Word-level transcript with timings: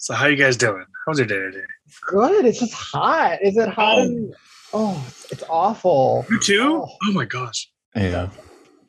So 0.00 0.14
how 0.14 0.28
you 0.28 0.36
guys 0.36 0.56
doing? 0.56 0.86
How's 1.06 1.18
your 1.18 1.26
day 1.26 1.36
today? 1.38 1.66
Good. 2.06 2.46
It's 2.46 2.58
just 2.58 2.72
hot. 2.72 3.38
Is 3.42 3.58
it 3.58 3.68
hot? 3.68 3.98
Oh. 3.98 4.02
in- 4.02 4.34
oh 4.72 5.06
it's 5.30 5.44
awful. 5.46 6.24
You 6.30 6.40
too? 6.40 6.82
Oh. 6.86 6.96
Oh 7.04 7.12
my 7.12 7.26
gosh. 7.26 7.70
Yeah. 7.94 8.30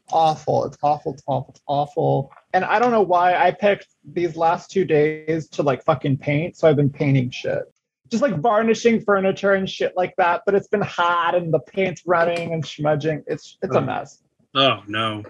Awful. 0.10 0.64
It's 0.64 0.78
awful. 0.82 1.14
It's 1.14 1.24
awful. 1.28 1.50
It's 1.54 1.62
awful. 1.68 2.32
And 2.54 2.64
I 2.64 2.80
don't 2.80 2.92
know 2.92 3.02
why 3.02 3.36
I 3.36 3.52
picked 3.52 3.88
these 4.14 4.38
last 4.38 4.72
two 4.72 4.86
days 4.86 5.50
to 5.50 5.64
like 5.64 5.84
fucking 5.84 6.18
paint. 6.18 6.56
So 6.56 6.70
I've 6.70 6.78
been 6.78 6.90
painting 6.90 7.30
shit. 7.30 7.64
Just 8.10 8.24
like 8.24 8.38
varnishing 8.40 9.02
furniture 9.02 9.52
and 9.52 9.70
shit 9.70 9.92
like 9.98 10.14
that. 10.18 10.44
But 10.46 10.56
it's 10.56 10.68
been 10.70 10.82
hot 10.82 11.36
and 11.36 11.54
the 11.54 11.60
paint's 11.60 12.04
running 12.06 12.54
and 12.54 12.66
smudging. 12.66 13.22
It's 13.28 13.58
it's 13.62 13.76
a 13.76 13.80
Oh. 13.80 13.82
mess. 13.82 14.24
Oh 14.56 14.82
no. 14.88 15.24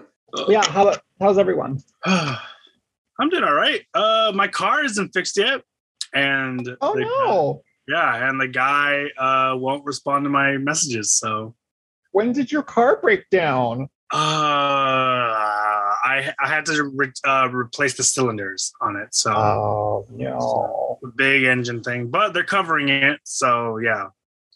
Yeah. 0.46 0.64
How 0.64 0.94
how's 1.20 1.38
everyone? 1.38 1.80
I'm 2.04 3.28
doing 3.30 3.42
all 3.42 3.52
right. 3.54 3.82
Uh 3.94 4.30
my 4.32 4.46
car 4.46 4.84
isn't 4.84 5.12
fixed 5.12 5.36
yet. 5.36 5.62
And 6.14 6.76
Oh 6.80 6.94
the- 6.94 7.00
no. 7.00 7.62
Yeah, 7.88 8.28
and 8.28 8.40
the 8.40 8.48
guy 8.48 9.06
uh 9.18 9.56
won't 9.56 9.84
respond 9.84 10.24
to 10.24 10.30
my 10.30 10.56
messages. 10.58 11.12
So 11.12 11.54
When 12.12 12.32
did 12.32 12.52
your 12.52 12.62
car 12.62 12.98
break 13.02 13.28
down? 13.30 13.88
uh 14.12 14.16
I 16.04 16.32
I 16.40 16.48
had 16.48 16.66
to 16.66 16.84
re- 16.94 17.12
uh, 17.24 17.48
replace 17.52 17.96
the 17.96 18.02
cylinders 18.04 18.72
on 18.80 18.96
it. 18.96 19.14
So 19.14 19.32
Oh 19.32 20.06
no. 20.10 20.98
a 21.02 21.06
big 21.16 21.44
engine 21.44 21.82
thing, 21.82 22.08
but 22.08 22.34
they're 22.34 22.44
covering 22.44 22.88
it. 22.88 23.20
So 23.24 23.78
yeah. 23.78 24.08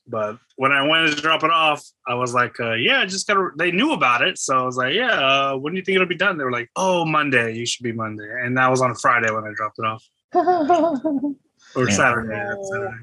But 0.08 0.38
when 0.54 0.70
I 0.70 0.86
went 0.86 1.10
to 1.16 1.20
drop 1.20 1.42
it 1.42 1.50
off, 1.50 1.82
I 2.06 2.14
was 2.14 2.32
like, 2.32 2.60
uh, 2.60 2.74
"Yeah, 2.74 3.00
I 3.00 3.06
just 3.06 3.26
gotta." 3.26 3.50
They 3.58 3.72
knew 3.72 3.92
about 3.92 4.22
it, 4.22 4.38
so 4.38 4.56
I 4.56 4.62
was 4.64 4.76
like, 4.76 4.94
"Yeah, 4.94 5.10
uh, 5.10 5.56
when 5.56 5.72
do 5.72 5.78
you 5.80 5.84
think 5.84 5.96
it'll 5.96 6.06
be 6.06 6.14
done?" 6.14 6.38
They 6.38 6.44
were 6.44 6.52
like, 6.52 6.70
"Oh, 6.76 7.04
Monday. 7.04 7.54
You 7.56 7.66
should 7.66 7.82
be 7.82 7.90
Monday." 7.90 8.28
And 8.44 8.56
that 8.56 8.70
was 8.70 8.80
on 8.82 8.94
Friday 8.94 9.32
when 9.32 9.42
I 9.42 9.50
dropped 9.56 9.80
it 9.80 9.84
off, 9.84 10.04
or 11.76 11.88
Yeah. 11.88 11.94
Saturday. 11.94 12.28
that's 12.34 12.68
Saturday. 12.70 12.96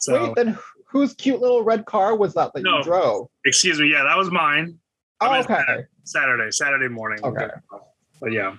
So, 0.00 0.24
Wait, 0.28 0.34
then 0.36 0.58
whose 0.86 1.14
cute 1.14 1.40
little 1.40 1.62
red 1.62 1.84
car 1.86 2.16
was 2.16 2.34
that 2.34 2.52
that 2.54 2.62
No. 2.62 2.78
you 2.78 2.84
drove? 2.84 3.28
excuse 3.44 3.78
me. 3.80 3.90
Yeah, 3.90 4.02
that 4.04 4.16
was 4.16 4.30
mine. 4.30 4.78
I 5.20 5.38
Oh, 5.38 5.40
okay. 5.42 5.84
Saturday, 6.04 6.50
Saturday 6.50 6.88
morning. 6.88 7.18
Okay. 7.24 7.46
dropped 7.46 7.56
it 7.56 7.62
off. 7.74 7.80
But 8.20 8.32
yeah, 8.32 8.56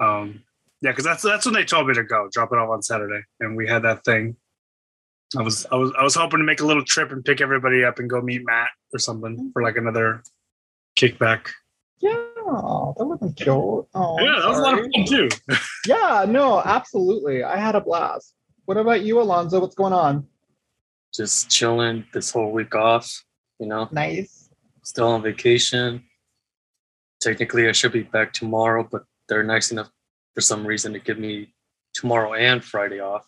um, 0.00 0.42
yeah, 0.80 0.90
because 0.92 1.04
that's 1.04 1.22
that's 1.22 1.44
when 1.46 1.54
they 1.54 1.64
told 1.64 1.88
me 1.88 1.94
to 1.94 2.04
go 2.04 2.28
drop 2.32 2.52
it 2.52 2.58
off 2.58 2.70
on 2.70 2.82
Saturday, 2.82 3.22
and 3.40 3.56
we 3.56 3.66
had 3.66 3.82
that 3.82 4.04
thing. 4.04 4.36
I 5.36 5.42
was 5.42 5.66
I 5.72 5.76
was 5.76 5.92
I 5.98 6.02
was 6.04 6.14
hoping 6.14 6.38
to 6.38 6.44
make 6.44 6.60
a 6.60 6.66
little 6.66 6.84
trip 6.84 7.10
and 7.10 7.24
pick 7.24 7.40
everybody 7.40 7.84
up 7.84 7.98
and 7.98 8.08
go 8.08 8.20
meet 8.20 8.44
Matt 8.44 8.68
or 8.92 8.98
something 8.98 9.50
for 9.52 9.62
like 9.62 9.76
another 9.76 10.22
kickback. 10.98 11.48
Yeah, 12.00 12.12
that 12.12 12.94
would 12.98 13.20
be 13.20 13.32
cute. 13.32 13.48
Oh, 13.50 14.18
yeah, 14.20 14.40
that 14.40 14.48
was 14.48 14.58
a 14.58 14.62
lot 14.62 14.78
of 14.78 14.86
fun 14.94 15.04
too. 15.06 15.28
Yeah, 15.86 16.24
no, 16.28 16.60
absolutely. 16.62 17.42
I 17.44 17.56
had 17.56 17.74
a 17.74 17.80
blast. 17.80 18.34
What 18.66 18.76
about 18.76 19.02
you, 19.02 19.20
Alonso? 19.20 19.60
What's 19.60 19.74
going 19.74 19.92
on? 19.92 20.26
just 21.14 21.48
chilling 21.48 22.04
this 22.12 22.32
whole 22.32 22.50
week 22.50 22.74
off, 22.74 23.22
you 23.60 23.68
know, 23.68 23.88
Nice. 23.92 24.50
still 24.82 25.06
on 25.06 25.22
vacation. 25.22 26.02
Technically, 27.20 27.68
I 27.68 27.72
should 27.72 27.92
be 27.92 28.02
back 28.02 28.32
tomorrow, 28.32 28.82
but 28.90 29.04
they're 29.28 29.44
nice 29.44 29.70
enough 29.70 29.90
for 30.34 30.40
some 30.40 30.66
reason 30.66 30.92
to 30.92 30.98
give 30.98 31.16
me 31.20 31.54
tomorrow 31.94 32.34
and 32.34 32.64
Friday 32.64 32.98
off. 32.98 33.24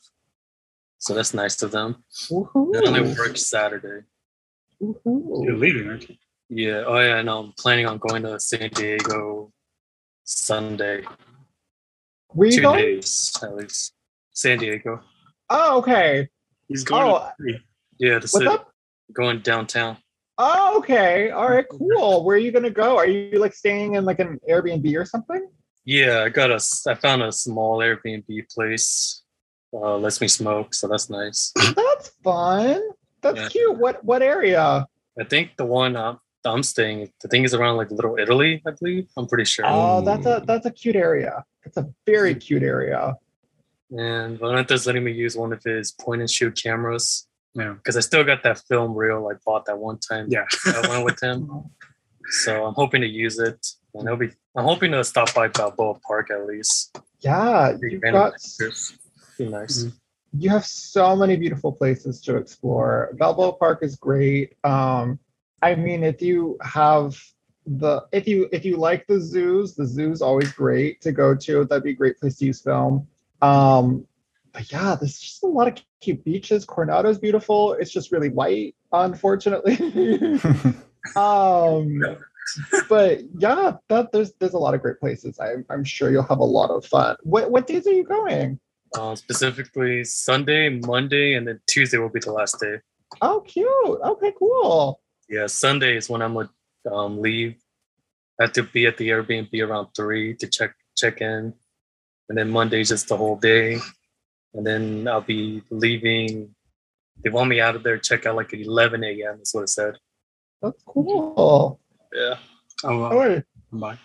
So 0.98 1.14
that's 1.14 1.32
nice 1.32 1.62
of 1.62 1.70
them. 1.70 2.02
Woohoo. 2.28 2.74
I 2.74 2.88
only 2.88 3.14
work 3.14 3.36
Saturday. 3.36 4.04
You're 4.80 4.94
Woohoo. 5.06 5.56
leaving, 5.56 5.88
aren't 5.88 6.08
you? 6.08 6.16
Yeah. 6.48 6.82
Oh, 6.88 6.98
yeah. 6.98 7.18
And 7.18 7.30
I'm 7.30 7.52
planning 7.56 7.86
on 7.86 7.98
going 7.98 8.24
to 8.24 8.40
San 8.40 8.68
Diego 8.70 9.52
Sunday. 10.24 11.04
Where 12.30 12.48
you 12.48 12.56
Two 12.56 12.62
going? 12.62 12.78
days 12.84 13.32
at 13.40 13.54
least. 13.54 13.92
San 14.32 14.58
Diego. 14.58 15.02
Oh, 15.50 15.78
okay. 15.78 16.28
He's 16.68 16.84
going. 16.84 17.02
Oh, 17.04 17.30
to. 17.40 17.58
Yeah, 17.98 18.20
city. 18.20 18.46
up? 18.46 18.70
Going 19.12 19.40
downtown. 19.40 19.96
Oh, 20.38 20.78
okay. 20.78 21.30
All 21.30 21.48
right, 21.48 21.64
cool. 21.70 22.24
Where 22.24 22.36
are 22.36 22.40
you 22.40 22.50
gonna 22.52 22.70
go? 22.70 22.96
Are 22.96 23.06
you 23.06 23.38
like 23.38 23.54
staying 23.54 23.94
in 23.94 24.04
like 24.04 24.18
an 24.18 24.38
Airbnb 24.48 24.94
or 24.96 25.04
something? 25.04 25.48
Yeah, 25.84 26.22
I 26.24 26.28
got 26.28 26.50
a. 26.50 26.60
I 26.88 26.94
found 26.94 27.22
a 27.22 27.32
small 27.32 27.78
Airbnb 27.78 28.26
place. 28.52 29.22
Uh, 29.72 29.96
lets 29.98 30.20
me 30.20 30.28
smoke, 30.28 30.74
so 30.74 30.88
that's 30.88 31.10
nice. 31.10 31.52
That's 31.76 32.08
fun. 32.24 32.80
That's 33.20 33.36
Yeah. 33.38 33.48
cute. 33.48 33.78
What 33.78 34.02
what 34.04 34.22
area? 34.22 34.86
I 35.20 35.24
think 35.24 35.56
the 35.56 35.64
one 35.66 35.96
I'm, 35.96 36.18
I'm 36.44 36.62
staying, 36.62 37.10
the 37.20 37.28
thing 37.28 37.44
is 37.44 37.52
around 37.52 37.76
like 37.76 37.90
Little 37.90 38.16
Italy, 38.18 38.62
I 38.66 38.70
believe. 38.70 39.08
I'm 39.16 39.26
pretty 39.26 39.44
sure. 39.44 39.64
Oh, 39.66 40.00
that's 40.02 40.24
a 40.24 40.42
that's 40.46 40.66
a 40.66 40.70
cute 40.70 40.96
area. 40.96 41.44
It's 41.64 41.76
a 41.76 41.86
very 42.06 42.34
cute 42.34 42.62
area. 42.62 43.14
And 43.90 44.38
Valente's 44.38 44.86
letting 44.86 45.04
me 45.04 45.12
use 45.12 45.36
one 45.36 45.52
of 45.52 45.62
his 45.62 45.92
point 45.92 46.20
and 46.20 46.30
shoot 46.30 46.60
cameras 46.60 47.28
Yeah. 47.54 47.74
because 47.74 47.96
I 47.96 48.00
still 48.00 48.24
got 48.24 48.42
that 48.42 48.58
film 48.68 48.94
reel 48.94 49.28
I 49.30 49.36
bought 49.44 49.64
that 49.66 49.78
one 49.78 49.98
time. 49.98 50.26
Yeah. 50.28 50.44
I 50.66 50.88
went 50.88 51.04
with 51.04 51.22
him, 51.22 51.48
so 52.30 52.66
I'm 52.66 52.74
hoping 52.74 53.00
to 53.02 53.06
use 53.08 53.38
it. 53.38 53.64
And 53.94 54.04
it'll 54.06 54.18
be. 54.18 54.30
I'm 54.56 54.64
hoping 54.64 54.92
to 54.92 55.02
stop 55.04 55.32
by 55.34 55.48
Balboa 55.48 55.94
Park 56.06 56.30
at 56.30 56.46
least. 56.46 56.98
Yeah, 57.20 57.76
you've 57.80 58.02
got. 58.02 58.34
Be 59.38 59.48
nice. 59.48 59.84
Mhm. 59.84 59.92
you 60.38 60.50
have 60.50 60.66
so 60.66 61.14
many 61.16 61.36
beautiful 61.36 61.72
places 61.72 62.20
to 62.22 62.36
explore. 62.36 63.10
Balboa 63.18 63.52
Park 63.54 63.82
is 63.82 63.96
great. 63.96 64.54
Um, 64.64 65.18
I 65.62 65.74
mean, 65.76 66.02
if 66.04 66.20
you 66.20 66.58
have 66.62 67.16
the 67.66 68.02
if 68.12 68.28
you 68.28 68.48
if 68.52 68.64
you 68.66 68.76
like 68.76 69.06
the 69.06 69.18
zoos, 69.20 69.74
the 69.74 69.86
zoo's 69.86 70.20
always 70.20 70.52
great 70.52 71.00
to 71.02 71.12
go 71.12 71.34
to. 71.34 71.64
That'd 71.64 71.84
be 71.84 71.90
a 71.90 71.94
great 71.94 72.18
place 72.18 72.36
to 72.38 72.46
use 72.46 72.60
film. 72.60 73.06
Um, 73.42 74.06
but 74.52 74.70
yeah, 74.72 74.96
there's 74.98 75.18
just 75.18 75.42
a 75.42 75.46
lot 75.46 75.68
of 75.68 75.78
cute 76.00 76.24
beaches. 76.24 76.64
Coronado's 76.64 77.18
beautiful. 77.18 77.74
It's 77.74 77.90
just 77.90 78.10
really 78.12 78.30
white, 78.30 78.74
unfortunately. 78.92 79.76
um, 81.16 82.02
but 82.88 83.20
yeah, 83.38 83.76
that 83.88 84.12
there's 84.12 84.32
there's 84.38 84.54
a 84.54 84.58
lot 84.58 84.74
of 84.74 84.82
great 84.82 84.98
places. 84.98 85.38
I'm 85.38 85.64
I'm 85.68 85.84
sure 85.84 86.10
you'll 86.10 86.22
have 86.22 86.38
a 86.38 86.44
lot 86.44 86.70
of 86.70 86.84
fun. 86.86 87.16
What 87.22 87.50
what 87.50 87.66
days 87.66 87.86
are 87.86 87.92
you 87.92 88.04
going? 88.04 88.58
Uh, 88.94 89.14
specifically 89.14 90.04
Sunday, 90.04 90.68
Monday, 90.68 91.34
and 91.34 91.46
then 91.46 91.60
Tuesday 91.66 91.98
will 91.98 92.08
be 92.08 92.20
the 92.20 92.32
last 92.32 92.58
day. 92.60 92.76
Oh, 93.20 93.40
cute. 93.40 93.68
Okay, 93.68 94.32
cool. 94.38 95.00
Yeah, 95.28 95.46
Sunday 95.46 95.96
is 95.96 96.08
when 96.08 96.22
I'm 96.22 96.34
gonna 96.34 96.50
um, 96.90 97.20
leave. 97.20 97.56
I 98.40 98.44
have 98.44 98.52
to 98.52 98.62
be 98.62 98.86
at 98.86 98.96
the 98.96 99.08
Airbnb 99.08 99.50
around 99.66 99.88
three 99.96 100.34
to 100.36 100.46
check 100.46 100.74
check 100.96 101.20
in, 101.20 101.52
and 102.28 102.36
then 102.38 102.50
Monday's 102.50 102.88
just 102.88 103.08
the 103.08 103.16
whole 103.16 103.36
day, 103.36 103.78
and 104.54 104.66
then 104.66 105.06
I'll 105.08 105.20
be 105.20 105.62
leaving. 105.70 106.54
They 107.24 107.30
want 107.30 107.48
me 107.48 107.60
out 107.60 107.76
of 107.76 107.82
there. 107.82 107.98
Check 107.98 108.26
out 108.26 108.36
like 108.36 108.52
at 108.52 108.60
11 108.60 109.02
a.m. 109.04 109.38
Is 109.40 109.52
what 109.54 109.62
it 109.62 109.68
said. 109.70 109.94
That's 110.62 110.82
cool. 110.86 111.80
Yeah, 112.14 112.36
Oh, 112.84 112.98
well, 113.00 113.12
Oh, 113.12 113.18
wait, 113.18 113.42
I'm 113.72 113.82
uh, 113.82 113.86
bye. 113.88 113.98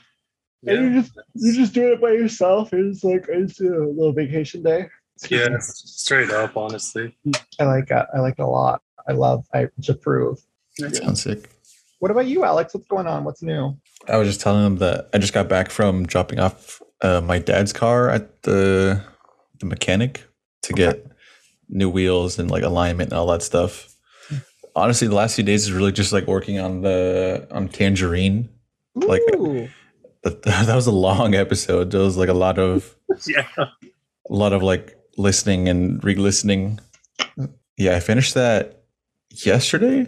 and 0.65 0.77
yeah, 0.77 0.81
you 0.81 1.01
just 1.01 1.11
you 1.33 1.53
just 1.53 1.73
doing 1.73 1.93
it 1.93 2.01
by 2.01 2.11
yourself. 2.11 2.73
It's 2.73 3.03
like 3.03 3.25
it's 3.29 3.59
a 3.59 3.63
little 3.63 4.13
vacation 4.13 4.63
day. 4.63 4.87
yeah. 5.29 5.47
Straight 5.59 6.29
up, 6.31 6.55
honestly. 6.57 7.15
I 7.59 7.65
like 7.65 7.89
it. 7.91 8.05
I 8.13 8.19
like 8.19 8.35
it 8.39 8.41
a 8.43 8.47
lot. 8.47 8.81
I 9.07 9.13
love. 9.13 9.45
I 9.53 9.67
just 9.79 9.89
approve. 9.89 10.39
Sounds 10.77 11.23
sick. 11.23 11.49
What 11.99 12.11
about 12.11 12.25
you, 12.25 12.43
Alex? 12.43 12.73
What's 12.73 12.87
going 12.87 13.07
on? 13.07 13.23
What's 13.23 13.43
new? 13.43 13.77
I 14.07 14.17
was 14.17 14.27
just 14.27 14.41
telling 14.41 14.63
them 14.63 14.77
that 14.77 15.09
I 15.13 15.19
just 15.19 15.33
got 15.33 15.47
back 15.47 15.69
from 15.69 16.05
dropping 16.07 16.39
off 16.39 16.81
uh, 17.01 17.21
my 17.21 17.39
dad's 17.39 17.73
car 17.73 18.09
at 18.09 18.41
the 18.43 19.01
the 19.59 19.65
mechanic 19.65 20.23
to 20.63 20.73
get 20.73 21.05
new 21.69 21.89
wheels 21.89 22.39
and 22.39 22.49
like 22.51 22.63
alignment 22.63 23.11
and 23.11 23.17
all 23.19 23.27
that 23.27 23.41
stuff. 23.43 23.87
Honestly, 24.75 25.07
the 25.07 25.15
last 25.15 25.35
few 25.35 25.43
days 25.43 25.63
is 25.63 25.71
really 25.71 25.91
just 25.91 26.13
like 26.13 26.27
working 26.27 26.59
on 26.59 26.81
the 26.81 27.47
on 27.51 27.67
Tangerine. 27.67 28.49
Like- 28.95 29.21
That, 30.23 30.43
that 30.43 30.75
was 30.75 30.85
a 30.85 30.91
long 30.91 31.33
episode. 31.33 31.89
There 31.89 32.01
was 32.01 32.15
like 32.15 32.29
a 32.29 32.33
lot 32.35 32.59
of 32.59 32.95
Yeah. 33.27 33.47
a 33.57 33.65
lot 34.29 34.53
of 34.53 34.61
like 34.61 34.95
listening 35.17 35.67
and 35.67 36.03
re-listening. 36.03 36.79
Yeah, 37.75 37.95
I 37.95 37.99
finished 38.01 38.35
that 38.35 38.83
yesterday. 39.31 40.05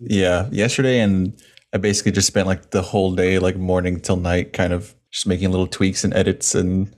Yeah, 0.00 0.48
yesterday, 0.50 1.00
and 1.00 1.38
I 1.74 1.76
basically 1.76 2.12
just 2.12 2.26
spent 2.26 2.46
like 2.46 2.70
the 2.70 2.80
whole 2.80 3.14
day, 3.14 3.38
like 3.38 3.56
morning 3.56 4.00
till 4.00 4.16
night, 4.16 4.54
kind 4.54 4.72
of 4.72 4.94
just 5.12 5.26
making 5.26 5.50
little 5.50 5.68
tweaks 5.68 6.02
and 6.02 6.14
edits. 6.14 6.54
And 6.54 6.94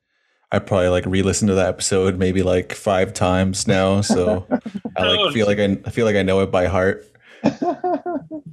I 0.50 0.60
probably 0.60 0.88
like 0.88 1.04
re-listened 1.04 1.48
to 1.48 1.54
that 1.56 1.68
episode 1.68 2.18
maybe 2.18 2.42
like 2.42 2.72
five 2.72 3.12
times 3.12 3.66
now. 3.66 4.00
So 4.00 4.46
I 4.96 5.06
like 5.06 5.34
feel 5.34 5.46
like 5.46 5.58
I, 5.58 5.76
I 5.84 5.90
feel 5.90 6.06
like 6.06 6.16
I 6.16 6.22
know 6.22 6.40
it 6.40 6.50
by 6.50 6.66
heart. 6.66 7.06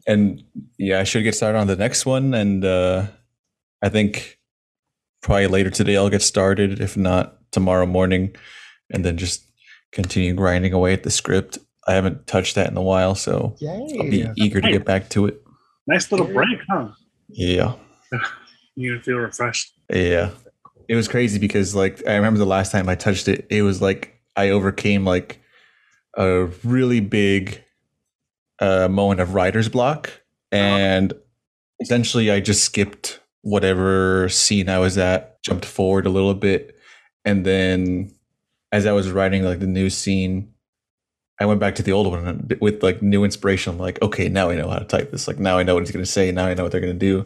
And 0.08 0.44
yeah, 0.78 1.00
I 1.00 1.04
should 1.04 1.24
get 1.24 1.36
started 1.36 1.60
on 1.60 1.68
the 1.68 1.76
next 1.76 2.06
one. 2.06 2.34
And 2.34 2.66
uh, 2.66 3.06
I 3.82 3.90
think 3.90 4.40
probably 5.22 5.48
later 5.48 5.70
today 5.70 5.96
I'll 5.96 6.10
get 6.10 6.24
started. 6.24 6.82
If 6.82 6.98
not 6.98 7.38
tomorrow 7.52 7.86
morning, 7.86 8.36
and 8.92 9.06
then 9.06 9.18
just 9.18 9.46
continue 9.92 10.34
grinding 10.34 10.74
away 10.74 10.94
at 10.94 11.04
the 11.04 11.12
script. 11.12 11.58
I 11.88 11.94
haven't 11.94 12.28
touched 12.28 12.56
that 12.56 12.70
in 12.70 12.78
a 12.78 12.82
while, 12.82 13.16
so 13.16 13.56
I'll 13.62 14.10
be 14.10 14.28
eager 14.38 14.62
to 14.62 14.72
get 14.72 14.86
back 14.86 15.10
to 15.10 15.26
it. 15.26 15.42
Nice 15.88 16.12
little 16.12 16.28
break, 16.28 16.60
huh? 16.70 16.90
Yeah. 17.30 17.74
You 18.76 19.00
feel 19.02 19.18
refreshed. 19.18 19.74
Yeah. 19.90 20.32
It 20.88 20.96
was 20.96 21.08
crazy 21.08 21.40
because 21.40 21.76
like 21.76 22.06
I 22.08 22.16
remember 22.16 22.38
the 22.38 22.46
last 22.46 22.72
time 22.72 22.90
I 22.90 22.96
touched 22.96 23.28
it, 23.28 23.46
it 23.50 23.62
was 23.62 23.82
like 23.82 24.20
I 24.36 24.50
overcame 24.50 25.06
like 25.06 25.42
a 26.18 26.46
really 26.64 27.00
big 27.00 27.64
uh, 28.60 28.88
moment 28.88 29.22
of 29.22 29.34
writer's 29.34 29.70
block, 29.70 30.12
and 30.52 31.14
essentially 31.80 32.30
I 32.30 32.40
just 32.40 32.64
skipped 32.64 33.20
whatever 33.42 34.30
scene 34.30 34.70
I 34.70 34.80
was 34.80 34.98
at, 34.98 35.42
jumped 35.44 35.66
forward 35.66 36.06
a 36.06 36.10
little 36.10 36.34
bit, 36.34 36.78
and 37.26 37.46
then 37.46 38.14
as 38.72 38.86
I 38.86 38.92
was 38.92 39.12
writing 39.12 39.44
like 39.44 39.60
the 39.60 39.68
new 39.68 39.90
scene, 39.90 40.54
I 41.40 41.46
went 41.46 41.60
back 41.60 41.76
to 41.76 41.84
the 41.84 41.92
old 41.92 42.08
one 42.08 42.50
with 42.60 42.84
like 42.84 43.02
new 43.02 43.24
inspiration. 43.24 43.74
I'm 43.74 43.80
like, 43.80 44.02
okay, 44.02 44.30
now 44.30 44.50
I 44.50 44.56
know 44.56 44.70
how 44.70 44.80
to 44.80 44.86
type 44.86 45.12
this. 45.12 45.28
Like 45.28 45.40
now 45.40 45.58
I 45.58 45.64
know 45.64 45.74
what 45.74 45.84
he's 45.84 45.92
gonna 45.92 46.06
say. 46.06 46.32
Now 46.32 46.46
I 46.46 46.54
know 46.54 46.64
what 46.64 46.72
they're 46.72 46.82
gonna 46.82 46.94
do. 46.94 47.26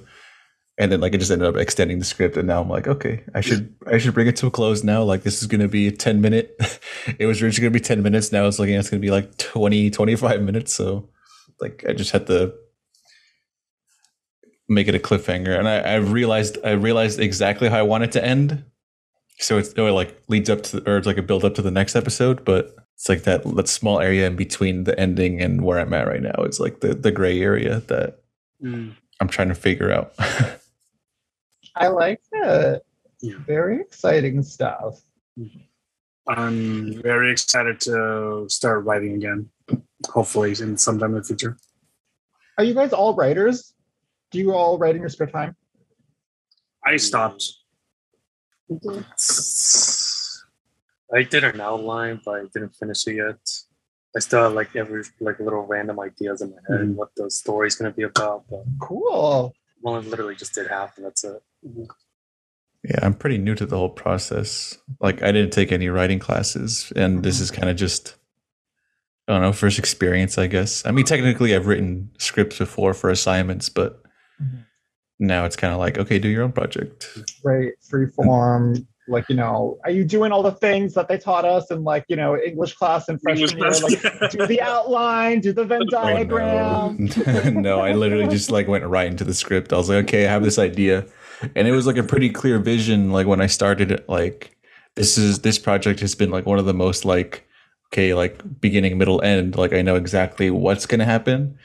And 0.78 0.92
then 0.92 1.00
like 1.00 1.14
it 1.14 1.20
just 1.20 1.32
ended 1.32 1.48
up 1.48 1.56
extending 1.56 2.00
the 2.00 2.06
script, 2.06 2.36
and 2.36 2.48
now 2.48 2.62
I'm 2.62 2.70
like, 2.70 2.86
okay, 2.88 3.24
I 3.34 3.40
should 3.42 3.74
I 3.88 3.98
should 3.98 4.14
bring 4.14 4.28
it 4.28 4.36
to 4.38 4.48
a 4.48 4.52
close 4.52 4.84
now. 4.84 5.04
Like 5.04 5.24
this 5.24 5.42
is 5.42 5.48
gonna 5.48 5.70
be 5.70 5.88
a 5.88 5.92
10 5.92 6.20
minute. 6.20 6.56
it 7.18 7.26
was 7.28 7.42
originally 7.42 7.70
gonna 7.70 7.80
be 7.80 7.80
10 7.80 8.04
minutes. 8.04 8.32
Now 8.34 8.46
it's 8.46 8.60
looking 8.60 8.76
it's 8.76 8.90
gonna 8.90 9.00
be 9.00 9.12
like 9.12 9.38
20, 9.38 9.90
25 9.90 10.42
minutes. 10.42 10.76
So 10.76 11.08
like 11.62 11.86
I 11.88 11.94
just 11.94 12.12
had 12.12 12.28
to 12.28 12.54
make 14.68 14.88
it 14.90 14.96
a 14.96 15.00
cliffhanger. 15.00 15.58
And 15.58 15.68
I, 15.68 15.78
I 15.78 15.96
realized 15.96 16.58
I 16.64 16.72
realized 16.72 17.20
exactly 17.20 17.70
how 17.70 17.80
I 17.80 17.84
want 17.84 18.04
it 18.04 18.12
to 18.14 18.26
end. 18.26 18.66
So 19.40 19.58
it's, 19.58 19.72
it 19.74 19.82
like 19.82 20.22
leads 20.28 20.50
up 20.50 20.64
to 20.64 20.90
or 20.90 20.98
it's 20.98 21.08
like 21.08 21.18
a 21.18 21.22
build 21.22 21.46
up 21.46 21.56
to 21.56 21.62
the 21.62 21.72
next 21.72 21.96
episode, 21.96 22.44
but 22.44 22.76
it's 22.96 23.08
like 23.08 23.24
that 23.24 23.44
that 23.56 23.70
small 23.70 24.02
area 24.02 24.28
in 24.28 24.36
between 24.36 24.84
the 24.84 25.00
ending 25.00 25.40
and 25.42 25.62
where 25.64 25.80
I'm 25.80 25.94
at 25.94 26.08
right 26.08 26.22
now. 26.22 26.36
It's 26.40 26.60
like 26.60 26.82
the 26.82 26.94
the 26.94 27.12
gray 27.12 27.40
area 27.42 27.80
that 27.88 28.20
Mm. 28.64 28.96
I'm 29.20 29.28
trying 29.28 29.50
to 29.50 29.56
figure 29.56 29.92
out. 29.92 30.14
I 31.76 31.88
like 31.88 32.22
it. 32.32 32.86
Yeah. 33.22 33.36
Very 33.46 33.82
exciting 33.82 34.42
stuff. 34.44 35.00
I'm 36.28 37.02
very 37.02 37.32
excited 37.32 37.80
to 37.82 38.46
start 38.50 38.86
writing 38.86 39.14
again. 39.16 39.50
Hopefully, 40.10 40.52
in 40.60 40.78
sometime 40.78 41.12
in 41.12 41.18
the 41.22 41.24
future. 41.24 41.58
Are 42.58 42.64
you 42.64 42.74
guys 42.74 42.94
all 42.94 43.16
writers? 43.16 43.74
Do 44.32 44.40
you 44.40 44.54
all 44.54 44.78
write 44.78 44.96
in 44.96 45.02
your 45.02 45.10
spare 45.10 45.28
time? 45.28 45.56
I 46.86 46.98
stopped. 46.98 47.44
I 51.14 51.24
did 51.24 51.44
an 51.44 51.62
outline, 51.62 52.22
but 52.26 52.32
I 52.36 52.44
didn't 52.54 52.76
finish 52.76 53.08
it 53.08 53.16
yet. 53.16 53.38
I 54.16 54.20
still 54.20 54.44
have 54.44 54.54
like 54.54 54.76
every 54.76 55.04
like 55.20 55.40
little 55.40 55.66
random 55.66 56.00
ideas 56.00 56.42
in 56.42 56.52
my 56.52 56.58
head 56.70 56.88
Mhm. 56.88 56.96
what 56.96 57.10
the 57.16 57.30
story's 57.30 57.76
gonna 57.76 57.92
be 57.92 58.04
about, 58.04 58.46
but 58.50 58.64
Cool. 58.82 59.54
well, 59.82 59.96
I 59.96 60.00
literally 60.00 60.36
just 60.36 60.54
did 60.54 60.68
half, 60.68 60.98
and 60.98 61.06
that's 61.06 61.24
it. 61.24 61.42
Yeah, 62.84 63.00
I'm 63.02 63.14
pretty 63.14 63.38
new 63.38 63.56
to 63.56 63.66
the 63.66 63.78
whole 63.78 63.90
process. 63.90 64.78
Like 65.00 65.24
I 65.24 65.32
didn't 65.32 65.52
take 65.52 65.72
any 65.72 65.90
writing 65.90 66.20
classes, 66.20 66.92
and 66.96 67.24
this 67.24 67.40
is 67.40 67.52
kind 67.52 67.70
of 67.70 67.76
just 67.76 68.16
I 69.28 69.34
don't 69.34 69.42
know 69.42 69.52
first 69.54 69.80
experience, 69.80 70.38
I 70.38 70.48
guess. 70.48 70.86
I 70.86 70.92
mean, 70.92 71.06
technically, 71.06 71.56
I've 71.56 71.68
written 71.68 72.12
scripts 72.20 72.60
before 72.60 72.94
for 72.94 73.10
assignments, 73.10 73.70
but 73.70 74.02
Mhm. 74.42 74.66
now 75.20 75.46
it's 75.46 75.56
kind 75.56 75.74
of 75.74 75.80
like 75.80 75.98
okay, 75.98 76.20
do 76.20 76.28
your 76.28 76.44
own 76.44 76.52
project. 76.52 77.08
Right. 77.44 77.72
Free 77.90 78.08
form. 78.08 78.88
Like, 79.08 79.30
you 79.30 79.36
know, 79.36 79.78
are 79.84 79.92
you 79.92 80.04
doing 80.04 80.32
all 80.32 80.42
the 80.42 80.52
things 80.52 80.96
that 80.96 81.08
they 81.08 81.20
taught 81.20 81.46
us 81.46 81.70
in 81.70 81.84
like, 81.84 82.06
you 82.08 82.16
know, 82.16 82.36
English 82.36 82.74
class 82.74 83.08
and 83.08 83.22
freshman 83.22 83.50
year? 83.50 83.68
English 83.68 83.84
Like 83.84 84.02
class. 84.02 84.32
do 84.36 84.48
the 84.48 84.60
outline, 84.62 85.42
do 85.42 85.54
the 85.54 85.64
Venn 85.64 85.84
Oh, 85.84 85.86
diagram. 85.92 87.10
no. 87.28 87.50
no, 87.62 87.80
I 87.82 87.92
literally 87.94 88.28
just 88.28 88.50
like 88.50 88.68
went 88.68 88.84
right 88.84 89.06
into 89.06 89.24
the 89.24 89.36
script. 89.36 89.72
I 89.72 89.78
was 89.78 89.90
like, 89.90 90.06
okay, 90.06 90.26
I 90.28 90.32
have 90.32 90.44
this 90.44 90.58
idea. 90.58 91.06
And 91.56 91.68
it 91.68 91.72
was 91.72 91.86
like 91.86 91.98
a 91.98 92.04
pretty 92.04 92.30
clear 92.30 92.60
vision. 92.60 93.12
Like 93.12 93.28
when 93.28 93.42
I 93.42 93.48
started 93.48 94.04
like 94.08 94.58
this 94.96 95.18
is 95.18 95.40
this 95.40 95.60
project 95.60 96.00
has 96.00 96.16
been 96.16 96.32
like 96.32 96.46
one 96.46 96.60
of 96.60 96.66
the 96.66 96.74
most 96.74 97.06
like, 97.06 97.46
okay, 97.88 98.14
like 98.14 98.42
beginning, 98.62 98.98
middle, 98.98 99.22
end. 99.22 99.58
Like 99.58 99.74
I 99.74 99.82
know 99.82 99.96
exactly 99.96 100.50
what's 100.50 100.86
gonna 100.86 101.06
happen. 101.06 101.58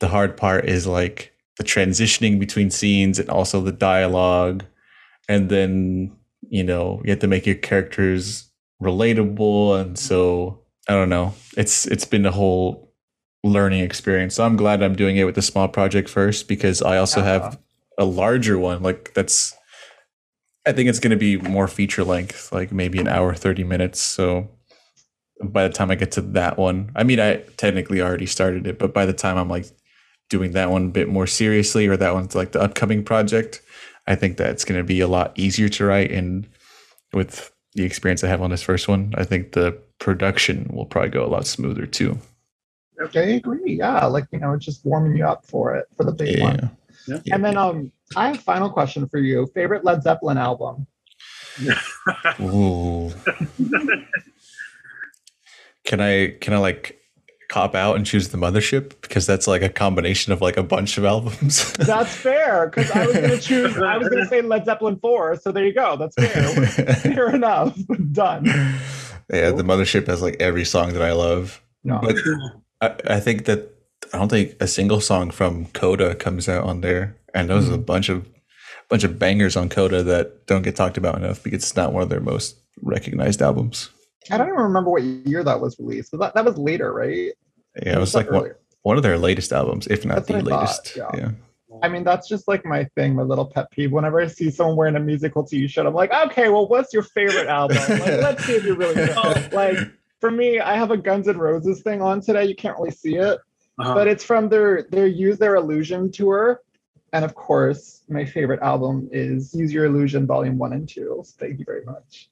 The 0.00 0.08
hard 0.08 0.36
part 0.36 0.66
is 0.68 0.86
like 0.86 1.32
the 1.56 1.64
transitioning 1.64 2.38
between 2.38 2.70
scenes 2.70 3.18
and 3.18 3.28
also 3.30 3.60
the 3.60 3.72
dialogue. 3.72 4.64
And 5.28 5.48
then, 5.48 6.14
you 6.48 6.64
know, 6.64 7.00
you 7.04 7.10
have 7.10 7.20
to 7.20 7.26
make 7.28 7.46
your 7.46 7.54
characters 7.54 8.50
relatable. 8.82 9.80
And 9.80 9.98
so 9.98 10.60
I 10.88 10.92
don't 10.92 11.08
know. 11.08 11.34
It's 11.56 11.86
it's 11.86 12.04
been 12.04 12.26
a 12.26 12.30
whole 12.30 12.92
learning 13.42 13.80
experience. 13.80 14.34
So 14.34 14.44
I'm 14.44 14.56
glad 14.56 14.82
I'm 14.82 14.96
doing 14.96 15.16
it 15.16 15.24
with 15.24 15.34
the 15.34 15.42
small 15.42 15.68
project 15.68 16.08
first 16.08 16.48
because 16.48 16.82
I 16.82 16.96
also 16.98 17.22
have 17.22 17.42
uh-huh. 17.42 17.56
A 17.98 18.04
larger 18.04 18.58
one. 18.58 18.82
Like 18.82 19.14
that's 19.14 19.54
I 20.66 20.72
think 20.72 20.88
it's 20.88 21.00
gonna 21.00 21.16
be 21.16 21.36
more 21.36 21.68
feature 21.68 22.04
length, 22.04 22.52
like 22.52 22.72
maybe 22.72 22.98
an 22.98 23.08
hour, 23.08 23.34
30 23.34 23.64
minutes. 23.64 24.00
So 24.00 24.48
by 25.42 25.66
the 25.66 25.74
time 25.74 25.90
I 25.90 25.94
get 25.94 26.12
to 26.12 26.20
that 26.20 26.56
one, 26.58 26.90
I 26.94 27.04
mean 27.04 27.20
I 27.20 27.36
technically 27.56 28.00
already 28.00 28.26
started 28.26 28.66
it, 28.66 28.78
but 28.78 28.94
by 28.94 29.06
the 29.06 29.12
time 29.12 29.36
I'm 29.36 29.48
like 29.48 29.66
doing 30.30 30.52
that 30.52 30.70
one 30.70 30.86
a 30.86 30.90
bit 30.90 31.08
more 31.08 31.26
seriously 31.26 31.86
or 31.86 31.96
that 31.96 32.14
one's 32.14 32.34
like 32.34 32.52
the 32.52 32.62
upcoming 32.62 33.04
project, 33.04 33.62
I 34.06 34.14
think 34.14 34.36
that's 34.36 34.64
gonna 34.64 34.84
be 34.84 35.00
a 35.00 35.08
lot 35.08 35.32
easier 35.38 35.68
to 35.70 35.84
write 35.84 36.10
and 36.10 36.48
with 37.12 37.52
the 37.74 37.84
experience 37.84 38.22
I 38.24 38.28
have 38.28 38.42
on 38.42 38.50
this 38.50 38.62
first 38.62 38.88
one, 38.88 39.14
I 39.16 39.24
think 39.24 39.52
the 39.52 39.78
production 39.98 40.70
will 40.72 40.86
probably 40.86 41.10
go 41.10 41.24
a 41.24 41.28
lot 41.28 41.46
smoother 41.46 41.86
too. 41.86 42.18
Okay, 43.00 43.34
I 43.34 43.36
agree. 43.36 43.74
Yeah. 43.74 44.06
Like, 44.06 44.26
you 44.30 44.38
know, 44.38 44.52
it's 44.52 44.64
just 44.64 44.84
warming 44.84 45.16
you 45.16 45.26
up 45.26 45.44
for 45.46 45.74
it 45.74 45.86
for 45.96 46.04
the 46.04 46.12
big 46.12 46.40
one. 46.40 46.70
Yeah. 47.06 47.20
Yeah. 47.24 47.34
And 47.34 47.44
then 47.44 47.56
um 47.56 47.92
I 48.16 48.28
have 48.28 48.38
a 48.38 48.42
final 48.42 48.70
question 48.70 49.08
for 49.08 49.18
you. 49.18 49.46
Favorite 49.54 49.84
Led 49.84 50.02
Zeppelin 50.02 50.38
album? 50.38 50.86
Ooh. 52.40 53.12
can 55.84 56.00
I 56.00 56.36
can 56.40 56.54
I 56.54 56.58
like 56.58 57.00
cop 57.48 57.74
out 57.74 57.94
and 57.94 58.04
choose 58.04 58.30
the 58.30 58.38
mothership 58.38 59.00
because 59.00 59.26
that's 59.26 59.46
like 59.46 59.62
a 59.62 59.68
combination 59.68 60.32
of 60.32 60.40
like 60.40 60.56
a 60.56 60.62
bunch 60.62 60.98
of 60.98 61.04
albums. 61.04 61.72
That's 61.78 62.12
fair, 62.12 62.66
because 62.68 62.90
I 62.90 63.06
was 63.06 63.14
gonna 63.14 63.38
choose 63.38 63.78
I 63.82 63.96
was 63.96 64.08
gonna 64.08 64.26
say 64.26 64.42
Led 64.42 64.64
Zeppelin 64.64 64.98
4, 64.98 65.36
so 65.36 65.52
there 65.52 65.64
you 65.64 65.72
go. 65.72 65.96
That's 65.96 66.16
fair. 66.16 66.66
fair 66.96 67.34
enough. 67.34 67.78
Done. 68.12 68.46
yeah, 68.46 69.52
the 69.52 69.62
mothership 69.62 70.08
has 70.08 70.20
like 70.20 70.36
every 70.40 70.64
song 70.64 70.94
that 70.94 71.02
I 71.02 71.12
love. 71.12 71.62
No. 71.84 72.00
But 72.02 72.16
I, 72.80 73.14
I 73.16 73.20
think 73.20 73.44
that 73.44 73.73
I 74.12 74.18
don't 74.18 74.28
think 74.28 74.56
a 74.60 74.66
single 74.66 75.00
song 75.00 75.30
from 75.30 75.66
Coda 75.66 76.14
comes 76.14 76.48
out 76.48 76.64
on 76.64 76.80
there, 76.80 77.16
and 77.34 77.48
those 77.48 77.68
are 77.68 77.74
a 77.74 77.76
hmm. 77.76 77.82
bunch 77.82 78.08
of 78.08 78.28
bunch 78.88 79.04
of 79.04 79.18
bangers 79.18 79.56
on 79.56 79.68
Coda 79.68 80.02
that 80.02 80.46
don't 80.46 80.62
get 80.62 80.76
talked 80.76 80.96
about 80.96 81.16
enough 81.16 81.42
because 81.42 81.62
it's 81.62 81.76
not 81.76 81.92
one 81.92 82.02
of 82.02 82.08
their 82.08 82.20
most 82.20 82.56
recognized 82.82 83.40
albums. 83.42 83.90
I 84.30 84.38
don't 84.38 84.48
even 84.48 84.60
remember 84.60 84.90
what 84.90 85.02
year 85.02 85.44
that 85.44 85.60
was 85.60 85.78
released. 85.78 86.10
But 86.10 86.20
that, 86.20 86.34
that 86.34 86.44
was 86.44 86.56
later, 86.56 86.92
right? 86.92 87.32
Yeah, 87.82 87.96
it 87.96 88.00
was 88.00 88.14
like 88.14 88.30
one, 88.30 88.52
one 88.82 88.96
of 88.96 89.02
their 89.02 89.18
latest 89.18 89.52
albums, 89.52 89.86
if 89.88 90.04
not 90.04 90.16
That's 90.16 90.28
the 90.28 90.34
what 90.34 90.46
I 90.46 90.50
thought, 90.50 90.60
latest. 90.60 90.96
yeah. 90.96 91.10
yeah. 91.14 91.30
I 91.82 91.88
mean, 91.88 92.04
that's 92.04 92.28
just 92.28 92.46
like 92.46 92.64
my 92.64 92.84
thing, 92.94 93.16
my 93.16 93.22
little 93.22 93.46
pet 93.46 93.70
peeve. 93.72 93.90
Whenever 93.90 94.20
I 94.20 94.28
see 94.28 94.50
someone 94.50 94.76
wearing 94.76 94.96
a 94.96 95.00
musical 95.00 95.44
t-shirt, 95.44 95.86
I'm 95.86 95.94
like, 95.94 96.12
okay, 96.12 96.48
well, 96.48 96.68
what's 96.68 96.92
your 96.92 97.02
favorite 97.02 97.48
album? 97.48 97.76
Like, 97.76 98.06
let's 98.06 98.44
see 98.44 98.52
if 98.52 98.64
you're 98.64 98.76
really 98.76 98.94
good. 98.94 99.14
Like, 99.52 99.76
for 100.20 100.30
me, 100.30 100.60
I 100.60 100.76
have 100.76 100.92
a 100.92 100.96
Guns 100.96 101.26
N' 101.26 101.36
Roses 101.36 101.82
thing 101.82 102.00
on 102.00 102.20
today. 102.20 102.44
You 102.44 102.54
can't 102.54 102.78
really 102.78 102.92
see 102.92 103.16
it, 103.16 103.38
Uh-huh. 103.78 103.94
but 103.94 104.06
it's 104.06 104.22
from 104.24 104.48
their 104.48 104.82
their 104.90 105.06
Use 105.06 105.38
Their 105.38 105.56
Illusion 105.56 106.10
tour. 106.12 106.62
And 107.12 107.24
of 107.24 107.34
course, 107.34 108.02
my 108.08 108.24
favorite 108.24 108.60
album 108.60 109.08
is 109.12 109.54
Use 109.54 109.72
Your 109.72 109.84
Illusion 109.84 110.26
Volume 110.26 110.58
1 110.58 110.72
and 110.72 110.88
2. 110.88 111.22
So 111.24 111.34
thank 111.38 111.58
you 111.58 111.64
very 111.64 111.84
much. 111.84 112.30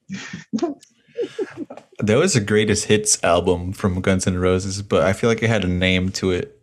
That 1.98 2.16
was 2.16 2.32
the 2.34 2.40
greatest 2.40 2.86
hits 2.86 3.22
album 3.22 3.72
from 3.72 4.00
Guns 4.00 4.26
N' 4.26 4.38
Roses, 4.38 4.82
but 4.82 5.02
I 5.02 5.12
feel 5.12 5.30
like 5.30 5.42
it 5.42 5.48
had 5.48 5.62
a 5.64 5.68
name 5.68 6.10
to 6.12 6.32
it. 6.32 6.58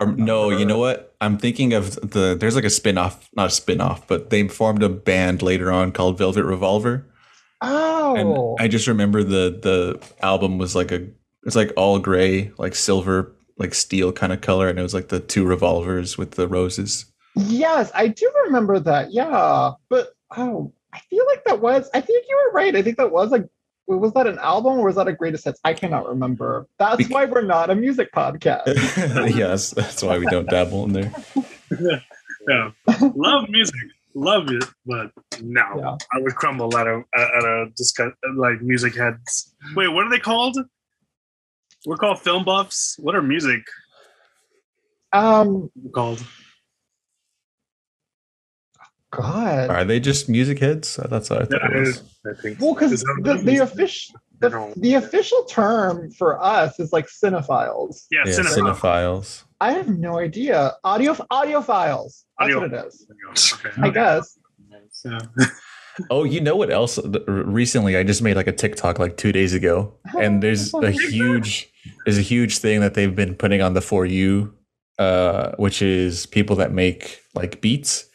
Or 0.00 0.06
no, 0.06 0.50
you 0.50 0.64
know 0.64 0.78
what? 0.78 1.14
I'm 1.20 1.38
thinking 1.38 1.72
of 1.74 1.94
the 1.96 2.36
there's 2.38 2.56
like 2.56 2.64
a 2.64 2.70
spin-off, 2.70 3.28
not 3.36 3.46
a 3.46 3.50
spin-off, 3.50 4.08
but 4.08 4.30
they 4.30 4.48
formed 4.48 4.82
a 4.82 4.88
band 4.88 5.42
later 5.42 5.70
on 5.70 5.92
called 5.92 6.18
Velvet 6.18 6.44
Revolver. 6.44 7.06
Oh, 7.60 8.16
And 8.16 8.60
I 8.60 8.66
just 8.66 8.88
remember 8.88 9.22
the 9.22 9.56
the 9.62 10.00
album 10.20 10.58
was 10.58 10.74
like 10.74 10.90
a 10.90 11.06
it's 11.44 11.54
like 11.54 11.72
all 11.76 12.00
gray, 12.00 12.50
like 12.58 12.74
silver, 12.74 13.32
like 13.58 13.74
steel 13.74 14.12
kind 14.12 14.32
of 14.32 14.40
color, 14.40 14.68
and 14.68 14.78
it 14.78 14.82
was 14.82 14.94
like 14.94 15.08
the 15.08 15.20
two 15.20 15.44
revolvers 15.44 16.16
with 16.16 16.32
the 16.32 16.48
roses. 16.48 17.06
Yes, 17.36 17.90
I 17.94 18.08
do 18.08 18.30
remember 18.46 18.78
that. 18.80 19.12
Yeah, 19.12 19.72
but 19.88 20.08
oh, 20.36 20.72
I 20.92 20.98
feel 21.10 21.24
like 21.26 21.44
that 21.44 21.60
was. 21.60 21.88
I 21.94 22.00
think 22.00 22.24
you 22.28 22.36
were 22.46 22.52
right. 22.52 22.74
I 22.74 22.82
think 22.82 22.96
that 22.96 23.12
was 23.12 23.30
like. 23.30 23.46
Was 23.90 24.12
that 24.12 24.26
an 24.26 24.38
album 24.40 24.74
or 24.74 24.84
was 24.84 24.96
that 24.96 25.08
a 25.08 25.14
greatest 25.14 25.46
hits? 25.46 25.58
I 25.64 25.72
cannot 25.72 26.06
remember. 26.06 26.68
That's 26.78 26.98
Bec- 26.98 27.10
why 27.10 27.24
we're 27.24 27.40
not 27.40 27.70
a 27.70 27.74
music 27.74 28.12
podcast. 28.12 28.66
yes, 29.34 29.70
that's 29.70 30.02
why 30.02 30.18
we 30.18 30.26
don't 30.26 30.46
dabble 30.46 30.84
in 30.84 30.92
there. 30.92 31.12
yeah. 32.50 32.70
Love 33.14 33.48
music, 33.48 33.80
love 34.12 34.50
it, 34.50 34.64
but 34.84 35.10
no, 35.40 35.62
Yeah. 35.78 35.96
I 36.12 36.20
would 36.20 36.34
crumble 36.34 36.76
at 36.76 36.86
a 36.86 37.02
at 37.16 37.44
a 37.44 37.70
discuss 37.76 38.12
like 38.36 38.60
music 38.60 38.94
heads. 38.94 39.54
Wait, 39.74 39.88
what 39.88 40.04
are 40.04 40.10
they 40.10 40.18
called? 40.18 40.58
We're 41.88 41.96
called 41.96 42.20
film 42.20 42.44
buffs. 42.44 42.96
What 42.98 43.14
are 43.14 43.22
music 43.22 43.62
Um, 45.14 45.70
called? 45.94 46.22
God. 49.10 49.70
Are 49.70 49.84
they 49.86 49.98
just 49.98 50.28
music 50.28 50.58
heads? 50.58 50.96
That's 51.08 51.30
what 51.30 51.42
I 51.42 51.44
thought 51.46 51.72
it 51.74 51.78
was. 51.80 52.02
I 52.26 52.34
think. 52.42 52.60
Well, 52.60 52.74
because 52.74 53.00
the, 53.00 53.40
the 53.42 53.56
official 53.62 54.16
the, 54.40 54.72
the 54.76 54.94
official 54.94 55.42
term 55.44 56.10
for 56.10 56.38
us 56.44 56.78
is 56.78 56.92
like 56.92 57.06
cinephiles. 57.06 58.04
Yeah, 58.10 58.20
Yeah, 58.26 58.32
cinephile. 58.34 58.74
cinephiles. 58.74 59.44
I 59.62 59.72
have 59.72 59.88
no 59.88 60.18
idea. 60.18 60.74
Audio 60.84 61.14
audiophiles. 61.14 62.24
That's 62.38 62.54
Audio- 62.54 62.60
what 62.60 62.72
it 62.74 62.86
is. 62.86 63.06
Okay. 63.54 63.70
I 63.80 63.88
guess. 63.88 64.38
Yeah. 65.06 65.20
Oh, 66.10 66.22
you 66.22 66.40
know 66.40 66.54
what 66.54 66.70
else? 66.70 66.96
Recently, 67.26 67.96
I 67.96 68.04
just 68.04 68.22
made 68.22 68.36
like 68.36 68.46
a 68.46 68.52
TikTok 68.52 69.00
like 69.00 69.16
two 69.16 69.32
days 69.32 69.52
ago, 69.52 69.94
and 70.16 70.40
there's 70.44 70.72
a 70.72 70.92
huge, 70.92 71.72
there's 72.04 72.18
a 72.18 72.22
huge 72.22 72.58
thing 72.58 72.80
that 72.80 72.94
they've 72.94 73.14
been 73.14 73.34
putting 73.34 73.62
on 73.62 73.74
the 73.74 73.80
for 73.80 74.06
you, 74.06 74.54
uh, 74.98 75.52
which 75.56 75.82
is 75.82 76.26
people 76.26 76.56
that 76.56 76.72
make 76.72 77.20
like 77.34 77.60
beats, 77.60 78.06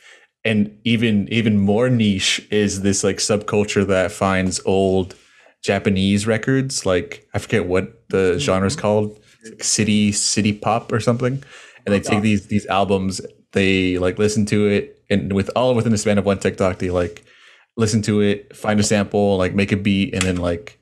and 0.44 0.78
even 0.84 1.28
even 1.32 1.60
more 1.60 1.90
niche 1.90 2.46
is 2.52 2.82
this 2.82 3.04
like 3.04 3.18
subculture 3.18 3.86
that 3.88 4.12
finds 4.12 4.60
old 4.66 5.16
Japanese 5.64 6.28
records, 6.28 6.86
like 6.86 7.28
I 7.34 7.40
forget 7.40 7.66
what 7.66 8.10
the 8.10 8.38
genre 8.40 8.68
is 8.68 8.76
called, 8.76 9.20
like 9.46 9.64
city 9.64 10.12
city 10.12 10.54
pop 10.54 10.92
or 10.92 11.00
something, 11.00 11.42
and 11.86 11.94
they 11.94 12.00
take 12.00 12.22
these 12.22 12.48
these 12.48 12.66
albums, 12.66 13.22
they 13.54 13.98
like 13.98 14.20
listen 14.20 14.46
to 14.48 14.68
it, 14.68 15.02
and 15.10 15.34
with 15.34 15.50
all 15.56 15.74
within 15.74 15.92
the 15.92 15.98
span 15.98 16.18
of 16.18 16.26
one 16.26 16.40
TikTok, 16.40 16.80
they 16.80 16.90
like 16.90 17.24
listen 17.78 18.02
to 18.04 18.22
it, 18.22 18.56
find 18.56 18.80
a 18.80 18.84
sample, 18.84 19.38
like 19.38 19.56
make 19.56 19.72
a 19.72 19.78
beat, 19.78 20.14
and 20.14 20.24
then 20.24 20.38
like 20.38 20.80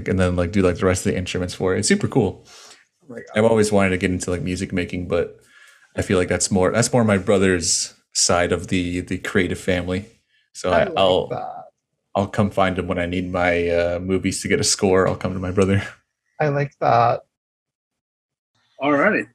like 0.00 0.08
and 0.08 0.18
then 0.18 0.36
like 0.36 0.52
do 0.52 0.62
like 0.62 0.76
the 0.76 0.86
rest 0.86 1.06
of 1.06 1.12
the 1.12 1.18
instruments 1.18 1.54
for 1.54 1.74
it. 1.74 1.80
It's 1.80 1.88
super 1.88 2.08
cool. 2.08 2.46
Oh. 3.10 3.16
I've 3.34 3.44
always 3.44 3.70
wanted 3.72 3.90
to 3.90 3.98
get 3.98 4.10
into 4.10 4.30
like 4.30 4.42
music 4.42 4.72
making, 4.72 5.08
but 5.08 5.38
I 5.96 6.02
feel 6.02 6.18
like 6.18 6.28
that's 6.28 6.50
more 6.50 6.70
that's 6.70 6.92
more 6.92 7.04
my 7.04 7.18
brother's 7.18 7.94
side 8.12 8.52
of 8.52 8.68
the 8.68 9.00
the 9.00 9.18
creative 9.18 9.58
family. 9.58 10.06
So 10.54 10.70
I, 10.70 10.84
like 10.84 10.92
I'll 10.96 11.28
that. 11.28 11.64
I'll 12.14 12.26
come 12.26 12.50
find 12.50 12.78
him 12.78 12.88
when 12.88 12.98
I 12.98 13.06
need 13.06 13.30
my 13.30 13.68
uh, 13.68 13.98
movies 14.00 14.42
to 14.42 14.48
get 14.48 14.60
a 14.60 14.64
score. 14.64 15.06
I'll 15.06 15.16
come 15.16 15.32
to 15.32 15.38
my 15.38 15.52
brother. 15.52 15.82
I 16.40 16.48
like 16.48 16.72
that. 16.80 17.20
All 18.80 18.92
righty. 18.92 19.26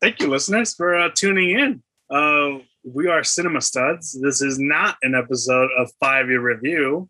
Thank 0.00 0.20
you, 0.20 0.28
listeners, 0.28 0.74
for 0.74 0.94
uh, 0.94 1.10
tuning 1.12 1.50
in. 1.58 1.82
Uh, 2.08 2.62
we 2.84 3.08
are 3.08 3.24
Cinema 3.24 3.60
Studs. 3.60 4.18
This 4.22 4.40
is 4.40 4.58
not 4.58 4.96
an 5.02 5.14
episode 5.14 5.68
of 5.76 5.90
Five 6.00 6.28
Year 6.28 6.40
Review. 6.40 7.08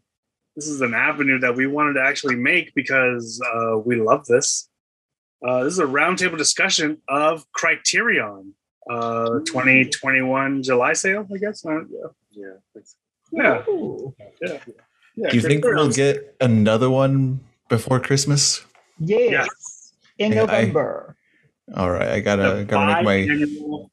This 0.59 0.67
is 0.67 0.81
an 0.81 0.93
avenue 0.93 1.39
that 1.39 1.55
we 1.55 1.69
wanted 1.69 1.93
to 1.93 2.01
actually 2.03 2.35
make 2.35 2.75
because 2.75 3.41
uh, 3.55 3.79
we 3.79 3.95
love 3.95 4.27
this. 4.27 4.69
Uh, 5.47 5.63
this 5.63 5.73
is 5.75 5.79
a 5.79 5.85
roundtable 5.85 6.37
discussion 6.37 7.01
of 7.09 7.47
Criterion, 7.53 8.55
uh, 8.91 9.39
2021 9.47 10.65
July 10.65 10.95
sale, 10.95 11.25
I 11.33 11.39
guess. 11.39 11.65
Uh, 11.65 11.83
yeah. 12.33 12.49
Yeah. 13.31 13.63
Yeah. 14.43 14.59
Yeah. 15.15 15.29
Do 15.31 15.37
you 15.37 15.43
think 15.43 15.65
we'll 15.65 15.93
get 15.93 16.35
another 16.41 16.91
one 16.91 17.39
before 17.69 18.01
Christmas? 18.01 18.65
Yes. 18.99 19.31
Yes. 19.31 19.93
In 20.19 20.33
Yeah, 20.33 20.43
I- 20.43 20.45
November. 20.47 21.17
All 21.77 21.91
right, 21.93 22.09
I 22.09 22.19
gotta 22.19 22.43
the 22.57 22.65
gotta 22.65 23.05
make 23.05 23.29
my 23.29 23.33
biannual- 23.33 23.91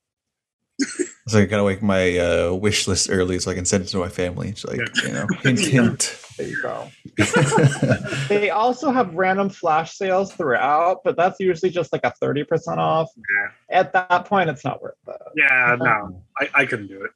so 1.27 1.39
I 1.39 1.45
gotta 1.45 1.63
make 1.63 1.81
my 1.81 2.17
uh, 2.17 2.53
wish 2.53 2.87
list 2.87 3.09
early 3.09 3.39
so 3.39 3.49
I 3.49 3.55
can 3.55 3.65
send 3.65 3.83
it 3.83 3.87
to 3.87 3.97
my 3.97 4.09
family. 4.09 4.49
It's 4.49 4.63
like 4.63 4.79
you 5.03 5.11
know, 5.11 5.27
hint 5.41 5.59
hint. 5.65 6.19
There 6.37 6.47
you 6.47 6.61
go. 6.61 6.91
They 8.27 8.49
also 8.49 8.91
have 8.91 9.13
random 9.13 9.49
flash 9.49 9.95
sales 9.95 10.33
throughout, 10.33 11.01
but 11.03 11.15
that's 11.15 11.39
usually 11.39 11.69
just 11.69 11.93
like 11.93 12.03
a 12.03 12.13
30% 12.21 12.77
off. 12.77 13.09
Yeah. 13.17 13.77
At 13.79 13.93
that 13.93 14.25
point, 14.25 14.49
it's 14.49 14.65
not 14.65 14.81
worth 14.81 14.95
it. 15.07 15.21
Yeah, 15.35 15.77
no, 15.79 16.21
I, 16.39 16.49
I 16.53 16.65
couldn't 16.65 16.87
do 16.87 17.05
it. 17.05 17.11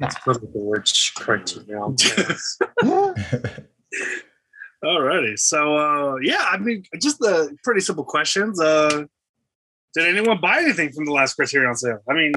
It's 0.00 0.18
probably 0.18 0.50
the 0.52 0.58
word 0.58 0.90
criterion. 1.16 1.96
Alrighty. 4.84 5.38
So 5.38 5.76
uh 5.76 6.16
yeah, 6.22 6.48
I 6.50 6.58
mean 6.58 6.84
just 7.00 7.18
the 7.18 7.56
pretty 7.64 7.80
simple 7.80 8.04
questions. 8.04 8.60
Uh 8.60 9.06
did 9.94 10.06
anyone 10.06 10.40
buy 10.40 10.58
anything 10.60 10.92
from 10.92 11.06
the 11.06 11.12
last 11.12 11.34
Criterion 11.34 11.74
sale? 11.74 11.98
I 12.08 12.14
mean 12.14 12.32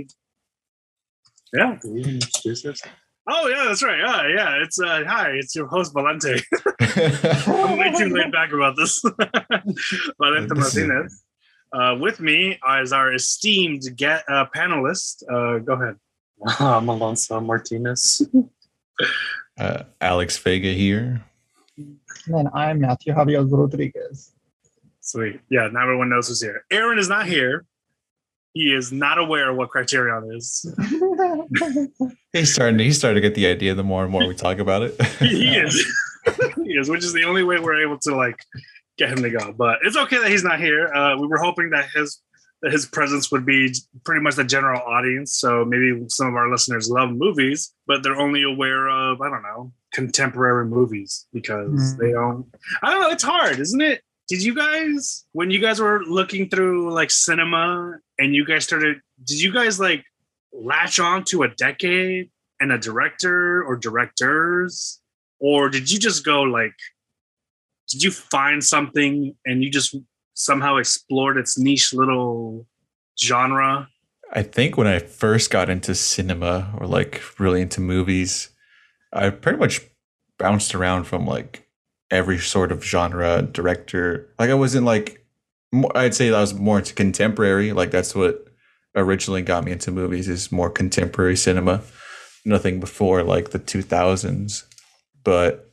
Yeah. 1.53 1.77
Oh 3.29 3.48
yeah, 3.48 3.65
that's 3.67 3.84
right. 3.84 4.00
Yeah, 4.00 4.27
yeah. 4.27 4.63
It's 4.63 4.79
uh 4.79 5.03
hi, 5.08 5.31
it's 5.31 5.55
your 5.55 5.67
host 5.67 5.93
Valente. 5.93 6.41
I'm 7.48 7.77
way 7.77 7.91
too 7.98 8.10
laid 8.10 8.31
back 8.31 8.51
about 8.51 8.75
this. 8.75 9.01
Valente 10.22 10.55
Martinez. 10.55 11.24
Uh, 11.74 11.96
with 12.00 12.20
me 12.20 12.60
is 12.81 12.91
our 12.91 13.13
esteemed 13.13 13.84
get 13.96 14.24
uh, 14.27 14.46
panelist. 14.55 15.24
Uh, 15.31 15.60
go 15.60 15.74
ahead. 15.74 15.96
I'm 16.60 16.89
Alonso 16.89 17.39
Martinez. 17.39 18.27
uh, 19.60 19.84
Alex 20.01 20.38
Vega 20.38 20.74
here. 20.74 21.24
And 21.77 22.00
then 22.27 22.50
I'm 22.53 22.81
Matthew 22.81 23.13
Javier 23.13 23.50
Rodriguez. 23.50 24.34
Sweet. 25.00 25.39
Yeah, 25.50 25.70
now 25.72 25.84
everyone 25.84 26.10
knows 26.10 26.27
who's 26.27 26.41
here. 26.41 26.65
Aaron 26.72 27.00
is 27.00 27.08
not 27.08 27.25
here. 27.25 27.65
He 28.53 28.74
is 28.74 28.91
not 28.91 29.17
aware 29.17 29.50
of 29.50 29.55
what 29.58 29.70
Criterion 29.70 30.29
is. 30.36 30.65
He's 32.34 32.53
starting. 32.53 32.79
He's 32.79 32.98
starting 32.98 33.22
to 33.22 33.27
get 33.27 33.36
the 33.36 33.48
idea. 33.48 33.75
The 33.75 33.84
more 33.84 34.03
and 34.03 34.12
more 34.12 34.27
we 34.27 34.36
talk 34.36 34.60
about 34.60 34.81
it, 34.84 35.01
he 35.20 35.55
is. 35.58 35.86
he 36.63 36.74
is, 36.74 36.89
which 36.89 37.03
is 37.03 37.13
the 37.13 37.24
only 37.24 37.43
way 37.43 37.60
we're 37.60 37.81
able 37.81 37.98
to 38.00 38.15
like 38.15 38.43
get 38.98 39.10
him 39.10 39.24
to 39.24 39.29
go. 39.29 39.53
But 39.53 39.79
it's 39.84 39.98
okay 39.98 40.17
that 40.20 40.29
he's 40.29 40.43
not 40.43 40.60
here. 40.60 40.88
Uh, 40.93 41.17
we 41.17 41.27
were 41.27 41.38
hoping 41.38 41.70
that 41.72 41.86
his 41.96 42.22
that 42.62 42.72
his 42.72 42.86
presence 42.86 43.31
would 43.31 43.43
be 43.46 43.74
pretty 44.03 44.22
much 44.22 44.36
the 44.36 44.43
general 44.43 44.81
audience. 44.81 45.39
So 45.39 45.65
maybe 45.65 46.03
some 46.10 46.27
of 46.27 46.36
our 46.36 46.51
listeners 46.51 46.89
love 46.89 47.10
movies, 47.10 47.74
but 47.88 48.03
they're 48.03 48.20
only 48.20 48.43
aware 48.43 48.88
of 48.88 49.22
I 49.22 49.29
don't 49.29 49.41
know 49.43 49.72
contemporary 49.93 50.65
movies 50.65 51.25
because 51.34 51.96
Mm. 51.96 51.98
they 51.98 52.12
don't. 52.12 52.46
I 52.84 52.91
don't 52.91 53.01
know. 53.01 53.10
It's 53.10 53.24
hard, 53.24 53.60
isn't 53.60 53.81
it? 53.81 54.01
Did 54.31 54.43
you 54.43 54.55
guys 54.55 55.25
when 55.33 55.51
you 55.51 55.59
guys 55.59 55.81
were 55.81 56.01
looking 56.05 56.50
through 56.50 56.93
like 56.93 57.11
cinema 57.11 58.00
and 58.17 58.33
you 58.33 58.45
guys 58.45 58.63
started? 58.63 59.01
Did 59.25 59.41
you 59.41 59.51
guys 59.51 59.77
like 59.77 60.05
latch 60.53 61.00
on 61.00 61.25
to 61.25 61.43
a 61.43 61.50
decade 61.50 62.31
and 62.61 62.71
a 62.71 62.77
director 62.77 63.63
or 63.63 63.75
directors? 63.75 65.01
or 65.41 65.69
did 65.69 65.91
you 65.91 66.00
just 66.00 66.23
go 66.23 66.43
like 66.43 66.75
did 67.89 68.01
you 68.01 68.11
find 68.11 68.63
something 68.63 69.35
and 69.45 69.63
you 69.63 69.69
just 69.69 69.95
somehow 70.33 70.77
explored 70.77 71.38
its 71.38 71.59
niche 71.59 71.93
little 71.93 72.65
genre 73.21 73.89
I 74.33 74.43
think 74.43 74.77
when 74.77 74.88
I 74.88 75.00
first 75.00 75.51
got 75.51 75.69
into 75.69 75.93
cinema 75.93 76.73
or 76.77 76.88
like 76.88 77.21
really 77.38 77.59
into 77.59 77.81
movies, 77.81 78.47
I 79.11 79.29
pretty 79.29 79.59
much 79.59 79.81
bounced 80.39 80.73
around 80.73 81.03
from 81.03 81.27
like 81.27 81.67
every 82.12 82.38
sort 82.38 82.72
of 82.72 82.84
genre 82.84 83.41
director. 83.41 84.30
Like 84.38 84.50
I 84.50 84.53
wasn't 84.53 84.86
like 84.86 85.25
I'd 85.96 86.13
say 86.13 86.32
I 86.34 86.41
was 86.41 86.53
more 86.53 86.80
into 86.80 86.94
contemporary. 86.94 87.72
Like 87.72 87.91
that's 87.91 88.13
what 88.13 88.46
originally 88.96 89.41
got 89.41 89.63
me 89.63 89.72
into 89.72 89.89
movies 89.89 90.27
is 90.27 90.51
more 90.51 90.70
contemporary 90.70 91.38
cinema. 91.38 91.82
Nothing 92.46 92.80
before 92.80 93.24
like 93.24 93.51
the 93.51 93.60
2000s. 93.60 94.65
But 95.24 95.72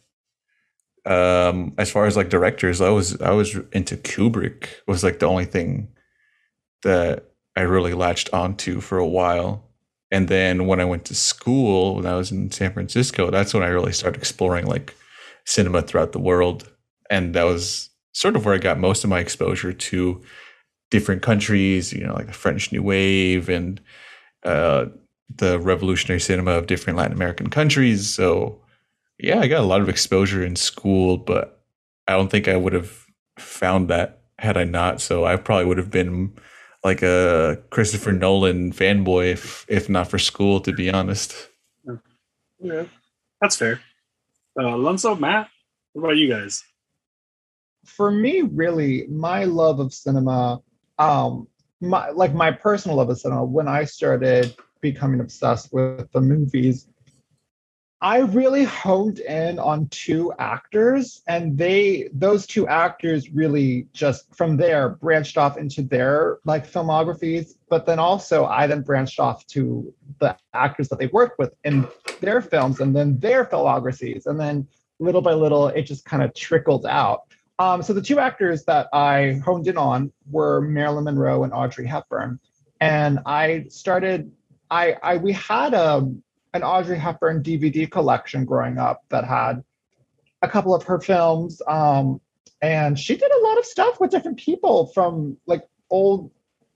um 1.05 1.75
as 1.79 1.91
far 1.91 2.07
as 2.07 2.17
like 2.17 2.29
directors, 2.29 2.81
I 2.81 2.91
was 2.91 3.21
I 3.21 3.33
was 3.33 3.57
into 3.73 3.97
Kubrick 3.97 4.69
was 4.87 5.03
like 5.03 5.19
the 5.19 5.27
only 5.27 5.47
thing 5.47 5.89
that 6.85 7.25
I 7.57 7.63
really 7.63 7.95
latched 7.95 8.33
onto 8.33 8.81
for 8.81 8.99
a 8.99 9.07
while. 9.07 9.65
And 10.13 10.29
then 10.29 10.67
when 10.67 10.81
I 10.81 10.85
went 10.85 11.05
to 11.07 11.15
school, 11.15 11.97
when 11.97 12.07
I 12.07 12.15
was 12.15 12.31
in 12.31 12.51
San 12.53 12.73
Francisco, 12.73 13.31
that's 13.31 13.53
when 13.53 13.65
I 13.65 13.69
really 13.69 13.93
started 13.93 14.19
exploring 14.19 14.67
like 14.67 14.95
cinema 15.49 15.81
throughout 15.81 16.13
the 16.13 16.19
world. 16.19 16.71
And 17.11 17.35
that 17.35 17.45
was 17.45 17.89
sort 18.13 18.37
of 18.37 18.45
where 18.45 18.55
I 18.55 18.59
got 18.59 18.79
most 18.79 19.03
of 19.03 19.11
my 19.11 19.19
exposure 19.19 19.73
to 19.73 20.23
different 20.91 21.23
countries, 21.23 21.93
you 21.93 22.07
know, 22.07 22.15
like 22.15 22.27
the 22.27 22.33
French 22.33 22.71
New 22.71 22.83
Wave 22.83 23.49
and 23.49 23.81
uh, 24.45 24.87
the 25.35 25.59
revolutionary 25.59 26.21
cinema 26.21 26.53
of 26.53 26.67
different 26.67 26.99
Latin 26.99 27.15
American 27.15 27.49
countries. 27.49 28.09
So, 28.09 28.61
yeah, 29.19 29.41
I 29.41 29.49
got 29.49 29.63
a 29.63 29.67
lot 29.67 29.81
of 29.81 29.89
exposure 29.89 30.45
in 30.45 30.55
school, 30.55 31.17
but 31.17 31.63
I 32.07 32.13
don't 32.13 32.31
think 32.31 32.47
I 32.47 32.57
would 32.57 32.75
have 32.75 33.07
found 33.39 33.89
that 33.89 34.21
had 34.39 34.57
I 34.57 34.65
not. 34.65 35.01
So, 35.01 35.25
I 35.25 35.37
probably 35.37 35.65
would 35.65 35.79
have 35.79 35.91
been 35.91 36.35
like 36.85 37.03
a 37.03 37.59
Christopher 37.71 38.13
Nolan 38.13 38.73
fanboy 38.73 39.33
if 39.33 39.65
if 39.69 39.89
not 39.89 40.09
for 40.09 40.19
school, 40.19 40.61
to 40.61 40.73
be 40.73 40.91
honest. 40.91 41.49
yeah 42.61 42.85
that's 43.41 43.57
fair 43.57 43.81
uh 44.59 44.75
alonso 44.75 45.15
matt 45.15 45.49
what 45.93 46.05
about 46.05 46.17
you 46.17 46.29
guys 46.29 46.65
For 47.85 48.11
me, 48.11 48.43
really, 48.43 49.07
my 49.09 49.45
love 49.45 49.81
of 49.81 49.95
cinema, 49.95 50.61
um, 50.99 51.49
my 51.81 52.11
like 52.11 52.35
my 52.35 52.51
personal 52.51 52.99
love 52.99 53.09
of 53.09 53.19
cinema, 53.19 53.45
when 53.45 53.69
I 53.69 53.85
started 53.85 54.55
becoming 54.81 55.21
obsessed 55.21 55.73
with 55.73 56.11
the 56.13 56.21
movies, 56.21 56.87
I 58.01 58.19
really 58.19 58.65
honed 58.65 59.19
in 59.21 59.59
on 59.59 59.89
two 59.89 60.33
actors, 60.39 61.23
and 61.27 61.57
they 61.59 62.11
those 62.13 62.47
two 62.47 62.69
actors 62.69 63.31
really 63.31 63.89
just 63.93 64.33
from 64.37 64.57
there 64.57 64.91
branched 64.91 65.39
off 65.39 65.57
into 65.57 65.83
their 65.83 66.39
like 66.45 66.71
filmographies. 66.71 67.55
But 67.71 67.87
then 67.87 67.99
also 67.99 68.45
I 68.45 68.67
then 68.67 68.83
branched 68.83 69.19
off 69.19 69.47
to 69.49 69.93
the 70.21 70.37
actors 70.53 70.89
that 70.91 70.99
they 70.99 71.09
worked 71.09 71.39
with 71.39 71.55
in 71.65 71.89
their 72.21 72.41
films 72.41 72.81
and 72.81 72.95
then 72.95 73.19
their 73.19 73.45
filmographies. 73.45 74.27
And 74.27 74.39
then 74.39 74.67
little 74.99 75.23
by 75.23 75.33
little 75.33 75.69
it 75.69 75.83
just 75.83 76.05
kind 76.05 76.23
of 76.23 76.35
trickled 76.35 76.87
out. 76.87 77.23
Um, 77.59 77.83
so 77.83 77.93
the 77.93 78.03
two 78.03 78.19
actors 78.19 78.65
that 78.65 78.89
I 78.93 79.41
honed 79.45 79.67
in 79.67 79.77
on 79.77 80.13
were 80.31 80.61
Marilyn 80.61 81.05
Monroe 81.05 81.43
and 81.43 81.53
Audrey 81.53 81.87
Hepburn, 81.87 82.39
and 82.81 83.19
I 83.27 83.67
started. 83.69 84.31
I, 84.71 84.97
I 85.03 85.17
we 85.17 85.33
had 85.33 85.75
a 85.75 86.09
an 86.55 86.63
Audrey 86.63 86.99
Hepburn 86.99 87.43
DVD 87.43 87.91
collection 87.91 88.45
growing 88.45 88.79
up 88.79 89.03
that 89.09 89.25
had 89.25 89.65
a 90.41 90.49
couple 90.49 90.73
of 90.73 90.85
her 90.85 91.01
films, 91.01 91.61
um, 91.67 92.21
and 92.63 92.97
she 92.97 93.17
did 93.17 93.31
a 93.31 93.43
lot 93.43 93.59
of 93.59 93.65
stuff 93.65 93.99
with 93.99 94.13
different 94.13 94.39
people 94.39 94.93
from 94.95 95.37
like 95.47 95.65
old 95.91 96.31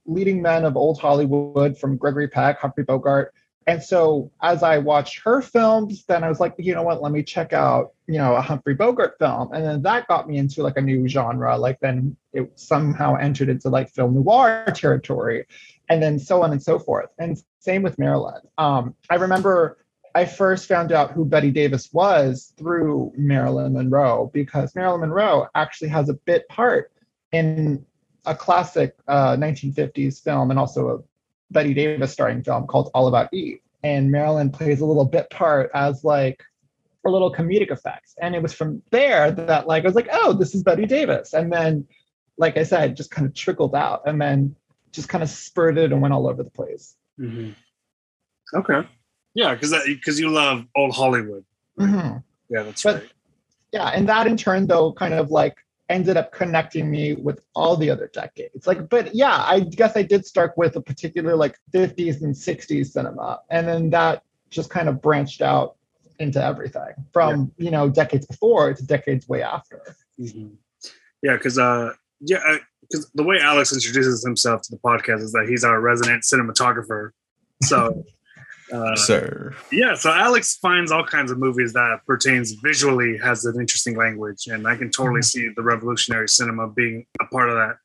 leading 0.05 0.43
men 0.43 0.65
of 0.65 0.77
old 0.77 0.99
Hollywood, 0.99 1.79
from 1.79 1.97
Gregory 1.97 2.27
Peck, 2.27 2.59
Humphrey 2.59 2.83
Bogart, 2.83 3.33
and 3.67 3.83
so 3.83 4.31
as 4.43 4.63
I 4.63 4.79
watched 4.79 5.21
her 5.25 5.41
films, 5.41 6.05
then 6.07 6.25
I 6.25 6.29
was 6.29 6.41
like, 6.41 6.55
you 6.59 6.75
know 6.75 6.83
what, 6.83 7.03
let 7.03 7.13
me 7.13 7.23
check 7.23 7.53
out, 7.53 7.93
you 8.07 8.19
know, 8.19 8.35
a 8.35 8.41
Humphrey 8.41 8.75
Bogart 8.75 9.17
film. 9.19 9.53
And 9.53 9.65
then 9.65 9.83
that 9.83 10.09
got 10.09 10.29
me 10.29 10.39
into 10.39 10.63
like 10.63 10.77
a 10.77 10.81
new 10.81 11.07
genre. 11.09 11.57
Like 11.57 11.79
then 11.81 12.17
it 12.33 12.51
somehow 12.57 13.15
entered 13.15 13.49
into 13.49 13.69
like 13.69 13.91
film 13.91 14.15
noir 14.15 14.67
territory 14.75 15.47
and 15.89 16.03
then 16.03 16.19
so 16.19 16.43
on 16.43 16.51
and 16.53 16.63
so 16.63 16.79
forth. 16.79 17.11
And 17.19 17.41
same 17.61 17.83
with 17.83 17.99
Marilyn. 17.99 18.41
Um, 18.59 18.97
I 19.11 19.17
remember 19.17 19.79
I 20.15 20.25
first 20.25 20.67
found 20.67 20.93
out 20.93 21.13
who 21.13 21.25
Bette 21.25 21.51
Davis 21.51 21.91
was 21.93 22.53
through 22.57 23.13
Marilyn 23.17 23.75
Monroe 23.75 24.31
because 24.33 24.75
Marilyn 24.75 25.01
Monroe 25.01 25.47
actually 25.55 25.89
has 25.89 26.09
a 26.09 26.15
bit 26.15 26.49
part 26.49 26.93
in 27.31 27.87
a 28.27 28.35
classic 28.35 28.95
uh, 29.09 29.37
1950s 29.37 30.23
film 30.23 30.51
and 30.51 30.59
also 30.59 31.05
a 31.53 31.63
Bette 31.63 31.75
Davis 31.75 32.13
starring 32.13 32.43
film 32.43 32.67
called 32.67 32.91
All 32.95 33.09
About 33.09 33.33
Eve. 33.33 33.59
And 33.85 34.11
Marilyn 34.11 34.51
plays 34.51 34.81
a 34.81 34.87
little 34.87 35.05
bit 35.05 35.29
part 35.31 35.71
as 35.75 36.05
like 36.05 36.43
a 37.05 37.11
little 37.11 37.33
comedic 37.33 37.71
effects. 37.71 38.15
And 38.21 38.35
it 38.35 38.43
was 38.43 38.53
from 38.53 38.83
there 38.91 39.31
that 39.33 39.67
like 39.67 39.85
I 39.85 39.87
was 39.87 39.95
like, 39.95 40.09
oh, 40.13 40.33
this 40.33 40.55
is 40.55 40.63
Bette 40.63 40.87
Davis. 40.87 41.33
And 41.35 41.53
then, 41.53 41.87
like 42.39 42.57
I 42.57 42.63
said, 42.63 42.97
just 42.97 43.11
kind 43.11 43.27
of 43.27 43.35
trickled 43.35 43.75
out 43.75 44.03
and 44.07 44.21
then 44.21 44.55
just 44.93 45.09
kind 45.09 45.23
of 45.23 45.29
spurted 45.31 45.93
and 45.93 46.01
went 46.01 46.15
all 46.15 46.29
over 46.29 46.43
the 46.43 46.51
place. 46.51 46.97
Mm-hmm. 47.19 47.51
Okay. 48.55 48.87
Yeah, 49.35 49.55
because 49.55 49.75
because 49.87 50.21
you 50.21 50.29
love 50.31 50.65
old 50.77 50.95
Hollywood. 50.95 51.45
Mm-hmm. 51.79 52.19
Yeah, 52.51 52.63
that's 52.63 52.83
But- 52.83 52.95
right. 53.03 53.13
Yeah. 53.73 53.89
And 53.89 54.07
that 54.11 54.27
in 54.27 54.37
turn, 54.37 54.67
though, 54.67 54.93
kind 54.93 55.15
of 55.15 55.31
like 55.31 55.57
ended 55.93 56.17
up 56.17 56.33
connecting 56.33 56.91
me 56.91 57.15
with 57.15 57.41
all 57.55 57.77
the 57.77 57.91
other 57.91 58.11
decades. 58.13 58.67
Like, 58.67 58.89
but 58.89 59.15
yeah, 59.15 59.45
I 59.47 59.61
guess 59.61 59.97
I 59.97 60.03
did 60.03 60.27
start 60.27 60.55
with 60.57 60.77
a 60.77 60.81
particular 60.81 61.37
like 61.37 61.59
50s 61.75 62.23
and 62.23 62.35
60s 62.35 62.87
cinema. 62.87 63.41
And 63.51 63.69
then 63.69 63.91
that 63.91 64.25
just 64.51 64.71
kind 64.71 64.89
of 64.89 65.01
branched 65.01 65.43
out 65.43 65.77
into 66.19 66.43
everything 66.43 66.95
from, 67.13 67.53
you 67.57 67.71
know, 67.71 67.89
decades 67.89 68.27
before 68.27 68.75
to 68.75 68.85
decades 68.85 69.29
way 69.29 69.43
after. 69.43 69.83
Mhm. 70.19 70.53
Yeah, 71.23 71.35
because 71.35 71.59
uh, 71.59 71.93
yeah, 72.21 72.59
because 72.83 73.11
the 73.15 73.23
way 73.23 73.39
Alex 73.41 73.73
introduces 73.73 74.25
himself 74.25 74.63
to 74.63 74.71
the 74.71 74.79
podcast 74.79 75.21
is 75.21 75.33
that 75.33 75.47
he's 75.49 75.65
our 75.65 75.81
resident 75.81 76.25
cinematographer. 76.25 77.11
So, 77.63 78.05
uh, 78.73 78.97
Sir. 78.97 79.55
yeah, 79.71 79.95
so 79.95 80.11
Alex 80.11 80.57
finds 80.57 80.91
all 80.91 81.05
kinds 81.05 81.31
of 81.31 81.39
movies 81.39 81.73
that 81.75 82.01
pertains 82.07 82.53
visually 82.53 83.19
has 83.19 83.45
an 83.45 83.61
interesting 83.61 83.97
language, 83.97 84.47
and 84.47 84.67
I 84.67 84.77
can 84.77 84.91
totally 84.91 85.23
see 85.23 85.51
the 85.55 85.63
revolutionary 85.63 86.29
cinema 86.29 86.69
being 86.69 87.07
a 87.21 87.27
part 87.27 87.51
of 87.51 87.57
that. 87.57 87.77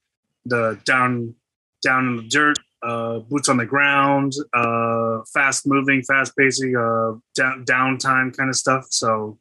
The 0.45 0.79
down, 0.85 1.35
down 1.83 2.07
in 2.07 2.15
the 2.17 2.23
dirt, 2.23 2.57
uh, 2.83 3.19
boots 3.19 3.49
on 3.49 3.57
the 3.57 3.65
ground, 3.65 4.33
uh, 4.53 5.19
fast 5.33 5.67
moving, 5.67 6.03
fast 6.03 6.35
pacing, 6.37 6.75
uh, 6.75 7.13
down 7.35 7.65
downtime 7.65 8.35
kind 8.35 8.49
of 8.49 8.55
stuff. 8.55 8.85
So, 8.89 9.37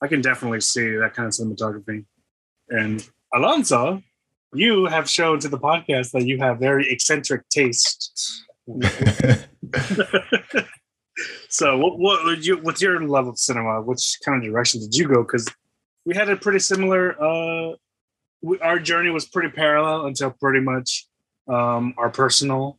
I 0.00 0.08
can 0.08 0.20
definitely 0.20 0.60
see 0.60 0.96
that 0.96 1.14
kind 1.14 1.26
of 1.26 1.32
cinematography. 1.32 2.04
And 2.68 3.06
Alonso, 3.34 4.02
you 4.54 4.86
have 4.86 5.08
shown 5.08 5.40
to 5.40 5.48
the 5.48 5.58
podcast 5.58 6.12
that 6.12 6.26
you 6.26 6.38
have 6.38 6.58
very 6.58 6.90
eccentric 6.90 7.48
taste. 7.48 8.44
so, 11.48 11.76
what, 11.78 11.98
what 11.98 12.24
would 12.24 12.46
you, 12.46 12.58
what's 12.58 12.82
your 12.82 13.00
love 13.00 13.26
of 13.26 13.38
cinema? 13.38 13.82
Which 13.82 14.18
kind 14.24 14.38
of 14.38 14.50
direction 14.50 14.80
did 14.80 14.94
you 14.94 15.08
go? 15.08 15.22
Because 15.22 15.48
we 16.04 16.14
had 16.14 16.28
a 16.28 16.36
pretty 16.36 16.60
similar. 16.60 17.20
Uh, 17.20 17.76
we, 18.42 18.58
our 18.60 18.78
journey 18.78 19.10
was 19.10 19.26
pretty 19.26 19.50
parallel 19.50 20.06
until 20.06 20.30
pretty 20.30 20.60
much 20.60 21.06
um, 21.48 21.94
our 21.96 22.10
personal, 22.10 22.78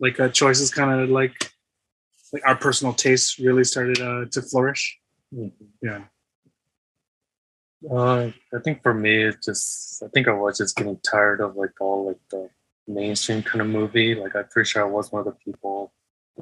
like 0.00 0.20
uh, 0.20 0.28
choices, 0.28 0.70
kind 0.72 1.00
of 1.00 1.10
like 1.10 1.52
like 2.32 2.42
our 2.46 2.56
personal 2.56 2.94
tastes 2.94 3.38
really 3.38 3.64
started 3.64 4.00
uh, 4.00 4.24
to 4.30 4.42
flourish. 4.42 4.98
Yeah. 5.82 6.04
Uh, 7.90 8.30
I 8.54 8.58
think 8.62 8.82
for 8.82 8.94
me, 8.94 9.24
it 9.24 9.36
just 9.44 10.02
I 10.02 10.08
think 10.08 10.28
I 10.28 10.32
was 10.32 10.58
just 10.58 10.76
getting 10.76 10.98
tired 10.98 11.40
of 11.40 11.56
like 11.56 11.80
all 11.80 12.06
like 12.06 12.20
the 12.30 12.48
mainstream 12.86 13.42
kind 13.42 13.60
of 13.60 13.66
movie. 13.66 14.14
Like 14.14 14.36
I'm 14.36 14.46
pretty 14.48 14.68
sure 14.68 14.82
I 14.82 14.90
was 14.90 15.10
one 15.10 15.20
of 15.20 15.26
the 15.26 15.32
people. 15.44 15.92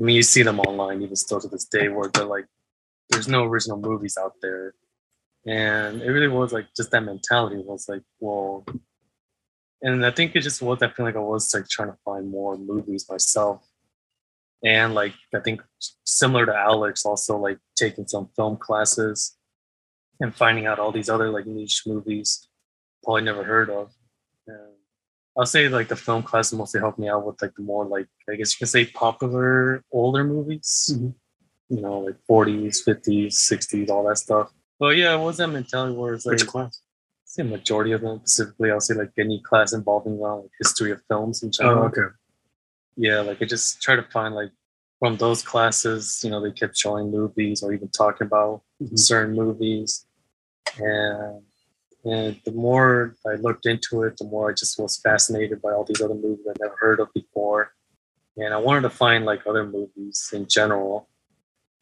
I 0.01 0.03
mean, 0.03 0.17
you 0.17 0.23
see 0.23 0.43
them 0.43 0.61
online 0.61 1.03
even 1.03 1.17
still 1.17 1.41
to 1.41 1.49
this 1.49 1.67
day, 1.67 1.89
where 1.89 2.09
they're 2.09 2.25
like, 2.25 2.47
"There's 3.11 3.29
no 3.29 3.45
original 3.45 3.79
movies 3.79 4.17
out 4.19 4.35
there," 4.41 4.75
and 5.47 6.03
it 6.03 6.11
really 6.11 6.29
was 6.29 6.53
like 6.53 6.67
just 6.77 6.91
that 6.93 7.03
mentality 7.03 7.57
was 7.59 7.89
like, 7.89 8.03
well, 8.19 8.65
and 9.83 10.05
I 10.05 10.11
think 10.11 10.35
it 10.37 10.41
just 10.43 10.63
was. 10.63 10.83
I 10.83 10.91
feel 10.91 11.07
like 11.07 11.17
I 11.17 11.21
was 11.21 11.53
like 11.55 11.69
trying 11.69 11.91
to 11.91 11.99
find 12.05 12.31
more 12.31 12.57
movies 12.57 13.07
myself, 13.11 13.67
and 14.65 14.95
like 14.95 15.15
I 15.35 15.41
think 15.41 15.63
similar 16.05 16.47
to 16.47 16.55
Alex, 16.57 17.05
also 17.05 17.37
like 17.39 17.59
taking 17.77 18.07
some 18.07 18.31
film 18.37 18.57
classes 18.57 19.37
and 20.21 20.35
finding 20.35 20.67
out 20.67 20.79
all 20.79 20.93
these 20.93 21.09
other 21.09 21.31
like 21.31 21.47
niche 21.47 21.83
movies 21.87 22.49
probably 23.03 23.23
never 23.23 23.45
heard 23.45 23.71
of. 23.71 23.93
And 24.47 24.73
I'll 25.40 25.46
say 25.46 25.70
like 25.70 25.88
the 25.88 25.96
film 25.96 26.22
class 26.22 26.53
mostly 26.53 26.81
helped 26.81 26.98
me 26.98 27.09
out 27.09 27.24
with 27.24 27.40
like 27.40 27.55
the 27.55 27.62
more 27.62 27.87
like 27.87 28.07
I 28.29 28.35
guess 28.35 28.53
you 28.53 28.59
can 28.59 28.66
say 28.66 28.85
popular 28.85 29.83
older 29.90 30.22
movies. 30.22 30.90
Mhm. 30.92 31.14
You 31.70 31.81
know, 31.81 32.00
like 32.00 32.16
40s, 32.29 32.85
50s, 32.87 33.29
60s, 33.50 33.88
all 33.88 34.07
that 34.09 34.18
stuff. 34.18 34.53
But 34.79 34.96
yeah, 34.98 35.14
it 35.14 35.20
was 35.24 35.38
that 35.38 35.46
mentality 35.46 35.96
where 35.96 36.12
it's 36.12 36.26
like 36.26 36.40
Which 36.40 36.46
class? 36.46 36.83
I 36.83 37.24
say 37.24 37.42
majority 37.44 37.92
of 37.92 38.03
them 38.03 38.18
specifically. 38.18 38.70
I'll 38.70 38.81
say 38.83 38.92
like 38.94 39.12
any 39.18 39.40
class 39.40 39.72
involving 39.72 40.20
uh, 40.22 40.37
like 40.37 40.50
history 40.59 40.90
of 40.92 41.00
films 41.09 41.42
in 41.42 41.53
general 41.53 41.85
Oh, 41.85 41.87
okay. 41.87 42.09
yeah, 42.96 43.20
like 43.20 43.40
I 43.40 43.46
just 43.46 43.81
try 43.81 43.96
to 43.96 44.03
find 44.03 44.35
like 44.35 44.50
from 44.98 45.16
those 45.16 45.42
classes, 45.42 46.20
you 46.22 46.31
know, 46.31 46.42
they 46.42 46.53
kept 46.53 46.76
showing 46.76 47.11
movies 47.11 47.62
or 47.62 47.72
even 47.72 47.88
talking 47.88 48.26
about 48.26 48.61
Mhm. 48.83 48.98
certain 48.98 49.35
movies. 49.35 50.05
And 50.79 51.42
and 52.05 52.41
the 52.45 52.53
more 52.53 53.17
I 53.27 53.35
looked 53.35 53.67
into 53.67 54.03
it, 54.05 54.17
the 54.17 54.25
more 54.25 54.51
I 54.51 54.55
just 54.55 54.79
was 54.79 54.99
fascinated 54.99 55.61
by 55.61 55.73
all 55.73 55.85
these 55.85 56.01
other 56.01 56.15
movies 56.15 56.47
I'd 56.49 56.61
never 56.61 56.77
heard 56.79 57.01
of 57.01 57.13
before. 57.15 57.73
And 58.37 58.55
I 58.55 58.57
wanted 58.57 58.83
to 58.83 58.91
find 58.91 59.25
like 59.25 59.47
other 59.47 59.67
movies 59.67 60.31
in 60.33 60.49
general. 60.49 61.09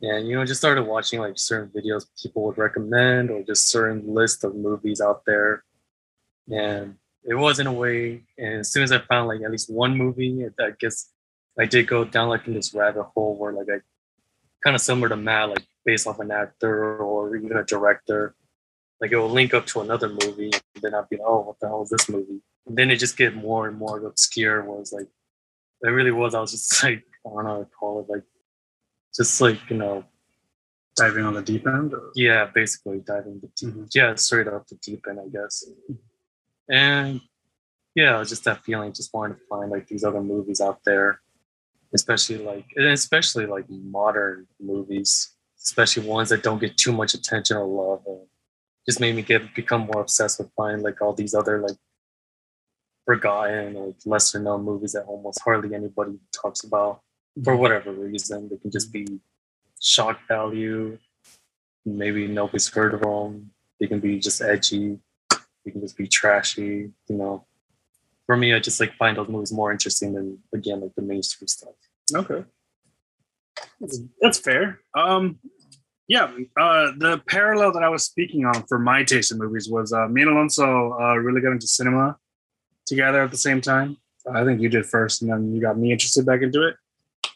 And 0.01 0.27
you 0.29 0.35
know, 0.35 0.45
just 0.45 0.61
started 0.61 0.83
watching 0.83 1.21
like 1.21 1.39
certain 1.39 1.71
videos 1.71 2.07
people 2.21 2.45
would 2.45 2.59
recommend 2.59 3.31
or 3.31 3.43
just 3.43 3.71
certain 3.71 4.13
list 4.13 4.45
of 4.45 4.55
movies 4.55 5.01
out 5.01 5.23
there. 5.25 5.65
And 6.51 6.97
it 7.25 7.35
was 7.35 7.61
in 7.61 7.67
a 7.67 7.73
way, 7.73 8.23
and 8.39 8.61
as 8.61 8.73
soon 8.73 8.83
as 8.83 8.91
I 8.91 8.99
found 8.99 9.29
like 9.29 9.43
at 9.43 9.51
least 9.51 9.71
one 9.71 9.97
movie, 9.97 10.47
I 10.59 10.71
guess 10.81 11.11
I 11.59 11.67
did 11.67 11.87
go 11.87 12.05
down 12.05 12.29
like 12.29 12.47
in 12.47 12.55
this 12.55 12.73
rabbit 12.73 13.03
hole 13.03 13.37
where 13.37 13.53
like 13.53 13.67
I 13.69 13.81
kind 14.65 14.75
of 14.75 14.81
similar 14.81 15.09
to 15.11 15.17
Matt, 15.17 15.51
like 15.51 15.67
based 15.85 16.07
off 16.07 16.21
an 16.21 16.31
actor 16.31 16.97
or 17.03 17.37
even 17.37 17.57
a 17.57 17.65
director. 17.65 18.35
Like 19.01 19.13
it 19.13 19.17
will 19.17 19.29
link 19.31 19.55
up 19.55 19.67
to 19.67 19.81
another 19.81 20.09
movie, 20.09 20.51
and 20.75 20.83
then 20.83 20.95
I'd 20.95 21.09
be 21.09 21.17
like, 21.17 21.27
oh, 21.29 21.41
what 21.43 21.61
the 21.61 21.69
hell 21.69 21.83
is 21.83 21.91
this 21.91 22.09
movie? 22.09 22.41
And 22.67 22.77
then 22.77 22.91
it 22.91 22.97
just 22.97 23.17
get 23.17 23.35
more 23.35 23.69
and 23.69 23.77
more 23.79 24.05
obscure. 24.05 24.65
Was 24.65 24.93
like, 24.93 25.07
it 25.83 25.89
really 25.89 26.11
was. 26.11 26.35
I 26.35 26.41
was 26.41 26.51
just 26.51 26.83
like, 26.83 27.05
I 27.27 27.29
don't 27.31 27.45
know 27.45 27.51
how 27.51 27.59
to 27.59 27.65
call 27.67 28.01
it, 28.01 28.11
like, 28.13 28.25
just 29.15 29.41
like 29.41 29.59
you 29.71 29.77
know, 29.77 30.05
Diving 30.97 31.25
on 31.25 31.35
the 31.35 31.43
deep 31.43 31.65
end. 31.67 31.95
Or? 31.95 32.11
yeah, 32.17 32.47
basically 32.53 32.99
diving 33.07 33.39
the 33.41 33.49
deep, 33.57 33.73
Mhm. 33.75 33.89
yeah, 33.95 34.15
straight 34.17 34.49
up 34.49 34.67
the 34.67 34.75
deep 34.77 35.05
end, 35.09 35.21
I 35.21 35.29
guess. 35.29 35.65
And 36.69 37.21
yeah, 37.95 38.17
it 38.17 38.19
was 38.19 38.29
just 38.31 38.45
that 38.45 38.65
feeling, 38.65 38.93
just 38.93 39.15
wanting 39.15 39.37
to 39.37 39.43
find 39.49 39.71
like 39.71 39.87
these 39.87 40.03
other 40.05 40.21
movies 40.23 40.61
out 40.61 40.81
there, 40.85 41.21
especially 41.95 42.39
like, 42.39 42.67
and 42.77 42.87
especially 42.87 43.47
like 43.47 43.67
modern 43.71 44.47
movies, 44.61 45.35
especially 45.63 46.07
ones 46.07 46.29
that 46.31 46.43
don't 46.43 46.61
get 46.61 46.77
too 46.77 46.93
much 46.93 47.15
attention 47.15 47.57
or 47.57 47.67
love. 47.67 48.03
And 48.07 48.27
just 48.89 49.01
made 49.01 49.15
me 49.15 49.23
get 49.23 49.55
become 49.55 49.83
more 49.93 50.01
obsessed 50.01 50.39
with 50.39 50.51
finding 50.57 50.83
like 50.83 51.03
all 51.03 51.13
these 51.13 51.35
other 51.35 51.59
like 51.59 51.77
forgotten 53.05 53.77
or 53.77 53.95
lesser 54.07 54.39
known 54.39 54.65
movies 54.65 54.93
that 54.93 55.05
almost 55.05 55.41
hardly 55.45 55.75
anybody 55.75 56.19
talks 56.33 56.65
about 56.65 57.03
for 57.45 57.55
whatever 57.55 57.93
reason. 57.93 58.49
They 58.49 58.57
can 58.57 58.71
just 58.71 58.91
be 58.93 59.07
shock 59.81 60.21
value. 60.27 60.99
Maybe 61.85 62.27
nobody's 62.29 62.69
heard 62.69 62.95
of 62.95 63.03
them. 63.03 63.51
They 63.79 63.87
can 63.87 64.01
be 64.01 64.19
just 64.19 64.41
edgy. 64.41 64.99
They 65.65 65.71
can 65.71 65.83
just 65.83 65.97
be 65.97 66.07
trashy. 66.07 66.91
You 67.09 67.17
know, 67.17 67.45
for 68.27 68.37
me, 68.37 68.55
I 68.55 68.59
just 68.59 68.81
like 68.81 68.95
find 68.97 69.19
those 69.19 69.29
movies 69.29 69.53
more 69.53 69.71
interesting 69.71 70.15
than 70.15 70.39
again 70.55 70.81
like 70.81 70.95
the 70.95 71.03
mainstream 71.03 71.49
stuff. 71.49 71.75
Okay. 72.15 72.45
That's, 73.81 74.01
that's 74.21 74.39
fair. 74.39 74.81
Um, 74.97 75.39
Yeah, 76.09 76.33
uh, 76.59 76.93
the 76.97 77.23
parallel 77.29 77.73
that 77.73 77.83
I 77.83 77.91
was 77.91 78.03
speaking 78.03 78.47
on 78.47 78.63
for 78.67 78.79
my 78.79 79.05
taste 79.05 79.31
in 79.31 79.37
movies 79.39 79.69
was 79.69 79.93
uh, 79.93 80.09
me 80.09 80.23
and 80.23 80.31
Alonso 80.31 80.99
uh, 80.99 81.15
really 81.17 81.43
got 81.43 81.53
into 81.53 81.67
cinema 81.67 82.17
together 82.87 83.23
at 83.23 83.31
the 83.31 83.37
same 83.37 83.61
time. 83.61 83.99
I 84.33 84.43
think 84.45 84.61
you 84.61 84.71
did 84.71 84.87
first, 84.87 85.21
and 85.21 85.31
then 85.31 85.55
you 85.55 85.61
got 85.61 85.79
me 85.79 85.93
interested 85.93 86.25
back 86.25 86.41
into 86.41 86.67
it. 86.67 86.77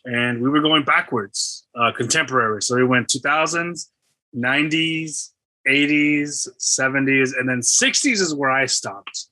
And 0.06 0.42
we 0.42 0.48
were 0.48 0.61
going 0.61 0.85
backwards, 0.85 1.66
uh, 1.74 1.92
contemporary. 1.92 2.62
So 2.62 2.76
we 2.76 2.85
went 2.85 3.08
2000s, 3.08 3.88
90s, 4.35 5.30
80s, 5.68 6.48
70s, 6.58 7.30
and 7.38 7.48
then 7.48 7.61
60s 7.61 8.20
is 8.20 8.35
where 8.35 8.50
I 8.50 8.66
stopped. 8.66 9.26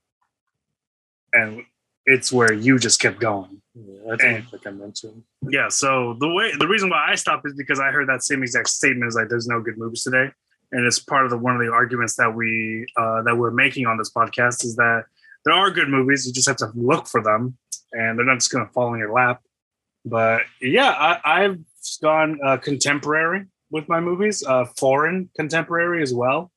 And 1.33 1.64
it's 2.05 2.31
where 2.31 2.53
you 2.53 2.79
just 2.79 3.00
kept 3.00 3.20
going. 3.20 3.62
Yeah, 3.87 4.12
I 4.12 4.16
think 4.16 4.53
like 4.53 4.66
I 4.66 4.71
mentioned. 4.71 5.23
Yeah. 5.49 5.69
So 5.69 6.16
the 6.19 6.29
way 6.29 6.53
the 6.59 6.69
reason 6.69 6.90
why 6.90 7.07
I 7.11 7.14
stopped 7.14 7.47
is 7.47 7.55
because 7.55 7.81
I 7.81 7.90
heard 7.90 8.09
that 8.09 8.23
same 8.23 8.43
exact 8.43 8.69
statement 8.69 9.09
is 9.09 9.14
like 9.14 9.29
there's 9.29 9.47
no 9.47 9.61
good 9.61 9.79
movies 9.79 10.03
today, 10.03 10.31
and 10.73 10.87
it's 10.87 10.99
part 10.99 11.25
of 11.25 11.31
the 11.31 11.38
one 11.38 11.55
of 11.55 11.61
the 11.61 11.73
arguments 11.73 12.16
that 12.16 12.35
we 12.35 12.87
uh, 12.97 13.23
that 13.23 13.37
we're 13.37 13.51
making 13.51 13.87
on 13.87 13.97
this 13.97 14.11
podcast 14.11 14.64
is 14.64 14.77
that 14.77 15.05
there 15.45 15.55
are 15.55 15.71
good 15.71 15.88
movies. 15.88 16.27
You 16.27 16.33
just 16.33 16.49
have 16.49 16.59
to 16.59 16.71
look 16.75 17.07
for 17.07 17.23
them, 17.23 17.57
and 17.93 18.19
they're 18.19 18.27
not 18.27 18.35
just 18.35 18.51
going 18.51 18.66
to 18.66 18.73
fall 18.73 18.93
in 18.93 19.01
your 19.01 19.12
lap. 19.12 19.43
But 20.05 20.43
yeah, 20.61 20.90
I, 20.90 21.45
I've 21.45 21.59
gone 22.03 22.38
uh, 22.45 22.57
contemporary 22.59 23.47
with 23.71 23.88
my 23.88 24.01
movies, 24.01 24.45
uh, 24.47 24.66
foreign 24.77 25.31
contemporary 25.37 26.03
as 26.03 26.12
well. 26.12 26.51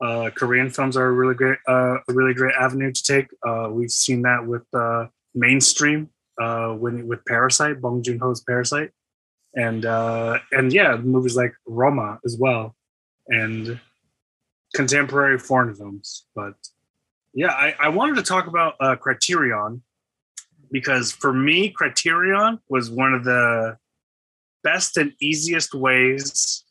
Uh, 0.00 0.30
Korean 0.30 0.68
films 0.68 0.96
are 0.96 1.06
a 1.06 1.12
really 1.12 1.34
great, 1.34 1.58
uh, 1.68 1.98
a 2.08 2.12
really 2.12 2.34
great 2.34 2.54
avenue 2.58 2.92
to 2.92 3.02
take. 3.02 3.26
Uh, 3.46 3.68
we've 3.70 3.90
seen 3.90 4.22
that 4.22 4.46
with 4.46 4.64
uh, 4.74 5.06
mainstream 5.34 6.10
uh, 6.42 6.74
when 6.74 7.06
with 7.06 7.24
Parasite, 7.24 7.80
Bong 7.80 8.02
Joon 8.02 8.18
Ho's 8.18 8.42
Parasite, 8.42 8.90
and 9.54 9.84
uh, 9.84 10.38
and 10.50 10.72
yeah, 10.72 10.96
movies 10.96 11.36
like 11.36 11.54
Roma 11.66 12.18
as 12.24 12.36
well, 12.38 12.74
and 13.28 13.78
contemporary 14.74 15.38
foreign 15.38 15.74
films. 15.74 16.26
But 16.34 16.54
yeah, 17.34 17.52
I, 17.52 17.74
I 17.78 17.88
wanted 17.88 18.16
to 18.16 18.22
talk 18.22 18.46
about 18.46 18.74
uh, 18.80 18.96
Criterion 18.96 19.82
because 20.70 21.12
for 21.12 21.32
me, 21.32 21.70
Criterion 21.70 22.58
was 22.68 22.90
one 22.90 23.14
of 23.14 23.24
the 23.24 23.76
best 24.64 24.96
and 24.96 25.12
easiest 25.20 25.74
ways 25.74 26.64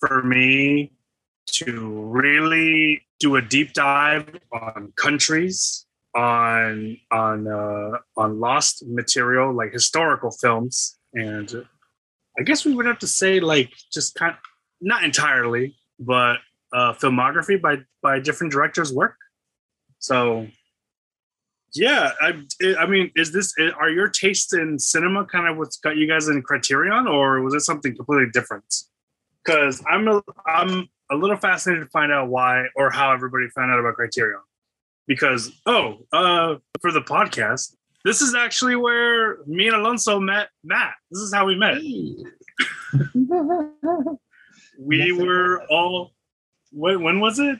for 0.00 0.22
me 0.22 0.92
to 1.46 2.02
really 2.06 3.02
do 3.20 3.36
a 3.36 3.42
deep 3.42 3.72
dive 3.72 4.40
on 4.52 4.92
countries 4.96 5.83
on 6.14 6.96
on 7.10 7.48
uh, 7.48 7.98
on 8.16 8.40
lost 8.40 8.84
material 8.86 9.52
like 9.52 9.72
historical 9.72 10.30
films. 10.30 10.98
And 11.12 11.66
i 12.38 12.42
guess 12.42 12.64
we 12.64 12.74
would 12.74 12.86
have 12.86 12.98
to 12.98 13.06
say 13.06 13.38
like 13.40 13.72
just 13.92 14.14
kind 14.16 14.32
of, 14.32 14.38
not 14.80 15.04
entirely 15.04 15.76
but 16.00 16.38
uh, 16.72 16.92
filmography 16.94 17.60
by 17.60 17.78
by 18.02 18.18
different 18.18 18.52
directors 18.52 18.92
work. 18.92 19.16
So 19.98 20.48
yeah 21.74 22.12
i 22.20 22.32
i 22.78 22.86
mean 22.86 23.10
is 23.16 23.32
this 23.32 23.52
are 23.80 23.90
your 23.90 24.08
tastes 24.08 24.52
in 24.54 24.78
cinema 24.78 25.24
kind 25.24 25.48
of 25.48 25.56
what's 25.56 25.76
got 25.78 25.96
you 25.96 26.06
guys 26.06 26.28
in 26.28 26.40
criterion 26.40 27.08
or 27.08 27.40
was 27.42 27.52
it 27.52 27.60
something 27.60 27.94
completely 27.96 28.30
different? 28.32 28.64
Because 29.44 29.82
i'm 29.90 30.06
a, 30.08 30.22
i'm 30.46 30.88
a 31.10 31.16
little 31.16 31.36
fascinated 31.36 31.84
to 31.84 31.90
find 31.90 32.12
out 32.12 32.28
why 32.28 32.64
or 32.76 32.90
how 32.90 33.12
everybody 33.12 33.48
found 33.48 33.72
out 33.72 33.80
about 33.80 33.94
criterion 33.94 34.40
because 35.06 35.52
oh 35.66 35.98
uh 36.12 36.56
for 36.80 36.92
the 36.92 37.00
podcast 37.00 37.74
this 38.04 38.20
is 38.20 38.34
actually 38.34 38.76
where 38.76 39.38
me 39.46 39.66
and 39.66 39.76
alonso 39.76 40.20
met 40.20 40.48
matt. 40.62 40.92
This 41.10 41.20
is 41.20 41.32
how 41.32 41.46
we 41.46 41.56
met. 41.56 41.78
We 44.78 44.98
Yes, 44.98 45.20
were 45.20 45.62
all 45.70 46.12
when, 46.72 47.02
when 47.02 47.20
was 47.20 47.38
it? 47.38 47.58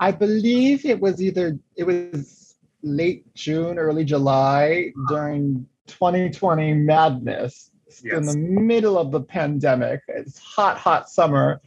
I 0.00 0.10
believe 0.10 0.84
it 0.84 1.00
was 1.00 1.22
either 1.22 1.58
it 1.76 1.84
was 1.84 2.56
late 2.82 3.32
June, 3.34 3.78
early 3.78 4.04
July 4.04 4.92
during 5.08 5.66
2020 5.86 6.74
madness. 6.74 7.70
In 8.04 8.26
the 8.26 8.36
middle 8.36 8.98
of 8.98 9.10
the 9.10 9.22
pandemic. 9.22 10.02
It's 10.08 10.38
hot, 10.38 10.76
hot 10.76 11.08
summer, 11.08 11.62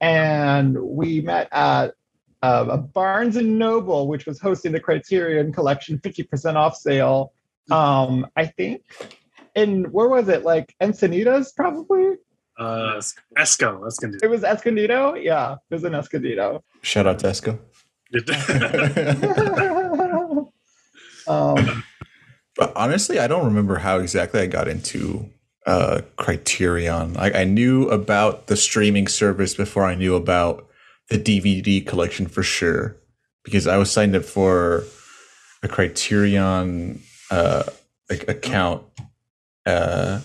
and 0.00 0.80
we 0.80 1.20
met 1.20 1.48
at 1.50 1.94
uh, 2.42 2.66
a 2.70 2.78
Barnes 2.78 3.36
and 3.36 3.58
Noble, 3.58 4.08
which 4.08 4.26
was 4.26 4.40
hosting 4.40 4.72
the 4.72 4.80
Criterion 4.80 5.52
Collection 5.52 5.98
50% 5.98 6.56
off 6.56 6.76
sale. 6.76 7.32
Um, 7.70 8.26
I 8.36 8.46
think 8.46 8.82
And 9.54 9.92
where 9.92 10.08
was 10.08 10.28
it? 10.28 10.42
Like 10.42 10.74
Encinitas, 10.80 11.54
probably. 11.54 12.16
uh 12.58 13.00
esco 13.38 13.82
that's 13.82 13.98
gonna 13.98 14.18
It 14.22 14.28
was 14.28 14.44
Escondido. 14.44 15.14
Yeah, 15.14 15.54
it 15.70 15.74
was 15.74 15.84
in 15.84 15.94
Escondido. 15.94 16.62
Shout 16.82 17.06
out 17.06 17.18
to 17.20 17.26
Esco. 17.28 17.58
um, 21.28 21.84
But 22.56 22.72
honestly, 22.76 23.18
I 23.18 23.26
don't 23.26 23.46
remember 23.46 23.76
how 23.76 23.98
exactly 23.98 24.40
I 24.40 24.46
got 24.46 24.68
into 24.68 25.30
uh, 25.66 26.02
Criterion. 26.16 27.16
I, 27.16 27.42
I 27.42 27.44
knew 27.44 27.88
about 27.88 28.48
the 28.48 28.56
streaming 28.56 29.08
service 29.08 29.54
before 29.54 29.84
I 29.84 29.94
knew 29.94 30.14
about 30.14 30.68
the 31.08 31.18
DVD 31.18 31.86
collection 31.86 32.26
for 32.26 32.42
sure, 32.42 32.96
because 33.44 33.66
I 33.66 33.76
was 33.76 33.90
signed 33.90 34.16
up 34.16 34.24
for 34.24 34.84
a 35.62 35.68
Criterion 35.68 37.02
uh, 37.30 37.64
like 38.10 38.28
account. 38.28 38.84
Uh, 39.64 40.20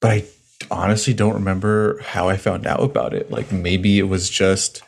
but 0.00 0.10
I 0.10 0.24
honestly 0.70 1.14
don't 1.14 1.34
remember 1.34 2.00
how 2.00 2.28
I 2.28 2.36
found 2.36 2.66
out 2.66 2.80
about 2.82 3.14
it. 3.14 3.30
Like 3.30 3.52
maybe 3.52 3.98
it 3.98 4.08
was 4.08 4.28
just 4.28 4.82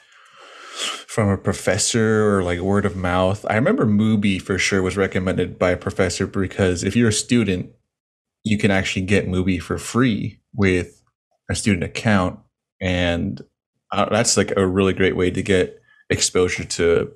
from 1.07 1.29
a 1.31 1.39
professor 1.39 2.37
or 2.37 2.43
like 2.43 2.61
word 2.61 2.85
of 2.85 2.97
mouth. 2.97 3.47
I 3.49 3.55
remember 3.55 3.87
Mubi 3.87 4.41
for 4.41 4.59
sure 4.59 4.83
was 4.83 4.97
recommended 4.97 5.59
by 5.59 5.71
a 5.71 5.77
professor 5.77 6.27
because 6.27 6.85
if 6.85 6.95
you're 6.95 7.09
a 7.09 7.13
student, 7.13 7.71
you 8.45 8.59
can 8.59 8.71
actually 8.71 9.07
get 9.07 9.27
Mubi 9.27 9.61
for 9.61 9.79
free 9.79 10.41
with 10.55 11.03
a 11.51 11.55
student 11.55 11.85
account, 11.85 12.39
and 12.81 13.43
uh, 13.97 14.09
that's 14.11 14.37
like 14.37 14.53
a 14.57 14.67
really 14.67 14.93
great 14.93 15.17
way 15.17 15.31
to 15.31 15.43
get 15.43 15.81
exposure 16.11 16.65
to 16.65 17.13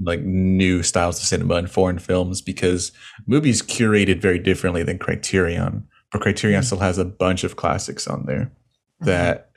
like 0.00 0.20
new 0.20 0.82
styles 0.82 1.18
of 1.18 1.24
cinema 1.26 1.56
and 1.56 1.70
foreign 1.70 1.98
films 1.98 2.40
because 2.40 2.92
Mubi's 3.28 3.60
curated 3.62 4.20
very 4.20 4.38
differently 4.38 4.82
than 4.84 4.98
Criterion. 4.98 5.86
But 6.12 6.22
Criterion 6.22 6.62
Mhm. 6.62 6.64
still 6.66 6.78
has 6.78 6.98
a 6.98 7.04
bunch 7.04 7.44
of 7.44 7.56
classics 7.56 8.06
on 8.06 8.24
there 8.26 8.50
that 9.00 9.50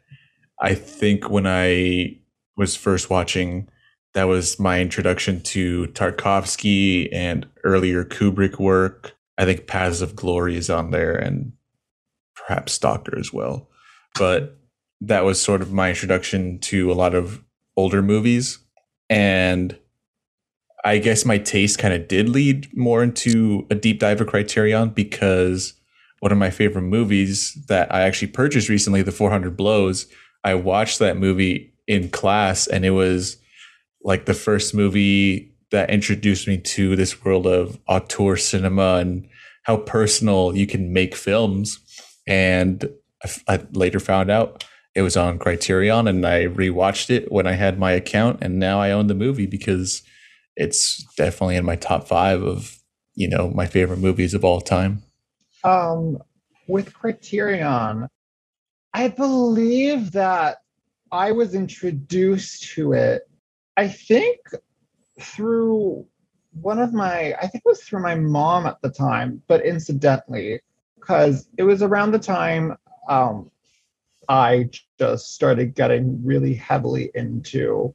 I 0.60 0.74
think 0.74 1.30
when 1.30 1.46
I 1.48 2.18
was 2.58 2.76
first 2.76 3.10
watching, 3.10 3.68
that 4.14 4.26
was 4.26 4.60
my 4.60 4.82
introduction 4.82 5.42
to 5.42 5.88
Tarkovsky 5.94 7.08
and 7.14 7.48
earlier 7.64 8.04
Kubrick 8.04 8.60
work. 8.60 9.16
I 9.38 9.46
think 9.46 9.68
Paths 9.68 10.02
of 10.02 10.16
Glory 10.16 10.58
is 10.58 10.70
on 10.70 10.92
there 10.92 11.16
and 11.16 11.54
perhaps 12.36 12.74
Stalker 12.74 13.18
as 13.18 13.32
well. 13.32 13.70
But 14.20 14.58
that 15.02 15.26
was 15.26 15.42
sort 15.42 15.62
of 15.62 15.74
my 15.74 15.90
introduction 15.90 16.60
to 16.60 16.92
a 16.92 16.94
lot 16.94 17.16
of 17.16 17.44
older 17.76 18.02
movies. 18.02 18.60
And 19.10 19.78
I 20.86 21.00
guess 21.00 21.26
my 21.26 21.38
taste 21.38 21.80
kind 21.80 21.94
of 21.94 22.08
did 22.08 22.30
lead 22.30 22.76
more 22.76 23.04
into 23.04 23.66
a 23.70 23.76
deep 23.76 24.00
dive 24.00 24.22
of 24.22 24.28
Criterion 24.28 24.90
because 24.90 25.74
one 26.20 26.32
of 26.32 26.38
my 26.38 26.52
favorite 26.52 26.84
movies 26.84 27.58
that 27.68 27.94
I 27.94 28.02
actually 28.02 28.30
purchased 28.30 28.70
recently, 28.70 29.02
The 29.02 29.12
400 29.12 29.58
Blows, 29.58 30.06
I 30.44 30.54
watched 30.54 31.00
that 31.00 31.18
movie 31.18 31.74
in 31.88 32.10
class 32.10 32.68
and 32.68 32.86
it 32.86 32.92
was 32.92 33.38
like 34.04 34.26
the 34.26 34.34
first 34.34 34.74
movie 34.74 35.52
that 35.72 35.90
introduced 35.90 36.48
me 36.48 36.58
to 36.58 36.96
this 36.96 37.24
world 37.24 37.48
of 37.48 37.80
auteur 37.88 38.38
cinema 38.38 38.98
and 38.98 39.28
how 39.64 39.78
personal 39.78 40.56
you 40.56 40.68
can 40.68 40.94
make 40.94 41.16
films. 41.16 41.80
And 42.28 42.90
I, 43.24 43.56
I 43.56 43.66
later 43.74 44.00
found 44.00 44.30
out 44.30 44.64
it 44.94 45.02
was 45.02 45.16
on 45.16 45.40
Criterion 45.40 46.08
and 46.08 46.26
I 46.26 46.46
rewatched 46.48 47.10
it 47.10 47.32
when 47.32 47.48
I 47.48 47.54
had 47.54 47.80
my 47.80 47.92
account 47.92 48.40
and 48.42 48.60
now 48.60 48.80
I 48.82 48.92
own 48.92 49.08
the 49.08 49.14
movie 49.14 49.46
because 49.46 50.04
it's 50.56 51.04
definitely 51.16 51.56
in 51.56 51.66
my 51.66 51.76
top 51.76 52.08
five 52.08 52.44
of, 52.44 52.78
you 53.16 53.30
know, 53.30 53.50
my 53.50 53.68
favorite 53.68 54.00
movies 54.00 54.34
of 54.34 54.44
all 54.44 54.62
time. 54.62 55.04
um, 55.64 56.18
with 56.68 56.94
Criterion, 56.94 58.08
I 58.94 59.08
believe 59.10 60.12
that 60.14 60.58
I 61.12 61.32
was 61.34 61.54
introduced 61.54 62.74
to 62.76 62.94
it, 62.94 63.30
I 63.78 63.88
think 63.88 64.40
through 65.20 66.06
one 66.54 66.80
of 66.80 66.94
my, 66.94 67.34
I 67.34 67.48
think 67.48 67.64
it 67.66 67.70
was 67.70 67.84
through 67.84 68.02
my 68.02 68.16
mom 68.16 68.66
at 68.66 68.82
the 68.82 68.90
time, 68.90 69.42
but 69.48 69.66
incidentally, 69.66 70.62
because 71.00 71.50
it 71.58 71.64
was 71.64 71.82
around 71.82 72.12
the 72.12 72.20
time 72.20 72.78
um, 73.10 73.51
I 74.32 74.70
just 74.98 75.36
started 75.36 75.76
getting 75.76 76.26
really 76.26 76.54
heavily 76.54 77.12
into 77.16 77.94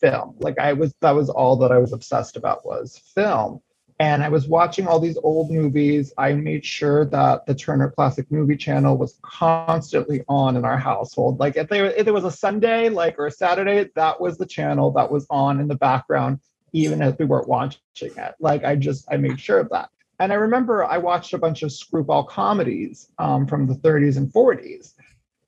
film. 0.00 0.34
Like 0.40 0.58
I 0.58 0.72
was, 0.72 0.92
that 1.02 1.12
was 1.12 1.30
all 1.30 1.54
that 1.58 1.70
I 1.70 1.78
was 1.78 1.92
obsessed 1.92 2.36
about 2.36 2.66
was 2.66 2.98
film. 3.14 3.60
and 4.00 4.24
I 4.24 4.28
was 4.28 4.48
watching 4.48 4.88
all 4.88 4.98
these 4.98 5.16
old 5.22 5.52
movies. 5.52 6.12
I 6.18 6.32
made 6.32 6.66
sure 6.66 7.04
that 7.04 7.46
the 7.46 7.54
Turner 7.54 7.92
Classic 7.92 8.28
Movie 8.28 8.56
Channel 8.56 8.96
was 8.98 9.20
constantly 9.22 10.24
on 10.28 10.56
in 10.56 10.64
our 10.64 10.78
household. 10.78 11.38
Like 11.38 11.56
if 11.56 11.68
there 11.68 11.86
if 11.92 12.04
there 12.04 12.12
was 12.12 12.24
a 12.24 12.30
Sunday, 12.32 12.88
like 12.88 13.16
or 13.16 13.26
a 13.26 13.30
Saturday, 13.30 13.88
that 13.94 14.20
was 14.20 14.38
the 14.38 14.46
channel 14.46 14.90
that 14.92 15.12
was 15.12 15.28
on 15.30 15.60
in 15.60 15.68
the 15.68 15.76
background, 15.76 16.40
even 16.72 17.00
if 17.02 17.20
we 17.20 17.24
weren't 17.24 17.48
watching 17.48 17.78
it. 18.02 18.34
Like 18.40 18.64
I 18.64 18.74
just 18.74 19.06
I 19.12 19.16
made 19.16 19.38
sure 19.38 19.60
of 19.60 19.70
that. 19.70 19.90
And 20.18 20.32
I 20.32 20.36
remember 20.36 20.84
I 20.84 20.98
watched 20.98 21.34
a 21.34 21.38
bunch 21.38 21.62
of 21.62 21.70
screwball 21.70 22.24
comedies 22.24 23.08
um, 23.18 23.46
from 23.46 23.66
the 23.66 23.74
30s 23.74 24.16
and 24.16 24.32
40s, 24.32 24.94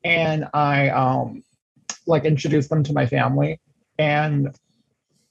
and 0.04 0.48
I 0.54 0.88
um, 0.90 1.42
like 2.06 2.24
introduced 2.24 2.70
them 2.70 2.82
to 2.84 2.92
my 2.92 3.06
family. 3.06 3.60
And 3.98 4.56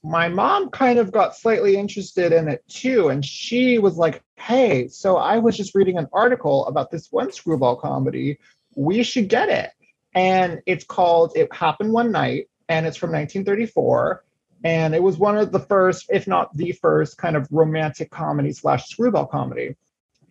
my 0.03 0.29
mom 0.29 0.69
kind 0.69 0.99
of 0.99 1.11
got 1.11 1.35
slightly 1.35 1.75
interested 1.75 2.31
in 2.31 2.47
it 2.47 2.63
too. 2.67 3.09
And 3.09 3.25
she 3.25 3.79
was 3.79 3.97
like, 3.97 4.21
hey, 4.35 4.87
so 4.87 5.17
I 5.17 5.37
was 5.39 5.57
just 5.57 5.75
reading 5.75 5.97
an 5.97 6.07
article 6.13 6.65
about 6.67 6.91
this 6.91 7.11
one 7.11 7.31
screwball 7.31 7.75
comedy. 7.75 8.37
We 8.75 9.03
should 9.03 9.27
get 9.27 9.49
it. 9.49 9.71
And 10.13 10.61
it's 10.65 10.85
called 10.85 11.33
It 11.35 11.53
Happened 11.53 11.91
One 11.91 12.11
Night, 12.11 12.49
and 12.69 12.85
it's 12.85 12.97
from 12.97 13.11
1934. 13.11 14.23
And 14.63 14.95
it 14.95 15.03
was 15.03 15.17
one 15.17 15.37
of 15.37 15.51
the 15.51 15.59
first, 15.59 16.07
if 16.09 16.27
not 16.27 16.55
the 16.55 16.71
first, 16.71 17.17
kind 17.17 17.35
of 17.35 17.47
romantic 17.51 18.09
comedy 18.09 18.51
slash 18.51 18.87
screwball 18.87 19.27
comedy. 19.27 19.75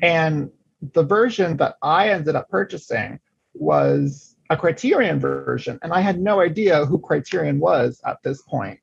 And 0.02 0.50
the 0.92 1.04
version 1.04 1.56
that 1.58 1.76
I 1.82 2.10
ended 2.10 2.34
up 2.34 2.48
purchasing 2.48 3.20
was 3.58 4.36
a 4.50 4.56
Criterion 4.56 5.18
version. 5.18 5.78
And 5.82 5.92
I 5.92 6.00
had 6.00 6.20
no 6.20 6.40
idea 6.40 6.86
who 6.86 6.98
Criterion 6.98 7.58
was 7.58 8.00
at 8.04 8.22
this 8.22 8.42
point 8.42 8.80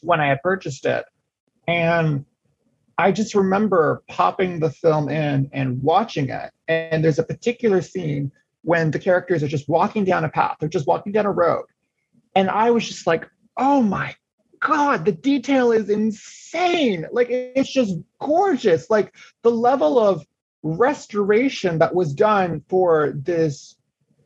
when 0.00 0.20
I 0.20 0.28
had 0.28 0.42
purchased 0.42 0.86
it. 0.86 1.04
And 1.66 2.24
I 2.98 3.12
just 3.12 3.34
remember 3.34 4.02
popping 4.08 4.60
the 4.60 4.70
film 4.70 5.08
in 5.08 5.50
and 5.52 5.82
watching 5.82 6.30
it. 6.30 6.50
And 6.68 7.04
there's 7.04 7.18
a 7.18 7.24
particular 7.24 7.80
scene 7.82 8.30
when 8.62 8.90
the 8.90 8.98
characters 8.98 9.42
are 9.42 9.48
just 9.48 9.68
walking 9.68 10.04
down 10.04 10.24
a 10.24 10.28
path, 10.28 10.56
they're 10.58 10.68
just 10.68 10.86
walking 10.86 11.12
down 11.12 11.26
a 11.26 11.32
road. 11.32 11.66
And 12.34 12.48
I 12.48 12.70
was 12.70 12.86
just 12.86 13.06
like, 13.06 13.28
oh 13.56 13.82
my 13.82 14.14
God, 14.60 15.04
the 15.04 15.12
detail 15.12 15.70
is 15.72 15.90
insane. 15.90 17.06
Like, 17.12 17.28
it's 17.30 17.70
just 17.70 17.94
gorgeous. 18.18 18.88
Like, 18.88 19.14
the 19.42 19.50
level 19.50 19.98
of 19.98 20.26
restoration 20.62 21.78
that 21.78 21.94
was 21.94 22.14
done 22.14 22.64
for 22.68 23.12
this 23.14 23.76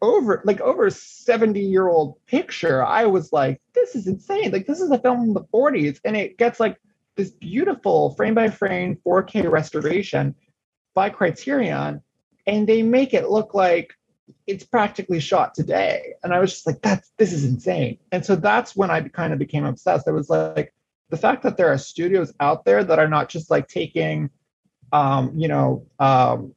over 0.01 0.43
like 0.45 0.61
over 0.61 0.91
70 0.91 1.61
year 1.61 1.89
old 1.89 2.17
picture 2.27 2.85
i 2.85 3.05
was 3.05 3.33
like 3.33 3.61
this 3.79 3.95
is 3.95 4.07
insane. 4.07 4.51
Like 4.51 4.67
this 4.67 4.81
is 4.81 4.91
a 4.91 4.99
film 4.99 5.19
from 5.19 5.35
the 5.35 5.45
40s 5.45 6.01
and 6.05 6.17
it 6.17 6.39
gets 6.39 6.61
like 6.61 6.77
this 7.17 7.31
beautiful 7.31 8.15
frame 8.15 8.35
by 8.35 8.51
frame 8.51 8.99
4k 9.07 9.51
restoration 9.51 10.35
by 10.95 11.11
criterion 11.11 12.03
and 12.47 12.67
they 12.67 12.83
make 12.83 13.15
it 13.15 13.31
look 13.31 13.55
like 13.55 13.95
it's 14.47 14.65
practically 14.65 15.21
shot 15.21 15.55
today. 15.55 16.15
And 16.23 16.35
i 16.35 16.39
was 16.39 16.53
just 16.53 16.67
like 16.67 16.83
that's 16.83 17.11
this 17.17 17.33
is 17.33 17.45
insane. 17.45 17.99
And 18.13 18.25
so 18.25 18.37
that's 18.37 18.77
when 18.77 18.91
i 18.91 19.01
kind 19.01 19.33
of 19.33 19.39
became 19.39 19.65
obsessed. 19.65 20.09
I 20.09 20.13
was 20.13 20.29
like 20.29 20.75
the 21.11 21.17
fact 21.17 21.43
that 21.45 21.57
there 21.57 21.69
are 21.69 21.79
studios 21.79 22.33
out 22.41 22.65
there 22.65 22.85
that 22.85 22.99
are 22.99 23.09
not 23.09 23.29
just 23.29 23.51
like 23.51 23.69
taking 23.69 24.31
um 24.93 25.33
you 25.37 25.49
know 25.49 25.87
um 25.99 26.55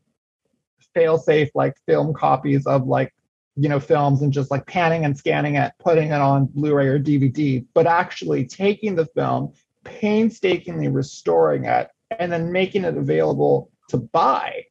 fail 0.93 1.17
safe 1.17 1.49
like 1.55 1.75
film 1.85 2.13
copies 2.13 2.65
of 2.65 2.85
like 2.85 3.13
you 3.61 3.69
know 3.69 3.79
films 3.79 4.23
and 4.23 4.33
just 4.33 4.49
like 4.49 4.65
panning 4.65 5.05
and 5.05 5.15
scanning 5.15 5.55
it 5.55 5.71
putting 5.79 6.07
it 6.07 6.19
on 6.19 6.47
blu-ray 6.47 6.87
or 6.87 6.99
dvd 6.99 7.63
but 7.75 7.85
actually 7.85 8.43
taking 8.43 8.95
the 8.95 9.05
film 9.05 9.53
painstakingly 9.83 10.87
restoring 10.87 11.65
it 11.65 11.89
and 12.19 12.31
then 12.31 12.51
making 12.51 12.83
it 12.83 12.97
available 12.97 13.69
to 13.87 13.97
buy 13.97 14.65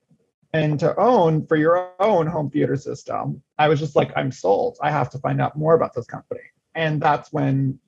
and 0.52 0.80
to 0.80 0.98
own 0.98 1.46
for 1.46 1.56
your 1.56 1.92
own 2.00 2.26
home 2.26 2.50
theater 2.50 2.74
system 2.74 3.40
i 3.58 3.68
was 3.68 3.78
just 3.78 3.94
like 3.94 4.10
i'm 4.16 4.32
sold. 4.32 4.76
I 4.82 4.90
have 4.90 5.08
to 5.10 5.18
find 5.18 5.40
out 5.40 5.56
more 5.56 5.74
about 5.74 5.94
this 5.94 6.06
company. 6.06 6.40
And 6.74 7.00
that's 7.00 7.32
when 7.32 7.78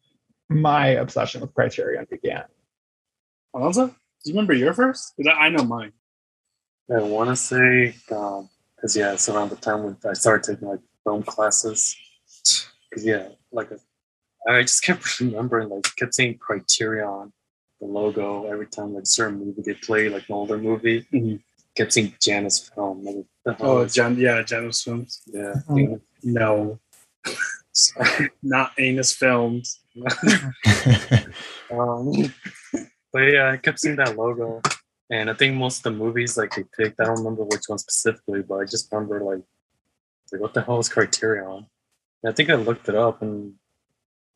my 0.49 0.89
obsession 0.89 1.41
with 1.41 1.53
criterion 1.55 2.07
began. 2.09 2.45
Alonso 3.55 3.89
do 3.89 4.31
you 4.31 4.35
remember 4.35 4.55
your 4.55 4.73
first? 4.73 5.15
I 5.37 5.49
know 5.49 5.65
mine. 5.65 5.93
I 6.89 7.03
want 7.03 7.31
to 7.31 7.37
say 7.37 7.97
um 8.13 8.49
because 8.77 8.97
yeah, 8.97 9.13
it's 9.13 9.29
around 9.29 9.51
the 9.51 9.57
time 9.57 9.85
when 9.85 9.97
I 10.09 10.13
started 10.13 10.53
taking 10.53 10.69
like 10.69 10.81
film 11.05 11.23
classes. 11.23 11.97
Yeah, 12.97 13.29
like 13.51 13.71
I 14.49 14.63
just 14.63 14.83
kept 14.83 15.21
remembering, 15.21 15.69
like 15.69 15.85
kept 15.97 16.15
seeing 16.15 16.39
Criterion, 16.39 17.33
the 17.81 17.87
logo 17.87 18.47
every 18.47 18.67
time 18.67 18.95
like 18.95 19.07
certain 19.07 19.39
movie 19.39 19.63
they 19.63 19.75
play, 19.75 20.09
like 20.09 20.29
an 20.29 20.35
older 20.35 20.59
movie. 20.59 21.07
Mm-hmm. 21.13 21.37
Kept 21.75 21.95
seeing 21.95 22.15
Janus 22.21 22.69
film. 22.69 23.03
Like, 23.47 23.57
oh, 23.61 23.87
Jan, 23.87 24.19
yeah, 24.19 24.43
Janus 24.43 24.83
films. 24.83 25.23
Yeah. 25.27 25.55
Oh. 25.71 26.01
No, 26.23 26.79
not 28.43 28.73
anus 28.79 29.13
films. 29.13 29.81
um, 31.73 32.13
but 33.13 33.21
yeah, 33.21 33.51
I 33.53 33.57
kept 33.57 33.81
seeing 33.81 33.97
that 33.97 34.17
logo. 34.17 34.61
And 35.11 35.29
I 35.31 35.35
think 35.35 35.55
most 35.57 35.79
of 35.79 35.85
the 35.85 35.99
movies 35.99 36.37
like 36.37 36.55
they 36.55 36.65
picked, 36.77 37.01
I 37.01 37.05
don't 37.05 37.19
remember 37.19 37.45
which 37.45 37.63
one 37.67 37.79
specifically, 37.79 38.43
but 38.43 38.57
I 38.57 38.65
just 38.65 38.91
remember 38.93 39.23
like, 39.23 39.43
like 40.33 40.41
what 40.41 40.55
the 40.55 40.63
hell 40.63 40.79
is 40.79 40.89
Criterion? 40.89 41.67
And 42.23 42.33
I 42.33 42.35
think 42.35 42.51
I 42.51 42.55
looked 42.55 42.89
it 42.89 42.95
up 42.95 43.23
and 43.23 43.55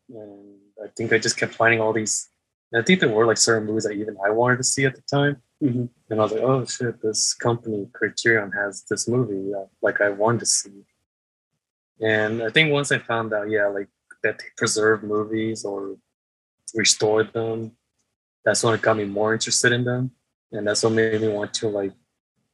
and 0.08 0.56
I 0.82 0.88
think 0.96 1.12
I 1.12 1.18
just 1.18 1.36
kept 1.36 1.54
finding 1.54 1.80
all 1.80 1.92
these. 1.92 2.28
I 2.74 2.82
think 2.82 3.00
there 3.00 3.08
were 3.08 3.26
like 3.26 3.38
certain 3.38 3.66
movies 3.66 3.84
that 3.84 3.92
even 3.92 4.16
I 4.24 4.30
wanted 4.30 4.58
to 4.58 4.64
see 4.64 4.84
at 4.84 4.94
the 4.94 5.02
time. 5.02 5.42
Mm-hmm. 5.62 5.86
And 6.10 6.20
I 6.20 6.22
was 6.22 6.32
like, 6.32 6.42
oh 6.42 6.64
shit, 6.64 7.00
this 7.00 7.32
company 7.32 7.88
Criterion 7.92 8.52
has 8.52 8.84
this 8.90 9.08
movie 9.08 9.50
that, 9.52 9.68
like 9.82 10.00
I 10.00 10.10
wanted 10.10 10.40
to 10.40 10.46
see. 10.46 10.84
And 12.00 12.42
I 12.42 12.50
think 12.50 12.72
once 12.72 12.92
I 12.92 12.98
found 12.98 13.32
out, 13.32 13.48
yeah, 13.48 13.66
like 13.68 13.88
that 14.22 14.38
they 14.38 14.44
preserve 14.56 15.02
movies 15.02 15.64
or 15.64 15.96
restored 16.74 17.32
them, 17.32 17.72
that's 18.44 18.62
when 18.62 18.74
it 18.74 18.82
got 18.82 18.98
me 18.98 19.04
more 19.04 19.32
interested 19.32 19.72
in 19.72 19.84
them 19.84 20.10
and 20.52 20.66
that's 20.66 20.82
what 20.82 20.92
made 20.92 21.20
me 21.20 21.28
want 21.28 21.52
to 21.54 21.68
like 21.68 21.92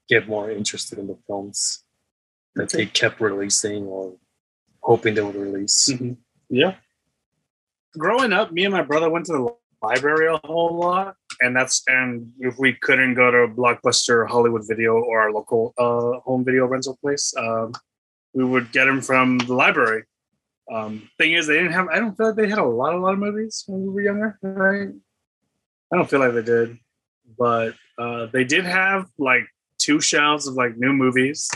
get 0.08 0.28
more 0.28 0.50
interested 0.50 0.98
in 0.98 1.06
the 1.06 1.16
films 1.26 1.84
that 2.54 2.70
they 2.70 2.86
kept 2.86 3.20
releasing 3.20 3.84
or 3.86 4.14
hoping 4.80 5.14
they 5.14 5.22
would 5.22 5.34
release. 5.34 5.88
Mm-hmm. 5.90 6.12
Yeah. 6.50 6.74
Growing 7.96 8.32
up, 8.32 8.52
me 8.52 8.64
and 8.64 8.72
my 8.72 8.82
brother 8.82 9.10
went 9.10 9.26
to 9.26 9.32
the 9.32 9.54
library 9.82 10.32
a 10.32 10.38
whole 10.46 10.78
lot, 10.78 11.16
and 11.40 11.54
that's 11.54 11.82
and 11.86 12.32
if 12.38 12.58
we 12.58 12.74
couldn't 12.74 13.14
go 13.14 13.30
to 13.30 13.52
Blockbuster, 13.52 14.26
Hollywood 14.28 14.62
Video, 14.66 14.94
or 14.94 15.20
our 15.20 15.32
local 15.32 15.74
uh, 15.76 16.20
home 16.20 16.44
video 16.44 16.66
rental 16.66 16.98
place, 17.02 17.34
um, 17.36 17.72
we 18.32 18.44
would 18.44 18.72
get 18.72 18.86
them 18.86 19.02
from 19.02 19.38
the 19.38 19.54
library. 19.54 20.04
Um, 20.72 21.08
thing 21.18 21.32
is, 21.32 21.46
they 21.46 21.54
didn't 21.54 21.72
have. 21.72 21.88
I 21.88 22.00
don't 22.00 22.16
feel 22.16 22.28
like 22.28 22.36
they 22.36 22.48
had 22.48 22.58
a 22.58 22.64
lot, 22.64 22.94
a 22.94 22.98
lot 22.98 23.12
of 23.12 23.18
movies 23.18 23.64
when 23.66 23.82
we 23.82 23.88
were 23.90 24.00
younger, 24.00 24.38
right? 24.42 24.88
I 25.92 25.96
don't 25.96 26.08
feel 26.08 26.20
like 26.20 26.32
they 26.32 26.42
did 26.42 26.78
but 27.38 27.74
uh, 27.98 28.26
they 28.26 28.44
did 28.44 28.64
have 28.64 29.06
like 29.18 29.46
two 29.78 30.00
shelves 30.00 30.46
of 30.46 30.54
like 30.54 30.76
new 30.76 30.92
movies, 30.92 31.50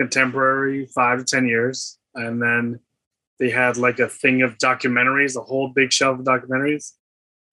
contemporary, 0.00 0.86
five 0.86 1.18
to 1.18 1.24
ten 1.24 1.46
years, 1.46 1.98
and 2.14 2.40
then 2.40 2.80
they 3.38 3.50
had 3.50 3.76
like 3.76 3.98
a 3.98 4.08
thing 4.08 4.40
of 4.40 4.56
documentaries, 4.56 5.36
a 5.36 5.42
whole 5.42 5.68
big 5.68 5.92
shelf 5.92 6.18
of 6.18 6.24
documentaries. 6.24 6.92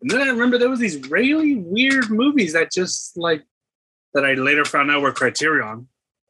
And 0.01 0.09
then 0.09 0.21
I 0.21 0.29
remember 0.29 0.57
there 0.57 0.69
was 0.69 0.79
these 0.79 1.09
really 1.09 1.57
weird 1.57 2.09
movies 2.09 2.53
that 2.53 2.71
just 2.71 3.17
like 3.17 3.43
that 4.13 4.23
I 4.23 4.33
later 4.35 4.63
found 4.63 4.89
out 4.89 5.01
were 5.01 5.11
Criterion, 5.11 5.89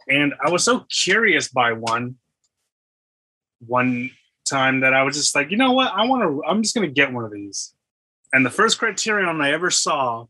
and 0.10 0.34
I 0.44 0.50
was 0.50 0.64
so 0.64 0.86
curious 0.90 1.50
by 1.50 1.74
one 1.74 2.16
one 3.60 4.10
time 4.50 4.80
that 4.80 4.94
I 4.94 5.04
was 5.04 5.16
just 5.16 5.36
like, 5.36 5.52
you 5.52 5.58
know 5.58 5.74
what, 5.74 5.92
I 5.94 6.06
want 6.06 6.24
to. 6.24 6.44
I'm 6.48 6.64
just 6.64 6.74
gonna 6.74 6.88
get 6.88 7.14
one 7.14 7.26
of 7.26 7.32
these. 7.32 7.76
And 8.34 8.44
the 8.44 8.50
first 8.50 8.80
Criterion 8.80 9.40
I 9.40 9.52
ever 9.52 9.70
saw 9.70 10.26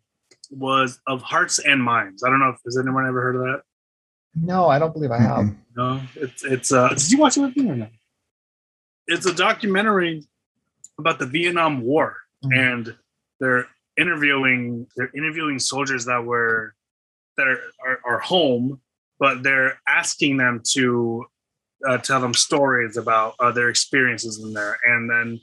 was 0.51 0.99
of 1.07 1.21
Hearts 1.21 1.59
and 1.59 1.81
Minds. 1.81 2.23
I 2.23 2.29
don't 2.29 2.39
know 2.39 2.49
if 2.49 2.59
has 2.65 2.77
anyone 2.77 3.07
ever 3.07 3.21
heard 3.21 3.35
of 3.37 3.41
that. 3.43 3.61
No, 4.35 4.67
I 4.67 4.79
don't 4.79 4.93
believe 4.93 5.11
I 5.11 5.19
have. 5.19 5.53
No, 5.75 6.01
it's 6.15 6.43
it's. 6.43 6.71
uh 6.71 6.89
Did 6.89 7.11
you 7.11 7.17
watch 7.17 7.37
it 7.37 7.41
with 7.41 7.55
me 7.55 7.69
or 7.69 7.75
not? 7.75 7.89
It's 9.07 9.25
a 9.25 9.33
documentary 9.33 10.23
about 10.99 11.19
the 11.19 11.25
Vietnam 11.25 11.81
War, 11.81 12.17
mm-hmm. 12.43 12.59
and 12.59 12.95
they're 13.39 13.67
interviewing 13.97 14.87
they're 14.95 15.11
interviewing 15.15 15.59
soldiers 15.59 16.05
that 16.05 16.23
were 16.23 16.75
that 17.37 17.47
are, 17.47 17.59
are, 17.85 17.99
are 18.05 18.19
home, 18.19 18.81
but 19.19 19.43
they're 19.43 19.79
asking 19.87 20.37
them 20.37 20.61
to 20.71 21.25
uh, 21.87 21.97
tell 21.97 22.19
them 22.19 22.33
stories 22.33 22.97
about 22.97 23.35
uh, 23.39 23.51
their 23.51 23.69
experiences 23.69 24.39
in 24.43 24.53
there, 24.53 24.77
and 24.85 25.09
then 25.09 25.39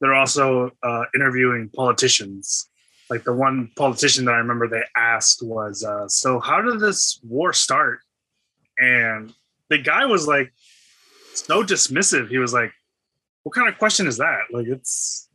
they're 0.00 0.14
also 0.14 0.70
uh, 0.82 1.04
interviewing 1.14 1.70
politicians 1.74 2.68
like 3.08 3.24
the 3.24 3.32
one 3.32 3.70
politician 3.76 4.24
that 4.24 4.34
I 4.34 4.38
remember 4.38 4.68
they 4.68 4.82
asked 4.96 5.42
was, 5.42 5.84
uh, 5.84 6.08
"So 6.08 6.40
how 6.40 6.60
did 6.60 6.80
this 6.80 7.20
war 7.22 7.52
start?" 7.52 8.00
And 8.78 9.32
the 9.68 9.78
guy 9.78 10.06
was 10.06 10.26
like, 10.26 10.52
so 11.34 11.62
dismissive. 11.62 12.28
He 12.28 12.38
was 12.38 12.52
like, 12.52 12.72
"What 13.42 13.54
kind 13.54 13.68
of 13.68 13.78
question 13.78 14.06
is 14.06 14.16
that? 14.18 14.40
Like, 14.50 14.66
it's 14.66 15.28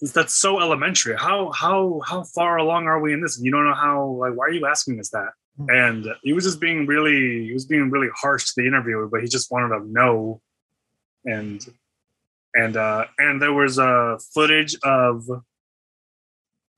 that's 0.00 0.34
so 0.34 0.60
elementary. 0.60 1.16
How 1.16 1.50
how 1.50 2.00
how 2.06 2.22
far 2.22 2.56
along 2.56 2.86
are 2.86 3.00
we 3.00 3.12
in 3.12 3.20
this? 3.20 3.36
And 3.36 3.44
you 3.44 3.52
don't 3.52 3.64
know 3.64 3.74
how. 3.74 4.06
Like, 4.06 4.34
why 4.34 4.46
are 4.46 4.52
you 4.52 4.66
asking 4.66 5.00
us 5.00 5.10
that? 5.10 5.30
And 5.68 6.06
he 6.22 6.32
was 6.32 6.44
just 6.44 6.60
being 6.60 6.86
really 6.86 7.46
he 7.46 7.52
was 7.52 7.66
being 7.66 7.90
really 7.90 8.08
harsh 8.14 8.46
to 8.46 8.52
the 8.56 8.66
interviewer, 8.66 9.08
but 9.08 9.22
he 9.22 9.28
just 9.28 9.50
wanted 9.50 9.76
to 9.76 9.90
know. 9.90 10.40
And 11.24 11.66
and 12.54 12.76
uh 12.76 13.06
and 13.18 13.42
there 13.42 13.52
was 13.52 13.78
uh 13.78 14.18
footage 14.32 14.76
of 14.84 15.28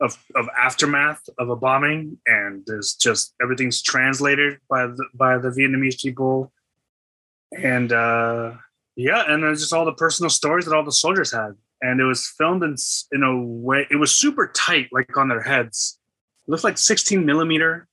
of 0.01 0.19
of 0.35 0.49
aftermath 0.57 1.29
of 1.39 1.51
a 1.51 1.57
bombing 1.57 2.19
and 2.27 2.63
there's 2.67 2.95
just 2.95 3.35
everything's 3.43 3.83
translated 3.83 4.59
by 4.69 4.87
the 4.87 5.05
by 5.15 5.39
the 5.39 5.51
Vietnamese 5.51 6.01
people. 6.01 6.53
And 7.57 7.93
uh 7.93 8.53
yeah 8.97 9.25
and 9.29 9.43
there's 9.43 9.61
just 9.61 9.73
all 9.73 9.85
the 9.85 9.93
personal 9.93 10.31
stories 10.31 10.65
that 10.65 10.75
all 10.75 10.85
the 10.85 10.93
soldiers 10.93 11.33
had. 11.33 11.53
And 11.83 12.01
it 12.01 12.05
was 12.05 12.27
filmed 12.27 12.63
in 12.63 12.77
in 13.13 13.23
a 13.23 13.43
way 13.43 13.87
it 13.91 13.97
was 13.97 14.15
super 14.15 14.49
tight 14.49 14.89
like 14.93 15.17
on 15.17 15.29
their 15.29 15.43
heads. 15.43 15.99
It 16.47 16.51
looked 16.51 16.65
like 16.65 16.79
16 16.79 17.25
millimeter. 17.25 17.87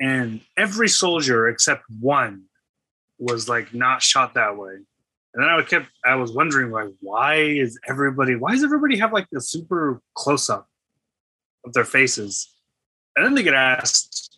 And 0.00 0.40
every 0.56 0.88
soldier 0.88 1.48
except 1.48 1.84
one 2.00 2.44
was 3.18 3.48
like 3.48 3.72
not 3.72 4.02
shot 4.02 4.34
that 4.34 4.56
way. 4.56 4.74
And 4.74 5.42
then 5.42 5.48
I 5.48 5.62
kept 5.62 5.88
I 6.04 6.16
was 6.16 6.32
wondering 6.32 6.70
like 6.70 6.90
why 7.00 7.36
is 7.36 7.78
everybody 7.88 8.36
why 8.36 8.52
does 8.52 8.62
everybody 8.62 8.98
have 8.98 9.12
like 9.12 9.28
the 9.32 9.40
super 9.40 10.02
close 10.14 10.50
up 10.50 10.68
of 11.64 11.72
their 11.72 11.84
faces. 11.84 12.52
And 13.16 13.24
then 13.24 13.34
they 13.34 13.42
get 13.42 13.54
asked 13.54 14.34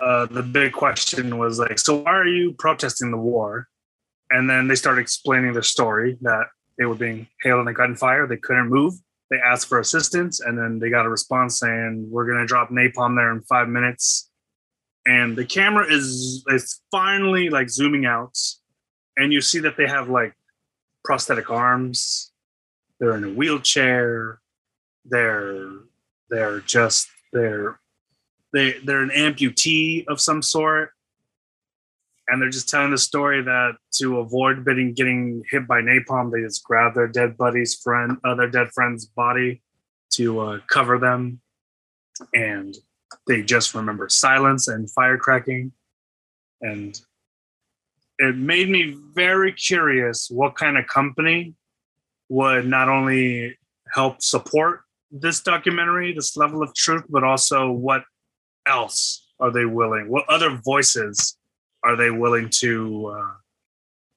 uh, 0.00 0.26
the 0.26 0.42
big 0.42 0.72
question 0.72 1.38
was 1.38 1.58
like, 1.58 1.78
so 1.78 1.96
why 2.02 2.12
are 2.12 2.26
you 2.26 2.54
protesting 2.58 3.10
the 3.10 3.16
war? 3.16 3.68
And 4.30 4.48
then 4.48 4.68
they 4.68 4.74
start 4.74 4.98
explaining 4.98 5.52
their 5.52 5.62
story 5.62 6.18
that 6.20 6.46
they 6.78 6.84
were 6.84 6.94
being 6.94 7.26
hailed 7.42 7.66
in 7.66 7.74
a 7.74 8.26
they 8.26 8.36
couldn't 8.36 8.68
move. 8.68 8.94
They 9.30 9.38
asked 9.38 9.68
for 9.68 9.78
assistance, 9.78 10.40
and 10.40 10.56
then 10.56 10.78
they 10.78 10.88
got 10.88 11.04
a 11.04 11.10
response 11.10 11.58
saying, 11.58 12.08
"We're 12.10 12.26
gonna 12.26 12.46
drop 12.46 12.70
napalm 12.70 13.16
there 13.16 13.32
in 13.32 13.42
five 13.42 13.68
minutes." 13.68 14.30
And 15.04 15.36
the 15.36 15.44
camera 15.44 15.86
is 15.86 16.44
is 16.48 16.80
finally 16.90 17.50
like 17.50 17.68
zooming 17.68 18.06
out, 18.06 18.38
and 19.16 19.32
you 19.32 19.42
see 19.42 19.58
that 19.60 19.76
they 19.76 19.86
have 19.86 20.08
like 20.08 20.34
prosthetic 21.04 21.50
arms. 21.50 22.32
They're 23.00 23.16
in 23.16 23.24
a 23.24 23.30
wheelchair. 23.30 24.40
They're 25.04 25.68
they're 26.30 26.60
just 26.60 27.08
they're 27.32 27.78
they 28.52 28.74
they're 28.84 29.02
an 29.02 29.10
amputee 29.10 30.06
of 30.06 30.20
some 30.20 30.42
sort. 30.42 30.90
And 32.30 32.42
they're 32.42 32.50
just 32.50 32.68
telling 32.68 32.90
the 32.90 32.98
story 32.98 33.42
that 33.42 33.76
to 33.94 34.18
avoid 34.18 34.64
getting 34.64 34.92
getting 34.92 35.42
hit 35.50 35.66
by 35.66 35.80
napalm 35.80 36.30
they 36.30 36.42
just 36.42 36.62
grab 36.62 36.94
their 36.94 37.08
dead 37.08 37.38
buddy's 37.38 37.74
friend 37.74 38.18
uh, 38.22 38.34
their 38.34 38.50
dead 38.50 38.68
friend's 38.74 39.06
body 39.06 39.62
to 40.10 40.40
uh, 40.40 40.58
cover 40.68 40.98
them. 40.98 41.40
And 42.34 42.76
they 43.26 43.42
just 43.42 43.74
remember 43.74 44.08
silence 44.08 44.68
and 44.68 44.90
fire 44.90 45.16
cracking 45.16 45.72
and 46.60 47.00
it 48.18 48.36
made 48.36 48.68
me 48.68 48.96
very 49.14 49.52
curious 49.52 50.28
what 50.30 50.56
kind 50.56 50.76
of 50.76 50.86
company 50.86 51.54
would 52.28 52.66
not 52.66 52.88
only 52.88 53.56
help 53.92 54.22
support 54.22 54.80
this 55.10 55.40
documentary, 55.40 56.12
this 56.12 56.36
level 56.36 56.62
of 56.62 56.74
truth, 56.74 57.04
but 57.08 57.24
also 57.24 57.70
what 57.70 58.02
else 58.66 59.26
are 59.40 59.50
they 59.50 59.64
willing? 59.64 60.08
What 60.08 60.28
other 60.28 60.60
voices 60.64 61.36
are 61.84 61.96
they 61.96 62.10
willing 62.10 62.50
to 62.60 63.14
uh, 63.18 63.32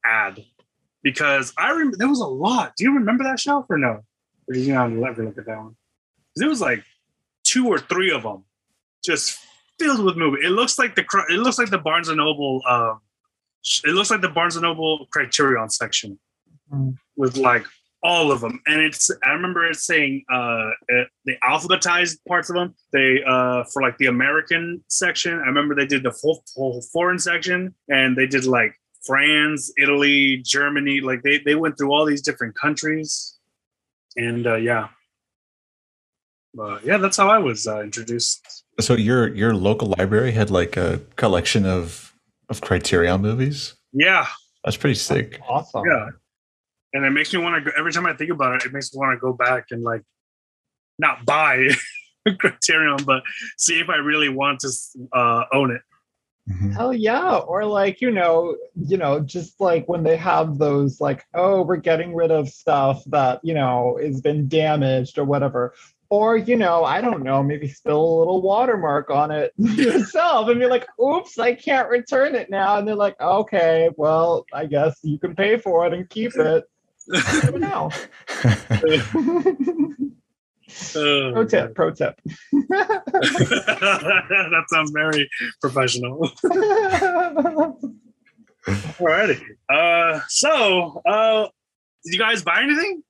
add? 0.04 0.44
Because 1.02 1.52
I 1.58 1.70
remember 1.70 1.96
there 1.96 2.08
was 2.08 2.20
a 2.20 2.26
lot. 2.26 2.74
Do 2.76 2.84
you 2.84 2.94
remember 2.94 3.24
that 3.24 3.40
show 3.40 3.64
or 3.68 3.78
no? 3.78 4.04
Or 4.48 4.54
did 4.54 4.64
you 4.66 4.74
not 4.74 4.92
ever 4.92 5.24
look 5.24 5.38
at 5.38 5.46
that 5.46 5.56
one? 5.58 5.76
There 6.36 6.48
was 6.48 6.60
like 6.60 6.84
two 7.44 7.68
or 7.68 7.78
three 7.78 8.10
of 8.12 8.22
them, 8.22 8.44
just 9.04 9.38
filled 9.78 10.04
with 10.04 10.16
movie. 10.16 10.44
It 10.44 10.50
looks 10.50 10.78
like 10.78 10.94
the 10.94 11.04
cr- 11.04 11.28
it 11.30 11.38
looks 11.38 11.58
like 11.58 11.70
the 11.70 11.78
Barnes 11.78 12.08
and 12.08 12.18
Noble. 12.18 12.62
Um, 12.68 13.00
it 13.84 13.90
looks 13.94 14.10
like 14.10 14.20
the 14.20 14.28
Barnes 14.28 14.56
and 14.56 14.62
Noble 14.62 15.06
Criterion 15.12 15.68
section 15.70 16.18
Mm. 16.72 16.96
with 17.16 17.36
like 17.36 17.66
all 18.02 18.32
of 18.32 18.40
them 18.40 18.60
and 18.66 18.80
it's 18.80 19.10
i 19.24 19.30
remember 19.30 19.64
it 19.64 19.76
saying 19.76 20.24
uh 20.32 20.70
it, 20.88 21.08
the 21.24 21.36
alphabetized 21.44 22.16
parts 22.26 22.50
of 22.50 22.56
them 22.56 22.74
they 22.92 23.22
uh 23.26 23.62
for 23.72 23.80
like 23.80 23.96
the 23.98 24.06
american 24.06 24.82
section 24.88 25.34
i 25.34 25.46
remember 25.46 25.74
they 25.74 25.86
did 25.86 26.02
the 26.02 26.10
full, 26.10 26.42
full 26.54 26.82
foreign 26.92 27.18
section 27.18 27.72
and 27.88 28.16
they 28.16 28.26
did 28.26 28.44
like 28.44 28.74
france 29.06 29.72
italy 29.78 30.38
germany 30.38 31.00
like 31.00 31.22
they 31.22 31.38
they 31.38 31.54
went 31.54 31.76
through 31.76 31.92
all 31.92 32.04
these 32.04 32.22
different 32.22 32.54
countries. 32.54 33.38
And 34.16 34.46
uh 34.46 34.56
yeah. 34.56 34.88
But 36.54 36.84
yeah 36.84 36.98
that's 36.98 37.16
how 37.16 37.30
i 37.30 37.38
was 37.38 37.66
uh, 37.66 37.80
introduced. 37.80 38.64
So 38.80 38.94
your 38.94 39.34
your 39.34 39.54
local 39.54 39.94
library 39.98 40.32
had 40.32 40.50
like 40.50 40.76
a 40.76 41.00
collection 41.16 41.64
of 41.66 42.12
of 42.48 42.60
Criterion 42.60 43.22
movies. 43.22 43.74
yeah. 43.92 44.26
That's 44.64 44.76
pretty 44.76 44.94
sick. 44.94 45.40
Awesome. 45.48 45.82
yeah 45.86 46.10
and 46.92 47.04
it 47.04 47.10
makes 47.10 47.32
me 47.32 47.40
want 47.40 47.54
to 47.62 47.70
go 47.70 47.76
every 47.76 47.92
time 47.92 48.06
i 48.06 48.12
think 48.14 48.30
about 48.30 48.54
it 48.54 48.64
it 48.64 48.72
makes 48.72 48.92
me 48.92 48.98
want 48.98 49.16
to 49.16 49.20
go 49.20 49.32
back 49.32 49.66
and 49.70 49.82
like 49.82 50.02
not 50.98 51.24
buy 51.24 51.68
criterion 52.38 52.96
but 53.04 53.22
see 53.56 53.80
if 53.80 53.88
i 53.88 53.96
really 53.96 54.28
want 54.28 54.60
to 54.60 54.68
uh, 55.12 55.44
own 55.52 55.70
it 55.70 55.82
Mhm. 56.50 56.74
Hell 56.74 56.92
yeah. 56.92 57.36
Or 57.36 57.64
like, 57.64 58.00
you 58.00 58.10
know, 58.10 58.56
you 58.74 58.96
know, 58.96 59.20
just 59.20 59.60
like 59.60 59.88
when 59.88 60.02
they 60.02 60.16
have 60.16 60.58
those 60.58 61.00
like, 61.00 61.24
oh, 61.34 61.62
we're 61.62 61.76
getting 61.76 62.14
rid 62.14 62.30
of 62.30 62.48
stuff 62.48 63.02
that, 63.06 63.40
you 63.44 63.54
know, 63.54 63.98
has 64.02 64.20
been 64.20 64.48
damaged 64.48 65.18
or 65.18 65.24
whatever. 65.24 65.74
Or, 66.10 66.36
you 66.36 66.56
know, 66.56 66.84
I 66.84 67.00
don't 67.00 67.22
know, 67.22 67.42
maybe 67.42 67.68
spill 67.68 68.02
a 68.02 68.18
little 68.18 68.42
watermark 68.42 69.08
on 69.08 69.30
it 69.30 69.52
yourself 69.56 70.48
and 70.48 70.60
be 70.60 70.66
like, 70.66 70.86
oops, 71.00 71.38
I 71.38 71.54
can't 71.54 71.88
return 71.88 72.34
it 72.34 72.50
now. 72.50 72.76
And 72.76 72.86
they're 72.86 72.94
like, 72.94 73.18
okay, 73.20 73.88
well, 73.96 74.44
I 74.52 74.66
guess 74.66 74.98
you 75.02 75.18
can 75.18 75.34
pay 75.34 75.56
for 75.56 75.86
it 75.86 75.94
and 75.94 76.08
keep 76.10 76.34
it. 76.34 76.64
You 77.08 77.58
know. 77.58 77.90
Oh, 80.96 81.30
pro 81.34 81.44
tip, 81.46 81.74
pro 81.74 81.90
tip. 81.90 82.18
that 82.52 84.64
sounds 84.68 84.90
very 84.90 85.28
professional 85.60 86.30
alrighty 88.98 89.40
uh 89.68 90.20
so 90.28 91.02
uh 91.04 91.46
did 92.04 92.14
you 92.14 92.18
guys 92.18 92.42
buy 92.42 92.62
anything 92.62 93.02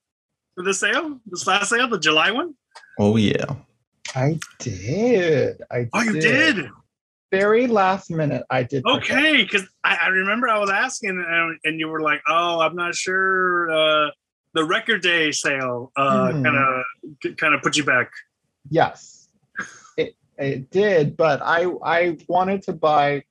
for 0.55 0.64
the 0.64 0.74
sale 0.74 1.20
this 1.26 1.46
last 1.46 1.70
sale 1.70 1.88
the 1.88 1.98
july 1.98 2.31
one? 2.31 2.55
oh 2.98 3.16
yeah. 3.16 3.44
I 4.14 4.38
did. 4.59 5.62
I 5.70 5.88
Oh, 5.94 6.02
you 6.02 6.20
did 6.20 6.66
Very 7.33 7.66
last 7.66 8.11
minute, 8.11 8.45
I 8.51 8.62
did. 8.62 8.85
okay 8.87 9.42
because 9.42 9.66
I, 9.83 9.97
I 10.03 10.09
remember 10.09 10.49
i 10.49 10.59
was 10.59 10.71
asking 10.71 11.11
and, 11.11 11.59
and 11.64 11.81
you 11.81 11.88
were 11.88 12.01
like 12.01 12.21
oh 12.29 12.61
i'm 12.61 12.77
not 12.77 12.95
sure 12.95 13.71
uh 13.71 14.11
the 14.55 14.64
record 14.64 15.01
day 15.03 15.33
sale 15.33 15.90
uh 15.97 16.31
kind 16.33 16.47
of 16.47 17.37
kind 17.38 17.55
of 17.55 17.62
put 17.62 17.77
you 17.77 17.85
back 17.85 18.11
Yes, 18.71 19.29
it 19.97 20.14
it 20.38 20.71
did, 20.71 21.16
but 21.16 21.40
I 21.42 21.66
I 21.85 22.16
wanted 22.29 22.62
to 22.64 22.73
buy 22.73 23.25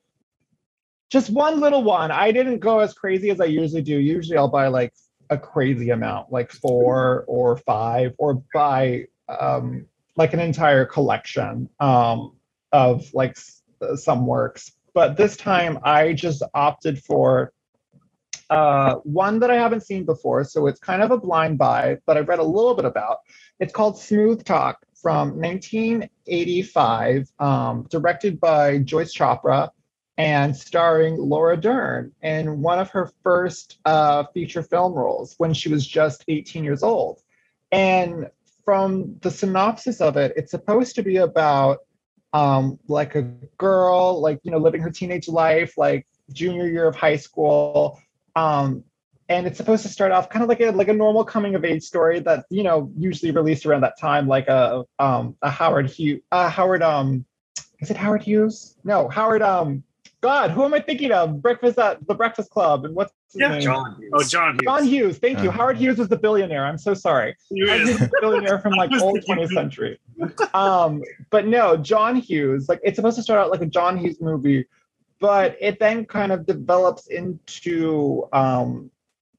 just 1.10 1.30
one 1.30 1.60
little 1.60 1.84
one. 1.84 2.12
I 2.12 2.32
didn't 2.32 2.60
go 2.60 2.80
as 2.80 2.94
crazy 2.94 3.30
as 3.30 3.40
I 3.40 3.46
usually 3.46 3.82
do. 3.82 3.98
Usually, 3.98 4.38
I'll 4.38 4.48
buy 4.50 4.68
like 4.68 4.94
a 5.30 5.38
crazy 5.38 5.92
amount, 5.92 6.32
like 6.32 6.52
four 6.52 7.24
or 7.28 7.58
five, 7.58 8.14
or 8.18 8.44
buy 8.54 9.06
um 9.40 9.86
like 10.18 10.34
an 10.34 10.42
entire 10.42 10.86
collection 10.86 11.70
um 11.80 12.34
of 12.74 13.14
like 13.14 13.38
some 13.96 14.26
works. 14.26 14.72
But 14.94 15.17
this 15.17 15.38
time, 15.38 15.80
I 15.84 16.13
just 16.13 16.44
opted 16.54 17.02
for 17.04 17.54
uh, 18.50 18.96
one 19.04 19.39
that 19.39 19.50
I 19.50 19.56
haven't 19.56 19.82
seen 19.82 20.04
before, 20.04 20.44
so 20.44 20.67
it's 20.67 20.80
kind 20.80 21.02
of 21.02 21.12
a 21.12 21.17
blind 21.17 21.58
buy, 21.58 21.98
but 22.06 22.17
I've 22.17 22.28
read 22.28 22.39
a 22.39 22.44
little 22.44 22.74
bit 22.74 22.86
about. 22.86 23.20
It's 23.60 23.72
called 23.72 23.98
Smooth 23.98 24.44
Talk 24.44 24.86
from 25.02 25.39
1985, 25.39 27.30
um, 27.39 27.88
directed 27.89 28.39
by 28.39 28.80
Joyce 28.80 29.15
Chopra 29.15 29.70
and 30.17 30.56
starring 30.56 31.17
Laura 31.17 31.58
Dern 31.58 32.12
in 32.22 32.62
one 32.62 32.78
of 32.78 32.89
her 32.89 33.12
first 33.24 33.80
uh, 33.86 34.26
feature 34.34 34.62
film 34.62 34.94
roles 34.94 35.36
when 35.38 35.54
she 35.54 35.70
was 35.70 35.88
just 35.88 36.24
18 36.28 36.63
years 36.63 36.84
old. 36.84 37.22
And 37.72 38.30
from 38.66 39.16
the 39.22 39.32
synopsis 39.32 40.01
of 40.01 40.18
it, 40.18 40.34
it's 40.36 40.51
supposed 40.51 40.95
to 40.95 41.03
be 41.03 41.18
about 41.18 41.80
um, 42.34 42.79
like 42.88 43.15
a 43.15 43.23
girl, 43.57 44.21
like, 44.21 44.39
you 44.43 44.51
know, 44.51 44.57
living 44.57 44.82
her 44.82 44.89
teenage 44.89 45.27
life, 45.27 45.77
like 45.77 46.07
junior 46.32 46.67
year 46.67 46.88
of 46.88 46.95
high 46.95 47.17
school. 47.17 47.99
Um, 48.36 48.84
and 49.32 49.47
it's 49.47 49.57
supposed 49.57 49.84
to 49.84 49.89
start 49.89 50.11
off 50.11 50.29
kind 50.29 50.43
of 50.43 50.49
like 50.49 50.59
a 50.59 50.71
like 50.71 50.89
a 50.89 50.93
normal 50.93 51.23
coming 51.23 51.55
of 51.55 51.63
age 51.63 51.84
story 51.84 52.19
that 52.19 52.45
you 52.49 52.63
know 52.63 52.91
usually 52.97 53.32
released 53.32 53.65
around 53.65 53.82
that 53.82 53.97
time, 53.97 54.27
like 54.27 54.49
a 54.49 54.84
um 54.99 55.38
a 55.41 55.49
Howard 55.49 55.89
Hughes, 55.89 56.21
uh, 56.34 56.49
Howard 56.49 56.82
um, 56.82 57.25
is 57.79 57.89
it 57.89 57.95
Howard 57.97 58.23
Hughes? 58.23 58.75
No, 58.84 59.07
Howard 59.07 59.41
um, 59.41 59.84
God, 60.22 60.51
who 60.51 60.63
am 60.63 60.74
I 60.74 60.80
thinking 60.80 61.11
of? 61.11 61.41
Breakfast 61.41 61.80
at 61.80 62.05
the 62.07 62.13
Breakfast 62.13 62.51
Club, 62.51 62.86
and 62.86 62.95
what's 62.95 63.11
his 63.34 63.41
Yeah, 63.41 63.49
name? 63.49 63.61
John. 63.61 63.95
Hughes. 63.99 64.11
Oh, 64.13 64.24
John. 64.24 64.53
Hughes. 64.53 64.61
John 64.63 64.86
Hughes. 64.86 65.17
Thank 65.17 65.41
you. 65.41 65.49
Uh. 65.49 65.53
Howard 65.53 65.78
Hughes 65.78 65.97
was 65.97 66.09
the 66.09 66.17
billionaire. 66.17 66.63
I'm 66.63 66.78
so 66.78 66.93
sorry. 66.93 67.36
He 67.49 67.61
is. 67.61 67.99
was 67.99 68.01
a 68.03 68.11
billionaire 68.22 68.59
from 68.59 68.74
like 68.74 68.91
old 69.01 69.19
20th 69.22 69.51
century. 69.51 69.99
Um, 70.53 71.01
but 71.32 71.47
no, 71.47 71.76
John 71.76 72.15
Hughes, 72.15 72.69
like 72.69 72.80
it's 72.84 72.97
supposed 72.97 73.17
to 73.17 73.24
start 73.24 73.39
out 73.39 73.49
like 73.49 73.61
a 73.61 73.65
John 73.65 73.97
Hughes 73.97 74.22
movie, 74.22 74.65
but 75.19 75.57
it 75.59 75.80
then 75.80 76.05
kind 76.05 76.32
of 76.32 76.45
develops 76.45 77.07
into 77.07 78.28
um, 78.32 78.91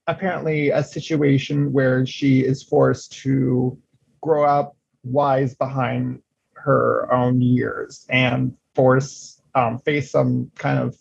apparently 0.09 0.71
a 0.71 0.83
situation 0.83 1.73
where 1.73 2.05
she 2.05 2.41
is 2.41 2.63
forced 2.65 3.13
to 3.23 3.79
grow 4.21 4.45
up 4.45 4.77
wise 5.05 5.55
behind 5.55 6.21
her 6.55 7.13
own 7.13 7.41
years 7.41 8.05
and 8.09 8.57
force 8.75 9.32
um, 9.55 9.79
face 9.79 10.11
some 10.11 10.51
kind 10.57 10.79
of 10.79 10.97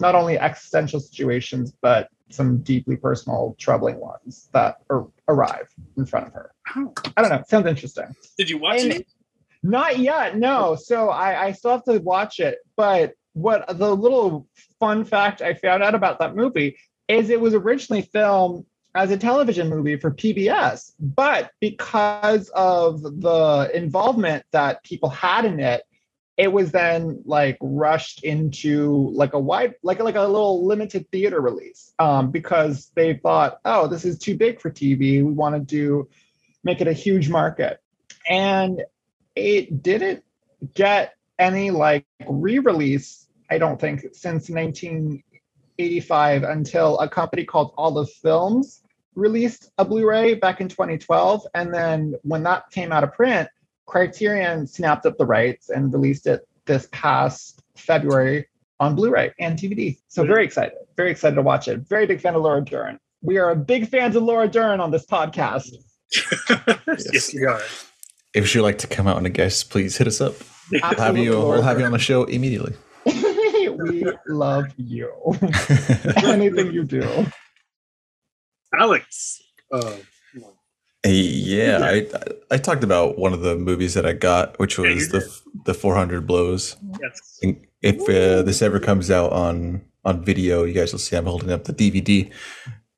not 0.00 0.14
only 0.14 0.38
existential 0.38 1.00
situations 1.00 1.72
but 1.80 2.08
some 2.28 2.58
deeply 2.58 2.96
personal 2.96 3.54
troubling 3.58 3.98
ones 4.00 4.48
that 4.52 4.76
ar- 4.90 5.06
arrive 5.28 5.68
in 5.96 6.04
front 6.04 6.26
of 6.26 6.32
her 6.32 6.52
i 7.16 7.22
don't 7.22 7.30
know 7.30 7.42
sounds 7.48 7.66
interesting 7.66 8.06
Did 8.36 8.50
you 8.50 8.58
watch 8.58 8.82
And- 8.82 8.92
it? 8.94 9.06
not 9.62 9.98
yet, 9.98 10.36
no. 10.38 10.76
So 10.76 11.08
I, 11.08 11.46
I 11.46 11.52
still 11.52 11.72
have 11.72 11.84
to 11.84 11.98
watch 11.98 12.38
it. 12.38 12.58
But 12.76 13.14
what 13.32 13.66
the 13.78 13.96
little 13.96 14.46
fun 14.78 15.04
fact 15.04 15.42
I 15.42 15.54
found 15.54 15.82
out 15.82 15.94
about 15.94 16.20
that 16.20 16.36
movie 16.36 16.76
is 17.08 17.30
it 17.30 17.40
was 17.40 17.52
originally 17.52 18.02
filmed 18.02 18.64
as 18.94 19.10
a 19.10 19.16
television 19.16 19.68
movie 19.68 19.96
for 19.96 20.12
PBS, 20.12 20.92
but 21.00 21.50
because 21.60 22.48
of 22.50 23.02
the 23.02 23.70
involvement 23.74 24.44
that 24.52 24.84
people 24.84 25.08
had 25.08 25.44
in 25.44 25.58
it, 25.58 25.82
it 26.36 26.52
was 26.52 26.70
then 26.70 27.22
like 27.24 27.56
rushed 27.60 28.22
into 28.24 29.10
like 29.14 29.32
a 29.32 29.38
wide 29.38 29.74
like 29.82 30.00
like 30.00 30.16
a 30.16 30.22
little 30.22 30.66
limited 30.66 31.10
theater 31.10 31.40
release 31.40 31.94
um, 31.98 32.30
because 32.30 32.90
they 32.94 33.14
thought 33.14 33.58
oh 33.64 33.86
this 33.86 34.04
is 34.04 34.18
too 34.18 34.36
big 34.36 34.60
for 34.60 34.70
tv 34.70 34.98
we 34.98 35.22
want 35.22 35.54
to 35.54 35.60
do 35.60 36.08
make 36.66 36.80
it 36.80 36.88
a 36.88 36.92
huge 36.92 37.30
market. 37.30 37.80
And 38.28 38.82
it 39.36 39.82
didn't 39.82 40.24
get 40.74 41.14
any 41.38 41.70
like 41.70 42.06
re-release 42.26 43.28
i 43.50 43.58
don't 43.58 43.78
think 43.78 44.00
since 44.12 44.48
1985 44.48 46.42
until 46.42 46.98
a 46.98 47.08
company 47.08 47.44
called 47.44 47.74
all 47.76 47.92
olive 47.98 48.10
films 48.10 48.82
released 49.14 49.70
a 49.76 49.84
blu-ray 49.84 50.32
back 50.34 50.62
in 50.62 50.68
2012 50.68 51.46
and 51.54 51.72
then 51.72 52.14
when 52.22 52.42
that 52.42 52.70
came 52.70 52.90
out 52.90 53.04
of 53.04 53.12
print 53.12 53.48
criterion 53.86 54.66
snapped 54.66 55.06
up 55.06 55.16
the 55.18 55.26
rights 55.26 55.70
and 55.70 55.92
released 55.92 56.26
it 56.26 56.46
this 56.66 56.88
past 56.92 57.62
february 57.76 58.46
on 58.80 58.94
blu-ray 58.94 59.32
and 59.40 59.58
dvd 59.58 59.98
so 60.08 60.24
very 60.24 60.44
excited 60.44 60.76
very 60.96 61.10
excited 61.10 61.36
to 61.36 61.42
watch 61.42 61.68
it 61.68 61.80
very 61.80 62.06
big 62.06 62.20
fan 62.20 62.34
of 62.34 62.42
laura 62.42 62.62
dern 62.62 62.98
we 63.22 63.38
are 63.38 63.54
big 63.54 63.88
fans 63.88 64.16
of 64.16 64.22
laura 64.22 64.48
dern 64.48 64.80
on 64.80 64.90
this 64.90 65.06
podcast 65.06 65.70
yes, 67.12 67.34
you 67.34 67.48
are. 67.48 67.60
If 68.34 68.54
you'd 68.54 68.62
like 68.62 68.78
to 68.78 68.86
come 68.86 69.06
out 69.06 69.16
on 69.16 69.26
a 69.26 69.30
guest, 69.30 69.70
please 69.70 69.96
hit 69.96 70.06
us 70.06 70.20
up. 70.20 70.34
We'll 70.70 70.80
have 70.82 71.16
you. 71.16 71.30
We'll 71.30 71.62
have 71.62 71.78
you 71.78 71.86
on 71.86 71.92
the 71.92 71.98
show 71.98 72.24
immediately. 72.24 72.74
we 73.04 74.06
love 74.28 74.66
you. 74.76 75.10
Anything 76.24 76.72
you 76.72 76.84
do. 76.84 77.26
Alex. 78.74 79.42
Uh, 79.72 79.96
yeah, 81.06 81.78
I 81.82 82.06
I 82.50 82.58
talked 82.58 82.84
about 82.84 83.18
one 83.18 83.32
of 83.32 83.40
the 83.40 83.56
movies 83.56 83.94
that 83.94 84.06
I 84.06 84.12
got, 84.12 84.58
which 84.58 84.78
Yeah, 84.78 84.94
was 84.94 85.08
the 85.10 85.40
the 85.64 85.74
400 85.74 86.26
blows. 86.26 86.76
yes. 87.00 87.38
And 87.42 87.56
If 87.82 88.00
uh, 88.08 88.42
this 88.42 88.62
ever 88.62 88.80
comes 88.80 89.10
out 89.10 89.32
on 89.32 89.82
on 90.04 90.24
video, 90.24 90.64
you 90.64 90.72
guys 90.74 90.92
will 90.92 90.98
see 91.00 91.16
I'm 91.16 91.26
holding 91.26 91.50
up 91.52 91.64
the 91.64 91.72
DVD. 91.72 92.30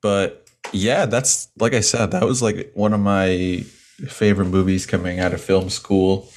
But 0.03 0.47
yeah, 0.73 1.07
that's 1.07 1.49
like 1.59 1.75
I 1.75 1.81
said, 1.81 2.11
that 2.13 2.25
was 2.25 2.43
like 2.43 2.71
one 2.75 2.93
of 2.95 3.01
my 3.01 3.65
favorite 4.07 4.47
movies 4.47 4.87
coming 4.87 5.21
out 5.21 5.35
of 5.35 5.41
film 5.41 5.71
school. 5.71 6.29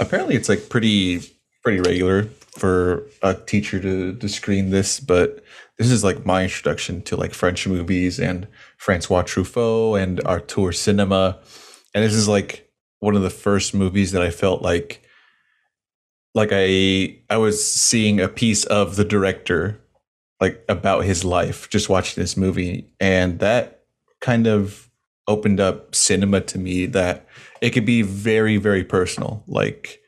Apparently, 0.00 0.34
it's 0.34 0.48
like 0.48 0.68
pretty 0.68 1.20
pretty 1.62 1.80
regular 1.80 2.24
for 2.58 3.06
a 3.22 3.34
teacher 3.34 3.78
to 3.80 4.14
to 4.14 4.28
screen 4.28 4.70
this, 4.70 5.00
but 5.00 5.42
this 5.80 5.90
is 5.90 6.04
like 6.04 6.26
my 6.26 6.42
introduction 6.42 7.00
to 7.00 7.16
like 7.16 7.32
French 7.32 7.66
movies 7.66 8.20
and 8.20 8.46
Francois 8.76 9.22
Truffaut 9.22 9.98
and 9.98 10.20
Auteur 10.26 10.72
Cinema, 10.72 11.38
and 11.94 12.04
this 12.04 12.12
is 12.12 12.28
like 12.28 12.70
one 12.98 13.16
of 13.16 13.22
the 13.22 13.30
first 13.30 13.72
movies 13.72 14.12
that 14.12 14.20
I 14.20 14.30
felt 14.30 14.60
like 14.60 15.02
like 16.34 16.50
I 16.52 17.16
I 17.30 17.38
was 17.38 17.64
seeing 17.64 18.20
a 18.20 18.28
piece 18.28 18.64
of 18.66 18.96
the 18.96 19.06
director 19.06 19.80
like 20.38 20.62
about 20.68 21.04
his 21.04 21.24
life 21.24 21.70
just 21.70 21.88
watching 21.88 22.20
this 22.20 22.36
movie. 22.36 22.92
And 23.00 23.38
that 23.38 23.84
kind 24.20 24.46
of 24.46 24.90
opened 25.26 25.60
up 25.60 25.94
cinema 25.94 26.42
to 26.42 26.58
me 26.58 26.84
that 26.86 27.26
it 27.62 27.70
could 27.70 27.86
be 27.86 28.02
very 28.02 28.58
very 28.58 28.84
personal. 28.84 29.44
Like 29.46 29.98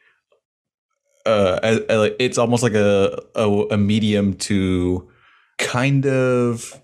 uh 1.24 1.78
it's 2.20 2.36
almost 2.36 2.62
like 2.62 2.74
a, 2.74 3.18
a 3.34 3.48
a 3.70 3.78
medium 3.78 4.34
to 4.34 5.08
kind 5.62 6.06
of 6.06 6.80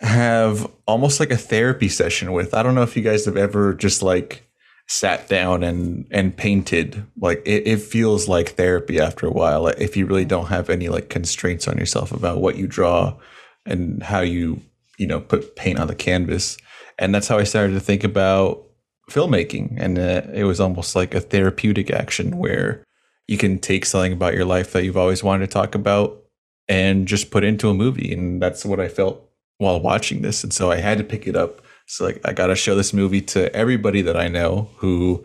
have 0.00 0.70
almost 0.86 1.20
like 1.20 1.30
a 1.30 1.36
therapy 1.36 1.88
session 1.88 2.32
with. 2.32 2.54
I 2.54 2.62
don't 2.62 2.74
know 2.74 2.82
if 2.82 2.96
you 2.96 3.02
guys 3.02 3.24
have 3.24 3.36
ever 3.36 3.74
just 3.74 4.02
like 4.02 4.46
sat 4.88 5.28
down 5.28 5.62
and 5.62 6.06
and 6.10 6.36
painted. 6.36 7.04
Like 7.20 7.42
it, 7.44 7.66
it 7.66 7.80
feels 7.80 8.28
like 8.28 8.50
therapy 8.50 9.00
after 9.00 9.26
a 9.26 9.30
while 9.30 9.62
like, 9.62 9.78
if 9.78 9.96
you 9.96 10.06
really 10.06 10.24
don't 10.24 10.46
have 10.46 10.70
any 10.70 10.88
like 10.88 11.08
constraints 11.08 11.68
on 11.68 11.78
yourself 11.78 12.12
about 12.12 12.40
what 12.40 12.56
you 12.56 12.66
draw 12.66 13.16
and 13.64 14.02
how 14.02 14.20
you 14.20 14.60
you 14.98 15.06
know 15.06 15.20
put 15.20 15.56
paint 15.56 15.78
on 15.78 15.86
the 15.86 15.94
canvas. 15.94 16.56
And 16.98 17.14
that's 17.14 17.28
how 17.28 17.36
i 17.36 17.44
started 17.44 17.74
to 17.74 17.80
think 17.80 18.04
about 18.04 18.62
filmmaking. 19.10 19.76
And 19.78 19.98
uh, 19.98 20.22
it 20.32 20.44
was 20.44 20.60
almost 20.60 20.96
like 20.96 21.14
a 21.14 21.20
therapeutic 21.20 21.90
action 21.90 22.38
where 22.38 22.82
you 23.28 23.38
can 23.38 23.58
take 23.58 23.84
something 23.84 24.12
about 24.12 24.34
your 24.34 24.44
life 24.44 24.72
that 24.72 24.84
you've 24.84 24.96
always 24.96 25.22
wanted 25.22 25.46
to 25.46 25.52
talk 25.52 25.74
about 25.74 26.22
and 26.68 27.06
just 27.06 27.30
put 27.30 27.44
into 27.44 27.68
a 27.68 27.74
movie 27.74 28.12
and 28.12 28.42
that's 28.42 28.64
what 28.64 28.80
i 28.80 28.88
felt 28.88 29.22
while 29.58 29.80
watching 29.80 30.22
this 30.22 30.42
and 30.42 30.52
so 30.52 30.70
i 30.70 30.76
had 30.76 30.98
to 30.98 31.04
pick 31.04 31.26
it 31.26 31.36
up. 31.36 31.62
So 31.86 32.04
like 32.04 32.20
I 32.24 32.32
got 32.32 32.48
to 32.48 32.56
show 32.56 32.74
this 32.74 32.92
movie 32.92 33.20
to 33.22 33.54
everybody 33.54 34.02
that 34.02 34.16
I 34.16 34.28
know 34.28 34.70
who 34.76 35.24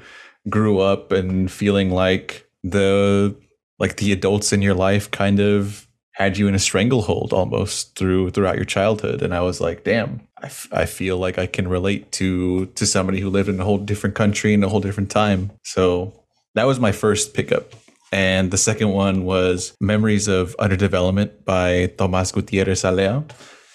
grew 0.49 0.79
up 0.79 1.11
and 1.11 1.51
feeling 1.51 1.91
like 1.91 2.47
the 2.63 3.35
like 3.79 3.97
the 3.97 4.11
adults 4.11 4.53
in 4.53 4.61
your 4.61 4.75
life 4.75 5.09
kind 5.09 5.39
of 5.39 5.87
had 6.13 6.37
you 6.37 6.47
in 6.47 6.53
a 6.53 6.59
stranglehold 6.59 7.33
almost 7.33 7.95
through 7.95 8.29
throughout 8.29 8.57
your 8.57 8.65
childhood 8.65 9.23
and 9.23 9.33
I 9.33 9.41
was 9.41 9.59
like 9.59 9.83
damn 9.83 10.27
I, 10.37 10.45
f- 10.45 10.67
I 10.71 10.85
feel 10.85 11.17
like 11.17 11.39
I 11.39 11.47
can 11.47 11.67
relate 11.67 12.11
to 12.13 12.67
to 12.67 12.85
somebody 12.85 13.21
who 13.21 13.29
lived 13.29 13.49
in 13.49 13.59
a 13.59 13.63
whole 13.63 13.79
different 13.79 14.15
country 14.15 14.53
in 14.53 14.63
a 14.63 14.69
whole 14.69 14.81
different 14.81 15.09
time. 15.09 15.51
So 15.63 16.13
that 16.53 16.65
was 16.67 16.79
my 16.79 16.91
first 16.91 17.33
pickup 17.33 17.73
and 18.11 18.51
the 18.51 18.57
second 18.57 18.89
one 18.89 19.23
was 19.23 19.75
Memories 19.79 20.27
of 20.27 20.55
Underdevelopment 20.57 21.45
by 21.45 21.87
Tomas 21.97 22.31
Gutierrez 22.31 22.83
Alea. 22.83 23.23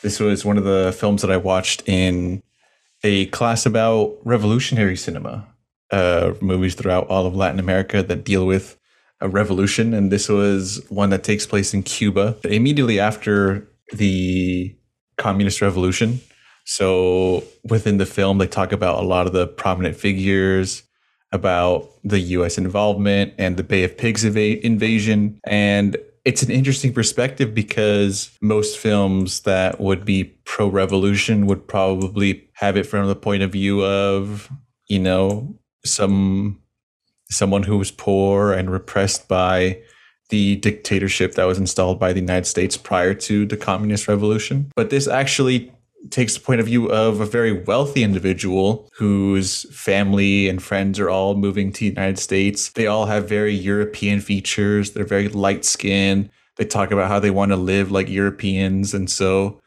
This 0.03 0.21
was 0.21 0.45
one 0.45 0.59
of 0.59 0.65
the 0.65 0.95
films 0.97 1.23
that 1.23 1.31
I 1.31 1.37
watched 1.39 1.83
in 1.89 2.43
a 3.03 3.27
class 3.27 3.67
about 3.67 4.17
revolutionary 4.25 4.97
cinema, 4.97 5.47
uh, 5.91 6.33
movies 6.41 6.75
throughout 6.75 7.07
all 7.09 7.27
of 7.27 7.35
Latin 7.35 7.61
America 7.61 8.03
that 8.03 8.25
deal 8.25 8.47
with 8.47 8.79
a 9.21 9.29
revolution. 9.29 9.95
And 9.95 10.13
this 10.13 10.29
was 10.29 10.85
one 10.89 11.11
that 11.11 11.25
takes 11.25 11.47
place 11.47 11.73
in 11.73 11.83
Cuba 11.83 12.37
immediately 12.45 13.01
after 13.01 13.69
the 13.93 14.77
communist 15.17 15.63
revolution. 15.63 16.21
So 16.67 17.45
within 17.65 17.99
the 17.99 18.07
film, 18.07 18.39
they 18.39 18.49
talk 18.49 18.73
about 18.73 19.03
a 19.03 19.07
lot 19.07 19.27
of 19.27 19.33
the 19.33 19.47
prominent 19.47 19.97
figures, 19.97 20.83
about 21.33 21.91
the 22.05 22.21
US 22.21 22.59
involvement 22.59 23.35
and 23.39 23.57
the 23.57 23.65
Bay 23.65 23.85
of 23.85 23.97
Pigs 23.97 24.25
eva- 24.25 24.65
invasion. 24.65 25.39
And 25.47 25.97
it's 26.25 26.43
an 26.43 26.51
interesting 26.51 26.93
perspective 26.93 27.55
because 27.55 28.37
most 28.41 28.79
films 28.79 29.41
that 29.41 29.81
would 29.81 30.05
be 30.05 30.25
pro 30.45 30.69
revolution 30.69 31.47
would 31.47 31.67
probably 31.69 32.49
have 32.55 32.77
it 32.77 32.85
from 32.85 33.07
the 33.07 33.17
point 33.17 33.43
of 33.43 33.53
view 33.53 33.85
of, 33.85 34.51
you 34.89 34.99
know, 34.99 35.57
some 35.85 36.61
someone 37.31 37.65
who 37.65 37.77
was 37.77 37.91
poor 37.91 38.53
and 38.53 38.71
repressed 38.71 39.29
by 39.29 39.81
the 40.29 40.57
dictatorship 40.57 41.35
that 41.35 41.45
was 41.45 41.59
installed 41.59 42.01
by 42.01 42.13
the 42.13 42.21
United 42.21 42.47
States 42.47 42.77
prior 42.77 43.15
to 43.15 43.47
the 43.47 43.57
communist 43.57 44.09
revolution. 44.09 44.71
But 44.75 44.91
this 44.91 45.07
actually 45.07 45.73
takes 46.11 46.35
the 46.35 46.41
point 46.41 46.61
of 46.61 46.67
view 46.67 46.91
of 46.91 47.21
a 47.21 47.27
very 47.27 47.53
wealthy 47.53 48.03
individual 48.03 48.89
whose 48.97 49.63
family 49.75 50.49
and 50.49 50.63
friends 50.63 50.99
are 50.99 51.11
all 51.11 51.35
moving 51.35 51.73
to 51.73 51.81
the 51.81 51.87
United 51.87 52.19
States. 52.19 52.71
They 52.71 52.87
all 52.87 53.07
have 53.07 53.29
very 53.29 53.55
European 53.55 54.21
features. 54.21 54.93
They're 54.93 55.05
very 55.05 55.29
light 55.29 55.65
skinned. 55.65 56.31
They 56.57 56.65
talk 56.65 56.91
about 56.91 57.09
how 57.09 57.21
they 57.21 57.31
want 57.31 57.51
to 57.51 57.57
live 57.57 57.91
like 57.91 58.09
Europeans. 58.09 58.95
And 58.95 59.11
so 59.11 59.61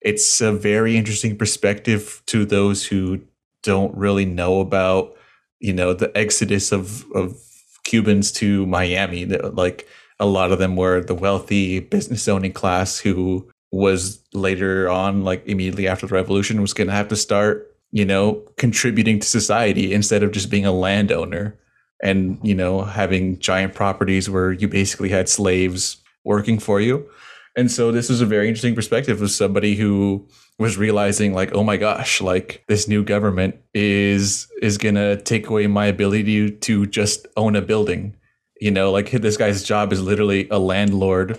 it's 0.00 0.40
a 0.40 0.52
very 0.52 0.96
interesting 0.96 1.36
perspective 1.36 2.22
to 2.26 2.44
those 2.44 2.86
who 2.86 3.20
don't 3.62 3.96
really 3.96 4.24
know 4.24 4.60
about, 4.60 5.16
you 5.58 5.72
know, 5.72 5.92
the 5.92 6.16
exodus 6.16 6.72
of, 6.72 7.04
of 7.12 7.36
Cubans 7.84 8.30
to 8.32 8.66
Miami. 8.66 9.26
Like 9.26 9.88
a 10.20 10.26
lot 10.26 10.52
of 10.52 10.58
them 10.58 10.76
were 10.76 11.00
the 11.00 11.14
wealthy 11.14 11.80
business 11.80 12.28
owning 12.28 12.52
class 12.52 12.98
who 12.98 13.50
was 13.72 14.22
later 14.32 14.88
on, 14.88 15.24
like 15.24 15.46
immediately 15.46 15.88
after 15.88 16.06
the 16.06 16.14
revolution, 16.14 16.60
was 16.60 16.72
going 16.72 16.86
to 16.86 16.94
have 16.94 17.08
to 17.08 17.16
start, 17.16 17.74
you 17.90 18.04
know, 18.04 18.44
contributing 18.56 19.18
to 19.20 19.26
society 19.26 19.92
instead 19.92 20.22
of 20.22 20.32
just 20.32 20.50
being 20.50 20.66
a 20.66 20.72
landowner 20.72 21.58
and, 22.02 22.38
you 22.42 22.54
know, 22.54 22.82
having 22.82 23.38
giant 23.38 23.74
properties 23.74 24.30
where 24.30 24.52
you 24.52 24.68
basically 24.68 25.08
had 25.08 25.28
slaves 25.28 25.98
working 26.24 26.58
for 26.58 26.80
you. 26.80 27.08
And 27.56 27.70
so 27.70 27.90
this 27.90 28.10
was 28.10 28.20
a 28.20 28.26
very 28.26 28.48
interesting 28.48 28.74
perspective 28.74 29.22
of 29.22 29.30
somebody 29.30 29.76
who 29.76 30.28
was 30.58 30.76
realizing 30.76 31.34
like, 31.34 31.54
oh 31.54 31.64
my 31.64 31.76
gosh, 31.76 32.20
like 32.20 32.64
this 32.68 32.86
new 32.86 33.02
government 33.02 33.56
is 33.74 34.46
is 34.62 34.78
gonna 34.78 35.20
take 35.22 35.48
away 35.48 35.66
my 35.66 35.86
ability 35.86 36.50
to 36.50 36.86
just 36.86 37.26
own 37.36 37.56
a 37.56 37.62
building. 37.62 38.14
You 38.60 38.70
know, 38.70 38.90
like 38.90 39.10
this 39.10 39.36
guy's 39.36 39.62
job 39.62 39.92
is 39.92 40.02
literally 40.02 40.48
a 40.50 40.58
landlord 40.58 41.38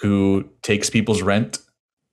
who 0.00 0.48
takes 0.62 0.90
people's 0.90 1.22
rent 1.22 1.58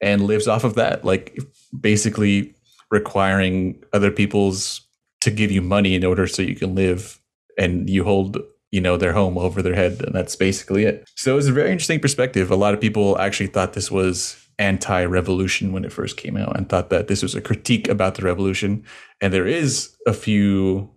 and 0.02 0.26
lives 0.26 0.48
off 0.48 0.64
of 0.64 0.76
that, 0.76 1.04
like 1.06 1.40
basically 1.80 2.56
requiring 2.92 3.84
other 3.94 4.12
people's 4.12 4.82
to 5.22 5.32
give 5.32 5.52
you 5.52 5.62
money 5.62 5.96
in 5.96 6.06
order 6.06 6.28
so 6.28 6.42
you 6.42 6.56
can 6.56 6.76
live 6.76 7.20
and 7.58 7.90
you 7.90 8.04
hold 8.04 8.38
you 8.72 8.82
know 8.82 8.98
their 8.98 9.14
home 9.14 9.38
over 9.38 9.62
their 9.62 9.74
head 9.74 10.02
and 10.04 10.14
that's 10.14 10.36
basically 10.36 10.84
it. 10.84 11.08
So 11.16 11.34
it 11.34 11.36
was 11.36 11.48
a 11.48 11.54
very 11.54 11.72
interesting 11.72 12.00
perspective. 12.00 12.52
A 12.52 12.56
lot 12.56 12.74
of 12.74 12.82
people 12.82 13.18
actually 13.18 13.48
thought 13.48 13.74
this 13.74 13.90
was 13.90 14.38
anti-revolution 14.60 15.72
when 15.72 15.86
it 15.86 15.92
first 15.92 16.18
came 16.18 16.38
out 16.38 16.58
and 16.58 16.68
thought 16.68 16.90
that 16.90 17.08
this 17.08 17.24
was 17.24 17.36
a 17.36 17.42
critique 17.42 17.88
about 17.88 18.16
the 18.16 18.24
revolution. 18.24 18.84
And 19.22 19.34
there 19.34 19.48
is 19.48 19.96
a 20.06 20.14
few 20.14 20.90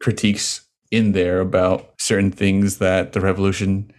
critiques 0.00 0.66
in 0.90 1.12
there 1.12 1.40
about 1.40 1.94
certain 1.98 2.30
things 2.30 2.78
that 2.78 3.12
the 3.12 3.20
revolution 3.20 3.92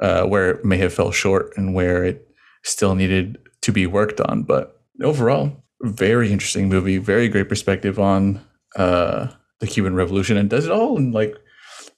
uh, 0.00 0.24
where 0.24 0.50
it 0.50 0.64
may 0.64 0.78
have 0.78 0.92
fell 0.92 1.12
short 1.12 1.52
and 1.56 1.74
where 1.74 2.04
it 2.04 2.28
still 2.64 2.94
needed 2.94 3.38
to 3.62 3.72
be 3.72 3.86
worked 3.86 4.20
on 4.20 4.42
but 4.42 4.80
overall 5.02 5.52
very 5.82 6.30
interesting 6.30 6.68
movie 6.68 6.98
very 6.98 7.28
great 7.28 7.48
perspective 7.48 7.98
on 7.98 8.40
uh, 8.76 9.28
the 9.60 9.66
cuban 9.66 9.94
revolution 9.94 10.36
and 10.36 10.50
does 10.50 10.66
it 10.66 10.72
all 10.72 10.96
in 10.96 11.12
like 11.12 11.36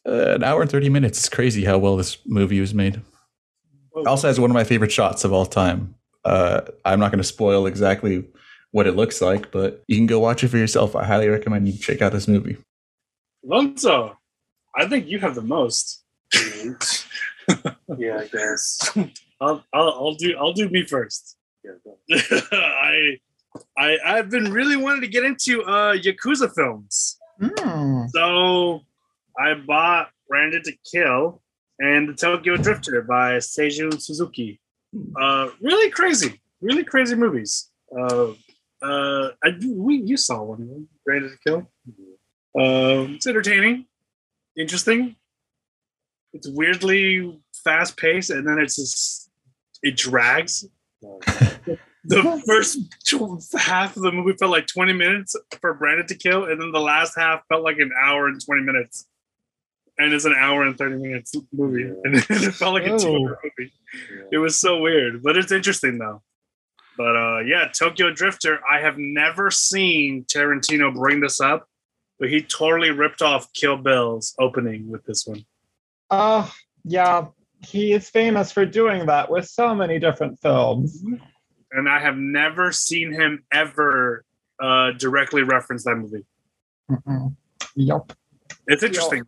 uh, 0.06 0.34
an 0.34 0.44
hour 0.44 0.62
and 0.62 0.70
30 0.70 0.88
minutes. 0.88 1.18
It's 1.18 1.28
crazy 1.28 1.64
how 1.64 1.78
well 1.78 1.96
this 1.96 2.18
movie 2.26 2.60
was 2.60 2.74
made. 2.74 3.00
It 3.96 4.06
also 4.06 4.28
has 4.28 4.40
one 4.40 4.50
of 4.50 4.54
my 4.54 4.64
favorite 4.64 4.92
shots 4.92 5.24
of 5.24 5.32
all 5.32 5.46
time. 5.46 5.94
Uh, 6.24 6.62
I'm 6.84 7.00
not 7.00 7.10
going 7.10 7.18
to 7.18 7.24
spoil 7.24 7.66
exactly 7.66 8.24
what 8.72 8.86
it 8.86 8.92
looks 8.92 9.22
like, 9.22 9.50
but 9.50 9.82
you 9.86 9.96
can 9.96 10.06
go 10.06 10.18
watch 10.18 10.42
it 10.42 10.48
for 10.48 10.58
yourself. 10.58 10.96
I 10.96 11.04
highly 11.04 11.28
recommend 11.28 11.68
you 11.68 11.78
check 11.78 12.02
out 12.02 12.12
this 12.12 12.26
movie. 12.26 12.56
Alonso, 13.44 14.18
I 14.74 14.86
think 14.88 15.06
you 15.06 15.20
have 15.20 15.34
the 15.34 15.42
most. 15.42 16.02
yeah, 16.34 18.18
I 18.18 18.28
guess. 18.32 18.90
I'll, 19.40 19.64
I'll, 19.72 19.90
I'll 19.90 20.14
do 20.14 20.36
I'll 20.38 20.52
do 20.52 20.68
me 20.68 20.84
first. 20.84 21.36
Yeah, 21.64 22.40
I 22.52 23.18
I 23.78 23.98
I've 24.04 24.30
been 24.30 24.52
really 24.52 24.76
wanting 24.76 25.00
to 25.02 25.08
get 25.08 25.24
into 25.24 25.62
uh 25.62 25.96
Yakuza 25.96 26.54
films. 26.54 27.18
Hmm. 27.40 28.06
So 28.08 28.80
I 29.38 29.54
bought 29.54 30.10
Branded 30.28 30.64
to 30.64 30.72
Kill 30.90 31.42
and 31.78 32.08
The 32.08 32.14
Tokyo 32.14 32.56
Drifter 32.56 33.02
by 33.02 33.36
Seijun 33.38 34.00
Suzuki. 34.00 34.60
Uh, 35.20 35.48
really 35.60 35.90
crazy, 35.90 36.40
really 36.60 36.84
crazy 36.84 37.16
movies. 37.16 37.70
Uh, 37.96 38.32
uh, 38.82 39.30
I 39.42 39.50
we 39.66 39.96
you 39.96 40.16
saw 40.16 40.42
one 40.42 40.62
of 40.62 40.68
them, 40.68 40.88
Branded 41.04 41.32
to 41.32 41.38
Kill. 41.46 41.70
Um, 42.56 43.14
it's 43.14 43.26
entertaining, 43.26 43.86
interesting. 44.56 45.16
It's 46.32 46.48
weirdly 46.48 47.40
fast 47.64 47.96
paced, 47.96 48.30
and 48.30 48.46
then 48.46 48.58
it's 48.58 48.76
just 48.76 49.30
it 49.82 49.96
drags. 49.96 50.66
the 52.04 52.42
first 52.46 52.78
tw- 53.06 53.42
half 53.58 53.96
of 53.96 54.02
the 54.02 54.12
movie 54.12 54.36
felt 54.36 54.50
like 54.50 54.66
20 54.66 54.92
minutes 54.92 55.36
for 55.60 55.74
Branded 55.74 56.08
to 56.08 56.14
Kill, 56.14 56.44
and 56.44 56.60
then 56.60 56.72
the 56.72 56.80
last 56.80 57.14
half 57.16 57.42
felt 57.48 57.62
like 57.62 57.78
an 57.78 57.92
hour 58.02 58.26
and 58.28 58.44
20 58.44 58.62
minutes. 58.62 59.06
And 59.96 60.12
it's 60.12 60.24
an 60.24 60.34
hour 60.36 60.64
and 60.64 60.76
30 60.76 60.96
minutes 60.96 61.34
movie. 61.52 61.84
And 62.04 62.16
it 62.16 62.54
felt 62.54 62.74
like 62.74 62.84
a 62.84 62.98
two 62.98 63.14
hour 63.14 63.38
movie. 63.44 63.72
It 64.32 64.38
was 64.38 64.58
so 64.58 64.80
weird 64.80 65.22
but 65.22 65.36
it's 65.36 65.52
interesting 65.52 65.98
though. 65.98 66.22
But 66.96 67.16
uh 67.16 67.38
yeah 67.40 67.68
tokyo 67.72 68.12
drifter 68.12 68.58
i 68.68 68.80
have 68.80 68.98
never 68.98 69.50
seen 69.52 70.24
tarantino 70.24 70.92
bring 70.92 71.20
this 71.20 71.40
up 71.40 71.68
but 72.18 72.28
he 72.28 72.42
totally 72.42 72.90
ripped 72.90 73.22
off 73.22 73.52
kill 73.52 73.76
bill's 73.76 74.34
opening 74.38 74.90
with 74.90 75.04
this 75.04 75.26
one. 75.26 75.44
Uh, 76.10 76.48
yeah, 76.84 77.26
he 77.60 77.92
is 77.92 78.08
famous 78.08 78.52
for 78.52 78.64
doing 78.64 79.06
that 79.06 79.30
with 79.30 79.46
so 79.46 79.74
many 79.74 79.98
different 79.98 80.40
films. 80.40 81.02
And 81.74 81.88
i 81.88 81.98
have 81.98 82.16
never 82.16 82.72
seen 82.72 83.12
him 83.12 83.44
ever 83.52 84.24
uh 84.60 84.90
directly 84.92 85.42
reference 85.42 85.84
that 85.84 85.96
movie 85.96 86.24
Mm-mm. 86.90 87.34
Yup. 87.76 88.12
it's 88.66 88.82
interesting 88.82 89.22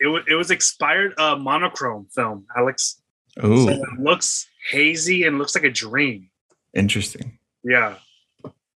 it, 0.00 0.06
was, 0.08 0.22
it 0.28 0.34
was 0.34 0.50
expired 0.50 1.12
uh 1.18 1.36
monochrome 1.36 2.06
film 2.14 2.46
alex 2.56 3.02
Ooh, 3.44 3.64
so 3.64 3.70
it 3.70 3.80
looks 4.00 4.46
hazy 4.70 5.24
and 5.24 5.38
looks 5.38 5.54
like 5.54 5.64
a 5.64 5.70
dream 5.70 6.28
interesting. 6.74 7.38
Yeah. 7.64 7.96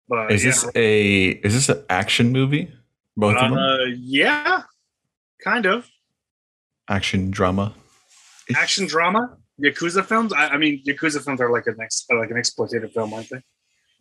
But 0.08 0.32
Is 0.32 0.44
yeah. 0.44 0.50
this 0.50 0.70
a 0.74 1.28
is 1.28 1.54
this 1.54 1.68
an 1.68 1.84
action 1.88 2.32
movie? 2.32 2.70
Both 3.16 3.36
of 3.36 3.50
them? 3.50 3.58
uh, 3.58 3.84
yeah, 3.96 4.62
kind 5.42 5.66
of 5.66 5.88
Action 6.88 7.30
drama. 7.30 7.74
action 8.56 8.86
drama. 8.86 9.36
Yakuza 9.62 10.04
films. 10.04 10.32
I, 10.32 10.48
I 10.48 10.56
mean, 10.56 10.82
Yakuza 10.84 11.22
films 11.24 11.40
are 11.40 11.50
like 11.52 11.66
an 11.66 11.76
ex, 11.80 12.04
like 12.10 12.30
an 12.30 12.36
exploitative 12.36 12.92
film, 12.92 13.12
aren't 13.14 13.30
they? 13.30 13.42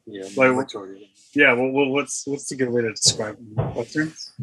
Yeah, 0.06 0.24
Like- 0.36 0.56
majority 0.56 0.94
of 0.94 1.00
them. 1.02 1.10
Yeah. 1.34 1.54
Well, 1.54 1.72
well 1.72 1.90
what's 1.90 2.26
what's 2.28 2.48
the 2.50 2.56
good 2.56 2.70
way 2.70 2.82
to 2.82 2.92
describe 2.92 3.38
them? 3.38 3.74
westerns? 3.76 4.34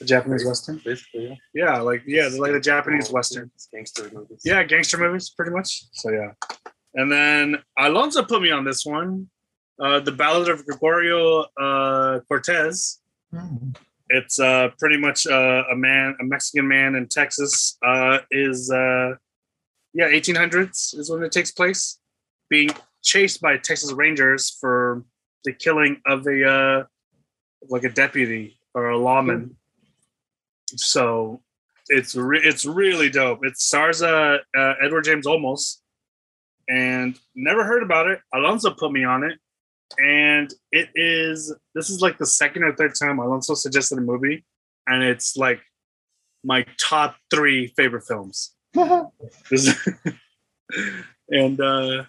The 0.00 0.04
Japanese 0.06 0.44
western. 0.44 0.80
Basically, 0.84 1.28
yeah. 1.28 1.34
Yeah, 1.54 1.80
like 1.80 2.02
yeah, 2.06 2.28
like 2.36 2.52
the 2.52 2.60
Japanese 2.60 3.10
western. 3.12 3.50
Gangster 3.72 4.10
movies. 4.12 4.42
Yeah, 4.44 4.62
gangster 4.64 4.98
movies, 4.98 5.30
pretty 5.30 5.52
much. 5.52 5.84
So 5.92 6.10
yeah. 6.10 6.32
And 6.94 7.10
then 7.10 7.62
Alonso 7.78 8.22
put 8.24 8.42
me 8.42 8.50
on 8.50 8.64
this 8.64 8.84
one, 8.84 9.30
uh, 9.80 10.00
the 10.00 10.12
Ballad 10.12 10.48
of 10.48 10.66
Gregorio 10.66 11.46
uh, 11.58 12.20
Cortez. 12.28 12.98
Mm. 13.32 13.74
it's 14.10 14.38
uh 14.38 14.68
pretty 14.78 14.98
much 14.98 15.26
uh, 15.26 15.62
a 15.70 15.74
man 15.74 16.14
a 16.20 16.24
mexican 16.24 16.68
man 16.68 16.94
in 16.96 17.08
texas 17.08 17.78
uh 17.82 18.18
is 18.30 18.70
uh 18.70 19.14
yeah 19.94 20.08
1800s 20.08 20.98
is 20.98 21.10
when 21.10 21.22
it 21.22 21.32
takes 21.32 21.50
place. 21.50 21.98
Being 22.48 22.70
chased 23.02 23.40
by 23.40 23.56
texas 23.56 23.92
rangers 23.92 24.56
for 24.60 25.04
the 25.44 25.52
killing 25.52 26.00
of 26.06 26.26
a 26.26 26.48
uh 26.48 26.84
like 27.68 27.84
a 27.84 27.88
deputy 27.88 28.58
or 28.74 28.90
a 28.90 28.98
lawman. 28.98 29.56
So 30.76 31.42
it's 31.88 32.14
re- 32.14 32.42
it's 32.42 32.64
really 32.64 33.10
dope. 33.10 33.44
It 33.44 33.58
stars 33.58 34.02
uh, 34.02 34.38
uh 34.56 34.74
edward 34.82 35.02
james 35.02 35.26
olmos 35.26 35.78
and 36.68 37.18
never 37.34 37.64
heard 37.64 37.82
about 37.82 38.06
it. 38.08 38.20
Alonso 38.34 38.70
put 38.70 38.92
me 38.92 39.04
on 39.04 39.24
it 39.24 39.38
and 39.98 40.52
it 40.70 40.88
is 40.94 41.54
this 41.74 41.90
is 41.90 42.00
like 42.00 42.18
the 42.18 42.26
second 42.26 42.62
or 42.62 42.74
third 42.74 42.94
time 42.94 43.18
Alonso 43.18 43.54
suggested 43.54 43.98
a 43.98 44.00
movie, 44.00 44.44
and 44.86 45.02
it's 45.02 45.36
like 45.36 45.60
my 46.44 46.64
top 46.78 47.16
three 47.30 47.68
favorite 47.76 48.04
films. 48.06 48.54
And 51.28 51.60
uh 51.60 52.04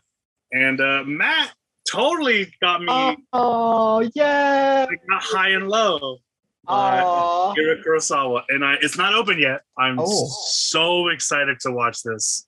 and 0.52 0.82
uh 0.82 1.04
Matt 1.06 1.52
totally 1.90 2.54
got 2.62 2.82
me 2.82 3.18
oh, 3.34 4.10
yeah. 4.16 4.86
like, 4.90 5.00
got 5.10 5.22
high 5.24 5.50
and 5.50 5.68
low. 5.70 6.18
Oh, 6.68 7.54
Kurosawa, 7.86 8.44
and 8.50 8.64
I 8.64 8.76
it's 8.82 8.98
not 8.98 9.14
open 9.14 9.38
yet. 9.40 9.62
I'm 9.78 9.98
Oh. 10.00 10.28
so 10.46 11.10
excited 11.10 11.60
to 11.62 11.72
watch 11.72 12.04
this. 12.04 12.48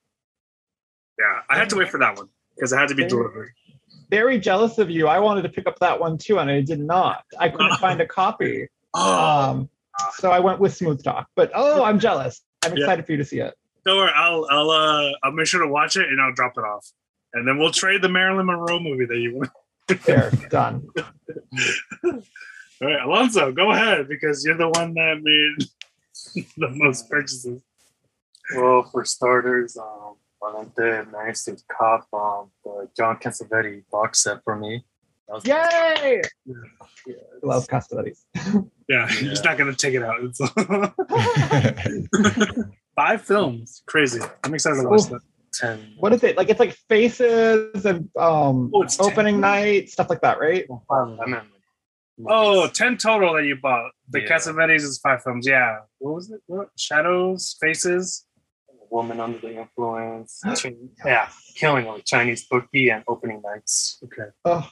Yeah, 1.20 1.42
I 1.50 1.58
had 1.58 1.70
to 1.70 1.76
wait 1.78 1.90
for 1.90 2.00
that 2.00 2.18
one 2.18 2.28
because 2.56 2.72
it 2.74 2.78
had 2.78 2.90
to 2.90 2.96
be 2.96 3.06
delivered. 3.06 3.52
very 4.10 4.40
jealous 4.40 4.78
of 4.78 4.90
you. 4.90 5.08
I 5.08 5.20
wanted 5.20 5.42
to 5.44 5.50
pick 5.50 5.68
up 5.68 5.80
that 5.80 6.00
one 6.00 6.18
too, 6.18 6.40
and 6.40 6.50
I 6.50 6.62
did 6.62 6.80
not. 6.80 7.24
I 7.40 7.50
couldn't 7.50 7.76
find 7.80 8.00
a 8.02 8.08
copy. 8.08 8.68
Oh, 8.94 9.50
Um, 9.50 9.70
so 10.16 10.32
I 10.32 10.40
went 10.40 10.60
with 10.60 10.76
Smooth 10.76 11.04
Talk. 11.04 11.28
But 11.36 11.52
oh, 11.54 11.84
I'm 11.84 12.00
jealous. 12.00 12.42
I'm 12.64 12.72
Yeah. 12.76 12.84
excited 12.84 13.06
for 13.06 13.12
you 13.14 13.18
to 13.18 13.26
see 13.26 13.40
it. 13.40 13.54
Don't 13.86 13.98
worry, 13.98 14.12
I'll 14.16 14.48
I'll 14.50 14.72
uh 14.72 15.12
I'll 15.24 15.32
make 15.32 15.48
sure 15.48 15.62
to 15.62 15.68
watch 15.68 15.96
it 15.96 16.08
and 16.10 16.20
I'll 16.22 16.34
drop 16.34 16.54
it 16.58 16.64
off. 16.64 16.88
And 17.34 17.48
then 17.48 17.58
we'll 17.58 17.72
trade 17.72 18.02
the 18.02 18.10
Marilyn 18.10 18.46
Monroe 18.46 18.80
movie 18.80 19.06
that 19.06 19.18
you 19.18 19.36
want. 19.36 19.52
There, 20.06 20.32
done. 20.50 20.88
All 22.04 22.22
right, 22.82 23.02
Alonso, 23.06 23.52
go 23.52 23.72
ahead 23.72 24.08
because 24.08 24.44
you're 24.44 24.58
the 24.58 24.70
one 24.70 24.94
that 24.96 25.20
made 25.22 26.46
the 26.58 26.70
most 26.70 27.10
purchases. 27.10 27.62
Well, 28.56 28.84
for 28.92 29.06
starters, 29.06 29.78
um, 29.78 30.16
Valente 30.42 31.12
managed 31.12 31.46
to 31.46 31.58
cop 31.72 32.08
um, 32.14 32.52
the 32.64 32.90
John 32.96 33.18
Cassavetes 33.18 33.84
box 33.92 34.24
set 34.24 34.44
for 34.44 34.56
me. 34.56 34.86
That 35.28 35.34
was 35.34 35.46
Yay! 35.46 36.22
Yeah, 36.46 37.16
I 37.44 37.46
love 37.46 37.68
Castellettis. 37.68 38.24
Yeah, 38.88 39.12
you're 39.20 39.32
just 39.32 39.44
not 39.44 39.58
gonna 39.58 39.74
take 39.74 39.96
it 39.96 40.04
out. 40.04 40.20
It's- 42.98 43.08
Five 43.10 43.22
films. 43.24 43.84
Crazy. 43.88 44.22
I'm 44.44 44.54
excited 44.54 44.82
to 44.82 44.88
watch 44.90 45.02
Oh. 45.08 45.14
that. 45.16 45.22
Ten. 45.54 45.96
What 46.00 46.12
is 46.14 46.22
it? 46.24 46.36
Like 46.36 46.50
it's 46.50 46.60
like 46.60 46.74
faces 46.90 47.86
and 47.86 48.10
um 48.18 48.72
Oh, 48.74 48.82
it's 48.84 49.00
opening 49.00 49.36
10? 49.36 49.42
night, 49.42 49.90
stuff 49.90 50.10
like 50.10 50.20
that, 50.22 50.38
right? 50.40 50.66
I 50.92 51.06
mean, 51.26 51.42
Oh, 52.28 52.68
10 52.68 52.98
total 52.98 53.34
that 53.36 53.44
you 53.46 53.56
bought. 53.62 53.92
The 54.10 54.22
Yeah. 54.22 54.28
Cassavetes 54.30 54.82
is 54.84 55.00
five 55.00 55.22
films. 55.24 55.46
Yeah. 55.48 55.80
What 56.00 56.16
was 56.16 56.32
it? 56.32 56.42
What? 56.48 56.70
Shadows, 56.78 57.56
Faces. 57.60 58.26
Woman 58.90 59.20
Under 59.20 59.40
the 59.40 59.58
Influence. 59.60 60.42
Yeah, 61.06 61.28
Killing 61.56 61.88
of 61.88 61.96
a 61.98 62.02
Chinese 62.02 62.46
Bookie 62.48 62.90
and 62.90 63.04
Opening 63.08 63.42
Nights. 63.42 63.98
Okay. 64.04 64.30
Oh, 64.46 64.68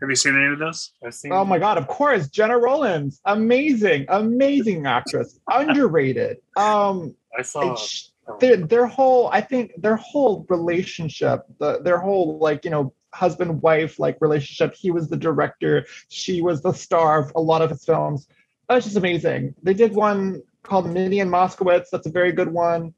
Have 0.00 0.10
you 0.10 0.16
seen 0.16 0.34
any 0.36 0.52
of 0.52 0.58
those? 0.58 0.92
I've 1.04 1.14
seen. 1.14 1.32
oh 1.32 1.44
my 1.44 1.58
god, 1.58 1.78
of 1.78 1.86
course. 1.88 2.28
Gena 2.28 2.56
Rowlands. 2.58 3.20
Amazing, 3.24 4.06
amazing 4.08 4.86
actress. 4.86 5.38
Underrated. 5.50 6.38
Um 6.56 7.14
I 7.38 7.42
saw. 7.42 7.62
it's- 7.72 8.10
their 8.40 8.56
their 8.56 8.86
whole 8.86 9.28
i 9.32 9.40
think 9.40 9.72
their 9.76 9.96
whole 9.96 10.46
relationship 10.48 11.42
the, 11.58 11.80
their 11.82 11.98
whole 11.98 12.38
like 12.38 12.64
you 12.64 12.70
know 12.70 12.94
husband 13.14 13.62
wife 13.62 13.98
like 13.98 14.16
relationship 14.20 14.74
he 14.74 14.90
was 14.90 15.08
the 15.08 15.16
director 15.16 15.86
she 16.08 16.42
was 16.42 16.62
the 16.62 16.72
star 16.72 17.20
of 17.20 17.32
a 17.36 17.40
lot 17.40 17.62
of 17.62 17.70
his 17.70 17.84
films. 17.84 18.26
That's 18.68 18.86
just 18.86 18.96
amazing. 18.96 19.54
They 19.62 19.74
did 19.74 19.94
one 19.94 20.42
called 20.62 20.88
minnie 20.90 21.20
and 21.20 21.30
moskowitz 21.30 21.90
that's 21.92 22.06
a 22.06 22.10
very 22.10 22.32
good 22.32 22.52
one. 22.52 22.94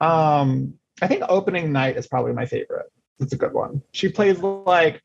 Um 0.00 0.74
i 1.00 1.06
think 1.06 1.22
opening 1.28 1.72
night 1.72 1.96
is 1.96 2.06
probably 2.06 2.32
my 2.32 2.46
favorite. 2.46 2.86
It's 3.20 3.32
a 3.32 3.36
good 3.36 3.54
one. 3.54 3.80
She 3.92 4.08
plays 4.08 4.38
like 4.40 5.02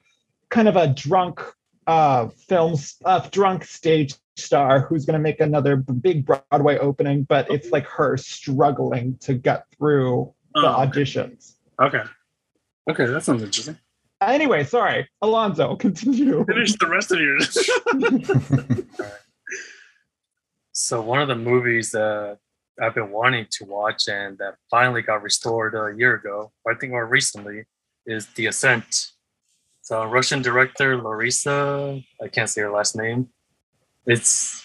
kind 0.50 0.68
of 0.68 0.76
a 0.76 0.88
drunk 0.88 1.42
uh 1.90 2.28
films 2.48 2.96
uh, 3.06 3.20
drunk 3.32 3.64
stage 3.64 4.14
star 4.38 4.80
who's 4.82 5.06
going 5.06 5.18
to 5.20 5.26
make 5.30 5.40
another 5.40 5.76
big 5.78 6.26
broadway 6.26 6.78
opening 6.78 7.24
but 7.24 7.50
it's 7.52 7.72
like 7.72 7.86
her 7.88 8.16
struggling 8.18 9.18
to 9.20 9.34
get 9.34 9.66
through 9.78 10.32
the 10.56 10.68
Oh, 10.68 10.86
auditions 10.86 11.56
okay. 11.82 12.04
Okay, 12.90 13.06
that 13.06 13.24
sounds 13.24 13.44
interesting. 13.44 13.78
anyway 14.22 14.64
sorry 14.64 15.08
Alonso 15.22 15.76
continue 15.86 16.46
Finish 16.46 16.74
the 16.80 16.88
rest 16.88 17.12
of 17.12 17.20
yours. 17.20 17.58
So 20.72 21.02
one 21.02 21.22
of 21.22 21.28
the 21.28 21.36
movies 21.36 21.92
that 21.92 22.38
I've 22.82 22.96
been 22.96 23.12
wanting 23.12 23.48
to 23.52 23.66
watch 23.66 24.08
and 24.08 24.38
that 24.38 24.56
finally 24.72 25.02
got 25.02 25.22
restored 25.22 25.76
a 25.76 25.94
year 25.98 26.16
ago, 26.16 26.54
I 26.66 26.74
think 26.76 26.92
more 26.92 27.06
recently, 27.06 27.66
is 28.06 28.28
The 28.28 28.46
Ascent. 28.46 29.12
So 29.90 30.04
Russian 30.04 30.44
director 30.44 31.00
Larisa, 31.00 32.06
I 32.24 32.28
can't 32.28 32.48
say 32.48 32.62
her 32.62 32.70
last 32.70 32.96
name. 32.96 33.30
It's 34.06 34.64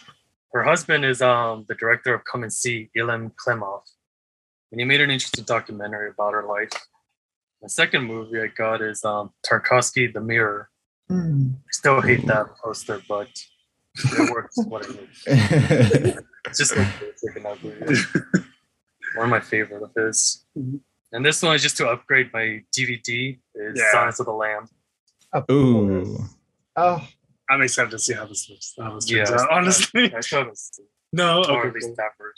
her 0.53 0.63
husband 0.63 1.07
is 1.07 1.23
um 1.23 1.65
the 1.67 1.75
director 1.77 2.13
of 2.13 2.25
Come 2.31 2.43
and 2.43 2.53
See, 2.53 2.91
Elem 2.95 3.33
Klimov. 3.35 3.81
And 4.71 4.83
he 4.83 4.85
made 4.85 5.01
an 5.01 5.11
interesting 5.11 5.45
documentary 5.47 6.11
about 6.11 6.35
her 6.35 6.45
life. 6.47 6.69
The 7.63 7.71
second 7.71 8.05
movie 8.05 8.39
I 8.39 8.49
got 8.49 8.83
is 8.83 9.03
um 9.03 9.31
Tarkovsky 9.47 10.13
The 10.13 10.21
Mirror. 10.21 10.69
Hmm. 11.09 11.53
I 11.57 11.71
still 11.71 12.03
hate 12.03 12.27
that 12.27 12.47
poster, 12.63 13.01
but 13.09 13.31
it 13.97 14.31
works 14.31 14.57
what 14.67 14.85
it 14.87 15.09
is. 15.27 16.19
It's 16.49 16.59
just 16.59 16.77
like 16.77 17.01
basic 17.01 17.37
and 17.37 17.47
ugly. 17.47 17.73
One 19.17 19.25
of 19.25 19.31
my 19.31 19.41
favorite 19.41 19.83
of 19.85 19.93
his. 19.97 20.45
Mhm. 20.55 20.81
And 21.13 21.25
this 21.25 21.41
one 21.43 21.55
is 21.55 21.63
just 21.63 21.79
to 21.79 21.89
upgrade 21.89 22.31
my 22.35 22.63
DVD. 22.77 23.39
Is 23.55 23.79
Yeah. 23.81 23.91
Silence 23.91 24.21
of 24.21 24.27
the 24.27 24.33
Lamb. 24.45 24.69
Of 25.35 25.45
Ooh. 25.51 26.05
course. 26.17 26.35
oh 26.77 27.07
I'm 27.51 27.61
excited 27.61 27.91
to 27.91 27.99
see 27.99 28.15
how 28.15 28.25
this 28.25 28.49
looks. 28.49 28.75
How 28.79 28.95
this 28.95 29.11
Yeah, 29.11 29.25
turns 29.27 29.43
out, 29.43 29.51
honestly. 29.53 30.15
I 30.15 30.21
still 30.21 30.39
haven't 30.41 30.59
No, 31.13 31.43
it, 31.43 31.51
or 31.51 31.59
okay. 31.59 31.69
at 31.69 31.75
least 31.75 31.87
cool. 31.89 31.95
Stafford. 31.95 32.33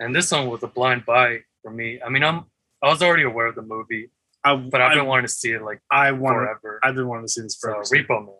And 0.00 0.14
this 0.14 0.30
one 0.30 0.48
was 0.50 0.62
a 0.62 0.66
blind 0.66 1.06
buy 1.06 1.38
for 1.62 1.70
me. 1.70 1.98
I 2.04 2.10
mean, 2.10 2.22
I'm 2.22 2.44
I 2.82 2.88
was 2.88 3.02
already 3.02 3.22
aware 3.22 3.46
of 3.46 3.54
the 3.54 3.62
movie, 3.62 4.10
I, 4.44 4.54
but 4.56 4.80
I've 4.82 4.90
I, 4.92 4.94
been 4.96 5.06
wanting 5.06 5.24
to 5.26 5.32
see 5.32 5.52
it 5.52 5.62
like 5.62 5.80
I 5.90 6.12
wanted, 6.12 6.40
forever. 6.60 6.80
I've 6.82 6.94
been 6.96 7.08
wanting 7.08 7.26
to 7.26 7.32
see 7.32 7.40
this 7.42 7.56
so 7.58 7.68
forever. 7.68 7.84
Repo 7.84 8.26
Man. 8.26 8.34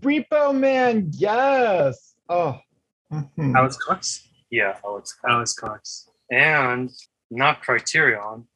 repo 0.00 0.58
man 0.58 1.10
yes 1.14 2.14
oh 2.28 2.58
Mhm. 3.12 3.54
Alex 3.54 3.76
Cox. 3.76 4.26
Yeah, 4.50 4.76
Alex. 4.84 5.12
Cox. 5.12 5.30
Alex 5.30 5.54
Cox. 5.54 6.08
And 6.32 6.90
not 7.30 7.60
Criterion, 7.62 8.48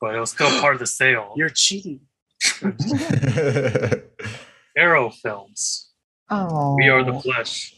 but 0.00 0.14
it 0.14 0.20
was 0.20 0.30
still 0.30 0.50
part 0.60 0.74
of 0.74 0.80
the 0.80 0.86
sale. 0.86 1.32
You're 1.36 1.48
cheating. 1.48 2.00
Arrow 4.76 5.10
Films. 5.10 5.90
oh 6.30 6.74
We 6.76 6.88
Are 6.88 7.04
the 7.04 7.18
Flesh. 7.20 7.74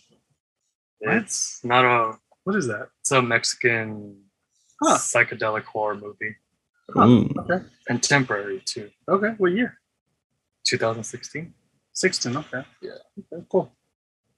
What? 0.98 1.16
It's 1.16 1.60
not 1.64 1.84
a 1.84 2.18
What 2.44 2.56
is 2.56 2.66
that? 2.68 2.88
it's 3.00 3.10
a 3.12 3.22
Mexican 3.22 4.22
Huh. 4.82 4.98
psychedelic 4.98 5.64
horror 5.64 5.94
movie. 5.96 6.36
Ooh. 6.96 7.24
Hmm. 7.24 7.38
Okay. 7.40 7.64
Contemporary 7.86 8.62
too. 8.64 8.90
Okay. 9.08 9.30
What 9.38 9.52
year? 9.52 9.78
2016. 10.68 11.54
16. 11.94 12.36
Okay. 12.36 12.62
Yeah. 12.82 12.90
Okay, 13.32 13.44
cool. 13.50 13.72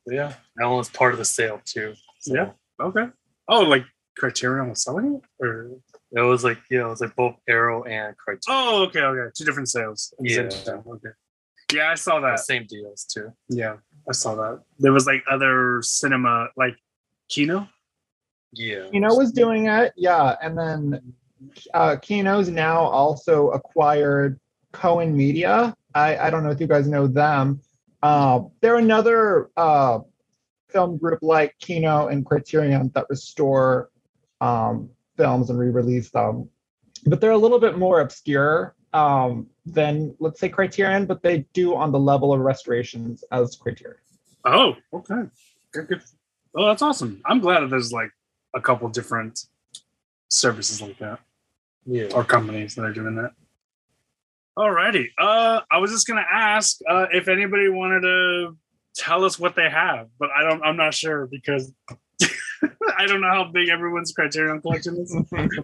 But 0.06 0.14
yeah. 0.14 0.32
That 0.56 0.66
one 0.66 0.76
was 0.78 0.88
part 0.90 1.12
of 1.12 1.18
the 1.18 1.24
sale 1.24 1.60
too. 1.64 1.94
So 2.20 2.34
Yeah. 2.34 2.50
Okay. 2.80 3.06
Oh, 3.48 3.62
like 3.62 3.84
Criterion 4.16 4.68
was 4.70 4.82
selling 4.82 5.14
it? 5.16 5.22
Or 5.44 5.70
It 6.12 6.20
was 6.22 6.44
like 6.44 6.58
yeah, 6.70 6.86
it 6.86 6.88
was 6.88 7.00
like 7.00 7.14
both 7.16 7.34
Arrow 7.48 7.82
and 7.84 8.16
Criterion. 8.16 8.40
Oh, 8.48 8.84
okay, 8.84 9.00
okay. 9.02 9.30
Two 9.36 9.44
different 9.44 9.68
sales. 9.68 10.12
at 10.18 10.24
the 10.24 10.50
same 10.54 10.74
Yeah. 10.86 10.92
Okay. 10.92 11.08
Yeah, 11.72 11.90
I 11.90 11.94
saw 11.94 12.20
The 12.20 12.28
that. 12.28 12.40
same 12.40 12.66
deals 12.66 13.04
too. 13.04 13.32
Yeah, 13.48 13.76
I 14.08 14.12
saw 14.12 14.34
that. 14.36 14.62
There 14.78 14.92
was 14.92 15.06
like 15.06 15.22
other 15.30 15.80
cinema, 15.82 16.48
like 16.56 16.76
Kino. 17.28 17.68
Yeah. 18.52 18.88
Kino 18.90 19.14
was 19.14 19.32
doing 19.32 19.66
it, 19.66 19.92
yeah, 19.96 20.36
and 20.42 20.56
then 20.58 21.12
uh, 21.74 21.96
Kino's 21.96 22.48
now 22.48 22.80
also 22.80 23.50
acquired 23.50 24.40
Cohen 24.72 25.14
Media. 25.16 25.76
I, 25.94 26.16
I 26.16 26.30
don't 26.30 26.42
know 26.42 26.50
if 26.50 26.60
you 26.60 26.66
guys 26.66 26.88
know 26.88 27.06
them. 27.06 27.60
Uh, 28.02 28.40
they're 28.60 28.76
another 28.76 29.50
uh, 29.56 29.98
film 30.68 30.96
group 30.96 31.18
like 31.22 31.54
Kino 31.58 32.08
and 32.08 32.24
Criterion 32.24 32.90
that 32.94 33.06
restore 33.10 33.90
um, 34.40 34.88
films 35.16 35.50
and 35.50 35.58
re-release 35.58 36.10
them, 36.10 36.48
but 37.06 37.20
they're 37.20 37.32
a 37.32 37.38
little 37.38 37.58
bit 37.58 37.76
more 37.76 38.00
obscure 38.00 38.74
um, 38.92 39.46
than 39.66 40.14
let's 40.18 40.40
say 40.40 40.48
Criterion, 40.48 41.06
but 41.06 41.22
they 41.22 41.46
do 41.52 41.74
on 41.74 41.92
the 41.92 41.98
level 41.98 42.32
of 42.32 42.40
restorations 42.40 43.22
as 43.32 43.56
Criterion. 43.56 43.98
Oh, 44.44 44.74
okay. 44.92 45.22
Good, 45.72 45.88
good. 45.88 46.02
Oh, 46.54 46.66
that's 46.66 46.82
awesome. 46.82 47.20
I'm 47.26 47.40
glad 47.40 47.60
that 47.60 47.70
there's 47.70 47.92
like 47.92 48.10
a 48.54 48.60
couple 48.60 48.88
different 48.88 49.44
services 50.28 50.80
like 50.80 50.98
that 50.98 51.20
Yeah. 51.86 52.08
or 52.14 52.24
companies 52.24 52.74
that 52.74 52.84
are 52.84 52.92
doing 52.92 53.16
that. 53.16 53.32
Alrighty. 54.58 55.06
Uh, 55.18 55.60
I 55.70 55.78
was 55.78 55.90
just 55.90 56.06
gonna 56.06 56.26
ask 56.28 56.78
uh, 56.88 57.06
if 57.12 57.28
anybody 57.28 57.68
wanted 57.68 58.00
to 58.00 58.56
tell 58.96 59.24
us 59.24 59.38
what 59.38 59.54
they 59.54 59.68
have, 59.70 60.08
but 60.18 60.30
I 60.36 60.42
don't. 60.42 60.62
I'm 60.64 60.76
not 60.76 60.94
sure 60.94 61.26
because 61.28 61.72
I 62.98 63.06
don't 63.06 63.20
know 63.20 63.30
how 63.30 63.44
big 63.52 63.68
everyone's 63.68 64.12
Criterion 64.12 64.60
collection 64.60 64.96
is. 64.96 65.16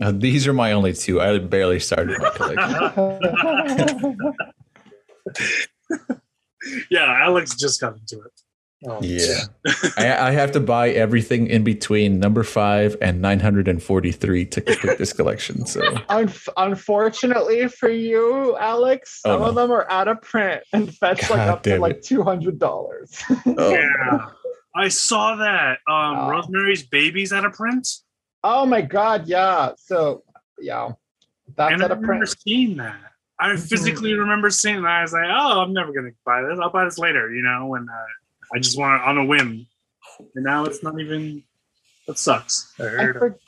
Uh, 0.00 0.12
these 0.12 0.46
are 0.48 0.52
my 0.52 0.72
only 0.72 0.92
two. 0.92 1.20
I 1.20 1.38
barely 1.38 1.78
started 1.78 2.18
my 2.20 2.30
collection. 2.30 4.18
yeah, 6.90 7.20
Alex 7.24 7.54
just 7.54 7.80
got 7.80 7.96
into 7.96 8.16
it. 8.24 8.30
Oh, 8.86 8.98
Yeah. 9.00 9.44
I, 9.96 10.28
I 10.28 10.30
have 10.32 10.52
to 10.52 10.60
buy 10.60 10.90
everything 10.90 11.46
in 11.46 11.64
between 11.64 12.18
number 12.20 12.42
five 12.42 12.96
and 13.00 13.22
943 13.22 14.44
to 14.46 14.60
complete 14.60 14.98
this 14.98 15.12
collection. 15.14 15.64
So 15.64 15.80
Unf- 16.10 16.48
unfortunately 16.58 17.68
for 17.68 17.88
you, 17.88 18.56
Alex, 18.58 19.20
Oh, 19.24 19.34
some 19.38 19.42
of 19.42 19.54
them 19.54 19.70
are 19.70 19.90
out 19.90 20.08
of 20.08 20.20
print 20.20 20.64
and 20.74 20.94
fetch 20.94 21.30
like 21.30 21.38
up 21.40 21.62
to 21.62 21.70
damn 21.70 21.80
like 21.80 22.02
two 22.02 22.22
hundred 22.22 22.58
dollars. 22.58 23.14
oh, 23.46 23.70
Yeah, 23.70 24.26
I 24.76 24.88
saw 24.88 25.36
that. 25.36 25.78
Um, 25.88 26.16
Wow. 26.16 26.30
Rosemary's 26.30 26.82
Baby's 26.82 27.32
out 27.32 27.44
of 27.44 27.52
print, 27.52 27.86
oh 28.42 28.66
my 28.66 28.80
god, 28.82 29.26
yeah. 29.28 29.72
So 29.78 30.22
yeah, 30.58 30.92
that's 31.56 31.72
and 31.72 31.82
I 31.82 31.84
out 31.86 31.90
of 31.92 32.00
remember 32.00 32.26
seeing 32.26 32.76
that. 32.78 32.96
I 33.38 33.48
Mhm. 33.50 33.68
physically 33.68 34.14
remember 34.14 34.50
seeing 34.50 34.82
that. 34.82 34.88
I 34.90 35.02
was 35.02 35.12
like, 35.12 35.26
"Oh, 35.28 35.60
I'm 35.60 35.72
never 35.72 35.92
gonna 35.92 36.10
buy 36.24 36.42
this. 36.42 36.58
I'll 36.60 36.70
buy 36.70 36.84
this 36.84 36.98
later." 36.98 37.32
You 37.34 37.42
know, 37.42 37.66
when 37.66 37.88
uh, 37.88 38.06
I 38.54 38.58
just 38.58 38.78
want 38.78 39.00
it 39.02 39.06
on 39.08 39.18
a 39.18 39.24
whim. 39.24 39.66
And 40.36 40.44
now 40.44 40.64
it's 40.64 40.82
not 40.82 41.00
even. 41.00 41.42
That 42.06 42.18
sucks. 42.18 42.72
I 42.78 42.84
I, 43.08 43.12
for- 43.12 43.38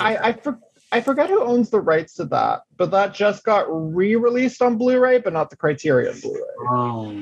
I, 0.00 0.16
I, 0.16 0.32
for- 0.32 0.58
I 0.90 1.00
forgot 1.00 1.28
who 1.30 1.42
owns 1.42 1.70
the 1.70 1.80
rights 1.80 2.14
to 2.14 2.24
that, 2.26 2.62
but 2.76 2.90
that 2.90 3.14
just 3.14 3.44
got 3.44 3.66
re-released 3.68 4.60
on 4.62 4.78
Blu-ray, 4.78 5.18
but 5.18 5.32
not 5.32 5.50
the 5.50 5.56
Criterion 5.56 6.18
Blu-ray. 6.20 6.40
Oh, 6.70 7.12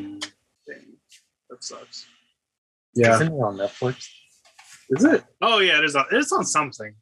dang. 0.67 0.97
that 1.51 1.63
sucks. 1.65 2.07
Yeah, 2.95 3.15
Isn't 3.15 3.29
it 3.29 3.37
on 3.37 3.57
Netflix? 3.57 4.09
is 4.91 5.05
it? 5.05 5.25
Oh 5.41 5.59
yeah, 5.59 5.79
it 5.79 5.85
is. 5.85 5.95
On, 5.97 6.05
it's 6.11 6.33
on 6.33 6.45
something. 6.45 6.95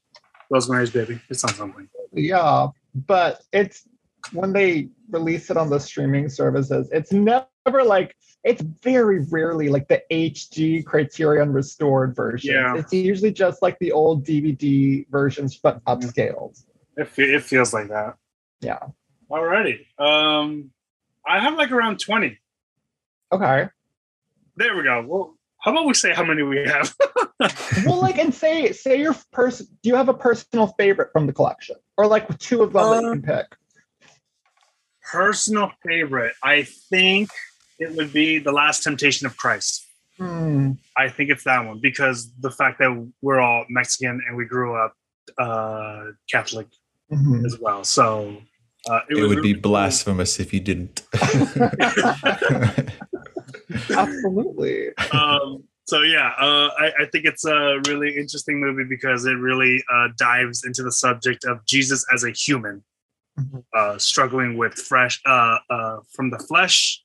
Rosemary's 0.50 0.90
Baby. 0.90 1.20
It's 1.30 1.44
on 1.44 1.54
something. 1.54 1.88
Yeah, 2.12 2.68
but 2.94 3.40
it's 3.52 3.86
when 4.32 4.52
they 4.52 4.88
release 5.10 5.50
it 5.50 5.56
on 5.56 5.70
the 5.70 5.78
streaming 5.80 6.28
services, 6.28 6.88
it's 6.92 7.12
never 7.12 7.48
like 7.84 8.14
it's 8.44 8.62
very 8.82 9.24
rarely 9.30 9.68
like 9.68 9.88
the 9.88 10.02
HD 10.10 10.84
Criterion 10.84 11.52
restored 11.52 12.14
version. 12.14 12.54
Yeah. 12.54 12.76
It's 12.76 12.92
usually 12.92 13.32
just 13.32 13.62
like 13.62 13.78
the 13.78 13.92
old 13.92 14.24
DVD 14.26 15.06
versions, 15.10 15.56
but 15.58 15.82
Mhm. 15.84 16.00
upscaled. 16.02 16.62
It, 16.96 17.08
fe- 17.08 17.34
it 17.34 17.42
feels 17.42 17.72
like 17.72 17.88
that. 17.88 18.14
Yeah. 18.60 18.78
Alrighty. 19.30 19.86
Um, 19.98 20.70
I 21.26 21.40
have 21.40 21.54
like 21.56 21.70
around 21.70 22.00
twenty. 22.00 22.38
Okay. 23.32 23.68
There 24.56 24.76
we 24.76 24.82
go. 24.82 25.04
Well, 25.06 25.37
how 25.60 25.72
about 25.72 25.86
we 25.86 25.94
say 25.94 26.12
how 26.14 26.24
many 26.24 26.42
we 26.42 26.64
have? 26.66 26.94
well, 27.84 28.00
like, 28.00 28.18
and 28.18 28.34
say 28.34 28.72
say 28.72 29.00
your 29.00 29.14
person. 29.32 29.66
Do 29.82 29.88
you 29.90 29.96
have 29.96 30.08
a 30.08 30.14
personal 30.14 30.68
favorite 30.78 31.10
from 31.12 31.26
the 31.26 31.32
collection, 31.32 31.76
or 31.96 32.06
like 32.06 32.38
two 32.38 32.62
of 32.62 32.72
them 32.72 32.90
that 32.90 33.02
you 33.02 33.08
Uh, 33.08 33.12
can 33.12 33.22
pick? 33.22 33.46
Personal 35.10 35.72
favorite, 35.86 36.34
I 36.42 36.64
think 36.64 37.30
it 37.78 37.96
would 37.96 38.12
be 38.12 38.38
the 38.38 38.52
Last 38.52 38.82
Temptation 38.82 39.26
of 39.26 39.36
Christ. 39.36 39.84
Hmm. 40.18 40.72
I 40.96 41.08
think 41.08 41.30
it's 41.30 41.44
that 41.44 41.64
one 41.64 41.78
because 41.80 42.30
the 42.40 42.50
fact 42.50 42.78
that 42.80 43.08
we're 43.22 43.40
all 43.40 43.64
Mexican 43.70 44.20
and 44.26 44.36
we 44.36 44.44
grew 44.44 44.76
up 44.76 44.94
uh, 45.38 46.06
Catholic 46.30 46.66
Mhm. 47.10 47.46
as 47.46 47.58
well, 47.58 47.84
so 47.84 48.36
uh, 48.90 49.00
It 49.08 49.14
was 49.14 49.28
would 49.28 49.36
be 49.36 49.52
really 49.52 49.54
cool. 49.54 49.62
blasphemous 49.72 50.38
if 50.40 50.52
you 50.52 50.60
didn't. 50.60 51.02
Absolutely. 53.90 54.88
um, 55.12 55.64
so 55.86 56.02
yeah, 56.02 56.32
uh, 56.38 56.68
I, 56.78 56.92
I 57.00 57.06
think 57.10 57.24
it's 57.24 57.44
a 57.46 57.80
really 57.86 58.14
interesting 58.16 58.60
movie 58.60 58.84
because 58.84 59.24
it 59.24 59.32
really 59.34 59.82
uh, 59.92 60.08
dives 60.18 60.64
into 60.64 60.82
the 60.82 60.92
subject 60.92 61.44
of 61.46 61.64
Jesus 61.66 62.04
as 62.12 62.24
a 62.24 62.30
human, 62.30 62.84
Mhm. 63.38 63.64
uh, 63.72 63.96
struggling 63.98 64.56
with 64.58 64.74
fresh 64.74 65.20
uh, 65.24 65.58
uh, 65.70 65.98
from 66.14 66.30
the 66.30 66.38
flesh, 66.40 67.02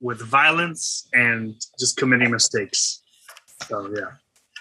with 0.00 0.20
violence, 0.22 1.08
and 1.12 1.54
just 1.78 1.96
committing 1.96 2.30
mistakes. 2.30 3.02
So 3.68 3.90
yeah, 3.94 4.12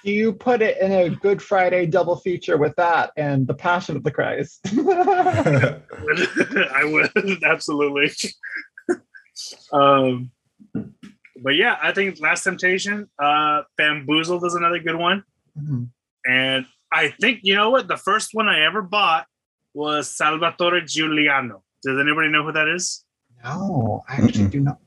Do 0.03 0.11
you 0.11 0.33
put 0.33 0.61
it 0.61 0.77
in 0.79 0.91
a 0.91 1.09
Good 1.09 1.41
Friday 1.41 1.85
double 1.85 2.15
feature 2.17 2.57
with 2.57 2.75
that 2.77 3.11
and 3.17 3.45
the 3.47 3.53
Passion 3.53 3.95
of 3.95 4.03
the 4.03 4.11
Christ? 4.11 4.59
I 4.73 5.79
would 6.83 7.11
absolutely. 7.43 8.11
um, 9.71 10.31
but 11.43 11.55
yeah, 11.55 11.77
I 11.81 11.91
think 11.91 12.19
Last 12.19 12.43
Temptation, 12.43 13.09
uh, 13.19 13.63
Bamboozled 13.77 14.45
is 14.45 14.55
another 14.55 14.79
good 14.79 14.95
one. 14.95 15.23
Mhm. 15.57 15.89
And 16.27 16.65
I 16.91 17.09
think 17.09 17.39
you 17.43 17.55
know 17.55 17.69
what? 17.69 17.87
The 17.87 17.97
first 17.97 18.29
one 18.33 18.47
I 18.47 18.61
ever 18.65 18.81
bought 18.81 19.27
was 19.73 20.09
Salvatore 20.09 20.81
Giuliano. 20.81 21.63
Does 21.83 21.99
anybody 21.99 22.29
know 22.29 22.43
who 22.43 22.51
that 22.53 22.67
is? 22.67 23.03
No, 23.43 24.03
I 24.09 24.15
actually 24.15 24.45
Mm-mm. 24.45 24.51
do 24.51 24.59
not. 24.61 24.79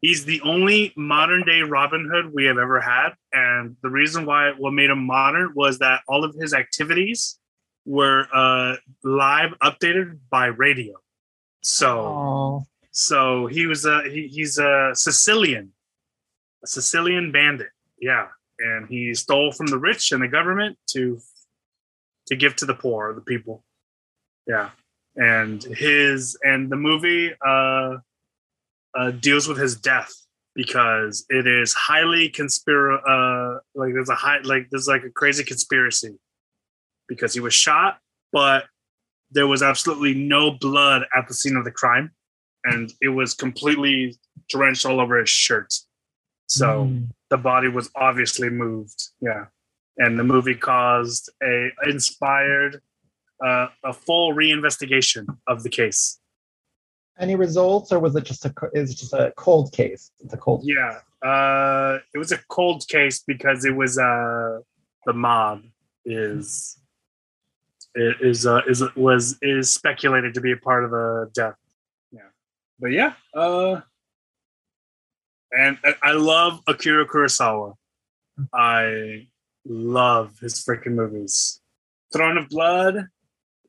He's 0.00 0.24
the 0.24 0.40
only 0.42 0.94
modern 0.96 1.42
day 1.42 1.60
Robin 1.60 2.08
Hood 2.10 2.32
we 2.32 2.46
have 2.46 2.56
ever 2.56 2.80
had. 2.80 3.10
And 3.32 3.76
the 3.82 3.90
reason 3.90 4.24
why 4.24 4.52
what 4.56 4.72
made 4.72 4.88
him 4.88 5.04
modern 5.04 5.52
was 5.54 5.78
that 5.80 6.00
all 6.08 6.24
of 6.24 6.34
his 6.34 6.54
activities 6.54 7.38
were 7.84 8.26
uh, 8.32 8.76
live 9.04 9.50
updated 9.62 10.18
by 10.30 10.46
radio. 10.46 10.94
So 11.62 11.98
Oh, 11.98 12.66
so 12.92 13.46
he 13.46 13.66
was 13.66 13.84
a 13.84 14.02
he, 14.08 14.28
he's 14.28 14.56
a 14.56 14.92
Sicilian, 14.94 15.72
a 16.62 16.66
Sicilian 16.66 17.32
bandit. 17.32 17.70
Yeah, 18.00 18.28
and 18.58 18.88
he 18.88 19.14
stole 19.14 19.52
from 19.52 19.66
the 19.66 19.78
rich 19.78 20.12
and 20.12 20.22
the 20.22 20.28
government 20.28 20.78
to 20.90 21.18
to 22.26 22.36
give 22.36 22.56
to 22.56 22.66
the 22.66 22.74
poor, 22.74 23.14
the 23.14 23.20
people. 23.20 23.64
Yeah, 24.46 24.70
and 25.16 25.62
his 25.62 26.38
and 26.42 26.70
the 26.70 26.76
movie 26.76 27.32
uh, 27.44 27.96
uh, 28.94 29.10
deals 29.12 29.48
with 29.48 29.58
his 29.58 29.76
death 29.76 30.12
because 30.54 31.24
it 31.28 31.46
is 31.46 31.72
highly 31.72 32.28
conspira 32.28 32.98
uh 33.08 33.60
like 33.74 33.92
there's 33.94 34.08
a 34.08 34.14
high 34.14 34.38
like 34.42 34.66
there's 34.70 34.88
like 34.88 35.04
a 35.04 35.10
crazy 35.10 35.44
conspiracy 35.44 36.18
because 37.08 37.32
he 37.32 37.40
was 37.40 37.54
shot 37.54 37.98
but 38.32 38.64
there 39.30 39.46
was 39.46 39.62
absolutely 39.62 40.12
no 40.12 40.50
blood 40.50 41.02
at 41.16 41.28
the 41.28 41.34
scene 41.34 41.56
of 41.56 41.64
the 41.64 41.70
crime 41.70 42.10
and 42.64 42.92
it 43.00 43.08
was 43.08 43.32
completely 43.32 44.16
drenched 44.48 44.84
all 44.84 45.00
over 45.00 45.18
his 45.20 45.30
shirt 45.30 45.72
so 46.50 46.66
Mm. 46.86 47.08
the 47.30 47.38
body 47.38 47.68
was 47.68 47.86
obviously 47.94 48.50
moved 48.50 49.00
yeah 49.20 49.44
and 50.02 50.18
the 50.18 50.24
movie 50.24 50.54
caused 50.72 51.30
a 51.42 51.70
inspired 51.86 52.80
uh, 53.46 53.68
a 53.84 53.92
full 53.92 54.28
reinvestigation 54.34 55.24
of 55.46 55.62
the 55.64 55.70
case 55.80 56.02
Any 57.26 57.36
results, 57.36 57.92
or 57.92 57.98
was 58.04 58.14
it 58.16 58.24
just 58.32 58.44
a 58.48 58.50
co- 58.58 58.72
is 58.80 58.90
it 58.92 58.98
just 59.02 59.12
a 59.12 59.32
cold 59.46 59.66
case? 59.80 60.02
It's 60.22 60.32
a 60.38 60.40
cold. 60.46 60.60
Yeah, 60.74 60.94
uh, 61.30 61.98
it 62.14 62.18
was 62.22 62.32
a 62.32 62.40
cold 62.56 62.80
case 62.88 63.18
because 63.32 63.60
it 63.70 63.74
was 63.82 63.92
uh, 63.98 64.52
the 65.06 65.12
mob 65.26 65.58
is 66.06 66.78
it 67.94 68.16
is 68.30 68.40
uh, 68.46 68.62
is 68.72 68.80
was 68.96 69.24
is 69.42 69.66
speculated 69.80 70.32
to 70.34 70.40
be 70.46 70.52
a 70.52 70.60
part 70.68 70.82
of 70.86 70.90
the 70.96 71.08
death. 71.40 71.58
Yeah, 72.18 72.30
but 72.82 72.90
yeah, 73.00 73.12
uh, 73.42 73.74
and 75.52 75.78
I, 76.02 76.12
love 76.12 76.60
Akira 76.66 77.06
Kurosawa. 77.06 77.74
I 78.54 79.26
love 79.64 80.38
his 80.40 80.64
freaking 80.64 80.92
movies. 80.92 81.60
Throne 82.12 82.38
of 82.38 82.48
Blood, 82.48 83.06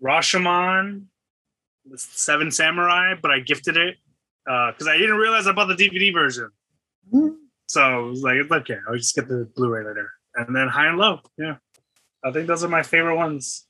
Rashomon, 0.03 1.05
Seven 1.95 2.51
Samurai, 2.51 3.15
but 3.21 3.31
I 3.31 3.39
gifted 3.39 3.77
it 3.77 3.97
uh, 4.49 4.71
because 4.71 4.87
I 4.87 4.97
didn't 4.97 5.17
realize 5.17 5.47
I 5.47 5.53
bought 5.53 5.67
the 5.67 5.75
DVD 5.75 6.13
version. 6.13 6.49
So 7.67 7.81
I 7.81 7.97
was 7.97 8.21
like, 8.21 8.37
okay, 8.51 8.77
I'll 8.87 8.95
just 8.95 9.15
get 9.15 9.27
the 9.27 9.49
Blu-ray 9.55 9.85
later. 9.85 10.11
And 10.35 10.55
then 10.55 10.67
High 10.67 10.87
and 10.87 10.97
Low, 10.97 11.19
yeah. 11.37 11.57
I 12.23 12.31
think 12.31 12.47
those 12.47 12.63
are 12.63 12.69
my 12.69 12.83
favorite 12.83 13.15
ones. 13.15 13.65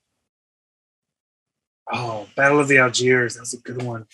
Oh, 1.91 2.27
Battle 2.35 2.59
of 2.59 2.67
the 2.67 2.77
Algiers, 2.77 3.35
that's 3.35 3.53
a 3.53 3.57
good 3.57 3.81
one. 3.81 4.05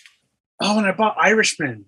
Oh, 0.60 0.78
and 0.78 0.86
I 0.86 0.92
bought 0.92 1.16
Irishman. 1.18 1.86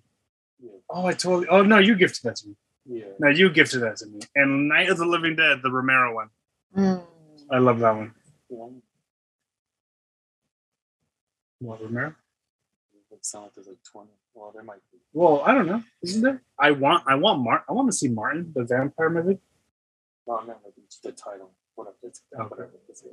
Oh, 0.93 1.05
I 1.05 1.13
totally. 1.13 1.47
Oh 1.47 1.61
no, 1.63 1.77
you 1.77 1.95
gifted 1.95 2.23
that 2.23 2.35
to 2.37 2.47
me. 2.49 2.55
Yeah. 2.85 3.05
No, 3.19 3.29
you 3.29 3.49
gifted 3.49 3.81
that 3.81 3.97
to 3.97 4.07
me. 4.07 4.19
And 4.35 4.67
Night 4.67 4.89
of 4.89 4.97
the 4.97 5.05
Living 5.05 5.35
Dead, 5.35 5.59
the 5.63 5.71
Romero 5.71 6.15
one. 6.15 6.29
Mm. 6.75 7.03
I 7.51 7.57
love 7.59 7.79
that 7.79 7.95
one. 7.95 8.13
One. 8.47 8.81
What 11.59 11.81
Romero? 11.81 12.15
It 13.11 13.25
sounds 13.25 13.43
like 13.45 13.53
there's 13.55 13.67
like 13.67 13.77
20. 13.91 14.09
Well, 14.33 14.51
there 14.53 14.63
might 14.63 14.79
be. 14.91 14.97
Well, 15.13 15.41
I 15.45 15.53
don't 15.53 15.67
know. 15.67 15.83
Isn't 16.01 16.21
there? 16.21 16.41
I 16.59 16.71
want. 16.71 17.03
I 17.07 17.15
want 17.15 17.41
Martin. 17.41 17.65
I 17.69 17.73
want 17.73 17.87
to 17.89 17.93
see 17.97 18.07
Martin, 18.07 18.51
the 18.55 18.63
vampire 18.63 19.09
movie. 19.09 19.37
No, 20.27 20.37
I 20.39 20.45
meant 20.45 20.59
like 20.63 20.73
it's 20.83 20.97
the 20.99 21.11
title. 21.11 21.51
Whatever. 21.75 21.95
It's, 22.03 22.21
Okay. 22.33 22.43
whatever. 22.49 22.71
It's, 22.89 23.03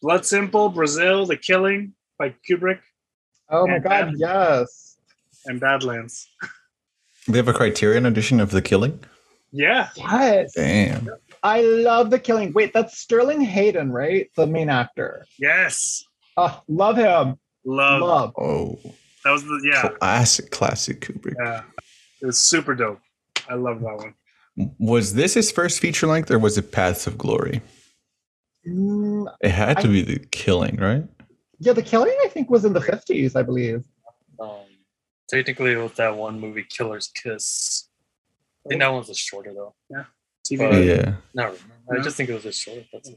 Blood 0.00 0.24
Simple, 0.24 0.68
Brazil, 0.68 1.26
The 1.26 1.36
Killing 1.36 1.92
by 2.18 2.34
Kubrick, 2.48 2.80
Oh 3.50 3.66
my 3.66 3.78
God! 3.80 3.88
Bad- 3.88 4.14
Yes. 4.16 4.98
and 5.46 5.58
Badlands. 5.58 6.28
they 7.28 7.36
have 7.38 7.48
a 7.48 7.52
Criterion 7.52 8.06
edition 8.06 8.40
of 8.40 8.50
The 8.50 8.62
Killing. 8.62 9.00
Yeah, 9.52 9.88
Yes. 9.96 10.52
Damn. 10.54 11.08
I 11.42 11.60
love 11.62 12.10
the 12.10 12.18
killing. 12.18 12.52
Wait, 12.52 12.72
that's 12.74 12.98
Sterling 12.98 13.40
Hayden, 13.40 13.92
right? 13.92 14.28
The 14.36 14.46
main 14.46 14.68
actor. 14.68 15.24
yes, 15.38 16.04
Oh, 16.36 16.62
love 16.68 16.96
him. 16.96 17.36
love. 17.64 18.02
love. 18.02 18.32
Oh, 18.38 18.78
That 19.24 19.30
was 19.30 19.44
the 19.44 19.60
yeah, 19.64 19.88
classic, 20.00 20.50
classic 20.50 21.00
Kubrick. 21.00 21.34
yeah. 21.42 21.62
It 22.20 22.26
was 22.26 22.38
super 22.38 22.74
dope. 22.74 23.00
I 23.48 23.54
love 23.54 23.80
that 23.80 23.96
one. 23.96 24.14
Was 24.78 25.14
this 25.14 25.34
his 25.34 25.50
first 25.52 25.78
feature 25.80 26.06
length, 26.08 26.30
or 26.30 26.38
was 26.38 26.58
it 26.58 26.72
Paths 26.72 27.06
of 27.06 27.16
Glory? 27.16 27.60
Mm, 28.66 29.26
It 29.40 29.50
had 29.50 29.78
to 29.80 29.88
I- 29.88 29.92
be 29.92 30.02
The 30.02 30.18
Killing, 30.30 30.76
right? 30.76 31.04
yeah, 31.60 31.72
the 31.72 31.82
killing 31.82 32.16
I 32.24 32.28
think 32.28 32.50
was 32.50 32.64
in 32.64 32.72
the 32.72 32.80
fifties, 32.80 33.34
I 33.36 33.42
believe. 33.42 33.84
um, 34.40 34.50
technically, 35.28 35.76
with 35.76 35.96
that 35.96 36.16
one 36.16 36.40
movie, 36.40 36.64
Killer's 36.64 37.08
Kiss. 37.14 37.88
I 38.66 38.68
think 38.70 38.80
that 38.80 38.88
one's 38.92 39.08
a 39.10 39.14
shorter 39.14 39.52
though. 39.54 39.74
Yeah. 39.90 40.04
TV. 40.46 40.86
Yeah. 40.86 41.14
Not 41.34 41.56
really. 41.88 42.00
I 42.00 42.02
just 42.02 42.16
think 42.16 42.28
it 42.30 42.34
was 42.34 42.44
a 42.46 42.52
short. 42.52 42.84
That's 42.92 43.10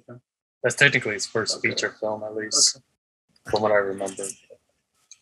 that's 0.63 0.75
technically 0.75 1.13
his 1.13 1.25
first 1.25 1.61
feature 1.61 1.95
film, 1.99 2.23
at 2.23 2.35
least 2.35 2.79
from 3.49 3.61
what 3.63 3.71
I 3.71 3.75
remember. 3.75 4.23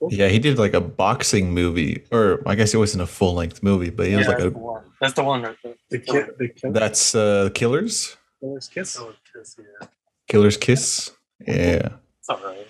Yeah, 0.09 0.27
he 0.29 0.39
did 0.39 0.57
like 0.57 0.73
a 0.73 0.81
boxing 0.81 1.53
movie, 1.53 2.05
or 2.11 2.41
I 2.45 2.55
guess 2.55 2.73
it 2.73 2.77
wasn't 2.77 3.03
a 3.03 3.07
full 3.07 3.33
length 3.33 3.61
movie, 3.61 3.89
but 3.89 4.07
it 4.07 4.15
was 4.17 4.27
like 4.27 4.37
that's 4.37 4.47
a. 4.47 4.49
the 4.51 4.57
one. 4.57 4.83
That's 5.01 5.13
the 5.13 5.23
one 5.23 5.41
right 5.43 5.57
there. 5.63 5.75
the 5.89 5.99
ki- 5.99 6.21
the 6.37 6.47
kill- 6.49 6.71
That's 6.71 7.15
uh, 7.15 7.49
Killers. 7.53 8.15
Killer's 8.39 8.67
Kiss. 8.69 8.97
Killer's 8.97 9.17
Kiss, 9.33 9.57
yeah. 9.59 9.87
Killer's 10.27 10.57
Kiss. 10.57 11.11
Yeah. 11.45 11.89
It's 12.19 12.29
all 12.29 12.39
right. 12.43 12.67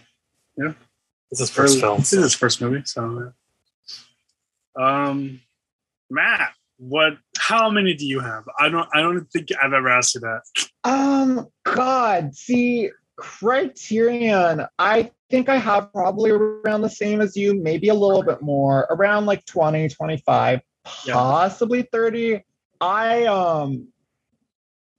Yeah. 0.57 0.73
It's 1.31 1.39
his 1.39 1.49
first 1.51 1.73
Early- 1.73 1.81
film. 1.81 1.97
This 1.99 2.13
is 2.13 2.23
his 2.23 2.33
first 2.33 2.61
movie. 2.61 2.81
So, 2.85 3.03
uh, 3.27 3.31
um, 4.75 5.39
Matt, 6.09 6.51
what? 6.77 7.13
How 7.37 7.69
many 7.69 7.93
do 7.93 8.05
you 8.05 8.19
have? 8.19 8.43
I 8.59 8.69
don't. 8.69 8.87
I 8.93 9.01
don't 9.01 9.25
think 9.31 9.49
I've 9.61 9.73
ever 9.73 9.89
asked 9.89 10.15
you 10.15 10.21
that. 10.21 10.41
Um, 10.83 11.47
God, 11.63 12.33
see, 12.35 12.89
Criterion, 13.17 14.65
I 14.79 15.11
think 15.29 15.49
I 15.49 15.57
have 15.57 15.91
probably 15.93 16.31
around 16.31 16.81
the 16.81 16.89
same 16.89 17.21
as 17.21 17.35
you, 17.35 17.53
maybe 17.53 17.89
a 17.89 17.93
little 17.93 18.23
bit 18.23 18.41
more, 18.41 18.87
around 18.89 19.25
like 19.25 19.45
20, 19.45 19.89
25, 19.89 20.61
Yeah. 21.05 21.13
possibly 21.13 21.83
30. 21.91 22.43
I 22.81 23.25
um 23.25 23.89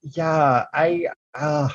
yeah, 0.03 0.67
I 0.75 1.07
uh 1.35 1.69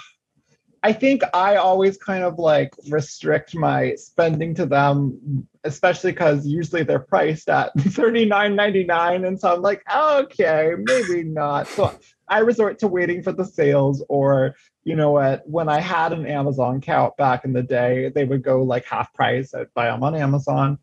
I 0.86 0.94
think 0.94 1.24
I 1.34 1.56
always 1.56 1.98
kind 1.98 2.24
of 2.24 2.38
like 2.38 2.76
restrict 2.92 3.56
my 3.56 3.96
spending 3.96 4.54
to 4.54 4.68
them, 4.68 5.48
especially 5.64 6.12
because 6.12 6.46
usually 6.46 6.84
they're 6.84 7.00
priced 7.00 7.50
at 7.50 7.76
$39.99. 7.78 9.28
And 9.28 9.40
so 9.40 9.56
I'm 9.56 9.64
like, 9.64 9.82
okay, 9.92 10.74
maybe 10.78 11.24
not. 11.24 11.68
So 11.70 11.92
I 12.28 12.42
resort 12.42 12.78
to 12.80 12.88
waiting 12.88 13.24
for 13.24 13.32
the 13.32 13.46
sales 13.46 14.06
or 14.10 14.56
you 14.84 14.96
know 14.96 15.10
what, 15.10 15.42
when 15.50 15.70
I 15.70 15.80
had 15.80 16.14
an 16.14 16.28
Amazon 16.28 16.76
account 16.76 17.18
back 17.18 17.46
in 17.46 17.54
the 17.54 17.64
day, 17.64 18.12
they 18.14 18.24
would 18.24 18.44
go 18.44 18.62
like 18.62 18.86
half 18.86 19.12
price. 19.12 19.56
I'd 19.56 19.74
buy 19.74 19.88
them 19.88 20.04
on 20.04 20.14
Amazon. 20.14 20.78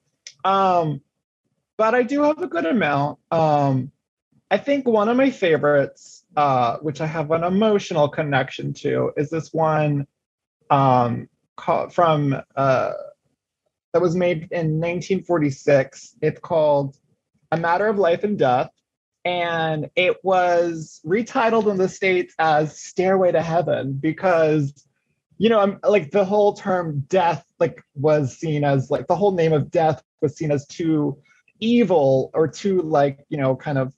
Um, 0.45 1.01
but 1.77 1.95
I 1.95 2.03
do 2.03 2.25
have 2.25 2.43
a 2.43 2.49
good 2.49 2.67
amount. 2.67 3.21
Um, 3.31 3.93
I 4.51 4.59
think 4.59 4.89
one 4.89 5.09
of 5.09 5.17
my 5.17 5.31
favorites, 5.31 6.22
uh, 6.37 6.79
which 6.79 7.01
I 7.01 7.07
have 7.07 7.31
an 7.31 7.45
emotional 7.45 8.09
connection 8.09 8.73
to, 8.75 9.13
is 9.17 9.31
this 9.31 9.53
one 9.53 10.07
um, 10.71 11.29
called, 11.57 11.93
from 11.93 12.41
uh, 12.57 12.93
that 13.93 14.03
was 14.03 14.15
made 14.15 14.49
in 14.51 14.81
1946. 14.81 16.17
It's 16.23 16.41
called 16.41 16.97
A 17.51 17.57
Matter 17.57 17.87
of 17.87 17.99
Life 17.99 18.25
and 18.25 18.39
Death, 18.39 18.71
and 19.25 19.91
it 19.95 20.17
was 20.25 21.01
retitled 21.07 21.71
in 21.71 21.77
the 21.77 21.89
states 21.89 22.35
as 22.39 22.81
Stairway 22.81 23.33
to 23.33 23.43
Heaven 23.43 23.93
because 23.93 24.87
you 25.43 25.49
know, 25.49 25.59
I'm 25.59 25.81
like 25.83 26.13
the 26.13 26.25
whole 26.25 26.53
term 26.53 27.05
death 27.09 27.45
like 27.59 27.83
was 27.97 28.39
seen 28.39 28.63
as 28.63 28.93
like 28.93 29.09
the 29.09 29.17
whole 29.17 29.33
name 29.33 29.53
of 29.53 29.73
death 29.73 30.01
was 30.21 30.37
seen 30.37 30.53
as 30.53 30.65
too 30.69 31.19
evil 31.59 32.31
or 32.33 32.47
too 32.47 32.81
like, 32.83 33.25
you 33.29 33.39
know, 33.39 33.57
kind 33.57 33.77
of 33.77 33.93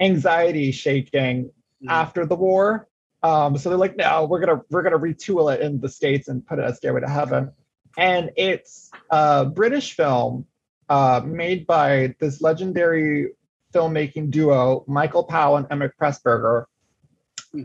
anxiety 0.00 0.70
shaking 0.70 1.50
Mhm. 1.82 1.90
after 1.90 2.26
the 2.26 2.36
war. 2.36 2.88
Um, 3.22 3.56
so 3.58 3.68
they're 3.68 3.78
like, 3.78 3.96
no, 3.96 4.26
we're 4.26 4.40
gonna 4.40 4.62
we're 4.70 4.82
gonna 4.82 4.98
retool 4.98 5.52
it 5.54 5.60
in 5.60 5.80
the 5.80 5.88
states 5.88 6.28
and 6.28 6.46
put 6.46 6.58
it 6.58 6.62
as 6.62 6.76
Stairway 6.76 7.00
to 7.00 7.08
Heaven. 7.08 7.52
And 7.96 8.30
it's 8.36 8.90
a 9.10 9.44
British 9.46 9.94
film 9.94 10.46
uh, 10.88 11.20
made 11.24 11.66
by 11.66 12.14
this 12.20 12.40
legendary 12.40 13.32
filmmaking 13.74 14.30
duo, 14.30 14.84
Michael 14.86 15.24
Powell 15.24 15.56
and 15.56 15.66
Emeric 15.68 15.92
Pressburger. 16.00 16.64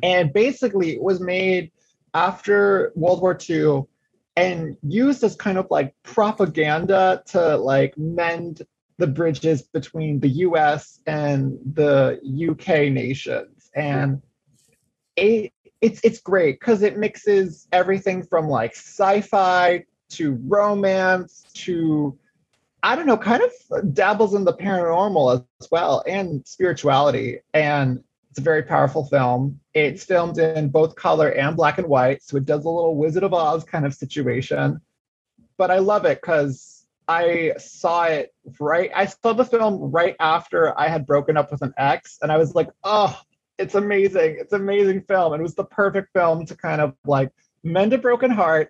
And 0.01 0.34
basically, 0.34 0.91
it 0.93 1.01
was 1.01 1.20
made 1.20 1.72
after 2.14 2.91
World 2.95 3.22
War 3.22 3.38
II 3.49 3.84
and 4.36 4.76
used 4.82 5.24
as 5.24 5.36
kind 5.36 5.57
of 5.57 5.68
like 5.70 5.93
propaganda 6.03 7.22
to 7.28 7.57
like 7.57 7.97
mend 7.97 8.64
the 8.97 9.07
bridges 9.07 9.61
between 9.64 10.20
the 10.20 10.30
US 10.30 10.99
and 11.05 11.57
the 11.74 12.20
UK 12.24 12.91
nations. 12.91 13.52
And 13.76 14.21
it, 15.15 15.51
it's 15.82 15.99
it's 16.03 16.19
great 16.19 16.59
because 16.59 16.82
it 16.82 16.97
mixes 16.97 17.67
everything 17.71 18.24
from 18.24 18.47
like 18.47 18.71
sci-fi 18.71 19.86
to 20.09 20.39
romance 20.45 21.45
to 21.53 22.17
I 22.84 22.97
don't 22.97 23.05
know, 23.05 23.17
kind 23.17 23.41
of 23.41 23.93
dabbles 23.93 24.34
in 24.34 24.43
the 24.43 24.53
paranormal 24.53 25.45
as 25.61 25.69
well 25.71 26.03
and 26.05 26.45
spirituality. 26.45 27.39
And 27.53 28.03
it's 28.30 28.39
a 28.39 28.41
very 28.43 28.63
powerful 28.63 29.05
film. 29.05 29.59
It's 29.74 30.03
filmed 30.03 30.38
in 30.38 30.69
both 30.69 30.95
color 30.95 31.30
and 31.30 31.55
black 31.55 31.78
and 31.78 31.88
white, 31.88 32.24
so 32.24 32.36
it 32.36 32.45
does 32.45 32.65
a 32.65 32.69
little 32.69 32.95
Wizard 32.97 33.24
of 33.24 33.34
Oz 33.34 33.63
kind 33.63 33.86
of 33.86 33.93
situation. 33.93 34.82
But 35.55 35.71
I 35.71 35.80
love 35.80 36.05
it 36.05 36.19
because 36.19 36.86
I 37.07 37.53
saw 37.57 38.05
it 38.05 38.34
right. 38.59 38.91
I 38.93 39.05
saw 39.05 39.34
the 39.34 39.45
film 39.45 39.91
right 39.91 40.15
after 40.19 40.78
I 40.78 40.88
had 40.88 41.05
broken 41.05 41.38
up 41.38 41.51
with 41.51 41.61
an 41.61 41.74
ex, 41.78 42.17
and 42.21 42.32
I 42.32 42.38
was 42.38 42.55
like, 42.55 42.69
oh, 42.84 43.17
it's 43.57 43.75
amazing. 43.75 44.37
It's 44.39 44.53
amazing 44.53 45.03
film. 45.03 45.33
And 45.33 45.41
it 45.41 45.43
was 45.43 45.55
the 45.55 45.65
perfect 45.65 46.09
film 46.13 46.45
to 46.45 46.55
kind 46.55 46.81
of 46.81 46.95
like 47.05 47.29
mend 47.63 47.93
a 47.93 47.97
broken 47.97 48.31
heart. 48.31 48.69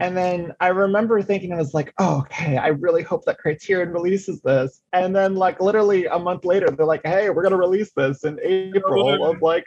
And 0.00 0.16
then 0.16 0.54
I 0.58 0.68
remember 0.68 1.20
thinking, 1.22 1.52
I 1.52 1.56
was 1.56 1.74
like, 1.74 1.92
oh, 1.98 2.20
okay, 2.20 2.56
I 2.56 2.68
really 2.68 3.02
hope 3.02 3.26
that 3.26 3.38
Criterion 3.38 3.90
releases 3.90 4.40
this. 4.40 4.80
And 4.94 5.14
then, 5.14 5.34
like, 5.34 5.60
literally 5.60 6.06
a 6.06 6.18
month 6.18 6.46
later, 6.46 6.70
they're 6.70 6.86
like, 6.86 7.02
hey, 7.04 7.28
we're 7.28 7.42
going 7.42 7.52
to 7.52 7.58
release 7.58 7.92
this 7.94 8.24
in 8.24 8.40
April 8.42 9.22
of 9.22 9.42
like, 9.42 9.66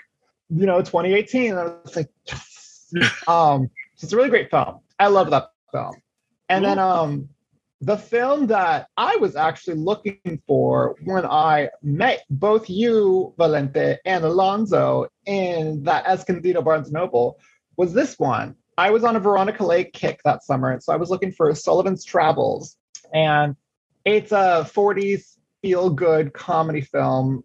you 0.50 0.66
know, 0.66 0.80
2018. 0.80 1.52
And 1.52 1.60
I 1.60 1.64
was 1.64 1.96
like, 1.96 2.10
yes. 2.26 2.92
um, 3.28 3.70
so 3.96 4.06
it's 4.06 4.14
a 4.14 4.18
really 4.18 4.30
great 4.30 4.50
film. 4.50 4.80
I 5.00 5.08
love 5.08 5.30
that 5.30 5.52
film. 5.72 5.94
And 6.50 6.66
then, 6.66 6.80
um, 6.80 7.30
the 7.82 7.98
film 7.98 8.48
that 8.48 8.88
I 8.98 9.18
was 9.18 9.36
actually 9.36 9.76
looking 9.76 10.42
for 10.48 10.96
when 11.04 11.26
I 11.26 11.70
met 11.84 12.24
both 12.30 12.70
you, 12.70 13.34
Valente, 13.38 13.98
and 14.06 14.24
Alonso 14.24 15.08
in 15.26 15.84
that 15.84 16.06
Escondido 16.06 16.62
Barnes 16.62 16.92
Noble 16.92 17.40
was 17.78 17.94
this 17.94 18.18
one. 18.18 18.56
I 18.78 18.92
was 18.92 19.04
on 19.04 19.16
a 19.16 19.20
Veronica 19.20 19.66
Lake 19.66 19.94
kick 19.94 20.22
that 20.24 20.44
summer, 20.44 20.72
and 20.72 20.82
so 20.82 20.94
I 20.94 20.98
was 20.98 21.10
looking 21.10 21.32
for 21.32 21.54
Sullivan's 21.54 22.04
Travels, 22.04 22.78
and 23.14 23.56
it's 24.04 24.32
a 24.32 24.70
40s 24.74 25.38
feel 25.62 25.90
good 25.90 26.34
comedy 26.34 26.82
film, 26.82 27.44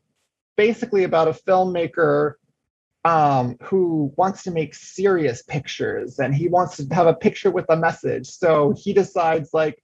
basically 0.57 1.05
about 1.05 1.29
a 1.29 1.33
filmmaker 1.33 2.35
um, 3.05 3.57
who 3.63 4.13
wants 4.17 4.43
to 4.43 4.51
make 4.51 4.75
serious 4.75 5.43
pictures 5.43 6.19
and 6.19 6.35
he 6.35 6.49
wants 6.49 6.77
to 6.77 6.95
have 6.95 7.07
a 7.07 7.15
picture 7.15 7.51
with 7.51 7.65
a 7.71 7.77
message. 7.77 8.27
So 8.27 8.75
he 8.77 8.93
decides, 8.93 9.55
like, 9.55 9.83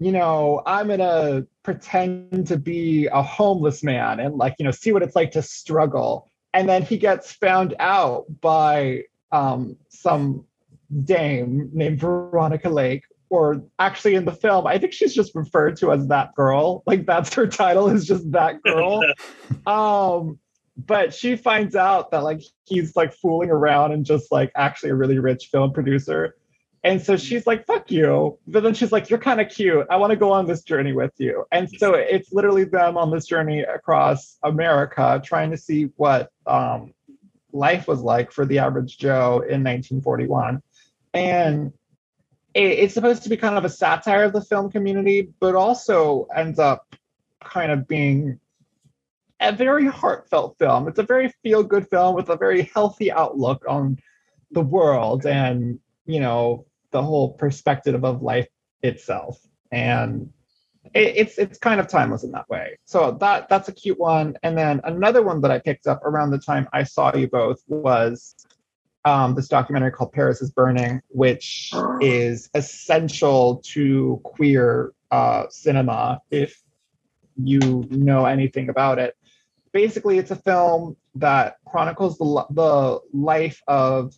you 0.00 0.12
know, 0.12 0.62
I'm 0.66 0.88
gonna 0.88 1.46
pretend 1.62 2.46
to 2.48 2.56
be 2.56 3.06
a 3.06 3.22
homeless 3.22 3.82
man 3.84 4.18
and 4.18 4.36
like, 4.36 4.56
you 4.58 4.64
know, 4.64 4.70
see 4.70 4.92
what 4.92 5.02
it's 5.02 5.14
like 5.14 5.30
to 5.32 5.42
struggle. 5.42 6.26
And 6.54 6.68
then 6.68 6.82
he 6.82 6.96
gets 6.96 7.32
found 7.32 7.76
out 7.78 8.24
by 8.40 9.04
um, 9.30 9.76
some 9.90 10.46
dame 11.04 11.68
named 11.72 12.00
Veronica 12.00 12.70
Lake, 12.70 13.04
or 13.28 13.62
actually 13.78 14.14
in 14.14 14.24
the 14.24 14.32
film, 14.32 14.66
I 14.66 14.78
think 14.78 14.94
she's 14.94 15.14
just 15.14 15.34
referred 15.34 15.76
to 15.76 15.92
as 15.92 16.08
that 16.08 16.34
girl. 16.34 16.82
Like 16.86 17.04
that's 17.04 17.34
her 17.34 17.46
title 17.46 17.88
is 17.90 18.06
just 18.06 18.32
that 18.32 18.62
girl. 18.62 19.02
um, 19.66 20.38
but 20.76 21.12
she 21.12 21.36
finds 21.36 21.76
out 21.76 22.10
that 22.10 22.24
like 22.24 22.40
he's 22.64 22.96
like 22.96 23.12
fooling 23.12 23.50
around 23.50 23.92
and 23.92 24.06
just 24.06 24.32
like 24.32 24.50
actually 24.56 24.90
a 24.90 24.94
really 24.94 25.18
rich 25.18 25.50
film 25.52 25.72
producer. 25.72 26.36
And 26.82 27.02
so 27.02 27.16
she's 27.16 27.46
like, 27.46 27.66
fuck 27.66 27.90
you. 27.90 28.38
But 28.46 28.62
then 28.62 28.72
she's 28.72 28.90
like, 28.90 29.10
you're 29.10 29.18
kind 29.18 29.40
of 29.40 29.50
cute. 29.50 29.86
I 29.90 29.96
want 29.96 30.12
to 30.12 30.16
go 30.16 30.32
on 30.32 30.46
this 30.46 30.62
journey 30.62 30.92
with 30.92 31.12
you. 31.18 31.44
And 31.52 31.68
so 31.70 31.92
it's 31.94 32.32
literally 32.32 32.64
them 32.64 32.96
on 32.96 33.10
this 33.10 33.26
journey 33.26 33.60
across 33.60 34.38
America 34.42 35.20
trying 35.22 35.50
to 35.50 35.58
see 35.58 35.90
what 35.96 36.30
um, 36.46 36.94
life 37.52 37.86
was 37.86 38.00
like 38.00 38.32
for 38.32 38.46
the 38.46 38.60
average 38.60 38.96
Joe 38.96 39.40
in 39.40 39.62
1941. 39.62 40.62
And 41.12 41.72
it, 42.54 42.60
it's 42.60 42.94
supposed 42.94 43.24
to 43.24 43.28
be 43.28 43.36
kind 43.36 43.58
of 43.58 43.64
a 43.66 43.70
satire 43.70 44.24
of 44.24 44.32
the 44.32 44.40
film 44.40 44.70
community, 44.70 45.28
but 45.38 45.54
also 45.54 46.28
ends 46.34 46.58
up 46.58 46.96
kind 47.44 47.72
of 47.72 47.86
being 47.86 48.40
a 49.38 49.52
very 49.52 49.86
heartfelt 49.86 50.58
film. 50.58 50.88
It's 50.88 50.98
a 50.98 51.02
very 51.02 51.32
feel 51.42 51.62
good 51.62 51.88
film 51.88 52.14
with 52.14 52.30
a 52.30 52.36
very 52.36 52.70
healthy 52.74 53.12
outlook 53.12 53.64
on 53.68 53.98
the 54.50 54.60
world 54.62 55.26
and, 55.26 55.78
you 56.06 56.20
know, 56.20 56.66
the 56.90 57.02
whole 57.02 57.32
perspective 57.32 58.04
of 58.04 58.22
life 58.22 58.48
itself. 58.82 59.38
And 59.70 60.32
it, 60.94 61.16
it's 61.16 61.38
it's 61.38 61.58
kind 61.58 61.80
of 61.80 61.88
timeless 61.88 62.24
in 62.24 62.32
that 62.32 62.48
way. 62.48 62.78
So 62.84 63.12
that 63.20 63.48
that's 63.48 63.68
a 63.68 63.72
cute 63.72 63.98
one. 63.98 64.36
And 64.42 64.56
then 64.56 64.80
another 64.84 65.22
one 65.22 65.40
that 65.42 65.50
I 65.50 65.58
picked 65.58 65.86
up 65.86 66.04
around 66.04 66.30
the 66.30 66.38
time 66.38 66.68
I 66.72 66.84
saw 66.84 67.14
you 67.14 67.28
both 67.28 67.60
was 67.68 68.34
um, 69.04 69.34
this 69.34 69.48
documentary 69.48 69.92
called 69.92 70.12
Paris 70.12 70.42
is 70.42 70.50
Burning, 70.50 71.00
which 71.08 71.72
is 72.00 72.50
essential 72.54 73.62
to 73.66 74.20
queer 74.24 74.92
uh, 75.10 75.44
cinema 75.50 76.20
if 76.30 76.60
you 77.36 77.86
know 77.90 78.26
anything 78.26 78.68
about 78.68 78.98
it. 78.98 79.16
Basically, 79.72 80.18
it's 80.18 80.30
a 80.30 80.36
film 80.36 80.96
that 81.14 81.56
chronicles 81.66 82.18
the, 82.18 82.46
the 82.50 83.00
life 83.12 83.62
of 83.66 84.14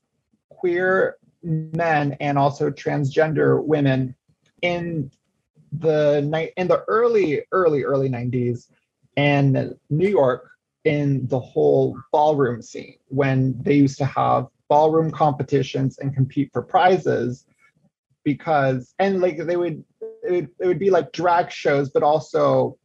queer 0.49 1.17
men 1.43 2.17
and 2.21 2.39
also 2.39 2.71
transgender 2.71 3.63
women 3.63 4.15
in 4.63 5.11
the 5.73 6.21
night 6.23 6.53
in 6.57 6.69
the 6.69 6.85
early, 6.89 7.43
early, 7.53 7.83
early 7.83 8.09
90s 8.09 8.69
in 9.17 9.77
New 9.91 10.09
York 10.09 10.51
in 10.85 11.27
the 11.29 11.39
whole 11.39 11.97
ballroom 12.11 12.61
scene 12.61 12.97
when 13.09 13.55
they 13.63 13.75
used 13.75 13.99
to 13.99 14.05
have 14.05 14.47
ballroom 14.69 15.11
competitions 15.11 15.99
and 15.99 16.15
compete 16.15 16.51
for 16.53 16.63
prizes 16.63 17.45
because 18.25 18.95
and 18.99 19.21
like 19.21 19.37
they 19.37 19.57
would 19.57 19.85
it, 20.01 20.33
would 20.33 20.49
it 20.59 20.67
would 20.67 20.79
be 20.79 20.91
like 20.91 21.13
drag 21.13 21.51
shows 21.51 21.91
but 21.91 22.03
also 22.03 22.77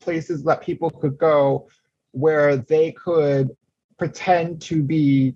places 0.00 0.42
that 0.44 0.62
people 0.62 0.90
could 0.90 1.18
go 1.18 1.68
where 2.12 2.56
they 2.56 2.92
could 2.92 3.50
pretend 3.98 4.60
to 4.60 4.82
be 4.82 5.34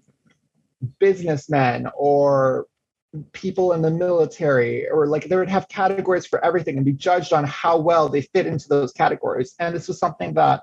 businessmen 0.98 1.88
or 1.96 2.66
people 3.32 3.72
in 3.72 3.82
the 3.82 3.90
military 3.90 4.88
or 4.88 5.06
like 5.06 5.24
they 5.24 5.36
would 5.36 5.48
have 5.48 5.68
categories 5.68 6.26
for 6.26 6.44
everything 6.44 6.76
and 6.76 6.84
be 6.84 6.92
judged 6.92 7.32
on 7.32 7.44
how 7.44 7.78
well 7.78 8.08
they 8.08 8.20
fit 8.20 8.46
into 8.46 8.68
those 8.68 8.92
categories. 8.92 9.54
And 9.58 9.74
this 9.74 9.88
was 9.88 9.98
something 9.98 10.34
that 10.34 10.62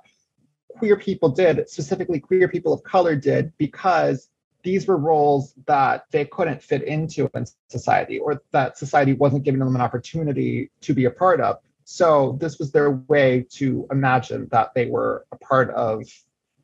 queer 0.78 0.98
people 0.98 1.30
did 1.30 1.68
specifically 1.70 2.20
queer 2.20 2.48
people 2.48 2.74
of 2.74 2.84
color 2.84 3.16
did 3.16 3.52
because 3.58 4.30
these 4.64 4.88
were 4.88 4.98
roles 4.98 5.54
that 5.68 6.06
they 6.12 6.26
couldn't 6.26 6.62
fit 6.62 6.84
into 6.84 7.30
in 7.36 7.46
society 7.70 8.20
or 8.20 8.42
that 8.52 8.78
society 8.78 9.14
wasn't 9.14 9.44
giving 9.44 9.60
them 9.60 9.76
an 9.76 9.82
opportunity 9.82 10.72
to 10.82 10.94
be 10.94 11.06
a 11.06 11.12
part 11.12 11.40
of. 11.40 11.58
So 11.84 12.38
this 12.42 12.58
was 12.58 12.72
their 12.72 12.92
way 12.92 13.46
to 13.52 13.88
imagine 13.92 14.48
that 14.52 14.74
they 14.74 14.88
were 14.88 15.26
a 15.32 15.38
part 15.38 15.70
of 15.72 16.04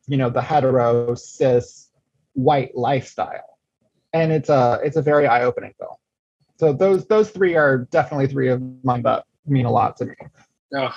you 0.08 0.16
know 0.16 0.30
the 0.30 0.42
hetero 0.42 1.14
cis 1.14 1.88
white 2.34 2.74
lifestyle 2.76 3.58
and 4.12 4.32
it's 4.32 4.48
a 4.48 4.80
it's 4.84 4.96
a 4.96 5.02
very 5.02 5.26
eye-opening 5.26 5.72
film 5.78 5.94
so 6.58 6.72
those 6.72 7.06
those 7.06 7.30
three 7.30 7.54
are 7.56 7.78
definitely 7.90 8.26
three 8.26 8.48
of 8.48 8.62
mine 8.84 9.02
that 9.02 9.24
mean 9.46 9.66
a 9.66 9.70
lot 9.70 9.96
to 9.96 10.06
me 10.06 10.14
Oh, 10.74 10.90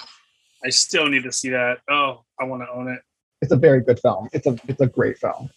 I 0.63 0.69
still 0.69 1.09
need 1.09 1.23
to 1.23 1.33
see 1.33 1.49
that. 1.49 1.79
Oh, 1.89 2.23
I 2.39 2.45
want 2.45 2.63
to 2.63 2.69
own 2.71 2.88
it. 2.88 3.01
it's 3.41 3.51
a 3.51 3.57
very 3.57 3.81
good 3.81 3.99
film 3.99 4.29
it's 4.31 4.47
a 4.47 4.55
it's 4.67 4.79
a 4.81 4.88
great 4.88 5.17
film 5.17 5.49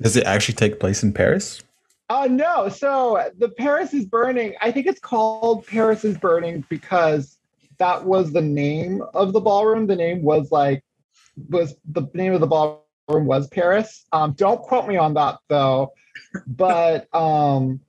Does 0.00 0.16
it 0.16 0.24
actually 0.24 0.54
take 0.54 0.78
place 0.80 1.02
in 1.02 1.12
Paris? 1.12 1.62
Oh 2.10 2.26
no! 2.26 2.68
So 2.68 3.30
the 3.38 3.48
Paris 3.48 3.94
is 3.94 4.04
burning. 4.04 4.54
I 4.60 4.70
think 4.70 4.86
it's 4.86 5.00
called 5.00 5.66
Paris 5.66 6.04
is 6.04 6.18
burning 6.18 6.64
because 6.68 7.38
that 7.78 8.04
was 8.04 8.32
the 8.32 8.42
name 8.42 9.02
of 9.14 9.32
the 9.32 9.40
ballroom. 9.40 9.86
The 9.86 9.96
name 9.96 10.22
was 10.22 10.52
like 10.52 10.84
was 11.48 11.74
the 11.86 12.02
name 12.12 12.34
of 12.34 12.40
the 12.40 12.46
ballroom 12.46 12.80
was 13.20 13.48
Paris. 13.48 14.04
Um, 14.12 14.32
don't 14.32 14.60
quote 14.60 14.86
me 14.88 14.96
on 14.96 15.14
that 15.14 15.38
though, 15.48 15.92
but 16.46 17.12
um, 17.14 17.80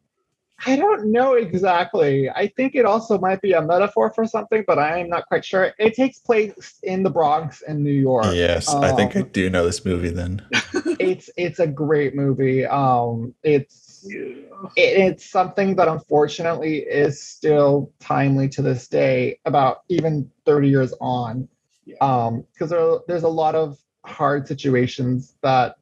I 0.65 0.75
don't 0.77 1.11
know 1.11 1.33
exactly. 1.33 2.29
I 2.29 2.47
think 2.47 2.75
it 2.75 2.85
also 2.85 3.17
might 3.19 3.41
be 3.41 3.51
a 3.53 3.61
metaphor 3.61 4.11
for 4.13 4.25
something, 4.25 4.63
but 4.65 4.79
I 4.79 4.99
am 4.99 5.09
not 5.09 5.25
quite 5.27 5.43
sure. 5.43 5.73
It 5.77 5.93
takes 5.95 6.19
place 6.19 6.75
in 6.83 7.03
the 7.03 7.09
Bronx 7.09 7.61
in 7.61 7.83
New 7.83 7.91
York. 7.91 8.33
Yes, 8.33 8.69
I 8.69 8.91
think 8.93 9.15
I 9.15 9.21
Um, 9.21 9.29
do 9.33 9.49
know 9.49 9.65
this 9.65 9.83
movie 9.83 10.09
then. 10.09 10.41
it's 10.99 11.29
it's 11.37 11.59
a 11.59 11.67
great 11.67 12.15
movie. 12.15 12.65
Um, 12.65 13.33
it's 13.43 14.05
it, 14.05 14.49
it's 14.75 15.25
something 15.29 15.75
that 15.75 15.87
unfortunately 15.87 16.77
is 16.79 17.21
still 17.21 17.91
timely 17.99 18.47
to 18.49 18.61
this 18.61 18.87
day 18.87 19.39
about 19.45 19.81
even 19.89 20.29
30 20.45 20.69
years 20.69 20.93
on 21.01 21.47
Yeah. 21.85 21.95
um 22.01 22.45
because 22.53 22.69
there, 22.69 22.99
there's 23.07 23.23
a 23.23 23.29
lot 23.29 23.55
of 23.55 23.77
hard 24.05 24.47
situations 24.47 25.35
that 25.41 25.77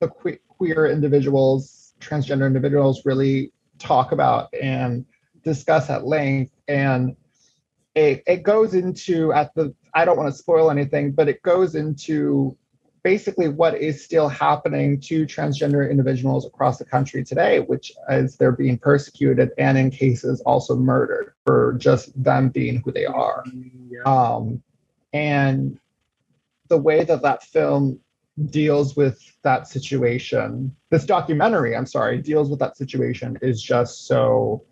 the 0.00 0.08
que- 0.08 0.38
queer 0.48 0.86
individuals 0.86 1.94
transgender 2.00 2.46
individuals 2.46 3.04
really 3.04 3.52
talk 3.78 4.12
about 4.12 4.52
and 4.54 5.04
discuss 5.44 5.90
at 5.90 6.06
length 6.06 6.52
and 6.68 7.16
it, 7.94 8.22
it 8.26 8.42
goes 8.42 8.74
into 8.74 9.32
at 9.32 9.54
the 9.54 9.74
i 9.94 10.04
don't 10.04 10.16
want 10.16 10.30
to 10.30 10.36
spoil 10.36 10.70
anything 10.70 11.12
but 11.12 11.28
it 11.28 11.42
goes 11.42 11.74
into 11.74 12.56
basically 13.02 13.48
what 13.48 13.74
is 13.74 14.04
still 14.04 14.28
happening 14.28 15.00
to 15.00 15.24
transgender 15.26 15.90
individuals 15.90 16.46
across 16.46 16.78
the 16.78 16.84
country 16.84 17.24
today, 17.24 17.60
which 17.60 17.92
is 18.10 18.36
they're 18.36 18.52
being 18.52 18.78
persecuted 18.78 19.50
and 19.58 19.78
in 19.78 19.90
cases 19.90 20.40
also 20.42 20.76
murdered 20.76 21.34
for 21.44 21.74
just 21.78 22.10
them 22.22 22.48
being 22.48 22.82
who 22.84 22.92
they 22.92 23.06
are. 23.06 23.44
Yeah. 23.88 24.02
Um, 24.04 24.62
and 25.12 25.78
the 26.70 26.78
way 26.78 27.04
that 27.04 27.20
that 27.20 27.42
film 27.42 28.00
deals 28.46 28.96
with 28.96 29.20
that 29.42 29.68
situation, 29.68 30.74
this 30.90 31.04
documentary, 31.04 31.76
I'm 31.76 31.84
sorry, 31.84 32.22
deals 32.22 32.48
with 32.48 32.58
that 32.60 32.78
situation 32.78 33.38
is 33.42 33.62
just 33.62 34.06
so 34.06 34.64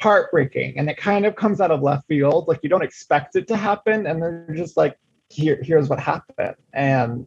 heartbreaking. 0.00 0.78
And 0.78 0.88
it 0.88 0.96
kind 0.96 1.26
of 1.26 1.34
comes 1.34 1.60
out 1.60 1.70
of 1.70 1.82
left 1.82 2.06
field. 2.06 2.46
Like 2.46 2.60
you 2.62 2.68
don't 2.68 2.84
expect 2.84 3.34
it 3.34 3.48
to 3.48 3.56
happen. 3.56 4.06
And 4.06 4.22
then 4.22 4.44
you're 4.46 4.56
just 4.56 4.76
like, 4.76 4.96
here, 5.28 5.60
here's 5.62 5.88
what 5.88 5.98
happened. 5.98 6.56
And 6.72 7.26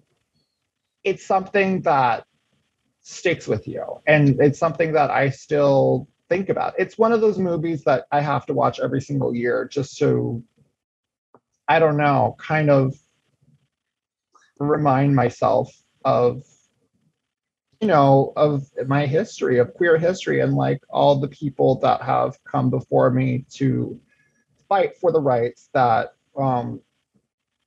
it's 1.03 1.25
something 1.25 1.81
that 1.81 2.25
sticks 3.01 3.47
with 3.47 3.67
you. 3.67 3.83
And 4.07 4.39
it's 4.39 4.59
something 4.59 4.93
that 4.93 5.11
I 5.11 5.29
still 5.29 6.07
think 6.29 6.49
about. 6.49 6.73
It's 6.77 6.97
one 6.97 7.11
of 7.11 7.21
those 7.21 7.37
movies 7.37 7.83
that 7.83 8.05
I 8.11 8.21
have 8.21 8.45
to 8.45 8.53
watch 8.53 8.79
every 8.79 9.01
single 9.01 9.35
year 9.35 9.67
just 9.69 9.97
to, 9.99 10.43
I 11.67 11.79
don't 11.79 11.97
know, 11.97 12.35
kind 12.39 12.69
of 12.69 12.95
remind 14.63 15.15
myself 15.15 15.71
of 16.05 16.43
you 17.79 17.87
know 17.87 18.31
of 18.35 18.65
my 18.87 19.05
history 19.05 19.59
of 19.59 19.73
queer 19.73 19.97
history 19.97 20.39
and 20.39 20.53
like 20.53 20.81
all 20.89 21.19
the 21.19 21.27
people 21.27 21.79
that 21.79 22.01
have 22.01 22.37
come 22.45 22.69
before 22.69 23.09
me 23.09 23.45
to 23.49 23.99
fight 24.69 24.97
for 24.97 25.11
the 25.11 25.19
rights 25.19 25.69
that 25.73 26.13
um 26.37 26.79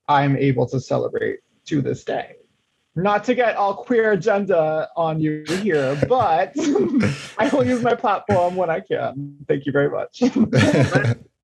i'm 0.09 0.37
able 0.37 0.67
to 0.67 0.81
celebrate 0.81 1.41
to 1.67 1.83
this 1.83 2.05
day. 2.05 2.37
Not 2.95 3.25
to 3.25 3.35
get 3.35 3.57
all 3.57 3.75
queer 3.75 4.13
agenda 4.13 4.89
on 4.97 5.21
you 5.21 5.45
here 5.49 5.97
but 6.09 6.55
i 7.39 7.51
will 7.53 7.67
use 7.67 7.83
my 7.83 7.95
platform 7.95 8.57
when 8.57 8.71
i 8.71 8.81
can. 8.81 9.37
Thank 9.47 9.67
you 9.67 9.73
very 9.73 9.91
much 9.91 10.23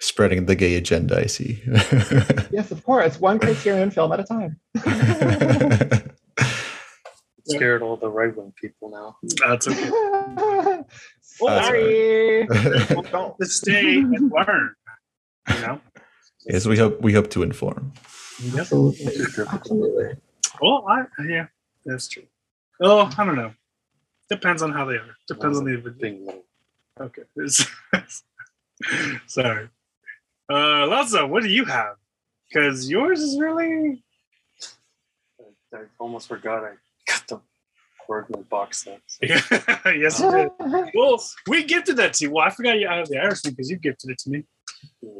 Spreading 0.00 0.46
the 0.46 0.54
gay 0.54 0.76
agenda, 0.76 1.18
I 1.18 1.26
see. 1.26 1.62
yes 2.50 2.70
of 2.70 2.82
course 2.84 3.20
one 3.20 3.38
criterion 3.38 3.90
film 3.90 4.12
at 4.12 4.20
a 4.20 4.24
time 4.24 4.58
Scared 7.46 7.82
all 7.82 7.96
the 7.96 8.08
right 8.08 8.34
wing 8.36 8.52
people 8.60 8.90
now. 8.90 9.16
That's 9.44 9.66
okay. 9.66 9.90
Sorry. 11.20 12.46
Don't 13.10 13.42
stay 13.44 13.98
and 13.98 14.30
learn. 14.30 14.74
You 15.48 15.60
know. 15.60 15.80
yes, 16.46 16.66
we 16.66 16.76
hope 16.78 17.00
we 17.00 17.12
hope 17.12 17.30
to 17.30 17.42
inform. 17.42 17.92
Absolutely. 18.56 19.24
Absolutely. 19.50 20.16
Well, 20.60 20.84
I 20.88 21.04
yeah, 21.26 21.46
that's 21.84 22.08
true. 22.08 22.24
Oh, 22.80 23.10
I 23.16 23.24
don't 23.24 23.36
know. 23.36 23.52
Depends 24.28 24.62
on 24.62 24.72
how 24.72 24.84
they 24.84 24.94
are. 24.94 25.16
Depends 25.26 25.58
on 25.58 25.64
the 25.64 25.74
individual. 25.74 26.44
Okay. 27.00 27.22
Sorry. 29.26 29.68
Uh 30.50 30.86
Lazo, 30.86 31.26
what 31.26 31.42
do 31.42 31.48
you 31.48 31.64
have? 31.64 31.94
Because 32.48 32.90
yours 32.90 33.20
is 33.20 33.38
really 33.38 34.02
I, 35.72 35.76
I 35.76 35.80
almost 35.98 36.28
forgot 36.28 36.64
I 36.64 36.72
got 37.06 37.26
the 37.28 37.40
Bergman 38.08 38.42
box 38.50 38.82
set. 38.84 39.00
yeah, 39.22 39.40
yes 39.86 40.20
you 40.20 40.30
did. 40.30 40.50
Well, 40.94 41.22
we 41.46 41.64
gifted 41.64 41.96
that 41.98 42.14
to 42.14 42.24
you. 42.24 42.32
Well, 42.32 42.44
I 42.44 42.50
forgot 42.50 42.78
you 42.80 42.88
out 42.88 43.00
of 43.00 43.08
the 43.08 43.18
Irishman 43.18 43.54
because 43.54 43.70
you 43.70 43.76
gifted 43.76 44.10
it 44.10 44.18
to 44.18 44.30
me. 44.30 44.44
Yeah. 45.00 45.10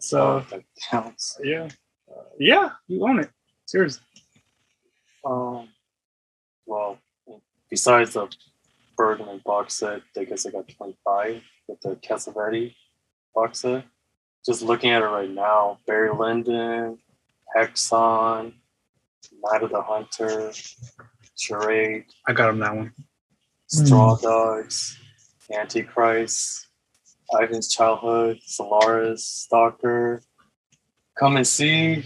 So 0.00 0.44
that 0.50 0.62
counts. 0.90 1.38
yeah. 1.42 1.68
Uh, 2.10 2.22
yeah, 2.38 2.70
you 2.88 3.06
own 3.06 3.20
it. 3.20 3.30
Seriously. 3.66 4.02
Um, 5.24 5.68
well, 6.66 6.98
besides 7.70 8.14
the 8.14 8.28
Bergman 8.96 9.40
box 9.44 9.74
set, 9.74 10.02
I 10.16 10.24
guess 10.24 10.46
I 10.46 10.50
got 10.50 10.68
25 10.68 11.42
with 11.68 11.80
the 11.80 11.96
Cassavetes 11.96 12.74
box 13.34 13.60
set. 13.60 13.84
Just 14.44 14.62
looking 14.62 14.90
at 14.90 15.02
it 15.02 15.06
right 15.06 15.30
now, 15.30 15.78
Barry 15.86 16.10
Lyndon, 16.14 16.98
Häxan, 17.56 18.52
Night 19.42 19.62
of 19.62 19.70
the 19.70 19.80
Hunter, 19.80 20.52
Charade, 21.36 22.04
I 22.26 22.32
got 22.32 22.50
him 22.50 22.58
that 22.58 22.76
one. 22.76 22.92
Straw 23.66 24.16
Dogs, 24.16 24.98
Antichrist, 25.50 26.68
Ivan's 27.40 27.68
Childhood, 27.68 28.38
Solaris, 28.44 29.26
Stalker, 29.26 30.22
Come 31.18 31.36
and 31.36 31.46
See, 31.46 32.04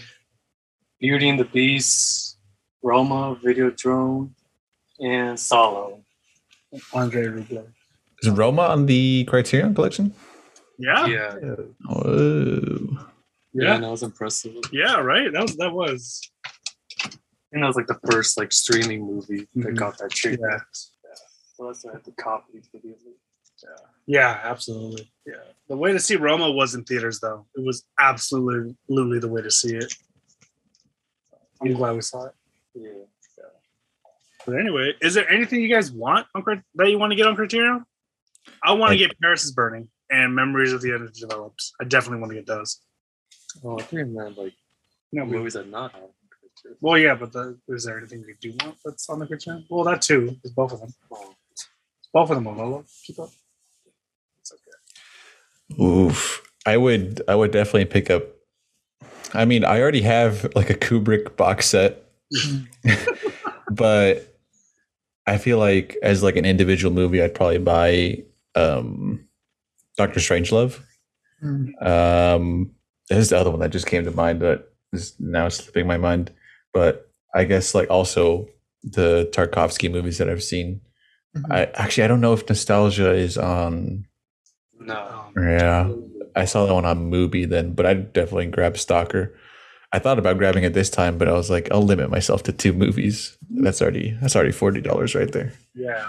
Beauty 1.00 1.28
and 1.28 1.40
the 1.40 1.44
Beast, 1.44 2.36
Roma, 2.82 3.36
Videodrome, 3.42 4.30
and 5.00 5.38
Solo. 5.38 6.02
Andre 6.92 7.24
Rublev. 7.26 7.66
Is 8.22 8.30
Roma 8.30 8.62
on 8.62 8.86
the 8.86 9.24
Criterion 9.24 9.74
Collection? 9.74 10.12
Yeah. 10.78 11.06
Yeah, 11.06 11.34
Oh, 11.88 12.88
yeah, 13.52 13.64
Yeah. 13.74 13.78
that 13.78 13.90
was 13.90 14.02
impressive. 14.02 14.54
Yeah, 14.72 14.96
right. 15.00 15.32
That 15.32 15.42
was 15.42 15.56
that 15.56 15.72
was. 15.72 16.30
And 17.52 17.62
that 17.62 17.66
was 17.66 17.76
like 17.76 17.86
the 17.86 17.98
first 18.10 18.38
like 18.38 18.52
streaming 18.52 19.04
movie 19.06 19.48
that 19.56 19.74
Mhm. 19.74 19.76
got 19.76 19.98
that 19.98 20.10
treatment. 20.10 20.52
Yeah. 20.52 21.14
So 21.56 21.66
that's 21.66 21.82
why 21.84 21.90
I 21.92 21.94
had 21.94 22.04
to 22.04 22.12
copy 22.12 22.62
immediately. 22.72 23.14
Yeah, 23.62 23.76
yeah, 24.06 24.40
absolutely. 24.44 25.10
Yeah. 25.26 25.42
The 25.68 25.76
way 25.76 25.92
to 25.92 25.98
see 25.98 26.14
Roma 26.16 26.50
was 26.52 26.74
in 26.74 26.84
theaters 26.84 27.18
though. 27.20 27.46
It 27.56 27.64
was 27.64 27.84
absolutely 27.98 28.76
absolutely 28.84 29.18
the 29.18 29.28
way 29.28 29.42
to 29.42 29.50
see 29.50 29.74
it. 29.74 29.92
I'm 31.60 31.72
glad 31.72 31.96
we 31.96 32.02
saw 32.02 32.26
it. 32.26 32.34
Yeah. 32.74 32.92
But 34.46 34.60
anyway, 34.60 34.94
is 35.02 35.14
there 35.14 35.28
anything 35.28 35.60
you 35.60 35.68
guys 35.68 35.90
want 35.90 36.26
on 36.34 36.42
that 36.76 36.88
you 36.90 36.98
want 36.98 37.10
to 37.10 37.16
get 37.16 37.26
on 37.26 37.34
Criterion? 37.34 37.84
I 38.62 38.72
want 38.72 38.92
to 38.92 38.96
get 38.96 39.18
Paris 39.20 39.44
is 39.44 39.52
Burning 39.52 39.88
and 40.10 40.34
Memories 40.34 40.72
of 40.72 40.80
the 40.82 40.94
Underdeveloped. 40.94 41.62
I 41.80 41.84
definitely 41.84 42.20
want 42.20 42.30
to 42.32 42.36
get 42.36 42.46
those. 42.46 42.80
Oh, 43.64 43.78
I 43.78 43.82
think 43.82 44.08
man, 44.08 44.34
like 44.36 44.54
No, 45.12 45.24
we, 45.24 45.32
movies 45.38 45.54
that 45.54 45.68
not 45.68 45.94
on. 45.94 46.00
well, 46.80 46.98
yeah, 46.98 47.14
but 47.14 47.32
the, 47.32 47.58
is 47.68 47.84
there 47.84 47.98
anything 47.98 48.24
you 48.26 48.34
do 48.40 48.56
want 48.64 48.76
that's 48.84 49.08
on 49.08 49.18
the 49.18 49.26
Criterion? 49.26 49.64
Well, 49.70 49.84
that 49.84 50.02
too 50.02 50.36
is 50.44 50.50
both 50.52 50.72
of 50.72 50.80
them. 50.80 50.92
Oh, 51.12 51.34
Both 52.12 52.30
of 52.30 52.36
them. 52.42 52.56
Lolo. 52.56 52.84
Keep 53.04 53.20
up. 53.20 53.30
It's 54.40 54.52
okay. 54.52 55.82
Oof. 55.82 56.42
I 56.66 56.76
would 56.76 57.22
I 57.28 57.34
would 57.34 57.50
definitely 57.50 57.86
pick 57.86 58.10
up 58.10 58.24
I 59.34 59.44
mean, 59.44 59.64
I 59.64 59.80
already 59.80 60.02
have 60.02 60.50
like 60.54 60.70
a 60.70 60.74
Kubrick 60.74 61.36
box 61.36 61.66
set. 61.68 62.02
but 63.70 64.38
I 65.26 65.36
feel 65.38 65.58
like 65.58 65.96
as 66.02 66.22
like 66.22 66.36
an 66.36 66.44
individual 66.46 66.92
movie, 66.94 67.22
I'd 67.22 67.34
probably 67.34 67.58
buy 67.58 68.24
um 68.54 69.27
Doctor 69.98 70.20
Strangelove. 70.20 70.80
Mm. 71.44 71.82
Um 71.86 72.70
there's 73.10 73.28
the 73.30 73.38
other 73.38 73.50
one 73.50 73.60
that 73.60 73.70
just 73.70 73.86
came 73.86 74.04
to 74.04 74.10
mind 74.10 74.40
that 74.40 74.64
is 74.92 75.14
now 75.18 75.48
slipping 75.50 75.86
my 75.86 75.98
mind. 75.98 76.30
But 76.72 77.10
I 77.34 77.44
guess 77.44 77.74
like 77.74 77.90
also 77.90 78.48
the 78.82 79.28
Tarkovsky 79.32 79.90
movies 79.90 80.16
that 80.18 80.30
I've 80.30 80.42
seen. 80.42 80.80
Mhm. 81.36 81.52
I 81.52 81.64
actually 81.74 82.04
I 82.04 82.08
don't 82.08 82.20
know 82.22 82.32
if 82.32 82.46
Nostalghia 82.46 83.14
is 83.14 83.36
on 83.36 84.06
No. 84.80 85.26
yeah. 85.36 85.90
I 86.36 86.44
saw 86.44 86.64
that 86.66 86.72
one 86.74 86.84
on 86.86 87.10
Mubi 87.10 87.48
then, 87.48 87.72
but 87.74 87.84
I'd 87.84 88.12
definitely 88.12 88.46
grab 88.46 88.78
Stalker. 88.78 89.34
I 89.92 89.98
thought 89.98 90.18
about 90.18 90.36
grabbing 90.38 90.64
it 90.64 90.74
this 90.74 90.90
time, 90.90 91.16
but 91.18 91.28
I 91.28 91.32
was 91.32 91.48
like, 91.50 91.68
I'll 91.72 91.82
limit 91.82 92.10
myself 92.10 92.42
to 92.44 92.52
two 92.52 92.72
movies. 92.72 93.36
That's 93.50 93.80
already 93.82 94.16
that's 94.20 94.36
already 94.36 94.52
forty 94.52 94.80
dollars 94.80 95.14
right 95.14 95.32
there. 95.32 95.52
Yeah. 95.74 96.06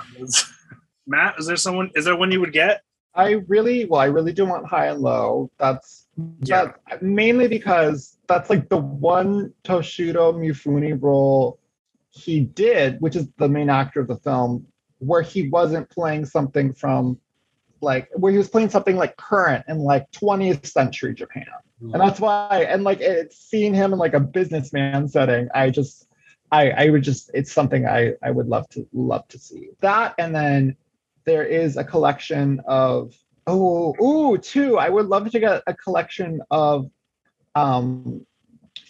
Matt, 1.08 1.36
is 1.40 1.48
there 1.48 1.56
someone? 1.56 1.90
Is 1.96 2.06
there 2.06 2.16
one 2.16 2.32
you 2.32 2.40
would 2.42 2.54
get? 2.54 2.84
I 3.16 3.32
really, 3.48 3.86
well, 3.86 4.00
I 4.02 4.06
really 4.06 4.34
do 4.34 4.46
want 4.46 4.68
high 4.68 4.88
and 4.88 5.02
low. 5.02 5.50
That's 5.58 6.08
Yeah. 6.44 6.74
that 6.90 7.02
mainly 7.02 7.48
because 7.48 8.18
that's 8.28 8.50
like 8.50 8.70
the 8.70 8.78
one 8.78 9.54
Toshiro 9.64 10.34
Mifune 10.34 11.02
role 11.02 11.60
he 12.12 12.42
did, 12.42 13.00
which 13.02 13.16
is 13.16 13.28
the 13.38 13.50
main 13.50 13.70
actor 13.70 14.00
of 14.00 14.08
the 14.08 14.18
film, 14.18 14.66
where 15.00 15.22
he 15.22 15.50
wasn't 15.50 15.90
playing 15.90 16.26
something 16.26 16.74
from 16.74 17.20
like 17.82 18.10
where 18.14 18.32
he 18.32 18.38
was 18.38 18.50
playing 18.50 18.70
something 18.70 18.98
like 18.98 19.16
current 19.16 19.64
in 19.70 19.80
like 19.80 20.12
20th 20.12 20.66
century 20.66 21.14
Japan. 21.14 21.46
Hmm. 21.80 21.94
And 21.94 22.02
that's 22.02 22.20
why 22.20 22.66
and 22.70 22.84
like 22.84 23.00
it's 23.00 23.38
seeing 23.38 23.74
him 23.74 23.94
in 23.94 24.00
like 24.00 24.14
a 24.14 24.20
businessman 24.20 25.08
setting, 25.08 25.48
I 25.54 25.70
just 25.70 26.08
I 26.52 26.72
I 26.72 26.90
would 26.90 27.04
just 27.04 27.32
it's 27.34 27.52
something 27.52 27.88
I 27.88 28.14
I 28.22 28.32
would 28.32 28.48
love 28.48 28.68
to 28.70 28.88
love 28.94 29.28
to 29.30 29.40
see. 29.40 29.70
That 29.82 30.14
and 30.18 30.36
then 30.36 30.76
there 31.30 31.44
is 31.44 31.78
a 31.78 31.84
collection 31.84 32.60
of 32.66 33.14
oh 33.46 33.94
ooh 34.04 34.38
two 34.40 34.80
I 34.80 34.90
would 34.90 35.06
love 35.06 35.30
to 35.30 35.40
get 35.40 35.62
a 35.68 35.74
collection 35.76 36.42
of 36.50 36.90
um 37.54 38.26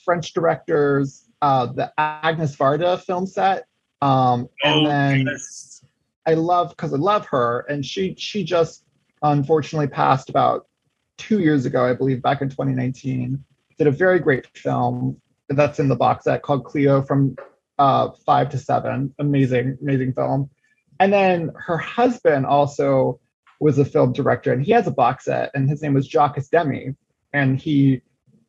French 0.06 0.34
directors 0.34 1.26
uh 1.42 1.66
the 1.66 1.92
Agnes 1.98 2.56
Varda 2.56 3.00
film 3.02 3.28
set 3.28 3.66
um 4.02 4.48
and 4.64 4.86
Oh, 4.86 4.90
then. 4.90 5.28
I 6.26 6.34
love 6.36 6.70
because 6.70 6.94
I 6.94 6.98
love 6.98 7.26
her, 7.28 7.66
and 7.70 7.84
she 7.84 8.14
she 8.18 8.44
just 8.44 8.84
unfortunately 9.24 9.88
passed 9.88 10.30
about 10.30 10.68
two 11.18 11.40
years 11.40 11.66
ago, 11.66 11.84
I 11.84 11.94
believe, 11.94 12.22
back 12.22 12.42
in 12.42 12.50
2019. 12.50 13.44
Did 13.78 13.88
a 13.88 13.92
very 13.92 14.20
great 14.20 14.46
film 14.56 15.20
that's 15.50 15.80
in 15.80 15.88
the 15.88 15.96
box 15.96 16.26
set 16.26 16.44
called 16.44 16.66
Cleo 16.66 17.02
from 17.02 17.36
uh, 17.80 18.12
five 18.26 18.50
to 18.50 18.58
seven. 18.60 19.14
Amazing, 19.18 19.78
amazing 19.82 20.14
film. 20.14 20.50
And 21.00 21.14
then 21.14 21.52
her 21.56 21.78
husband 21.78 22.46
also 22.46 23.20
was 23.60 23.78
a 23.78 23.86
film 23.86 24.14
director, 24.14 24.54
and 24.54 24.64
he 24.64 24.72
has 24.72 24.88
a 24.88 24.92
box 24.92 25.26
set, 25.26 25.52
and 25.54 25.70
his 25.70 25.82
name 25.82 25.94
was 25.94 26.08
Jacques 26.08 26.40
Demy, 26.52 26.96
and 27.34 27.60
he 27.60 28.02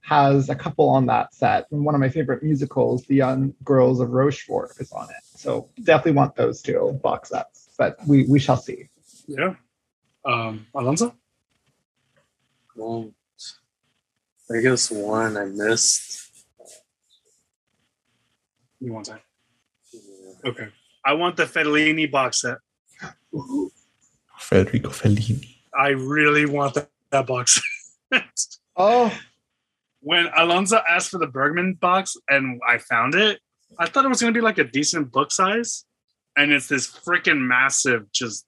has 0.03 0.49
a 0.49 0.55
couple 0.55 0.89
on 0.89 1.07
that 1.07 1.35
set. 1.35 1.67
And 1.71 1.85
one 1.85 1.95
of 1.95 2.01
my 2.01 2.09
favorite 2.09 2.43
musicals, 2.43 3.05
The 3.05 3.17
Young 3.17 3.55
Girls 3.65 4.01
of 4.01 4.11
Rochefort, 4.11 4.73
is 4.79 4.91
on 4.93 5.09
it. 5.11 5.23
So 5.23 5.69
definitely 5.85 6.13
want 6.13 6.37
those 6.37 6.63
two 6.63 6.99
box 7.03 7.31
sets, 7.31 7.71
but 7.79 7.97
we 8.07 8.25
we 8.27 8.39
shall 8.39 8.57
see. 8.57 8.89
Yeah. 9.27 9.55
Um, 10.25 10.67
Alonso. 10.75 11.15
Well, 12.77 13.13
I 14.51 14.61
guess 14.61 14.91
one 14.91 15.37
I 15.37 15.45
missed. 15.45 16.23
You 18.81 18.93
want 18.93 19.09
that? 19.09 19.23
Yeah. 19.93 20.51
Okay. 20.51 20.69
I 21.05 21.15
want 21.15 21.37
the 21.37 21.45
Fellini 21.45 22.11
box 22.11 22.43
set. 22.43 22.59
Federico 24.39 24.91
Fellini. 24.91 25.57
I 25.75 25.91
really 25.91 26.47
want 26.47 26.75
that, 26.75 26.91
that 27.11 27.27
box. 27.27 27.61
set. 28.13 28.25
Oh, 28.77 29.13
when 30.01 30.29
Alonso 30.37 30.81
asked 30.89 31.11
for 31.11 31.19
the 31.19 31.27
Bergman 31.27 31.75
box 31.75 32.17
and 32.29 32.61
I 32.67 32.79
found 32.79 33.15
it, 33.15 33.41
I 33.79 33.87
thought 33.87 34.05
it 34.05 34.09
was 34.09 34.21
going 34.21 34.33
to 34.33 34.39
be 34.39 34.43
like 34.43 34.59
a 34.59 34.65
decent 34.65 35.13
book 35.13 35.31
size, 35.31 35.85
and 36.37 36.53
it's 36.53 36.69
this 36.69 36.91
freaking 36.91 37.41
massive, 37.41 38.11
just 38.13 38.47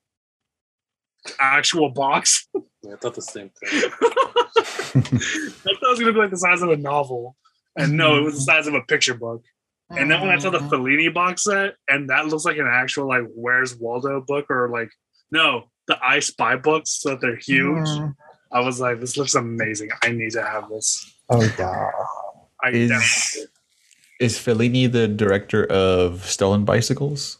actual 1.38 1.90
box. 1.90 2.48
Yeah, 2.82 2.94
I 2.94 2.96
thought 2.96 3.14
the 3.14 3.22
same 3.22 3.50
thing. 3.50 3.68
I 3.94 5.00
thought 5.00 5.82
it 5.82 5.90
was 5.90 6.00
going 6.00 6.07
to 6.07 6.12
be 6.12 6.18
like 6.18 6.30
the 6.30 6.38
size 6.38 6.62
of 6.62 6.70
a 6.70 6.76
novel, 6.76 7.36
and 7.76 7.96
no, 7.96 8.18
it 8.18 8.22
was 8.22 8.34
the 8.34 8.40
size 8.40 8.66
of 8.66 8.74
a 8.74 8.82
picture 8.82 9.14
book. 9.14 9.44
And 9.99 10.11
then 10.11 10.20
when 10.20 10.30
I 10.30 10.38
saw 10.38 10.51
the 10.51 10.59
Fellini 10.59 11.12
box 11.12 11.45
set, 11.45 11.74
and 11.88 12.09
that 12.11 12.26
looks 12.26 12.45
like 12.45 12.57
an 12.59 12.66
actual 12.70 13.07
like 13.09 13.24
Where's 13.34 13.76
Waldo 13.76 14.20
book, 14.20 14.51
or 14.51 14.68
like 14.68 14.90
no, 15.30 15.64
the 15.86 15.99
I 16.03 16.18
Spy 16.20 16.57
books, 16.57 16.90
so 16.90 17.16
they're 17.16 17.36
huge. 17.36 17.86
Mm. 17.86 18.14
I 18.53 18.61
was 18.61 18.80
like, 18.80 19.01
this 19.01 19.16
looks 19.16 19.34
amazing. 19.34 19.90
I 20.03 20.11
need 20.12 20.32
to 20.32 20.43
have 20.43 20.68
this. 20.68 21.14
oh 21.30 21.43
yeah. 21.59 21.90
I 22.64 22.68
Is 22.70 22.90
definitely- 22.90 23.49
is 24.20 24.38
Fellini 24.38 24.90
the 24.93 25.09
director 25.09 25.64
of 25.66 26.24
Stolen 26.24 26.64
Bicycles? 26.64 27.38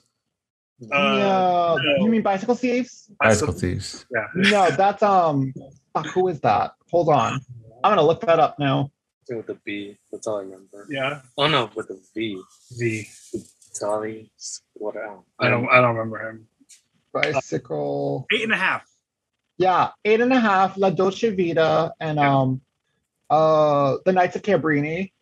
Uh, 0.82 0.96
yeah. 0.96 1.76
no. 1.80 2.05
You 2.05 2.11
mean 2.11 2.22
bicycle 2.22 2.57
thieves? 2.57 3.09
Bicycle 3.20 3.55
Thieves. 3.55 4.05
yeah. 4.12 4.26
No, 4.34 4.68
that's 4.70 5.03
um. 5.03 5.55
fuck, 5.94 6.07
who 6.07 6.26
is 6.28 6.40
that? 6.40 6.72
Hold 6.90 7.09
on. 7.11 7.40
I'm 7.84 7.92
gonna 7.92 8.03
look 8.07 8.20
that 8.22 8.40
up 8.40 8.59
now. 8.59 8.90
With 9.29 9.47
the 9.47 9.59
B. 9.64 9.97
That's 10.11 10.27
all 10.27 10.39
I 10.39 10.43
remember. 10.43 10.87
Yeah. 10.91 11.20
Oh 11.39 11.47
no, 11.49 11.70
with 11.75 11.89
the 11.89 12.01
V. 12.14 12.41
V. 12.79 13.09
Tali. 13.79 14.31
What 14.75 14.97
else? 14.97 15.25
I 15.39 15.49
don't 15.49 15.68
I 15.68 15.81
don't 15.81 15.95
remember 15.97 16.18
him. 16.29 16.47
Bicycle. 17.12 18.27
Eight 18.33 18.43
and 18.43 18.53
a 18.53 18.57
half. 18.57 18.85
Yeah, 19.59 19.91
eight 20.05 20.20
and 20.20 20.33
a 20.33 20.41
half. 20.41 20.77
La 20.77 20.91
Dolce 20.91 21.31
Vita 21.31 21.93
and 22.01 22.18
um, 22.18 22.61
uh, 23.31 23.97
the 24.05 24.12
Nights 24.12 24.37
of 24.37 24.43
Cabrini. 24.43 25.12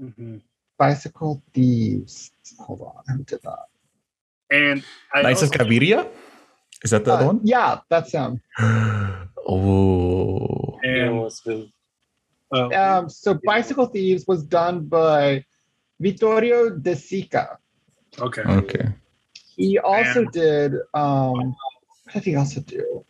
Mm-hmm. 0.00 0.38
Bicycle 0.78 1.42
thieves. 1.54 2.30
Hold 2.60 2.80
on, 2.82 3.16
who 3.16 3.24
did 3.24 3.40
that? 3.42 3.66
And 4.50 4.82
I 5.14 5.22
Nights 5.22 5.42
of 5.42 5.50
also- 5.52 5.64
Cabiria? 5.64 6.08
Is 6.82 6.90
that 6.92 7.04
the 7.04 7.12
other 7.12 7.24
Uh, 7.24 7.26
one? 7.26 7.40
Yeah, 7.44 7.80
that's 7.88 8.12
him. 8.12 8.40
oh. 9.48 10.78
And 10.82 11.18
was 12.50 12.72
uh, 12.72 12.98
Um, 12.98 13.08
so 13.08 13.38
Bicycle 13.44 13.86
Thieves 13.86 14.26
was 14.26 14.42
done 14.44 14.86
by 14.86 15.44
Vittorio 16.00 16.70
De 16.70 16.92
Sica. 16.94 17.56
okay. 18.20 18.42
Okay. 18.42 18.88
He 19.56 19.78
also 19.78 20.22
Man. 20.22 20.30
did 20.32 20.72
um 20.94 21.56
what 22.04 22.14
did 22.14 22.24
he 22.24 22.36
also 22.36 22.60
do? 22.60 23.04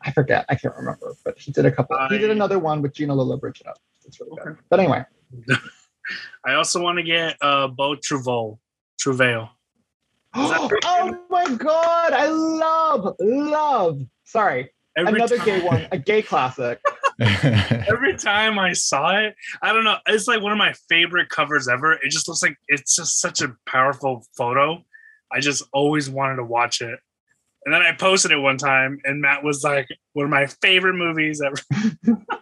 I 0.00 0.12
forget, 0.12 0.46
I 0.48 0.54
can't 0.54 0.74
remember, 0.76 1.14
but 1.24 1.36
he 1.38 1.50
did 1.50 1.66
a 1.66 1.72
couple. 1.72 1.98
he 2.08 2.18
did 2.18 2.30
another 2.30 2.58
one 2.60 2.80
with 2.80 2.94
Gina 2.94 3.12
Lollobrigida. 3.12 3.72
It's 4.06 4.20
really 4.20 4.36
good. 4.36 4.52
Okay. 4.52 4.60
But 4.70 4.80
anyway, 4.80 5.04
I 6.44 6.54
also 6.54 6.80
want 6.80 6.98
to 6.98 7.02
get 7.02 7.36
uh 7.40 7.68
Beau 7.68 7.96
Travail. 7.96 8.60
Truvail. 9.00 9.50
Is 10.36 10.50
that 10.50 10.70
her 10.70 10.78
oh 10.84 11.18
my 11.30 11.44
god, 11.54 12.12
I 12.12 12.28
love, 12.28 13.16
love. 13.20 14.00
Sorry, 14.24 14.70
Every 14.96 15.14
another 15.14 15.38
time, 15.38 15.46
gay 15.46 15.62
one, 15.62 15.86
a 15.92 15.98
gay 15.98 16.22
classic. 16.22 16.80
Every 17.88 18.16
time 18.16 18.58
I 18.58 18.72
saw 18.74 19.16
it, 19.16 19.34
I 19.62 19.72
don't 19.72 19.84
know. 19.84 19.96
It's 20.06 20.28
like 20.28 20.42
one 20.42 20.52
of 20.52 20.58
my 20.58 20.74
favorite 20.88 21.28
covers 21.30 21.66
ever. 21.68 21.92
It 21.92 22.10
just 22.10 22.28
looks 22.28 22.42
like 22.42 22.56
it's 22.68 22.96
just 22.96 23.20
such 23.20 23.40
a 23.40 23.54
powerful 23.66 24.26
photo. 24.36 24.84
I 25.32 25.40
just 25.40 25.62
always 25.72 26.10
wanted 26.10 26.36
to 26.36 26.44
watch 26.44 26.80
it. 26.80 26.98
And 27.64 27.74
then 27.74 27.82
I 27.82 27.92
posted 27.92 28.30
it 28.30 28.36
one 28.38 28.58
time, 28.58 29.00
and 29.04 29.20
Matt 29.20 29.42
was 29.42 29.64
like, 29.64 29.88
one 30.12 30.24
of 30.24 30.30
my 30.30 30.46
favorite 30.46 30.94
movies 30.94 31.40
ever. 31.42 32.16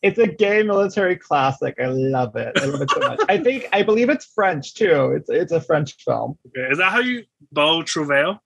It's 0.00 0.18
a 0.18 0.28
gay 0.28 0.62
military 0.62 1.16
classic. 1.16 1.74
I 1.80 1.86
love 1.86 2.36
it. 2.36 2.52
I 2.56 2.66
love 2.66 2.82
it 2.82 2.90
so 2.90 3.00
much. 3.00 3.20
I 3.28 3.38
think 3.38 3.68
I 3.72 3.82
believe 3.82 4.10
it's 4.10 4.26
French 4.26 4.74
too. 4.74 5.12
It's 5.16 5.28
it's 5.28 5.50
a 5.52 5.60
French 5.60 5.96
film. 6.04 6.38
Okay. 6.48 6.70
Is 6.70 6.78
that 6.78 6.92
how 6.92 7.00
you 7.00 7.24
Bo 7.50 7.80
Truvail? 7.82 8.38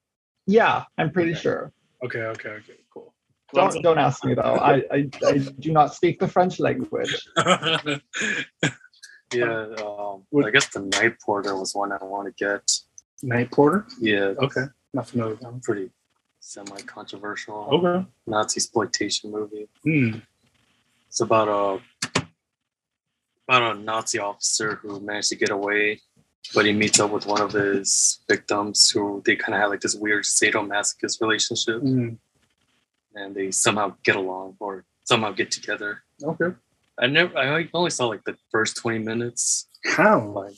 Yeah, 0.47 0.85
I'm 0.97 1.11
pretty 1.11 1.31
Okay. 1.31 1.39
sure. 1.41 1.71
Okay, 2.03 2.21
okay, 2.21 2.49
okay, 2.49 2.63
cool. 2.67 2.75
Don't 3.53 3.81
don't 3.83 3.97
ask 3.97 4.23
me 4.25 4.33
though. 4.33 4.41
I, 4.41 4.73
I 4.91 5.09
I 5.25 5.37
do 5.59 5.71
not 5.71 5.93
speak 5.95 6.19
the 6.19 6.27
French 6.27 6.59
language. 6.59 7.27
Yeah, 9.33 9.75
um, 9.85 10.23
I 10.45 10.49
guess 10.51 10.67
the 10.69 10.79
Night 10.79 11.19
Porter 11.19 11.53
was 11.57 11.75
one 11.75 11.91
I 11.91 11.97
want 12.01 12.27
to 12.29 12.45
get. 12.45 12.63
Night 13.21 13.51
Porter. 13.51 13.85
Yeah, 13.99 14.33
Okay, 14.41 14.63
not 14.93 15.09
familiar 15.09 15.31
with 15.33 15.41
that. 15.41 15.61
pretty 15.63 15.89
semi-controversial 16.39 17.67
Okay. 17.73 18.07
Nazi 18.25 18.59
exploitation 18.59 19.29
movie. 19.31 19.67
Hmm. 19.83 20.19
It's 21.09 21.19
about 21.19 21.49
a 21.49 21.81
about 23.49 23.75
a 23.75 23.79
Nazi 23.79 24.19
officer 24.19 24.75
who 24.75 24.99
managed 25.01 25.29
to 25.29 25.35
get 25.35 25.49
away 25.49 25.99
but 26.55 26.65
he 26.65 26.71
meets 26.71 26.97
up 27.01 27.11
with 27.11 27.25
one 27.25 27.41
of 27.41 27.51
his 27.51 28.21
victims 28.29 28.89
who 28.89 29.21
they 29.25 29.35
kind 29.35 29.53
of 29.55 29.59
have 29.59 29.69
like 29.71 29.81
this 29.81 29.95
weird 29.95 30.23
sadomasochist 30.23 31.19
relationship, 31.19 31.81
Mm. 31.81 32.17
And 33.17 33.35
they 33.35 33.51
somehow 33.51 33.95
get 34.03 34.15
along 34.15 34.55
or 34.59 34.85
somehow 35.03 35.31
get 35.31 35.49
together. 35.51 36.03
Okay. 36.23 36.55
I 36.99 37.07
never, 37.07 37.37
I 37.37 37.67
only 37.73 37.89
saw 37.91 38.07
like 38.07 38.23
the 38.25 38.35
first 38.51 38.77
twenty 38.77 38.99
minutes. 38.99 39.67
How? 39.85 40.19
Like 40.41 40.55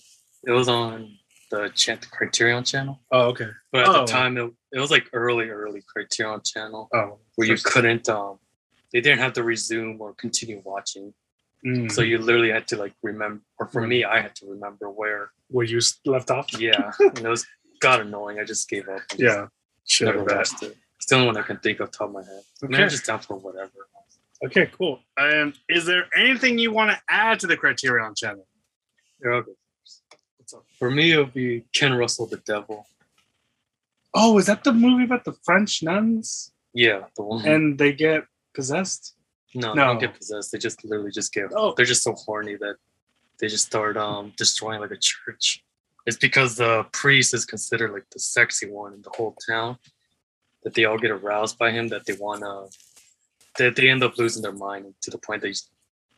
it 0.48 0.52
was 0.52 0.68
on 0.70 1.18
the, 1.52 1.70
chan- 1.74 2.00
the 2.02 2.08
Criterion 2.08 2.64
channel, 2.64 3.02
Oh, 3.12 3.30
okay. 3.32 3.50
but 3.72 3.82
at 3.82 3.88
Oh. 3.90 3.94
the 4.02 4.06
time 4.06 4.38
it, 4.38 4.52
it 4.72 4.80
was 4.80 4.92
like 4.92 5.08
early, 5.14 5.50
early 5.50 5.82
Criterion 5.92 6.42
channel 6.46 6.88
Oh, 6.94 7.20
where 7.36 7.48
you 7.48 7.58
couldn't, 7.58 8.08
um, 8.08 8.38
they 8.94 9.02
didn't 9.02 9.20
have 9.20 9.34
to 9.34 9.44
resume 9.44 9.98
or 10.00 10.14
continue 10.14 10.62
watching. 10.64 11.14
Mm. 11.66 11.92
So 11.92 12.02
you 12.04 12.20
literally 12.20 12.52
had 12.52 12.68
to 12.70 12.78
like 12.78 12.94
remember, 13.04 13.42
or 13.60 13.68
for 13.68 13.82
Mm. 13.82 13.88
me, 13.90 14.04
I 14.06 14.22
had 14.22 14.34
to 14.38 14.46
remember 14.50 14.90
where. 14.90 15.32
where 15.50 15.66
you 15.66 15.80
left 16.06 16.30
off? 16.32 16.48
Yeah, 16.60 16.92
and 17.00 17.20
it 17.20 17.28
was 17.28 17.46
got 17.82 18.00
annoying. 18.00 18.40
I 18.40 18.44
just 18.46 18.70
gave 18.70 18.88
up. 18.88 19.02
and 19.12 19.20
just 19.20 19.22
Yeah. 19.22 19.48
Should 19.86 20.08
have 20.16 20.26
watched 20.26 20.62
it. 20.64 20.78
The 21.10 21.16
only 21.16 21.28
one 21.28 21.38
I 21.38 21.42
can 21.42 21.58
think 21.58 21.80
of 21.80 21.92
top 21.92 22.10
of 22.10 22.14
my 22.14 22.22
head. 22.24 22.42
I 22.64 22.66
mean, 22.66 22.76
Okay. 22.76 22.84
I'm 22.84 22.90
just 22.90 23.06
down 23.06 23.20
for 23.20 23.38
whatever. 23.38 23.72
Okay, 24.46 24.70
cool. 24.78 25.00
And 25.18 25.54
is 25.68 25.86
there 25.86 26.06
anything 26.16 26.58
you 26.58 26.72
want 26.72 26.92
to 26.92 27.00
add 27.10 27.40
to 27.42 27.48
the 27.48 27.58
Criterion 27.58 28.14
channel? 28.16 28.48
Here, 29.22 29.34
I'll 29.34 29.42
go 29.42 29.54
first. 29.82 30.56
For 30.78 30.90
me, 30.90 31.12
it 31.12 31.18
would 31.18 31.34
be 31.34 31.66
Ken 31.74 31.94
Russell, 31.94 32.26
The 32.28 32.38
Devil. 32.38 32.88
Oh, 34.14 34.38
is 34.38 34.46
that 34.48 34.64
the 34.64 34.74
movie 34.74 35.04
about 35.04 35.24
the 35.26 35.34
French 35.44 35.84
nuns 35.84 36.52
Yeah, 36.74 37.02
the 37.16 37.24
one. 37.24 37.46
and 37.46 37.78
they 37.78 37.94
get 37.94 38.24
possessed? 38.56 39.16
no, 39.54 39.74
no. 39.74 39.76
they 39.76 39.88
don't 39.88 40.00
get 40.00 40.14
possessed. 40.16 40.52
They 40.52 40.58
just 40.58 40.84
literally 40.86 41.12
just 41.12 41.34
get. 41.34 41.46
Oh. 41.56 41.74
They're 41.76 41.86
just 41.86 42.04
so 42.04 42.14
horny 42.14 42.56
that 42.56 42.76
they 43.40 43.48
just 43.48 43.66
start 43.66 43.98
um 43.98 44.34
destroying 44.38 44.80
like 44.80 44.92
a 44.92 44.98
church. 44.98 45.64
It's 46.06 46.18
because 46.18 46.56
the 46.56 46.86
priest 46.92 47.34
is 47.34 47.46
considered 47.46 47.92
like 47.92 48.06
the 48.12 48.20
sexy 48.20 48.68
one 48.70 48.94
in 48.94 49.02
the 49.02 49.12
whole 49.16 49.36
town. 49.48 49.78
That 50.64 50.74
they 50.74 50.86
all 50.86 50.98
get 50.98 51.12
aroused 51.12 51.58
by 51.58 51.72
him. 51.72 51.90
That 51.90 52.06
they 52.06 52.14
wanna. 52.14 52.66
That 53.58 53.76
they 53.76 53.90
end 53.90 54.04
up 54.04 54.18
losing 54.18 54.42
their 54.42 54.52
mind 54.52 54.94
to 55.02 55.12
the 55.12 55.18
point 55.18 55.42
they 55.42 55.54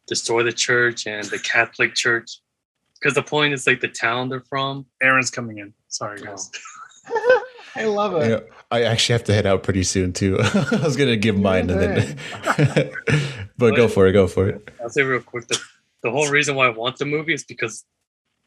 destroy 0.08 0.44
the 0.44 0.54
church 0.54 1.08
and 1.08 1.26
the 1.26 1.40
Catholic 1.40 1.96
church. 1.96 2.40
Because 3.00 3.16
the 3.16 3.24
point 3.24 3.54
is 3.54 3.66
like 3.66 3.82
the 3.82 3.88
town 3.88 4.30
they're 4.30 4.42
from. 4.42 4.86
Aaron's 5.02 5.32
coming 5.32 5.58
in. 5.58 5.74
Sorry, 5.88 6.20
oh. 6.22 6.26
guys. 6.26 6.52
I 7.76 7.86
love 7.86 8.16
it. 8.16 8.30
Yeah, 8.30 8.56
I 8.70 8.84
actually 8.84 9.14
have 9.14 9.24
to 9.26 9.34
head 9.34 9.46
out 9.46 9.64
pretty 9.64 9.84
soon 9.84 10.14
too. 10.14 10.38
I 10.42 10.82
was 10.84 10.98
gonna 10.98 11.16
give 11.16 11.38
mine 11.38 11.70
and 11.70 11.80
then, 11.80 12.18
but 13.58 13.76
go 13.76 13.88
for 13.88 14.08
it. 14.08 14.14
Go 14.14 14.28
for 14.28 14.50
it. 14.50 14.70
I'll 14.82 14.90
say 14.90 15.04
real 15.04 15.22
quick 15.22 15.48
that 15.48 15.60
the 16.04 16.12
whole 16.12 16.28
reason 16.30 16.56
why 16.56 16.68
I 16.68 16.70
want 16.70 16.98
the 16.98 17.06
movie 17.06 17.34
is 17.34 17.44
because 17.44 17.86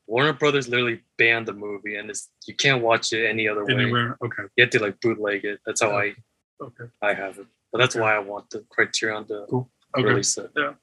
Warner 0.06 0.32
Brothers 0.32 0.68
literally 0.68 1.01
banned 1.18 1.47
the 1.47 1.52
movie 1.52 1.97
and 1.97 2.10
it's 2.10 2.28
you 2.47 2.55
can't 2.55 2.82
watch 2.82 3.12
it 3.12 3.26
any 3.26 3.48
other 3.48 3.64
way. 3.64 3.74
Anywhere? 3.74 4.16
Okay. 4.24 4.43
You 4.56 4.64
have 4.64 4.70
to 4.70 4.82
like 4.82 5.01
bootleg 5.01 5.44
it. 5.44 5.60
That's 5.66 5.81
how 5.82 5.90
I 5.97 6.14
Okay. 6.62 6.85
I 7.02 7.14
have 7.14 7.39
it. 7.39 7.47
But 7.72 7.78
that's 7.78 7.94
why 7.97 8.14
I 8.14 8.18
want 8.20 8.51
the 8.51 8.64
Criterion 8.70 9.26
to 9.26 9.47
Cool. 9.51 9.68
Okay. 9.98 10.06
release 10.09 10.36
it. 10.39 10.51
Yeah. 10.56 10.74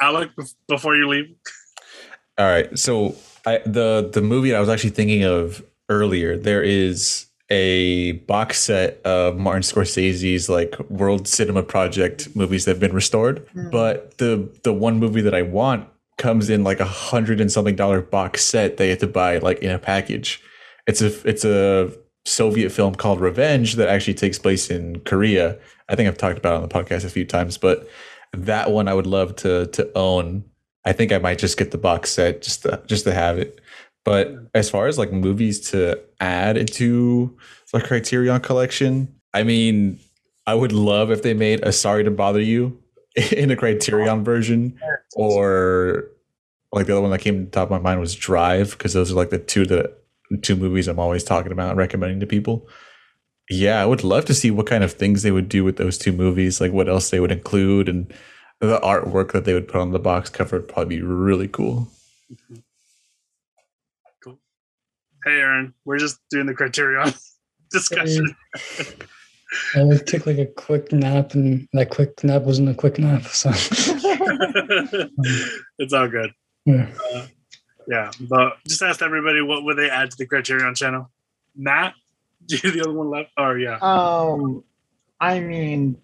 Alec, 0.00 0.30
bef- 0.38 0.54
before 0.68 0.94
you 0.96 1.08
leave. 1.08 1.34
All 2.38 2.46
right. 2.46 2.78
So 2.78 3.16
I 3.46 3.58
the 3.66 4.08
the 4.12 4.22
movie 4.22 4.54
I 4.54 4.60
was 4.60 4.68
actually 4.68 4.90
thinking 4.90 5.24
of 5.24 5.62
earlier, 5.88 6.36
there 6.36 6.62
is 6.62 7.26
a 7.50 8.12
box 8.26 8.60
set 8.60 9.00
of 9.06 9.38
Martin 9.38 9.62
Scorsese's 9.62 10.48
like 10.48 10.78
World 10.90 11.26
Cinema 11.26 11.62
Project 11.62 12.34
movies 12.36 12.64
that 12.66 12.72
have 12.72 12.80
been 12.80 12.92
restored. 12.94 13.46
Mhm. 13.54 13.70
But 13.70 14.18
the 14.18 14.48
the 14.62 14.72
one 14.72 14.98
movie 14.98 15.22
that 15.22 15.34
I 15.34 15.42
want 15.42 15.88
comes 16.18 16.50
in 16.50 16.64
like 16.64 16.80
a 16.80 16.84
hundred 16.84 17.40
and 17.40 17.50
something 17.50 17.76
dollar 17.76 18.02
box 18.02 18.44
set 18.44 18.76
they 18.76 18.90
have 18.90 18.98
to 18.98 19.06
buy 19.06 19.38
like 19.38 19.60
in 19.60 19.70
a 19.70 19.78
package. 19.78 20.42
It's 20.86 21.00
a 21.00 21.28
it's 21.28 21.44
a 21.44 21.92
Soviet 22.26 22.70
film 22.70 22.94
called 22.94 23.20
Revenge 23.20 23.76
that 23.76 23.88
actually 23.88 24.14
takes 24.14 24.38
place 24.38 24.70
in 24.70 25.00
Korea. 25.00 25.58
I 25.88 25.94
think 25.94 26.08
I've 26.08 26.18
talked 26.18 26.38
about 26.38 26.54
it 26.54 26.62
on 26.62 26.68
the 26.68 26.74
podcast 26.74 27.04
a 27.04 27.10
few 27.10 27.24
times, 27.24 27.56
but 27.56 27.88
that 28.32 28.70
one 28.70 28.88
I 28.88 28.94
would 28.94 29.06
love 29.06 29.36
to 29.36 29.66
to 29.68 29.90
own. 29.96 30.44
I 30.84 30.92
think 30.92 31.12
I 31.12 31.18
might 31.18 31.38
just 31.38 31.58
get 31.58 31.70
the 31.70 31.78
box 31.78 32.10
set 32.10 32.42
just 32.42 32.62
to, 32.62 32.82
just 32.86 33.04
to 33.04 33.12
have 33.12 33.38
it. 33.38 33.60
But 34.04 34.34
as 34.54 34.70
far 34.70 34.86
as 34.86 34.96
like 34.98 35.12
movies 35.12 35.70
to 35.70 36.00
add 36.20 36.56
into 36.56 37.36
the 37.72 37.80
Criterion 37.80 38.40
collection, 38.40 39.14
I 39.34 39.42
mean, 39.42 39.98
I 40.46 40.54
would 40.54 40.72
love 40.72 41.10
if 41.10 41.22
they 41.22 41.34
made 41.34 41.62
a 41.62 41.72
Sorry 41.72 42.04
to 42.04 42.10
Bother 42.10 42.40
You 42.40 42.82
in 43.32 43.50
a 43.50 43.56
Criterion 43.56 44.24
version, 44.24 44.78
or 45.14 46.10
like 46.72 46.86
the 46.86 46.92
other 46.92 47.02
one 47.02 47.10
that 47.10 47.20
came 47.20 47.38
to 47.38 47.44
the 47.44 47.50
top 47.50 47.70
of 47.70 47.70
my 47.70 47.78
mind 47.78 48.00
was 48.00 48.14
Drive, 48.14 48.72
because 48.72 48.92
those 48.92 49.10
are 49.10 49.16
like 49.16 49.30
the 49.30 49.38
two 49.38 49.64
that 49.66 50.02
two 50.42 50.56
movies 50.56 50.88
I'm 50.88 50.98
always 50.98 51.24
talking 51.24 51.52
about 51.52 51.70
and 51.70 51.78
recommending 51.78 52.20
to 52.20 52.26
people. 52.26 52.68
Yeah, 53.50 53.82
I 53.82 53.86
would 53.86 54.04
love 54.04 54.26
to 54.26 54.34
see 54.34 54.50
what 54.50 54.66
kind 54.66 54.84
of 54.84 54.92
things 54.92 55.22
they 55.22 55.30
would 55.30 55.48
do 55.48 55.64
with 55.64 55.76
those 55.76 55.96
two 55.96 56.12
movies, 56.12 56.60
like 56.60 56.72
what 56.72 56.88
else 56.88 57.08
they 57.08 57.20
would 57.20 57.32
include, 57.32 57.88
and 57.88 58.12
the 58.60 58.78
artwork 58.80 59.32
that 59.32 59.44
they 59.44 59.54
would 59.54 59.68
put 59.68 59.80
on 59.80 59.92
the 59.92 59.98
box 59.98 60.28
cover 60.28 60.58
would 60.58 60.68
probably 60.68 60.96
be 60.96 61.02
really 61.02 61.48
cool. 61.48 61.88
Mm-hmm. 62.30 62.56
cool. 64.22 64.38
Hey, 65.24 65.40
Aaron. 65.40 65.72
We're 65.86 65.98
just 65.98 66.18
doing 66.30 66.46
the 66.46 66.54
Criterion 66.54 67.14
discussion. 67.70 68.36
I 69.74 69.80
like 69.80 70.04
took 70.06 70.26
like 70.26 70.38
a 70.38 70.46
quick 70.46 70.92
nap, 70.92 71.34
and 71.34 71.66
that 71.72 71.90
quick 71.90 72.22
nap 72.22 72.42
wasn't 72.42 72.68
a 72.68 72.74
quick 72.74 72.98
nap. 72.98 73.22
So 73.24 73.50
it's 75.78 75.92
all 75.92 76.08
good. 76.08 76.32
yeah. 76.64 76.88
Yeah, 77.88 78.10
but 78.20 78.58
just 78.66 78.82
ask 78.82 79.00
everybody 79.00 79.40
what 79.40 79.64
would 79.64 79.78
they 79.78 79.88
add 79.88 80.10
to 80.10 80.16
the 80.18 80.26
Criterion 80.26 80.74
channel. 80.74 81.10
Matt, 81.56 81.94
you 82.48 82.58
the 82.58 82.82
other 82.82 82.92
one 82.92 83.08
left? 83.08 83.30
Oh 83.38 83.52
yeah, 83.54 83.78
Um, 83.80 84.62
I 85.18 85.40
mean, 85.40 85.96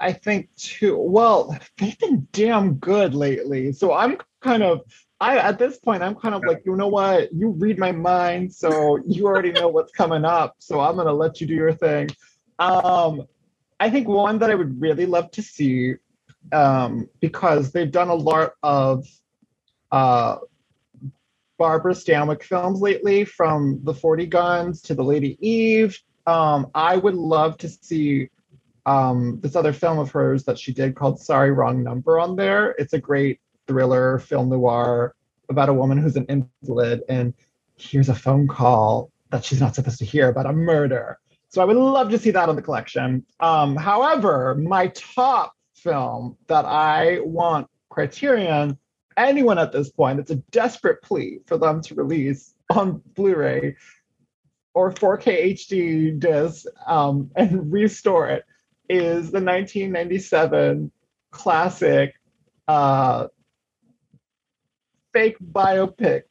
I 0.00 0.12
think 0.12 0.48
too. 0.56 0.96
Well, 0.98 1.56
they've 1.78 1.96
been 2.00 2.26
damn 2.32 2.74
good 2.74 3.14
lately, 3.14 3.70
so 3.72 3.92
I'm 3.92 4.18
kind 4.40 4.62
of. 4.64 4.80
I 5.24 5.38
at 5.38 5.58
this 5.58 5.78
point 5.78 6.02
I'm 6.02 6.14
kind 6.14 6.34
of 6.34 6.42
like, 6.46 6.62
you 6.66 6.76
know 6.76 6.88
what? 6.88 7.32
You 7.32 7.48
read 7.52 7.78
my 7.78 7.92
mind, 7.92 8.52
so 8.52 8.98
you 9.06 9.26
already 9.26 9.52
know 9.52 9.68
what's 9.68 9.90
coming 9.92 10.22
up. 10.22 10.56
So 10.58 10.80
I'm 10.80 10.96
gonna 10.96 11.14
let 11.14 11.40
you 11.40 11.46
do 11.46 11.54
your 11.54 11.72
thing. 11.72 12.10
Um, 12.58 13.26
I 13.80 13.88
think 13.88 14.06
one 14.06 14.38
that 14.40 14.50
I 14.50 14.54
would 14.54 14.78
really 14.78 15.06
love 15.06 15.30
to 15.30 15.42
see, 15.42 15.94
um, 16.52 17.08
because 17.20 17.72
they've 17.72 17.90
done 17.90 18.08
a 18.08 18.14
lot 18.14 18.52
of, 18.62 19.06
uh, 19.90 20.36
Barbara 21.56 21.94
Stanwyck 21.94 22.42
films 22.42 22.82
lately, 22.82 23.24
from 23.24 23.80
The 23.82 23.94
40 23.94 24.26
Guns 24.26 24.82
to 24.82 24.94
The 24.94 25.04
Lady 25.04 25.38
Eve. 25.40 25.98
Um, 26.26 26.70
I 26.74 26.96
would 26.98 27.14
love 27.14 27.56
to 27.58 27.68
see 27.68 28.28
um, 28.84 29.40
this 29.40 29.56
other 29.56 29.72
film 29.72 29.98
of 29.98 30.10
hers 30.10 30.44
that 30.44 30.58
she 30.58 30.72
did 30.72 30.94
called 30.94 31.18
Sorry 31.18 31.50
Wrong 31.50 31.82
Number 31.82 32.20
on 32.20 32.36
there. 32.36 32.72
It's 32.72 32.92
a 32.92 32.98
great 32.98 33.40
thriller, 33.66 34.18
film 34.18 34.48
noir 34.48 35.14
about 35.48 35.68
a 35.68 35.74
woman 35.74 35.98
who's 35.98 36.16
an 36.16 36.26
invalid 36.28 37.02
and 37.08 37.34
hears 37.76 38.08
a 38.08 38.14
phone 38.14 38.48
call 38.48 39.10
that 39.30 39.44
she's 39.44 39.60
not 39.60 39.74
supposed 39.74 39.98
to 39.98 40.04
hear 40.04 40.28
about 40.28 40.46
a 40.46 40.52
murder. 40.52 41.18
So 41.48 41.62
I 41.62 41.64
would 41.64 41.76
love 41.76 42.10
to 42.10 42.18
see 42.18 42.30
that 42.30 42.48
on 42.48 42.56
the 42.56 42.62
collection. 42.62 43.24
Um, 43.40 43.76
however, 43.76 44.54
my 44.54 44.88
top 44.88 45.54
film 45.74 46.36
that 46.46 46.64
I 46.64 47.20
want 47.20 47.68
Criterion 47.90 48.78
anyone 49.16 49.58
at 49.58 49.72
this 49.72 49.90
point, 49.90 50.20
it's 50.20 50.30
a 50.30 50.36
desperate 50.36 51.02
plea 51.02 51.40
for 51.46 51.58
them 51.58 51.80
to 51.82 51.94
release 51.94 52.54
on 52.70 53.02
Blu-ray 53.14 53.76
or 54.74 54.92
4K 54.92 55.52
HD 55.54 56.18
disc 56.18 56.66
um, 56.86 57.30
and 57.36 57.72
restore 57.72 58.28
it 58.28 58.44
is 58.88 59.30
the 59.30 59.40
1997 59.40 60.90
classic 61.30 62.14
uh, 62.68 63.28
fake 65.14 65.36
biopic, 65.52 66.24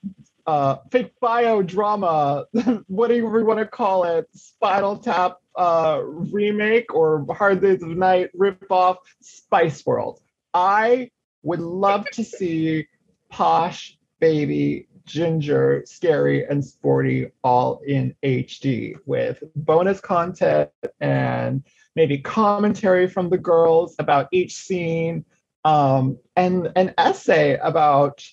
uh, 0.45 0.75
fake 0.91 1.13
biodrama, 1.23 2.45
whatever 2.87 3.39
you 3.39 3.45
want 3.45 3.59
to 3.59 3.65
call 3.65 4.03
it, 4.03 4.27
Spinal 4.35 4.97
Tap 4.97 5.37
uh, 5.55 6.01
remake 6.03 6.93
or 6.93 7.25
Hard 7.33 7.61
Days 7.61 7.81
of 7.81 7.89
Night 7.89 8.29
ripoff, 8.37 8.97
Spice 9.21 9.83
World. 9.85 10.19
I 10.53 11.09
would 11.43 11.61
love 11.61 12.05
to 12.11 12.23
see 12.23 12.87
posh 13.31 13.97
baby 14.19 14.87
ginger 15.05 15.83
scary 15.85 16.45
and 16.45 16.63
sporty 16.63 17.27
all 17.43 17.81
in 17.85 18.15
hd 18.23 18.95
with 19.05 19.43
bonus 19.55 19.99
content 19.99 20.69
and 21.01 21.61
maybe 21.95 22.17
commentary 22.19 23.09
from 23.09 23.29
the 23.29 23.37
girls 23.37 23.95
about 23.99 24.29
each 24.31 24.55
scene 24.55 25.25
um, 25.65 26.17
and 26.37 26.71
an 26.77 26.93
essay 26.97 27.57
about 27.57 28.23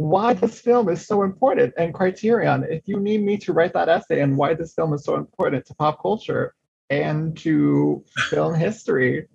why 0.00 0.32
this 0.32 0.58
film 0.58 0.88
is 0.88 1.06
so 1.06 1.22
important 1.22 1.74
and 1.76 1.92
criterion 1.92 2.64
if 2.70 2.88
you 2.88 2.98
need 2.98 3.22
me 3.22 3.36
to 3.36 3.52
write 3.52 3.74
that 3.74 3.86
essay 3.86 4.22
and 4.22 4.34
why 4.34 4.54
this 4.54 4.72
film 4.72 4.94
is 4.94 5.04
so 5.04 5.14
important 5.14 5.66
to 5.66 5.74
pop 5.74 6.00
culture 6.00 6.54
and 6.88 7.36
to 7.36 8.02
film 8.30 8.54
history 8.54 9.28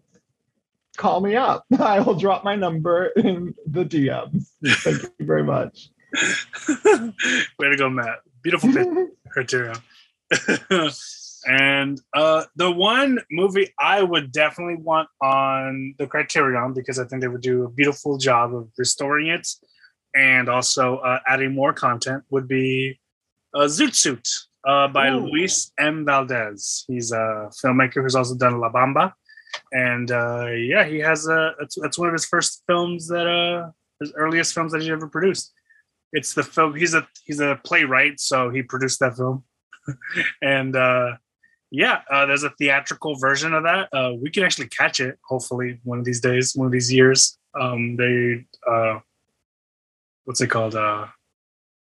call 0.97 1.21
me 1.21 1.35
up. 1.35 1.65
I 1.79 1.99
will 1.99 2.15
drop 2.15 2.43
my 2.43 2.55
number 2.55 3.07
in 3.07 3.53
the 3.67 3.85
DMs. 3.85 4.45
Thank 4.63 5.03
you 5.19 5.25
very 5.25 5.43
much. 5.43 5.89
way 7.59 7.69
to 7.69 7.75
go, 7.77 7.89
Matt. 7.89 8.19
beautiful 8.41 8.71
Criterion. 9.29 9.75
and 11.45 12.01
uh, 12.15 12.45
the 12.55 12.71
one 12.71 13.19
movie 13.29 13.73
I 13.77 14.01
would 14.01 14.31
definitely 14.31 14.77
want 14.77 15.09
on 15.21 15.95
the 15.99 16.07
Criterion 16.07 16.73
because 16.73 16.97
I 16.97 17.05
think 17.05 17.21
they 17.21 17.27
would 17.27 17.41
do 17.41 17.65
a 17.65 17.69
beautiful 17.69 18.17
job 18.17 18.55
of 18.55 18.69
restoring 18.77 19.27
it 19.27 19.47
and 20.15 20.49
also 20.49 20.97
uh, 20.97 21.19
adding 21.27 21.53
more 21.53 21.73
content 21.73 22.23
would 22.29 22.47
be 22.47 22.99
uh, 23.53 23.65
Zoot 23.65 23.95
Suit 23.95 24.27
uh, 24.65 24.87
by 24.87 25.09
Ooh. 25.09 25.27
Luis 25.27 25.71
M. 25.77 26.05
Valdez. 26.05 26.85
He's 26.87 27.11
a 27.11 27.49
filmmaker 27.63 28.01
who's 28.01 28.15
also 28.15 28.35
done 28.35 28.59
La 28.59 28.71
Bamba. 28.71 29.13
And 29.71 30.11
uh, 30.11 30.47
yeah, 30.47 30.85
he 30.85 30.99
has 30.99 31.27
a, 31.27 31.53
that's, 31.59 31.97
one 31.97 32.09
of 32.09 32.13
his 32.13 32.25
first 32.25 32.63
films 32.67 33.07
that, 33.07 33.27
uh, 33.27 33.71
his 33.99 34.11
earliest 34.15 34.53
films 34.53 34.71
that 34.73 34.81
he 34.81 34.91
ever 34.91 35.07
produced. 35.07 35.53
It's 36.11 36.33
the 36.33 36.43
film, 36.43 36.75
he's 36.75 36.93
a, 36.93 37.07
he's 37.25 37.39
a 37.39 37.59
playwright, 37.63 38.19
so 38.19 38.49
he 38.49 38.63
produced 38.63 38.99
that 38.99 39.15
film. 39.15 39.43
and 40.41 40.75
uh, 40.75 41.13
yeah, 41.71 42.01
uh, 42.11 42.25
there's 42.25 42.43
a 42.43 42.51
theatrical 42.51 43.15
version 43.17 43.53
of 43.53 43.63
that. 43.63 43.89
Uh, 43.93 44.13
we 44.21 44.29
can 44.29 44.43
actually 44.43 44.67
catch 44.67 44.99
it, 44.99 45.17
hopefully, 45.25 45.79
one 45.83 45.99
of 45.99 46.05
these 46.05 46.21
days, 46.21 46.55
one 46.55 46.65
of 46.65 46.71
these 46.71 46.91
years. 46.91 47.37
Um, 47.59 47.95
they, 47.95 48.45
uh, 48.69 48.99
what's 50.25 50.41
it 50.41 50.47
called? 50.47 50.75
Uh, 50.75 51.07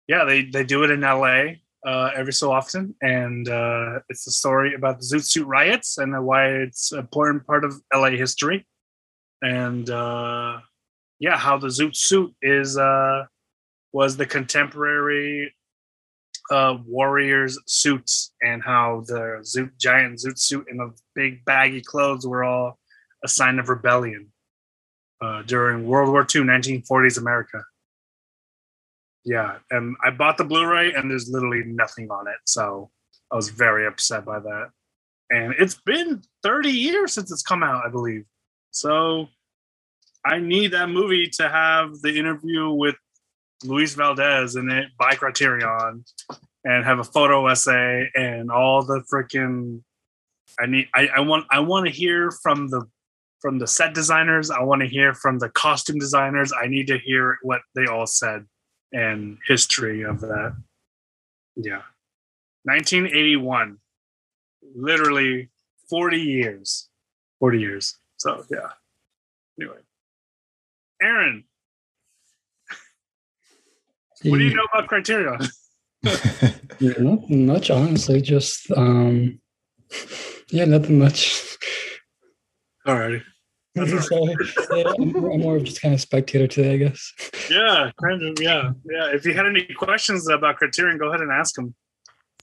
yeah, 0.06 0.24
they 0.24 0.44
they 0.44 0.64
do 0.64 0.84
it 0.84 0.90
in 0.90 1.00
LA 1.00 1.54
uh, 1.86 2.10
every 2.14 2.32
so 2.32 2.52
often, 2.52 2.94
and 3.00 3.48
uh, 3.48 4.00
it's 4.08 4.26
a 4.26 4.30
story 4.30 4.74
about 4.74 5.00
the 5.00 5.06
Zoot 5.06 5.24
Suit 5.24 5.46
riots 5.46 5.98
and 5.98 6.24
why 6.24 6.48
it's 6.48 6.92
an 6.92 6.98
important 6.98 7.46
part 7.46 7.64
of 7.64 7.80
LA 7.94 8.10
history, 8.10 8.66
and 9.40 9.88
uh, 9.88 10.58
yeah, 11.18 11.38
how 11.38 11.56
the 11.56 11.68
Zoot 11.68 11.96
Suit 11.96 12.34
is 12.42 12.76
uh, 12.76 13.24
was 13.92 14.16
the 14.16 14.26
contemporary 14.26 15.54
uh, 16.50 16.76
warriors' 16.86 17.58
suits, 17.66 18.32
and 18.42 18.62
how 18.62 19.04
the 19.06 19.40
Zoot 19.42 19.70
giant 19.78 20.18
Zoot 20.18 20.38
suit 20.38 20.66
and 20.68 20.80
the 20.80 20.92
big 21.14 21.44
baggy 21.44 21.80
clothes 21.80 22.26
were 22.26 22.44
all 22.44 22.78
a 23.24 23.28
sign 23.28 23.60
of 23.60 23.68
rebellion 23.68 24.32
uh, 25.20 25.42
during 25.42 25.86
World 25.86 26.10
War 26.10 26.22
II, 26.22 26.42
1940s 26.42 27.18
America 27.18 27.62
yeah 29.24 29.56
and 29.70 29.96
i 30.04 30.10
bought 30.10 30.36
the 30.36 30.44
blu-ray 30.44 30.92
and 30.92 31.10
there's 31.10 31.28
literally 31.28 31.62
nothing 31.66 32.10
on 32.10 32.26
it 32.26 32.36
so 32.44 32.90
i 33.30 33.36
was 33.36 33.48
very 33.48 33.86
upset 33.86 34.24
by 34.24 34.38
that. 34.38 34.70
And 35.30 35.54
it's 35.58 35.76
been 35.86 36.20
30 36.42 36.68
years 36.70 37.14
since 37.14 37.32
it's 37.32 37.42
come 37.42 37.62
out 37.62 37.84
i 37.86 37.88
believe. 37.88 38.24
So 38.70 39.28
i 40.24 40.38
need 40.38 40.72
that 40.72 40.88
movie 40.88 41.28
to 41.28 41.48
have 41.48 42.00
the 42.02 42.18
interview 42.18 42.70
with 42.70 42.96
luis 43.64 43.94
valdez 43.94 44.56
in 44.56 44.70
it 44.70 44.88
by 44.98 45.14
criterion 45.14 46.04
and 46.64 46.84
have 46.84 46.98
a 46.98 47.04
photo 47.04 47.46
essay 47.46 48.08
and 48.14 48.50
all 48.50 48.84
the 48.84 49.02
freaking 49.12 49.80
i 50.60 50.66
need 50.66 50.88
i, 50.94 51.08
I 51.16 51.20
want 51.20 51.46
i 51.50 51.60
want 51.60 51.86
to 51.86 51.92
hear 51.92 52.30
from 52.42 52.68
the 52.68 52.82
from 53.42 53.58
the 53.58 53.66
set 53.66 53.92
designers. 53.92 54.50
I 54.50 54.62
want 54.62 54.80
to 54.82 54.88
hear 54.88 55.12
from 55.12 55.40
the 55.40 55.50
costume 55.50 55.98
designers. 55.98 56.52
I 56.52 56.68
need 56.68 56.86
to 56.86 56.98
hear 56.98 57.38
what 57.42 57.60
they 57.74 57.86
all 57.86 58.06
said 58.06 58.46
and 58.92 59.38
history 59.46 60.02
of 60.02 60.20
that. 60.20 60.56
Yeah. 61.56 61.82
1981. 62.64 63.78
Literally 64.74 65.50
40 65.90 66.18
years. 66.18 66.88
40 67.40 67.60
years. 67.60 67.98
So, 68.16 68.44
yeah. 68.50 68.70
Anyway. 69.60 69.78
Aaron, 71.02 71.44
what 74.22 74.38
do 74.38 74.44
you 74.44 74.54
know 74.54 74.66
about 74.72 74.88
Criterion? 74.88 75.40
Yeah, 76.02 76.92
nothing 76.98 77.46
much, 77.46 77.70
honestly. 77.70 78.20
Just 78.20 78.70
um, 78.72 79.40
yeah, 80.50 80.64
nothing 80.64 80.98
much. 80.98 81.58
Alrighty. 82.86 83.22
That's 83.22 83.31
so, 83.76 84.28
yeah, 84.76 84.92
I'm, 84.98 85.14
I'm 85.14 85.40
more 85.40 85.56
of 85.56 85.64
just 85.64 85.80
kind 85.80 85.94
of 85.94 86.00
spectator 86.00 86.46
today, 86.46 86.74
I 86.74 86.76
guess. 86.76 87.12
Yeah, 87.50 87.90
kind 88.02 88.22
of. 88.22 88.38
Yeah. 88.40 88.72
Yeah. 88.84 89.10
If 89.14 89.24
you 89.24 89.34
had 89.34 89.46
any 89.46 89.64
questions 89.64 90.28
about 90.28 90.56
Criterion, 90.56 90.98
go 90.98 91.08
ahead 91.08 91.20
and 91.20 91.32
ask 91.32 91.54
them. 91.54 91.74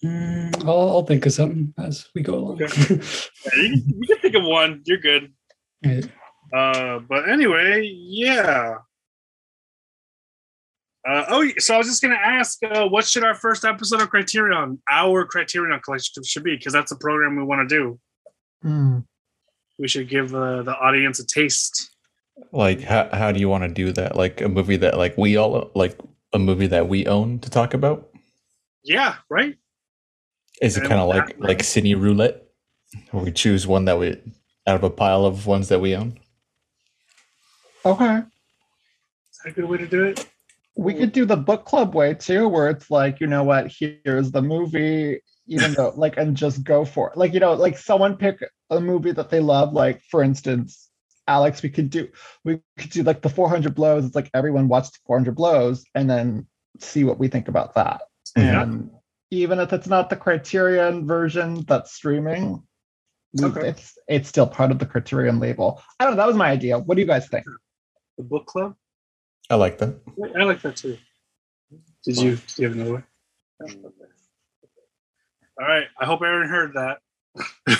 Mm, 0.03 0.65
I'll, 0.65 0.89
I'll 0.89 1.05
think 1.05 1.25
of 1.25 1.33
something 1.33 1.73
as 1.77 2.07
we 2.15 2.21
go 2.21 2.35
along. 2.35 2.57
Yeah, 2.59 2.67
you, 2.77 2.95
can- 2.95 3.83
you 3.87 4.07
can 4.07 4.17
think 4.19 4.35
of 4.35 4.43
one. 4.43 4.81
You're 4.85 4.97
good. 4.97 5.33
Yeah. 5.81 6.01
Uh, 6.53 6.99
but 6.99 7.29
anyway, 7.29 7.83
yeah. 7.83 8.75
Uh, 11.07 11.25
oh, 11.29 11.47
so 11.57 11.75
I 11.75 11.77
was 11.77 11.87
just 11.87 12.01
gonna 12.01 12.15
ask, 12.15 12.59
uh, 12.63 12.87
what 12.87 13.05
should 13.07 13.23
our 13.23 13.33
first 13.33 13.63
episode 13.63 14.01
of 14.01 14.09
Criterion, 14.09 14.81
our 14.89 15.25
Criterion 15.25 15.79
collection, 15.79 16.23
should 16.23 16.43
be? 16.43 16.57
Because 16.57 16.73
that's 16.73 16.91
a 16.91 16.97
program 16.97 17.35
we 17.37 17.43
want 17.43 17.67
to 17.69 17.75
do. 17.75 17.99
Hmm. 18.61 18.99
We 19.79 19.87
should 19.87 20.09
give 20.09 20.35
uh, 20.35 20.61
the 20.63 20.75
audience 20.75 21.19
a 21.19 21.25
taste. 21.25 21.89
like 22.51 22.81
how 22.81 23.09
how 23.13 23.31
do 23.31 23.39
you 23.39 23.49
want 23.49 23.63
to 23.63 23.69
do 23.69 23.91
that? 23.93 24.15
Like 24.15 24.41
a 24.41 24.49
movie 24.49 24.77
that 24.77 24.97
like 24.97 25.17
we 25.17 25.37
all 25.37 25.71
like 25.73 25.97
a 26.33 26.39
movie 26.39 26.67
that 26.67 26.87
we 26.87 27.07
own 27.07 27.39
to 27.39 27.49
talk 27.49 27.73
about? 27.73 28.09
Yeah, 28.83 29.15
right. 29.29 29.55
Is 30.61 30.77
it 30.77 30.81
kind 30.83 30.99
of 31.01 31.07
like 31.07 31.27
that- 31.27 31.41
like 31.41 31.59
cine 31.59 31.99
roulette, 31.99 32.43
where 33.11 33.23
we 33.23 33.31
choose 33.31 33.65
one 33.65 33.85
that 33.85 33.97
we 33.97 34.09
out 34.67 34.75
of 34.75 34.83
a 34.83 34.89
pile 34.89 35.25
of 35.25 35.47
ones 35.47 35.69
that 35.69 35.79
we 35.79 35.95
own? 35.95 36.19
Okay. 37.85 38.17
Is 39.31 39.37
that 39.43 39.49
a 39.49 39.53
good 39.53 39.65
way 39.65 39.77
to 39.77 39.87
do 39.87 40.03
it? 40.03 40.27
We 40.75 40.93
could 40.93 41.11
do 41.13 41.25
the 41.25 41.37
book 41.37 41.65
club 41.65 41.95
way 41.95 42.13
too, 42.13 42.47
where 42.47 42.69
it's 42.69 42.91
like, 42.91 43.19
you 43.19 43.27
know 43.27 43.43
what, 43.43 43.71
here's 43.71 44.31
the 44.31 44.41
movie, 44.41 45.19
even 45.49 45.73
though 45.73 45.93
like 45.95 46.15
and 46.17 46.37
just 46.37 46.63
go 46.63 46.85
for 46.85 47.09
it. 47.09 47.17
Like, 47.17 47.33
you 47.33 47.39
know, 47.39 47.53
like 47.53 47.77
someone 47.77 48.15
pick 48.15 48.43
a 48.69 48.79
movie 48.79 49.11
that 49.11 49.29
they 49.29 49.39
love, 49.39 49.73
like 49.73 50.01
for 50.09 50.21
instance, 50.23 50.89
Alex, 51.27 51.61
we 51.61 51.69
could 51.69 51.89
do 51.89 52.07
we 52.45 52.61
could 52.77 52.91
do 52.91 53.03
like 53.03 53.21
the 53.21 53.29
400 53.29 53.73
blows. 53.75 54.05
It's 54.05 54.15
like 54.15 54.29
everyone 54.33 54.67
watched 54.67 54.99
400 55.07 55.35
blows 55.35 55.83
and 55.95 56.09
then 56.09 56.47
see 56.79 57.03
what 57.03 57.19
we 57.19 57.27
think 57.27 57.47
about 57.47 57.75
that. 57.75 58.01
Yeah. 58.37 58.61
And 58.61 58.91
even 59.31 59.59
if 59.59 59.73
it's 59.73 59.87
not 59.87 60.09
the 60.09 60.15
criterion 60.15 61.07
version 61.07 61.65
that's 61.67 61.93
streaming, 61.93 62.63
Okay. 63.39 63.69
it's 63.69 63.97
it's 64.07 64.27
still 64.27 64.47
part 64.47 64.71
of 64.71 64.79
the 64.79 64.87
criterion 64.87 65.39
label. 65.39 65.81
I 65.99 66.05
don't 66.05 66.13
know, 66.13 66.17
that 66.17 66.27
was 66.27 66.35
my 66.35 66.49
idea. 66.49 66.79
What 66.79 66.95
do 66.95 67.01
you 67.01 67.07
guys 67.07 67.27
think? 67.27 67.45
The 68.17 68.23
book 68.23 68.47
club. 68.47 68.75
I 69.51 69.55
like 69.55 69.77
that. 69.79 69.99
I 70.39 70.43
like 70.43 70.61
that 70.61 70.75
too. 70.75 70.97
Did 72.05 72.17
you? 72.17 72.35
Do 72.35 72.61
you 72.61 72.67
have 72.67 72.77
another 72.77 72.93
way? 72.95 73.03
All 75.59 75.67
right. 75.67 75.87
I 75.99 76.05
hope 76.05 76.21
Aaron 76.21 76.47
heard 76.49 76.73
that. 76.73 76.99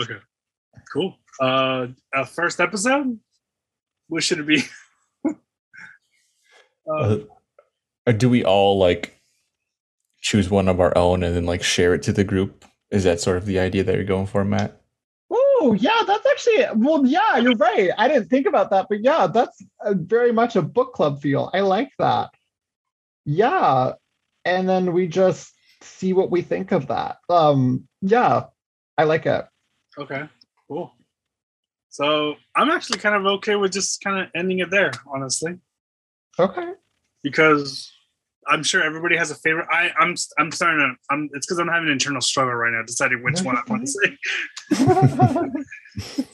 okay. 0.00 0.16
Cool. 0.92 1.16
Uh, 1.40 1.88
uh, 2.14 2.24
first 2.24 2.60
episode. 2.60 3.18
What 4.08 4.22
should 4.22 4.38
it 4.40 4.46
be? 4.46 4.64
uh, 6.90 7.18
Uh, 8.06 8.12
do 8.12 8.28
we 8.28 8.44
all 8.44 8.78
like 8.78 9.20
choose 10.20 10.50
one 10.50 10.68
of 10.68 10.80
our 10.80 10.96
own 10.96 11.22
and 11.22 11.36
then 11.36 11.46
like 11.46 11.62
share 11.62 11.94
it 11.94 12.02
to 12.02 12.12
the 12.12 12.24
group? 12.24 12.64
Is 12.90 13.04
that 13.04 13.20
sort 13.20 13.36
of 13.36 13.46
the 13.46 13.58
idea 13.58 13.84
that 13.84 13.94
you're 13.94 14.04
going 14.04 14.26
for, 14.26 14.44
Matt? 14.44 14.80
Oh, 15.30 15.76
yeah, 15.78 16.02
that's 16.06 16.26
actually 16.26 16.66
well, 16.74 17.06
yeah, 17.06 17.38
you're 17.38 17.54
right. 17.54 17.90
I 17.96 18.08
didn't 18.08 18.28
think 18.28 18.46
about 18.46 18.70
that, 18.70 18.86
but 18.88 19.02
yeah, 19.02 19.28
that's 19.28 19.62
a, 19.80 19.94
very 19.94 20.32
much 20.32 20.56
a 20.56 20.62
book 20.62 20.92
club 20.92 21.22
feel. 21.22 21.50
I 21.54 21.60
like 21.60 21.90
that. 21.98 22.30
Yeah, 23.24 23.92
and 24.44 24.68
then 24.68 24.92
we 24.92 25.06
just 25.06 25.54
see 25.82 26.12
what 26.12 26.30
we 26.30 26.42
think 26.42 26.72
of 26.72 26.88
that. 26.88 27.18
Um, 27.28 27.88
yeah, 28.00 28.44
I 28.96 29.04
like 29.04 29.26
it. 29.26 29.44
okay. 29.98 30.28
Cool. 30.68 30.92
So 31.90 32.36
I'm 32.56 32.70
actually 32.70 32.98
kind 32.98 33.14
of 33.14 33.26
okay 33.38 33.56
with 33.56 33.72
just 33.72 34.02
kind 34.02 34.22
of 34.22 34.28
ending 34.34 34.60
it 34.60 34.70
there, 34.70 34.92
honestly. 35.12 35.58
Okay. 36.38 36.72
because 37.22 37.92
I'm 38.48 38.62
sure 38.62 38.82
everybody 38.82 39.16
has 39.16 39.30
a 39.30 39.34
favorite. 39.34 39.68
I, 39.70 39.90
I'm 39.98 40.14
I'm 40.38 40.50
starting 40.50 40.80
to. 40.80 41.14
I'm. 41.14 41.28
It's 41.34 41.46
because 41.46 41.58
I'm 41.58 41.68
having 41.68 41.88
an 41.88 41.92
internal 41.92 42.22
struggle 42.22 42.54
right 42.54 42.72
now, 42.72 42.82
deciding 42.82 43.22
which 43.22 43.42
one 43.42 43.56
I 43.56 43.62
want 43.68 43.86
to 43.86 43.92
say. 43.92 44.18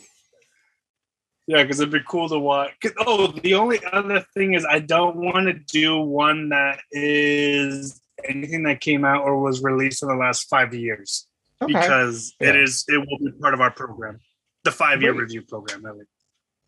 Yeah, 1.48 1.62
because 1.62 1.80
it'd 1.80 1.90
be 1.90 2.00
cool 2.06 2.28
to 2.28 2.38
watch. 2.38 2.72
Oh, 2.98 3.28
the 3.28 3.54
only 3.54 3.80
other 3.90 4.22
thing 4.34 4.52
is 4.52 4.66
I 4.68 4.80
don't 4.80 5.16
want 5.16 5.46
to 5.46 5.54
do 5.54 5.98
one 5.98 6.50
that 6.50 6.80
is 6.92 8.02
anything 8.28 8.62
that 8.64 8.80
came 8.80 9.04
out 9.04 9.22
or 9.24 9.40
was 9.40 9.62
released 9.62 10.02
in 10.02 10.08
the 10.08 10.14
last 10.16 10.48
five 10.48 10.74
years 10.74 11.26
okay. 11.62 11.72
because 11.72 12.34
it 12.40 12.54
Yeah. 12.54 12.62
is 12.62 12.84
it 12.88 12.98
will 12.98 13.18
be 13.18 13.32
part 13.40 13.54
of 13.54 13.60
our 13.60 13.70
program, 13.70 14.20
the 14.64 14.70
five 14.72 15.02
year 15.02 15.12
review 15.12 15.42
program. 15.42 15.84
I 15.86 15.92
mean. 15.92 16.04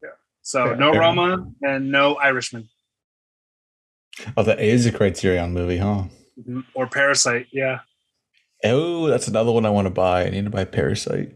Yeah. 0.03 0.11
So 0.43 0.67
Fair. 0.67 0.77
no 0.77 0.93
Fair. 0.93 1.01
Roma 1.01 1.47
and 1.63 1.91
no 1.91 2.15
Irishman 2.17 2.69
Oh, 4.37 4.43
that 4.43 4.61
is 4.61 4.85
a 4.87 4.93
Criterion 4.93 5.53
movie, 5.53 5.79
huh? 5.79 6.05
Mhm. 6.39 6.65
or 6.75 6.87
Parasite. 6.87 7.47
Yeah, 7.53 7.81
Oh, 8.65 9.07
that's 9.07 9.29
another 9.29 9.53
one 9.53 9.65
I 9.65 9.71
want 9.71 9.87
to 9.87 9.91
buy. 9.91 10.25
I 10.27 10.31
need 10.31 10.45
to 10.45 10.51
buy 10.51 10.65
Parasite. 10.65 11.33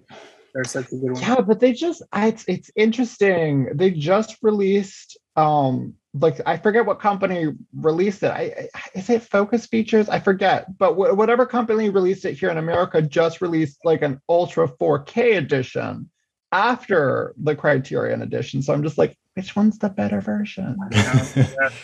Parasite's 0.52 0.92
a 0.92 0.96
good 0.96 1.12
one. 1.12 1.20
Yeah, 1.22 1.40
but 1.40 1.58
they 1.60 1.72
just 1.72 2.02
it's 2.14 2.44
it's 2.46 2.70
interesting. 2.76 3.68
They 3.74 3.90
just 3.90 4.36
released 4.42 5.16
um 5.36 5.94
like 6.14 6.40
I 6.46 6.56
forget 6.56 6.86
what 6.86 7.00
company 7.00 7.52
released 7.74 8.22
it. 8.22 8.30
I, 8.30 8.68
I 8.74 8.80
is 8.94 9.10
it 9.10 9.22
Focus 9.22 9.66
Features? 9.66 10.08
I 10.08 10.20
forget, 10.20 10.78
but 10.78 10.94
wh- 10.94 11.16
whatever 11.16 11.44
company 11.44 11.90
released 11.90 12.24
it 12.24 12.38
here 12.38 12.50
in 12.50 12.58
America 12.58 13.02
just 13.02 13.40
released 13.40 13.78
like 13.84 14.02
an 14.02 14.20
Ultra 14.28 14.68
4K 14.68 15.36
edition 15.36 16.08
after 16.52 17.34
the 17.36 17.56
Criterion 17.56 18.22
edition. 18.22 18.62
So 18.62 18.72
I'm 18.72 18.84
just 18.84 18.96
like, 18.96 19.18
which 19.34 19.56
one's 19.56 19.78
the 19.78 19.88
better 19.88 20.20
version? 20.20 20.76
yeah, 20.92 21.28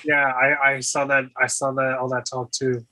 yeah, 0.05 0.33
I, 0.33 0.75
I 0.75 0.81
saw 0.81 1.05
that. 1.07 1.25
I 1.37 1.49
saw 1.49 1.73
that 1.73 1.99
all 1.99 2.09
that 2.11 2.27
talk 2.27 2.53
too. 2.53 2.87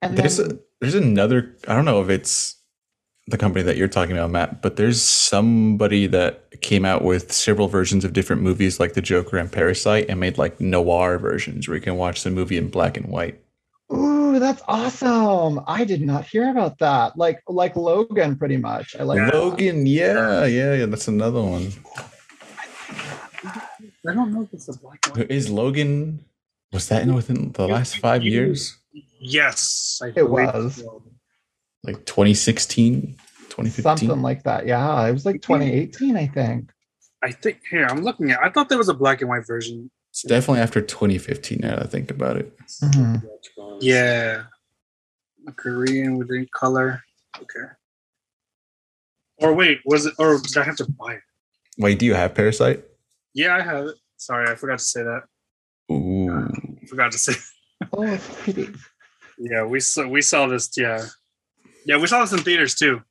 And 0.00 0.16
There's 0.16 0.38
then, 0.38 0.52
a, 0.52 0.58
there's 0.80 0.94
another. 0.94 1.56
I 1.68 1.74
don't 1.74 1.84
know 1.84 2.00
if 2.00 2.08
it's 2.08 2.56
the 3.26 3.38
company 3.38 3.62
that 3.62 3.76
you're 3.76 3.88
talking 3.88 4.16
about, 4.16 4.30
Matt, 4.30 4.60
but 4.60 4.76
there's 4.76 5.00
somebody 5.00 6.06
that 6.08 6.60
came 6.60 6.84
out 6.84 7.02
with 7.02 7.32
several 7.32 7.68
versions 7.68 8.04
of 8.04 8.12
different 8.12 8.42
movies, 8.42 8.78
like 8.78 8.92
The 8.92 9.00
Joker 9.00 9.38
and 9.38 9.50
Parasite, 9.50 10.06
and 10.10 10.20
made 10.20 10.36
like 10.36 10.60
noir 10.60 11.18
versions 11.18 11.66
where 11.66 11.76
you 11.76 11.80
can 11.82 11.96
watch 11.96 12.22
the 12.22 12.30
movie 12.30 12.58
in 12.58 12.68
black 12.68 12.96
and 12.98 13.06
white. 13.06 13.40
ooh, 13.92 14.38
that's 14.38 14.62
awesome! 14.68 15.60
I 15.66 15.84
did 15.84 16.02
not 16.02 16.26
hear 16.26 16.50
about 16.50 16.78
that. 16.80 17.16
Like 17.16 17.40
like 17.48 17.76
Logan, 17.76 18.36
pretty 18.36 18.56
much. 18.58 18.94
I 18.98 19.04
like 19.04 19.18
that. 19.18 19.34
Logan, 19.34 19.86
yeah, 19.86 20.44
yeah, 20.44 20.74
yeah. 20.74 20.86
That's 20.86 21.08
another 21.08 21.40
one. 21.42 21.70
I 24.06 24.12
don't 24.12 24.32
know 24.32 24.42
if 24.42 24.52
it's 24.52 24.68
a 24.68 24.78
black 24.78 25.06
one. 25.08 25.22
Is 25.22 25.48
Logan? 25.50 26.24
Was 26.72 26.88
that 26.88 27.02
in 27.02 27.14
within 27.14 27.52
the 27.52 27.68
last 27.68 27.98
five 27.98 28.22
years? 28.24 28.76
Yes, 29.18 30.00
I 30.02 30.08
It 30.08 30.14
believe 30.14 30.52
was. 30.52 30.82
So. 31.84 31.92
Like 31.92 32.04
2016, 32.06 33.16
2015? 33.48 33.82
Something 33.82 34.22
like 34.22 34.42
that. 34.44 34.66
Yeah, 34.66 35.06
it 35.06 35.12
was 35.12 35.26
like 35.26 35.42
2018, 35.42 36.16
I 36.16 36.26
think. 36.26 36.70
I 37.22 37.32
think 37.32 37.60
here 37.70 37.86
I'm 37.86 38.02
looking 38.02 38.30
at. 38.30 38.42
I 38.42 38.50
thought 38.50 38.68
there 38.68 38.78
was 38.78 38.88
a 38.88 38.94
black 38.94 39.20
and 39.20 39.30
white 39.30 39.46
version. 39.46 39.90
It's 40.10 40.22
definitely 40.22 40.60
after 40.60 40.80
2015. 40.80 41.58
Now 41.62 41.76
that 41.76 41.82
I 41.84 41.86
think 41.86 42.10
about 42.10 42.36
it. 42.36 42.56
Mhm. 42.82 43.22
Yeah, 43.80 44.44
a 45.48 45.52
Korean 45.52 46.18
within 46.18 46.46
color. 46.54 47.02
Okay. 47.38 47.72
Or 49.38 49.54
wait, 49.54 49.80
was 49.84 50.06
it? 50.06 50.14
Or 50.18 50.38
did 50.38 50.56
I 50.56 50.62
have 50.64 50.76
to 50.76 50.86
buy 50.86 51.14
it? 51.14 51.22
Wait, 51.78 51.98
do 51.98 52.06
you 52.06 52.14
have 52.14 52.34
Parasite? 52.34 52.84
Yeah, 53.34 53.56
I 53.56 53.62
have 53.62 53.86
it. 53.86 53.96
Sorry, 54.16 54.48
I 54.48 54.54
forgot 54.54 54.78
to 54.78 54.84
say 54.84 55.02
that. 55.02 55.22
Ooh. 55.92 56.48
Forgot 56.88 57.12
to 57.12 57.18
say. 57.18 57.32
Oh, 57.92 58.02
it's 58.02 58.26
pretty. 58.42 58.68
Yeah, 59.36 59.64
we 59.64 59.80
saw 59.80 60.06
we 60.06 60.22
saw 60.22 60.46
this. 60.46 60.70
Yeah, 60.76 61.04
yeah, 61.84 61.98
we 61.98 62.06
saw 62.06 62.20
this 62.20 62.32
in 62.32 62.38
theaters 62.40 62.74
too. 62.74 63.02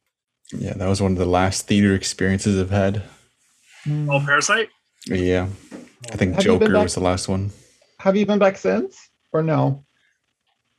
Yeah, 0.51 0.73
that 0.73 0.87
was 0.87 1.01
one 1.01 1.11
of 1.13 1.17
the 1.17 1.25
last 1.25 1.67
theater 1.67 1.95
experiences 1.95 2.59
I've 2.59 2.69
had. 2.69 3.03
Mm. 3.85 4.11
Oh, 4.11 4.23
Parasite. 4.25 4.69
Yeah. 5.07 5.47
I 6.11 6.15
think 6.17 6.35
Have 6.35 6.43
Joker 6.43 6.65
back- 6.71 6.83
was 6.83 6.95
the 6.95 6.99
last 7.01 7.27
one. 7.27 7.51
Have 7.99 8.15
you 8.17 8.25
been 8.25 8.39
back 8.39 8.57
since, 8.57 8.97
or 9.31 9.41
no? 9.41 9.85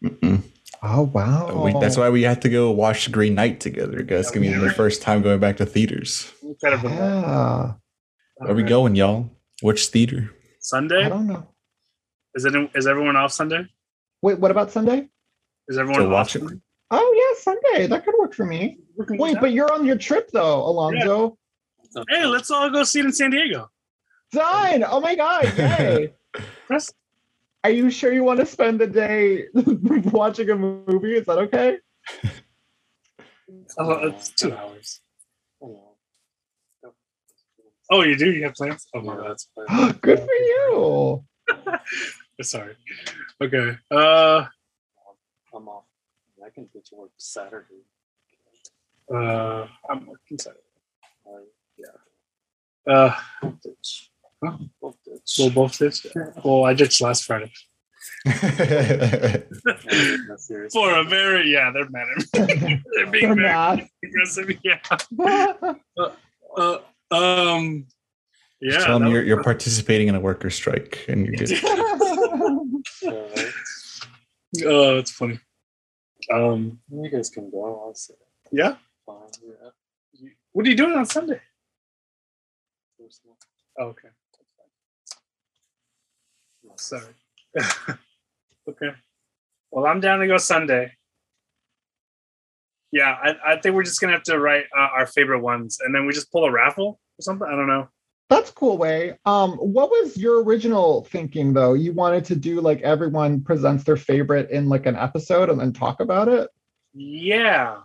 Mm-mm. 0.05 0.43
Oh 0.83 1.03
wow! 1.03 1.65
We- 1.65 1.73
that's 1.81 1.97
why 1.97 2.11
we 2.11 2.23
had 2.23 2.43
to 2.43 2.51
go 2.51 2.71
watch 2.71 3.11
Green 3.11 3.35
Knight 3.35 3.59
together, 3.61 4.03
guys. 4.03 4.27
It's 4.27 4.31
gonna 4.31 4.51
be 4.51 4.53
the 4.53 4.71
first 4.71 5.01
time 5.01 5.23
going 5.23 5.41
back 5.41 5.57
to 5.57 5.65
theaters. 5.67 6.31
We 6.43 6.55
could 6.63 6.79
Yeah, 6.83 7.73
Where 8.37 8.51
are 8.51 8.55
we 8.55 8.63
going, 8.65 8.95
y'all? 8.95 9.31
Which 9.63 9.87
theater? 9.87 10.31
Sunday. 10.61 11.05
I 11.05 11.09
don't 11.09 11.27
know. 11.27 11.49
Is 12.35 12.45
it? 12.45 12.55
Is 12.75 12.87
everyone 12.87 13.17
off 13.17 13.33
Sunday? 13.33 13.67
Wait, 14.21 14.39
what 14.39 14.51
about 14.51 14.73
Sunday? 14.73 15.09
Is 15.69 15.79
everyone 15.79 16.03
To 16.03 16.07
off 16.09 16.13
watch 16.13 16.37
it? 16.37 16.43
Oh 16.91 17.15
yeah, 17.17 17.24
Sunday. 17.45 17.87
That 17.87 18.05
could 18.05 18.15
work 18.19 18.35
for 18.35 18.47
me. 18.47 18.79
We 18.97 19.07
can 19.07 19.17
go 19.17 19.25
Wait, 19.25 19.37
but 19.41 19.53
you're 19.53 19.73
on 19.73 19.85
your 19.87 19.97
trip 19.97 20.31
though, 20.33 20.67
Alonso. 20.67 21.39
hey, 22.09 22.27
let's 22.27 22.51
all 22.51 22.71
go 22.71 22.83
see 22.85 23.01
it 23.01 23.07
in 23.07 23.13
San 23.13 23.31
Diego. 23.31 23.71
Done. 24.33 24.85
Oh 24.89 25.01
my 25.01 25.15
god! 25.15 25.45
Yay! 25.57 26.15
Are 27.65 27.71
you 27.71 27.91
sure 27.91 28.13
you 28.13 28.25
want 28.25 28.41
to 28.41 28.47
spend 28.47 28.81
the 28.81 28.87
day 28.87 29.47
watching 29.55 30.51
a 30.51 30.57
movie? 30.57 31.17
Is 31.17 31.27
that 31.27 31.39
okay? 31.39 31.79
Oh, 33.79 34.09
it's 34.09 34.31
two 34.31 34.55
hours. 34.55 35.01
Oh, 37.91 38.03
you 38.03 38.17
do? 38.17 38.31
You 38.31 38.45
have 38.45 38.55
plans? 38.55 38.87
Oh 38.95 39.01
my 39.01 39.17
god. 39.17 39.29
that's 39.31 39.49
fine. 39.55 39.93
Good 40.03 40.19
for 40.19 40.35
you. 40.35 41.25
Sorry. 42.43 42.77
Okay. 43.41 43.77
Uh. 43.91 44.45
I'm 45.55 45.69
off. 45.69 45.84
I 46.57 46.61
can 46.61 46.69
get 46.73 46.87
to 46.87 46.95
work 46.95 47.11
Saturday. 47.19 47.83
Uh. 49.13 49.67
I'm 49.91 50.07
working 50.07 50.39
Saturday. 50.39 50.61
Uh, 52.87 52.91
Uh. 52.91 53.15
both 53.43 53.61
ditch. 53.63 54.11
Huh? 54.43 54.57
Both 54.81 54.97
ditch. 55.05 55.35
We'll 55.39 55.51
both 55.51 55.79
ditch. 55.79 56.07
Well, 56.45 56.65
I 56.65 56.75
ditched 56.75 57.01
last 57.01 57.25
Friday 57.25 57.51
Yeah, 58.27 59.39
for 60.73 60.99
a 60.99 61.05
very 61.05 61.51
yeah. 61.51 61.71
They're 61.73 61.89
mad 61.91 62.07
at 62.35 62.49
me. 62.49 62.83
they're 62.95 63.07
being 63.11 63.27
They're 63.29 63.35
very 63.35 63.37
mad. 63.37 63.89
aggressive. 64.05 64.51
Yeah. 64.63 64.79
Uh. 66.57 66.79
Um. 67.11 67.87
Yeah. 68.61 68.79
Tell 68.85 68.99
them 68.99 69.09
you're, 69.09 69.21
was- 69.21 69.29
you're 69.29 69.43
participating 69.43 70.09
in 70.09 70.15
a 70.15 70.21
worker 70.21 70.51
strike 70.51 71.05
and 71.09 71.27
you're 71.27 71.35
good. 71.35 71.65
Alright. 73.05 73.53
Oh, 74.65 74.99
it's 74.99 75.11
funny. 75.11 75.39
Um. 76.33 76.81
You 76.91 77.11
guys 77.11 77.31
can 77.31 77.51
go. 77.51 77.65
I'll 77.65 77.95
Yeah. 78.53 78.77
fine. 79.07 79.17
Yeah. 79.43 80.29
What 80.53 80.67
are 80.67 80.71
you 80.71 80.77
doing 80.77 80.95
on 80.95 81.07
Sunday? 81.07 81.41
Oh, 83.79 83.87
okay. 83.87 84.09
Sorry. 86.77 87.15
okay. 88.69 88.91
Well, 89.71 89.87
I'm 89.87 90.01
down 90.01 90.21
to 90.21 90.27
go 90.27 90.39
Sunday. 90.39 90.93
Yeah, 92.93 93.17
I, 93.21 93.55
I 93.55 93.61
think 93.61 93.75
we're 93.75 93.83
just 93.83 94.01
gonna 94.01 94.13
have 94.13 94.23
to 94.25 94.39
write 94.39 94.67
uh, 94.77 94.89
our 94.93 95.07
favorite 95.07 95.41
ones, 95.41 95.79
and 95.85 95.95
then 95.95 96.07
we 96.07 96.13
just 96.13 96.31
pull 96.31 96.45
a 96.45 96.51
raffle 96.51 97.01
or 97.19 97.23
something. 97.23 97.47
I 97.47 97.51
don't 97.57 97.67
know. 97.67 97.89
That's 98.31 98.51
a 98.51 98.55
cool 98.55 98.79
way. 98.79 99.19
Um, 99.27 99.53
what 99.59 99.91
was 99.91 100.17
your 100.17 100.43
original 100.43 101.05
thinking 101.05 101.53
though? 101.53 101.75
You 101.75 101.93
wanted 101.93 102.25
to 102.27 102.37
do 102.37 102.61
like 102.61 102.81
everyone 102.81 103.43
presents 103.43 103.85
their 103.85 103.97
favorite 103.99 104.51
in 104.51 104.69
like 104.69 104.87
an 104.87 104.97
episode 104.97 105.51
and 105.51 105.61
then 105.61 105.73
talk 105.73 106.01
about 106.01 106.29
it? 106.29 106.49
Yeah, 106.95 107.79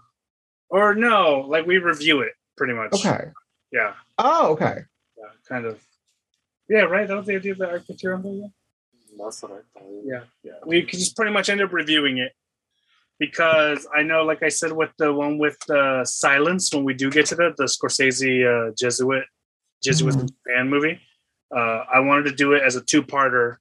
or 0.70 0.96
no, 0.96 1.46
like 1.48 1.66
we 1.66 1.78
review 1.78 2.22
it 2.22 2.34
pretty 2.56 2.74
much. 2.74 2.94
Okay. 2.94 3.26
Yeah, 3.72 3.94
Oh, 4.18 4.52
okay. 4.54 4.80
yeah, 5.18 5.26
kind 5.48 5.66
of. 5.66 5.80
Yeah, 6.70 6.82
right. 6.82 7.08
That 7.08 7.18
was 7.18 7.26
the 7.28 7.36
idea 7.36 7.52
of 7.54 7.58
the 7.58 7.70
architecture 7.70 8.14
on 8.14 8.22
there. 8.24 8.50
That's 9.18 9.42
what 9.42 9.52
I 9.52 9.80
thought. 9.80 9.90
Yeah, 10.06 10.22
yeah. 10.44 10.54
We 10.66 10.84
can 10.84 11.00
just 11.00 11.16
pretty 11.16 11.32
much 11.34 11.50
end 11.50 11.62
up 11.62 11.74
reviewing 11.74 12.20
it 12.20 12.32
because 13.20 13.86
I 13.96 14.04
know, 14.04 14.24
like 14.24 14.44
I 14.44 14.50
said, 14.50 14.72
with 14.72 14.92
the 14.98 15.12
one 15.12 15.38
with 15.38 15.58
the 15.68 16.06
silence, 16.06 16.74
when 16.74 16.84
we 16.86 16.94
do 16.94 17.10
get 17.12 17.26
to 17.28 17.36
the 17.36 17.54
the 17.58 17.66
Scorsese 17.66 18.70
uh, 18.70 18.74
Jesuit 18.80 19.26
Jesuit 19.84 20.14
Mhm. 20.16 20.30
fan 20.48 20.70
movie, 20.70 21.00
uh, 21.56 21.86
I 21.94 22.00
wanted 22.02 22.26
to 22.26 22.36
do 22.36 22.54
it 22.54 22.62
as 22.64 22.76
a 22.76 22.82
two 22.82 23.02
parter 23.04 23.58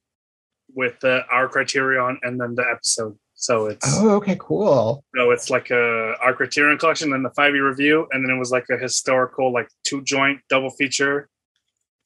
with 0.75 0.99
the 0.99 1.25
our 1.31 1.47
criterion 1.47 2.19
and 2.23 2.39
then 2.39 2.55
the 2.55 2.63
episode. 2.69 3.17
So 3.35 3.67
it's 3.67 3.85
Oh, 3.99 4.15
okay, 4.17 4.35
cool. 4.39 5.03
so 5.15 5.31
it's 5.31 5.49
like 5.49 5.71
a 5.71 6.15
our 6.21 6.33
criterion 6.33 6.77
collection 6.77 7.13
and 7.13 7.23
the 7.23 7.29
five 7.31 7.53
year 7.55 7.67
review, 7.67 8.07
and 8.11 8.23
then 8.23 8.35
it 8.35 8.39
was 8.39 8.51
like 8.51 8.65
a 8.69 8.77
historical 8.77 9.51
like 9.53 9.69
two 9.85 10.01
joint 10.03 10.41
double 10.49 10.69
feature 10.71 11.29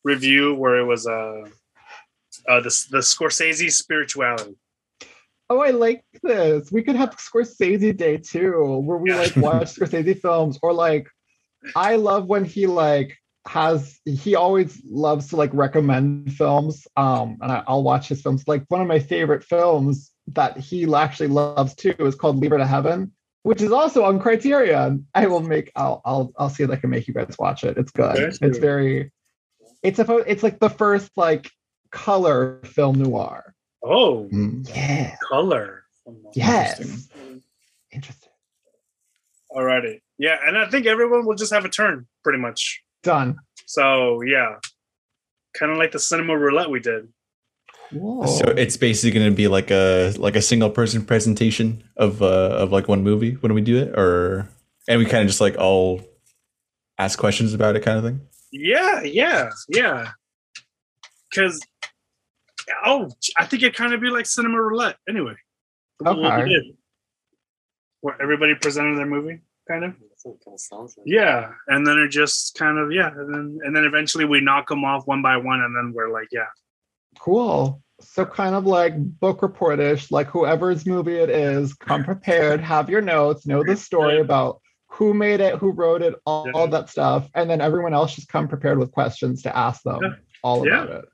review 0.03 0.53
where 0.53 0.77
it 0.79 0.85
was 0.85 1.07
uh, 1.07 1.43
uh 2.47 2.59
the 2.61 2.85
the 2.91 2.99
Scorsese 2.99 3.71
spirituality. 3.71 4.55
Oh, 5.49 5.59
I 5.59 5.71
like 5.71 6.03
this. 6.21 6.71
We 6.71 6.83
could 6.83 6.95
have 6.95 7.17
Scorsese 7.17 7.95
Day 7.97 8.17
too, 8.17 8.79
where 8.85 8.97
we 8.97 9.09
Yeah. 9.11 9.17
like 9.17 9.35
watch 9.37 9.67
Scorsese 9.75 10.21
films, 10.21 10.57
or 10.61 10.71
like 10.71 11.07
I 11.75 11.95
love 11.95 12.27
when 12.27 12.45
he 12.45 12.67
like 12.67 13.17
has 13.45 13.99
he 14.05 14.35
always 14.35 14.81
loves 14.89 15.29
to 15.29 15.35
like 15.35 15.53
recommend 15.53 16.33
films. 16.33 16.87
Um, 16.95 17.37
and 17.41 17.51
I, 17.51 17.63
I'll 17.67 17.83
watch 17.83 18.07
his 18.07 18.21
films. 18.21 18.43
Like 18.47 18.63
one 18.69 18.81
of 18.81 18.87
my 18.87 18.99
favorite 18.99 19.43
films 19.43 20.11
that 20.27 20.57
he 20.57 20.91
actually 20.93 21.27
loves 21.27 21.75
too 21.75 21.93
is 21.99 22.15
called 22.15 22.37
Leave 22.37 22.51
to 22.51 22.65
Heaven, 22.65 23.11
which 23.43 23.61
is 23.61 23.71
also 23.71 24.05
on 24.05 24.19
Criterion. 24.19 25.07
I 25.13 25.27
will 25.27 25.41
make 25.41 25.71
I'll 25.75 26.01
I'll 26.05 26.31
I'll 26.37 26.49
see 26.49 26.63
if 26.63 26.69
I 26.69 26.77
can 26.77 26.89
make 26.89 27.07
you 27.07 27.13
guys 27.13 27.35
watch 27.37 27.63
it. 27.63 27.77
It's 27.77 27.91
good. 27.91 28.37
It's 28.41 28.57
very 28.57 29.11
it's 29.81 29.99
a 29.99 30.17
it's 30.19 30.43
like 30.43 30.59
the 30.59 30.69
first 30.69 31.11
like 31.17 31.51
color 31.91 32.61
film 32.63 32.99
noir. 32.99 33.53
Oh, 33.83 34.29
Mm. 34.31 34.67
Yeah. 34.73 35.15
color. 35.29 35.83
Yes. 36.33 36.79
Interesting. 36.79 37.43
Interesting. 37.91 38.29
Alrighty. 39.51 40.01
Yeah, 40.17 40.37
and 40.45 40.57
I 40.57 40.69
think 40.69 40.85
everyone 40.85 41.25
will 41.25 41.35
just 41.35 41.53
have 41.53 41.65
a 41.65 41.69
turn 41.69 42.07
pretty 42.23 42.39
much. 42.39 42.81
Done. 43.03 43.37
So 43.65 44.21
yeah, 44.23 44.55
kind 45.57 45.71
of 45.71 45.77
like 45.77 45.91
the 45.91 45.99
cinema 45.99 46.37
roulette 46.37 46.69
we 46.69 46.79
did. 46.79 47.09
Cool. 47.91 48.25
So 48.27 48.45
it's 48.47 48.77
basically 48.77 49.11
going 49.19 49.29
to 49.29 49.35
be 49.35 49.47
like 49.47 49.69
a 49.71 50.13
like 50.17 50.35
a 50.35 50.41
single 50.41 50.69
person 50.69 51.05
presentation 51.05 51.83
of 51.97 52.21
uh 52.21 52.25
of 52.57 52.71
like 52.71 52.87
one 52.87 53.03
movie 53.03 53.33
when 53.33 53.53
we 53.53 53.61
do 53.61 53.77
it, 53.77 53.89
or 53.97 54.47
and 54.87 54.99
we 54.99 55.05
kind 55.05 55.21
of 55.21 55.27
just 55.27 55.41
like 55.41 55.57
all 55.57 56.01
ask 56.97 57.19
questions 57.19 57.53
about 57.53 57.75
it, 57.75 57.83
kind 57.83 57.97
of 57.97 58.03
thing. 58.03 58.21
Yeah, 58.51 59.01
yeah, 59.03 59.49
yeah. 59.69 60.11
Because 61.29 61.59
oh, 62.85 63.09
I 63.37 63.45
think 63.45 63.63
it 63.63 63.75
kind 63.75 63.93
of 63.93 64.01
be 64.01 64.09
like 64.09 64.25
cinema 64.25 64.61
roulette. 64.61 64.95
Anyway, 65.09 65.35
What 65.99 66.17
we 66.17 66.25
Okay. 66.25 66.47
did. 66.49 66.63
where 68.01 68.21
everybody 68.21 68.53
presented 68.55 68.97
their 68.97 69.05
movie, 69.05 69.39
kind 69.69 69.83
of. 69.85 69.93
That's 70.23 70.25
what 70.25 70.35
it 70.35 70.45
kind 70.45 70.55
of 70.55 70.59
sounds 70.59 70.95
like. 70.97 71.07
Yeah, 71.07 71.51
and 71.67 71.85
then 71.85 71.97
it 71.99 72.09
just 72.09 72.55
kind 72.55 72.77
of 72.77 72.91
yeah, 72.91 73.09
and 73.09 73.33
then 73.33 73.59
and 73.63 73.75
then 73.75 73.83
eventually 73.85 74.25
we 74.25 74.41
knock 74.41 74.67
them 74.69 74.83
off 74.83 75.05
one 75.07 75.21
by 75.21 75.37
one, 75.37 75.61
and 75.61 75.75
then 75.75 75.93
we're 75.95 76.11
like, 76.11 76.27
yeah, 76.31 76.45
Cool. 77.19 77.81
So 78.01 78.25
kind 78.25 78.53
of 78.55 78.65
like 78.65 78.93
book 78.97 79.39
reportish, 79.41 80.11
like 80.11 80.27
whoever's 80.27 80.85
movie 80.85 81.17
it 81.17 81.29
is, 81.29 81.73
come 81.73 82.03
prepared, 82.11 82.59
have 82.61 82.89
your 82.89 83.01
notes, 83.01 83.45
know 83.45 83.63
the 83.63 83.75
story 83.77 84.19
about 84.19 84.59
who 84.87 85.13
made 85.13 85.39
it, 85.39 85.55
who 85.55 85.71
wrote 85.71 86.01
it, 86.01 86.13
all, 86.25 86.49
all 86.53 86.67
that 86.67 86.89
stuff, 86.89 87.29
and 87.33 87.49
then 87.49 87.61
everyone 87.61 87.93
else 87.93 88.15
just 88.15 88.27
come 88.27 88.47
prepared 88.47 88.77
with 88.77 88.91
questions 88.91 89.41
to 89.43 89.55
ask 89.57 89.81
them 89.83 89.99
Yeah. 90.01 90.09
all 90.43 90.67
Yeah. 90.67 90.83
about 90.83 91.03
it. 91.03 91.05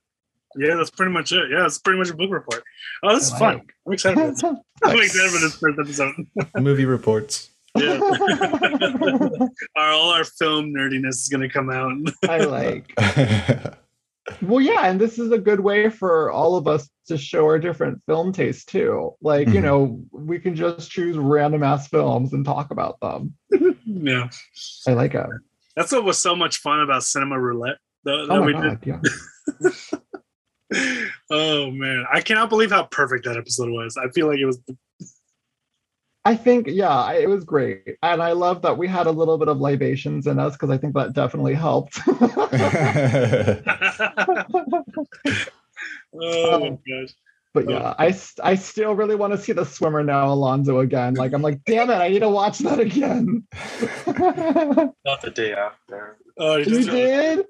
yeah, 0.57 0.76
that's 0.76 0.90
pretty 0.90 1.11
much 1.11 1.31
it. 1.31 1.49
Yeah, 1.52 1.65
it's 1.65 1.77
pretty 1.77 1.99
much 1.99 2.10
a 2.10 2.15
book 2.15 2.31
report. 2.31 2.64
Oh, 3.03 3.14
this 3.14 3.27
is 3.27 3.34
I 3.34 3.40
fun. 3.40 3.53
like. 3.60 3.73
I'm 3.86 3.94
excited. 3.94 4.18
For 4.19 4.31
this. 4.31 4.44
I'm 4.84 4.98
excited 4.98 5.31
for 5.31 5.40
this 5.40 5.56
first 5.57 5.80
episode. 5.80 6.14
Movie 6.57 6.86
reports. 6.86 7.52
Yeah. 7.76 8.00
our, 9.76 9.91
all 9.91 10.10
our 10.12 10.24
film 10.24 10.74
nerdiness 10.74 11.10
is 11.22 11.30
gonna 11.32 11.50
come 11.50 11.70
out. 11.70 11.91
I 12.28 12.40
like. 12.46 12.96
Well, 14.44 14.62
yeah, 14.62 14.86
and 14.86 15.02
this 15.02 15.18
is 15.18 15.32
a 15.32 15.40
good 15.40 15.60
way 15.60 15.90
for 15.90 16.30
all 16.32 16.56
of 16.56 16.68
us 16.68 16.88
to 17.08 17.18
show 17.18 17.46
our 17.46 17.58
different 17.58 18.04
film 18.06 18.32
tastes 18.32 18.64
too. 18.64 19.16
Like, 19.22 19.48
you 19.48 19.56
Mhm. 19.56 19.64
know, 19.64 20.04
we 20.12 20.38
can 20.38 20.54
just 20.56 20.91
choose 20.91 21.18
random 21.18 21.64
ass 21.64 21.88
films 21.88 22.32
and 22.34 22.46
talk 22.46 22.70
about 22.70 23.00
them. 23.00 23.34
yeah, 23.86 24.30
I 24.88 24.94
like 24.94 25.16
it. 25.16 25.26
that's 25.76 25.91
what 25.91 26.04
was 26.04 26.20
so 26.20 26.36
much 26.36 26.58
fun 26.58 26.82
about 26.82 27.04
cinema 27.04 27.40
roulette. 27.40 27.78
That, 28.04 28.26
that 28.30 28.38
Oh 28.38 28.44
we 28.44 28.54
my 28.54 28.76
god, 28.76 28.86
yeah. 28.86 29.00
Oh 31.32 31.72
man, 31.72 32.06
I 32.14 32.22
cannot 32.22 32.50
believe 32.50 32.70
how 32.70 32.84
perfect 32.84 33.26
that 33.26 33.38
episode 33.38 33.70
was. 33.72 33.98
I 33.98 34.10
feel 34.10 34.28
like 34.28 34.38
it 34.40 34.46
was. 34.46 34.60
I 36.26 36.36
think, 36.36 36.68
yeah, 36.68 37.12
it 37.14 37.30
was 37.30 37.44
great. 37.46 37.98
And 38.04 38.22
I 38.22 38.34
love 38.34 38.62
that 38.64 38.78
we 38.78 38.88
had 38.88 39.08
a 39.08 39.12
little 39.12 39.38
bit 39.38 39.48
of 39.48 39.60
libations 39.60 40.28
in 40.28 40.38
us 40.38 40.54
because 40.54 40.70
I 40.70 40.78
think 40.78 40.94
that 40.96 41.14
definitely 41.14 41.54
helped. 41.54 42.00
oh 46.22 46.60
my 46.60 46.78
gosh. 46.88 47.14
but 47.54 47.70
yeah, 47.70 47.94
I, 47.98 48.14
I 48.44 48.56
still 48.56 48.94
really 48.96 49.16
want 49.16 49.32
to 49.34 49.40
see 49.40 49.54
the 49.54 49.64
swimmer 49.66 50.04
now, 50.04 50.32
Alonso, 50.32 50.80
again. 50.80 51.14
Like, 51.16 51.34
I'm 51.34 51.41
like, 51.41 51.64
damn 51.66 51.90
it, 51.90 51.96
I 51.96 52.10
need 52.10 52.20
to 52.20 52.30
watch 52.30 52.60
that 52.60 52.80
again. 52.80 53.48
Not 55.06 55.22
the 55.22 55.32
day 55.34 55.54
after. 55.54 56.18
Oh, 56.38 56.58
you 56.58 56.66
you 56.66 56.84
just, 56.84 56.90
did? 56.90 57.46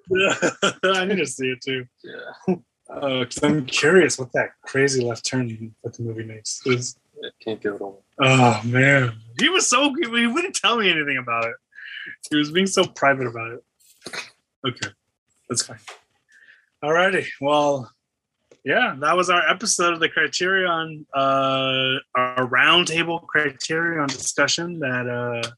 I 0.84 1.06
need 1.06 1.18
to 1.18 1.26
see 1.26 1.48
it 1.50 1.62
too. 1.62 1.86
Yeah. 2.04 2.56
Uh, 2.90 3.24
'cause 3.26 3.40
I'm 3.44 3.66
curious 3.68 4.18
what 4.18 4.32
that 4.34 4.50
crazy 4.64 5.04
left 5.04 5.24
turn 5.26 5.76
that 5.84 5.94
the 5.96 6.02
movie 6.04 6.24
makes. 6.24 6.66
Is 6.66 6.98
I 7.24 7.30
can't 7.44 7.62
give 7.62 7.76
it 7.76 7.82
away. 7.82 7.98
Oh 8.22 8.62
man, 8.66 9.14
he 9.40 9.50
was 9.50 9.68
so 9.68 9.94
he 9.94 10.28
wouldn't 10.28 10.56
tell 10.56 10.78
me 10.78 10.90
anything 10.90 11.18
about 11.18 11.46
it. 11.46 11.56
He 12.30 12.38
was 12.38 12.52
being 12.52 12.68
so 12.68 12.86
private 12.86 13.28
about 13.28 13.52
it. 13.52 13.64
Okay, 14.68 14.90
that's 15.48 15.66
fine. 15.66 15.80
Alrighty, 16.84 17.26
well, 17.42 17.92
yeah, 18.64 18.96
that 19.00 19.16
was 19.16 19.30
our 19.30 19.48
episode 19.50 19.94
of 19.94 20.00
the 20.00 20.10
Criterion, 20.10 21.06
uh, 21.14 21.96
our 22.16 22.48
roundtable 22.48 23.26
Criterion 23.28 24.08
discussion 24.08 24.80
that 24.80 25.08
uh 25.10 25.50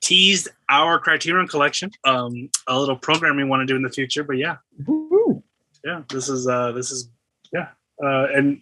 teased 0.00 0.48
our 0.68 0.98
Criterion 0.98 1.48
collection. 1.48 1.90
Um, 2.04 2.50
a 2.66 2.78
little 2.78 2.96
program 2.96 3.36
we 3.36 3.44
want 3.44 3.60
to 3.60 3.66
do 3.66 3.76
in 3.76 3.82
the 3.82 3.90
future, 3.90 4.22
but 4.22 4.36
yeah, 4.36 4.56
Woo-hoo. 4.86 5.42
yeah 5.84 6.02
this 6.10 6.28
is 6.28 6.46
uh 6.46 6.72
this 6.72 6.90
is 6.90 7.08
yeah 7.52 7.68
uh 8.02 8.26
and 8.34 8.60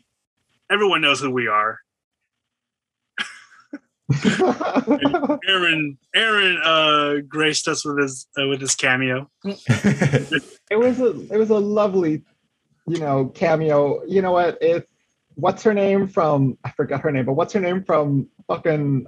everyone 0.71 1.01
knows 1.01 1.21
who 1.21 1.31
we 1.31 1.49
are 1.49 1.79
aaron 5.49 5.99
aaron 6.15 6.59
uh 6.65 7.15
graced 7.29 7.69
us 7.69 7.85
with 7.85 7.99
his 7.99 8.27
uh, 8.39 8.47
with 8.49 8.61
his 8.61 8.75
cameo. 8.75 9.31
It 10.71 10.79
was 10.79 11.01
a 11.01 11.11
it 11.31 11.37
was 11.37 11.51
a 11.51 11.59
lovely 11.59 12.23
you 12.87 12.99
know 12.99 13.27
cameo. 13.27 14.03
You 14.07 14.23
know 14.23 14.33
what? 14.33 14.57
If 14.63 14.85
what's 15.35 15.63
her 15.63 15.73
name 15.73 16.07
from 16.07 16.59
i 16.63 16.71
forgot 16.73 17.01
her 17.01 17.11
name 17.11 17.25
but 17.25 17.33
what's 17.33 17.55
her 17.55 17.61
name 17.61 17.83
from 17.83 18.29
fucking 18.49 19.07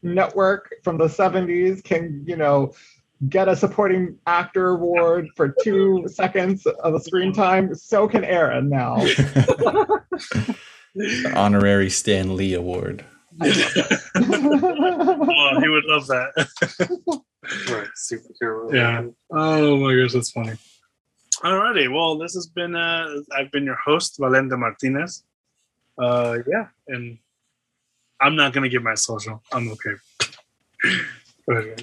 network 0.00 0.72
from 0.84 0.96
the 0.96 1.06
70s 1.06 1.82
can 1.82 2.22
you 2.24 2.36
know 2.36 2.72
get 3.28 3.48
a 3.48 3.56
supporting 3.56 4.16
actor 4.26 4.70
award 4.70 5.28
for 5.34 5.54
two 5.62 6.06
seconds 6.06 6.66
of 6.66 6.92
the 6.92 7.00
screen 7.00 7.32
time. 7.32 7.74
So 7.74 8.06
can 8.06 8.24
aaron 8.24 8.68
now. 8.68 8.96
The 10.94 11.32
honorary 11.34 11.90
Stan 11.90 12.36
Lee 12.36 12.54
Award. 12.54 13.04
Oh 13.40 13.46
he 15.60 15.68
would 15.68 15.84
love 15.84 16.06
that. 16.08 16.32
Right, 17.70 17.88
superhero. 17.96 18.74
Yeah. 18.74 19.06
oh 19.30 19.78
my 19.78 19.94
gosh 19.96 20.12
that's 20.12 20.30
funny. 20.30 20.52
Alrighty 21.36 21.90
well 21.90 22.18
this 22.18 22.34
has 22.34 22.46
been 22.46 22.74
uh 22.74 23.06
i've 23.32 23.50
been 23.50 23.64
your 23.64 23.78
host 23.82 24.18
valente 24.20 24.58
martinez. 24.58 25.24
Uh 25.98 26.38
yeah 26.46 26.66
and 26.88 27.18
i'm 28.20 28.36
not 28.36 28.52
gonna 28.52 28.68
give 28.68 28.82
my 28.82 28.94
social. 28.94 29.42
I'm 29.50 29.70
okay. 29.70 29.94
Go 31.48 31.74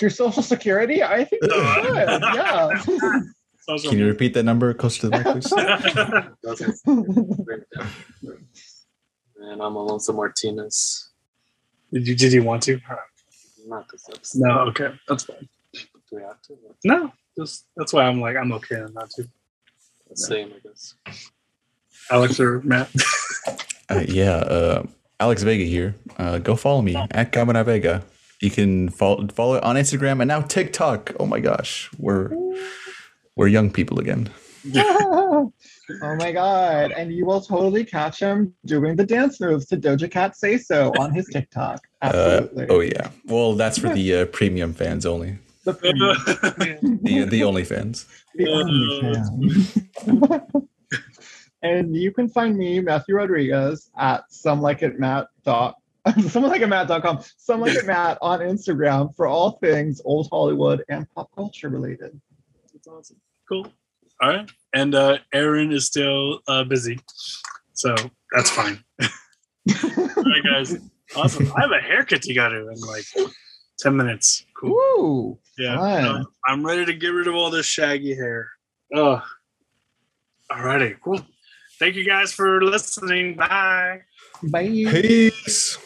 your 0.00 0.10
social 0.10 0.42
security? 0.42 1.02
I 1.02 1.24
think 1.24 1.42
you 1.42 1.50
should 1.50 2.22
yeah. 2.34 2.80
Social 3.60 3.90
Can 3.90 3.98
you 3.98 4.06
repeat 4.06 4.34
that 4.34 4.44
number 4.44 4.72
closer 4.74 5.02
to 5.02 5.08
the 5.08 5.16
mic, 5.18 5.26
please? 5.26 5.50
Doesn't 6.42 7.44
bring 7.44 7.60
it 7.60 7.68
down. 7.76 7.88
And 9.40 9.62
I'm 9.62 9.74
Alonso 9.76 10.12
Martinez. 10.12 11.08
did 11.92 12.06
you 12.06 12.14
did 12.14 12.32
you 12.32 12.42
want 12.42 12.62
to 12.64 12.78
Not 13.66 13.90
this 13.90 14.06
episode. 14.08 14.40
no 14.40 14.58
okay 14.68 14.90
that's 15.08 15.24
fine 15.24 15.48
Do 15.72 15.80
we 16.12 16.22
have 16.22 16.40
to? 16.42 16.56
No, 16.84 17.12
just 17.38 17.66
that's 17.76 17.92
why 17.92 18.04
I'm 18.04 18.20
like 18.20 18.36
I'm 18.36 18.52
okay 18.52 18.82
not 18.92 19.10
to. 19.10 19.28
Same, 20.14 20.52
I 20.54 20.58
guess. 20.68 20.94
Alex 22.10 22.40
or 22.40 22.60
Matt. 22.62 22.90
Uh, 23.92 24.04
yeah, 24.06 24.34
uh, 24.36 24.84
Alex 25.18 25.42
Vega 25.42 25.64
here. 25.64 25.96
Uh, 26.16 26.38
go 26.38 26.54
follow 26.54 26.80
me 26.80 26.94
at 27.10 27.32
Camina 27.32 27.64
Vega. 27.64 28.04
You 28.40 28.48
can 28.48 28.88
follow 28.88 29.26
follow 29.26 29.58
on 29.62 29.74
Instagram 29.74 30.20
and 30.20 30.28
now 30.28 30.42
TikTok. 30.42 31.12
Oh 31.18 31.26
my 31.26 31.40
gosh, 31.40 31.90
we're 31.98 32.30
we're 33.34 33.48
young 33.48 33.68
people 33.72 33.98
again. 33.98 34.30
oh 36.02 36.16
my 36.16 36.32
god. 36.32 36.92
And 36.92 37.12
you 37.12 37.26
will 37.26 37.40
totally 37.40 37.84
catch 37.84 38.20
him 38.20 38.54
doing 38.66 38.96
the 38.96 39.04
dance 39.04 39.40
moves 39.40 39.66
to 39.66 39.76
Doja 39.76 40.10
Cat 40.10 40.36
Say 40.36 40.58
So 40.58 40.92
on 40.98 41.12
his 41.12 41.26
TikTok. 41.26 41.80
Uh, 42.02 42.06
Absolutely. 42.06 42.66
oh 42.68 42.80
yeah. 42.80 43.10
Well, 43.26 43.54
that's 43.54 43.78
for 43.78 43.88
the 43.88 44.14
uh, 44.14 44.24
premium 44.26 44.72
fans 44.72 45.06
only. 45.06 45.38
the, 45.64 45.72
The 47.02 47.24
the 47.24 47.44
only 47.44 47.64
fans. 47.64 48.06
the 48.34 48.44
OnlyFans. 48.46 49.86
and 51.62 51.94
you 51.94 52.12
can 52.12 52.28
find 52.28 52.56
me, 52.56 52.80
Matthew 52.80 53.16
Rodriguez, 53.16 53.90
at 53.98 54.24
some 54.30 54.62
like 54.62 54.82
it 54.82 54.98
Matt 54.98 55.26
dot 55.44 55.76
someone 56.28 56.50
like 56.50 56.62
it 56.62 56.68
Matt.com, 56.68 57.20
some 57.36 57.60
like 57.60 57.74
it 57.74 57.86
Matt 57.86 58.16
on 58.22 58.40
Instagram 58.40 59.14
for 59.14 59.26
all 59.26 59.52
things 59.62 60.00
old 60.04 60.28
Hollywood 60.30 60.82
and 60.88 61.06
pop 61.14 61.30
culture 61.34 61.68
related. 61.68 62.18
That's 62.72 62.88
awesome. 62.88 63.16
Cool. 63.48 63.66
All 64.22 64.30
right. 64.30 64.50
And 64.74 64.94
uh 64.94 65.18
Aaron 65.32 65.72
is 65.72 65.86
still 65.86 66.40
uh 66.48 66.64
busy. 66.64 66.98
So 67.74 67.94
that's 68.32 68.50
fine. 68.50 68.82
All 69.02 69.06
right, 70.16 70.42
guys. 70.44 70.76
Awesome. 71.16 71.50
I 71.56 71.62
have 71.62 71.72
a 71.72 71.80
haircut 71.80 72.22
to 72.22 72.34
go 72.34 72.48
to 72.48 72.68
in 72.68 72.80
like 72.82 73.04
10 73.80 73.96
minutes. 73.96 74.44
Cool. 74.56 74.70
Ooh, 74.70 75.38
Yeah. 75.58 75.76
fun. 75.76 76.04
um, 76.04 76.26
I'm 76.46 76.64
ready 76.64 76.84
to 76.84 76.92
get 76.94 77.08
rid 77.08 77.26
of 77.26 77.34
all 77.34 77.50
this 77.50 77.66
shaggy 77.66 78.14
hair. 78.14 78.48
Oh. 78.94 79.20
All 80.50 80.62
righty. 80.62 80.94
Cool. 81.02 81.20
Thank 81.78 81.96
you 81.96 82.04
guys 82.06 82.32
for 82.32 82.62
listening. 82.62 83.34
Bye. 83.36 84.02
bye. 84.42 84.62
Peace. 84.68 85.78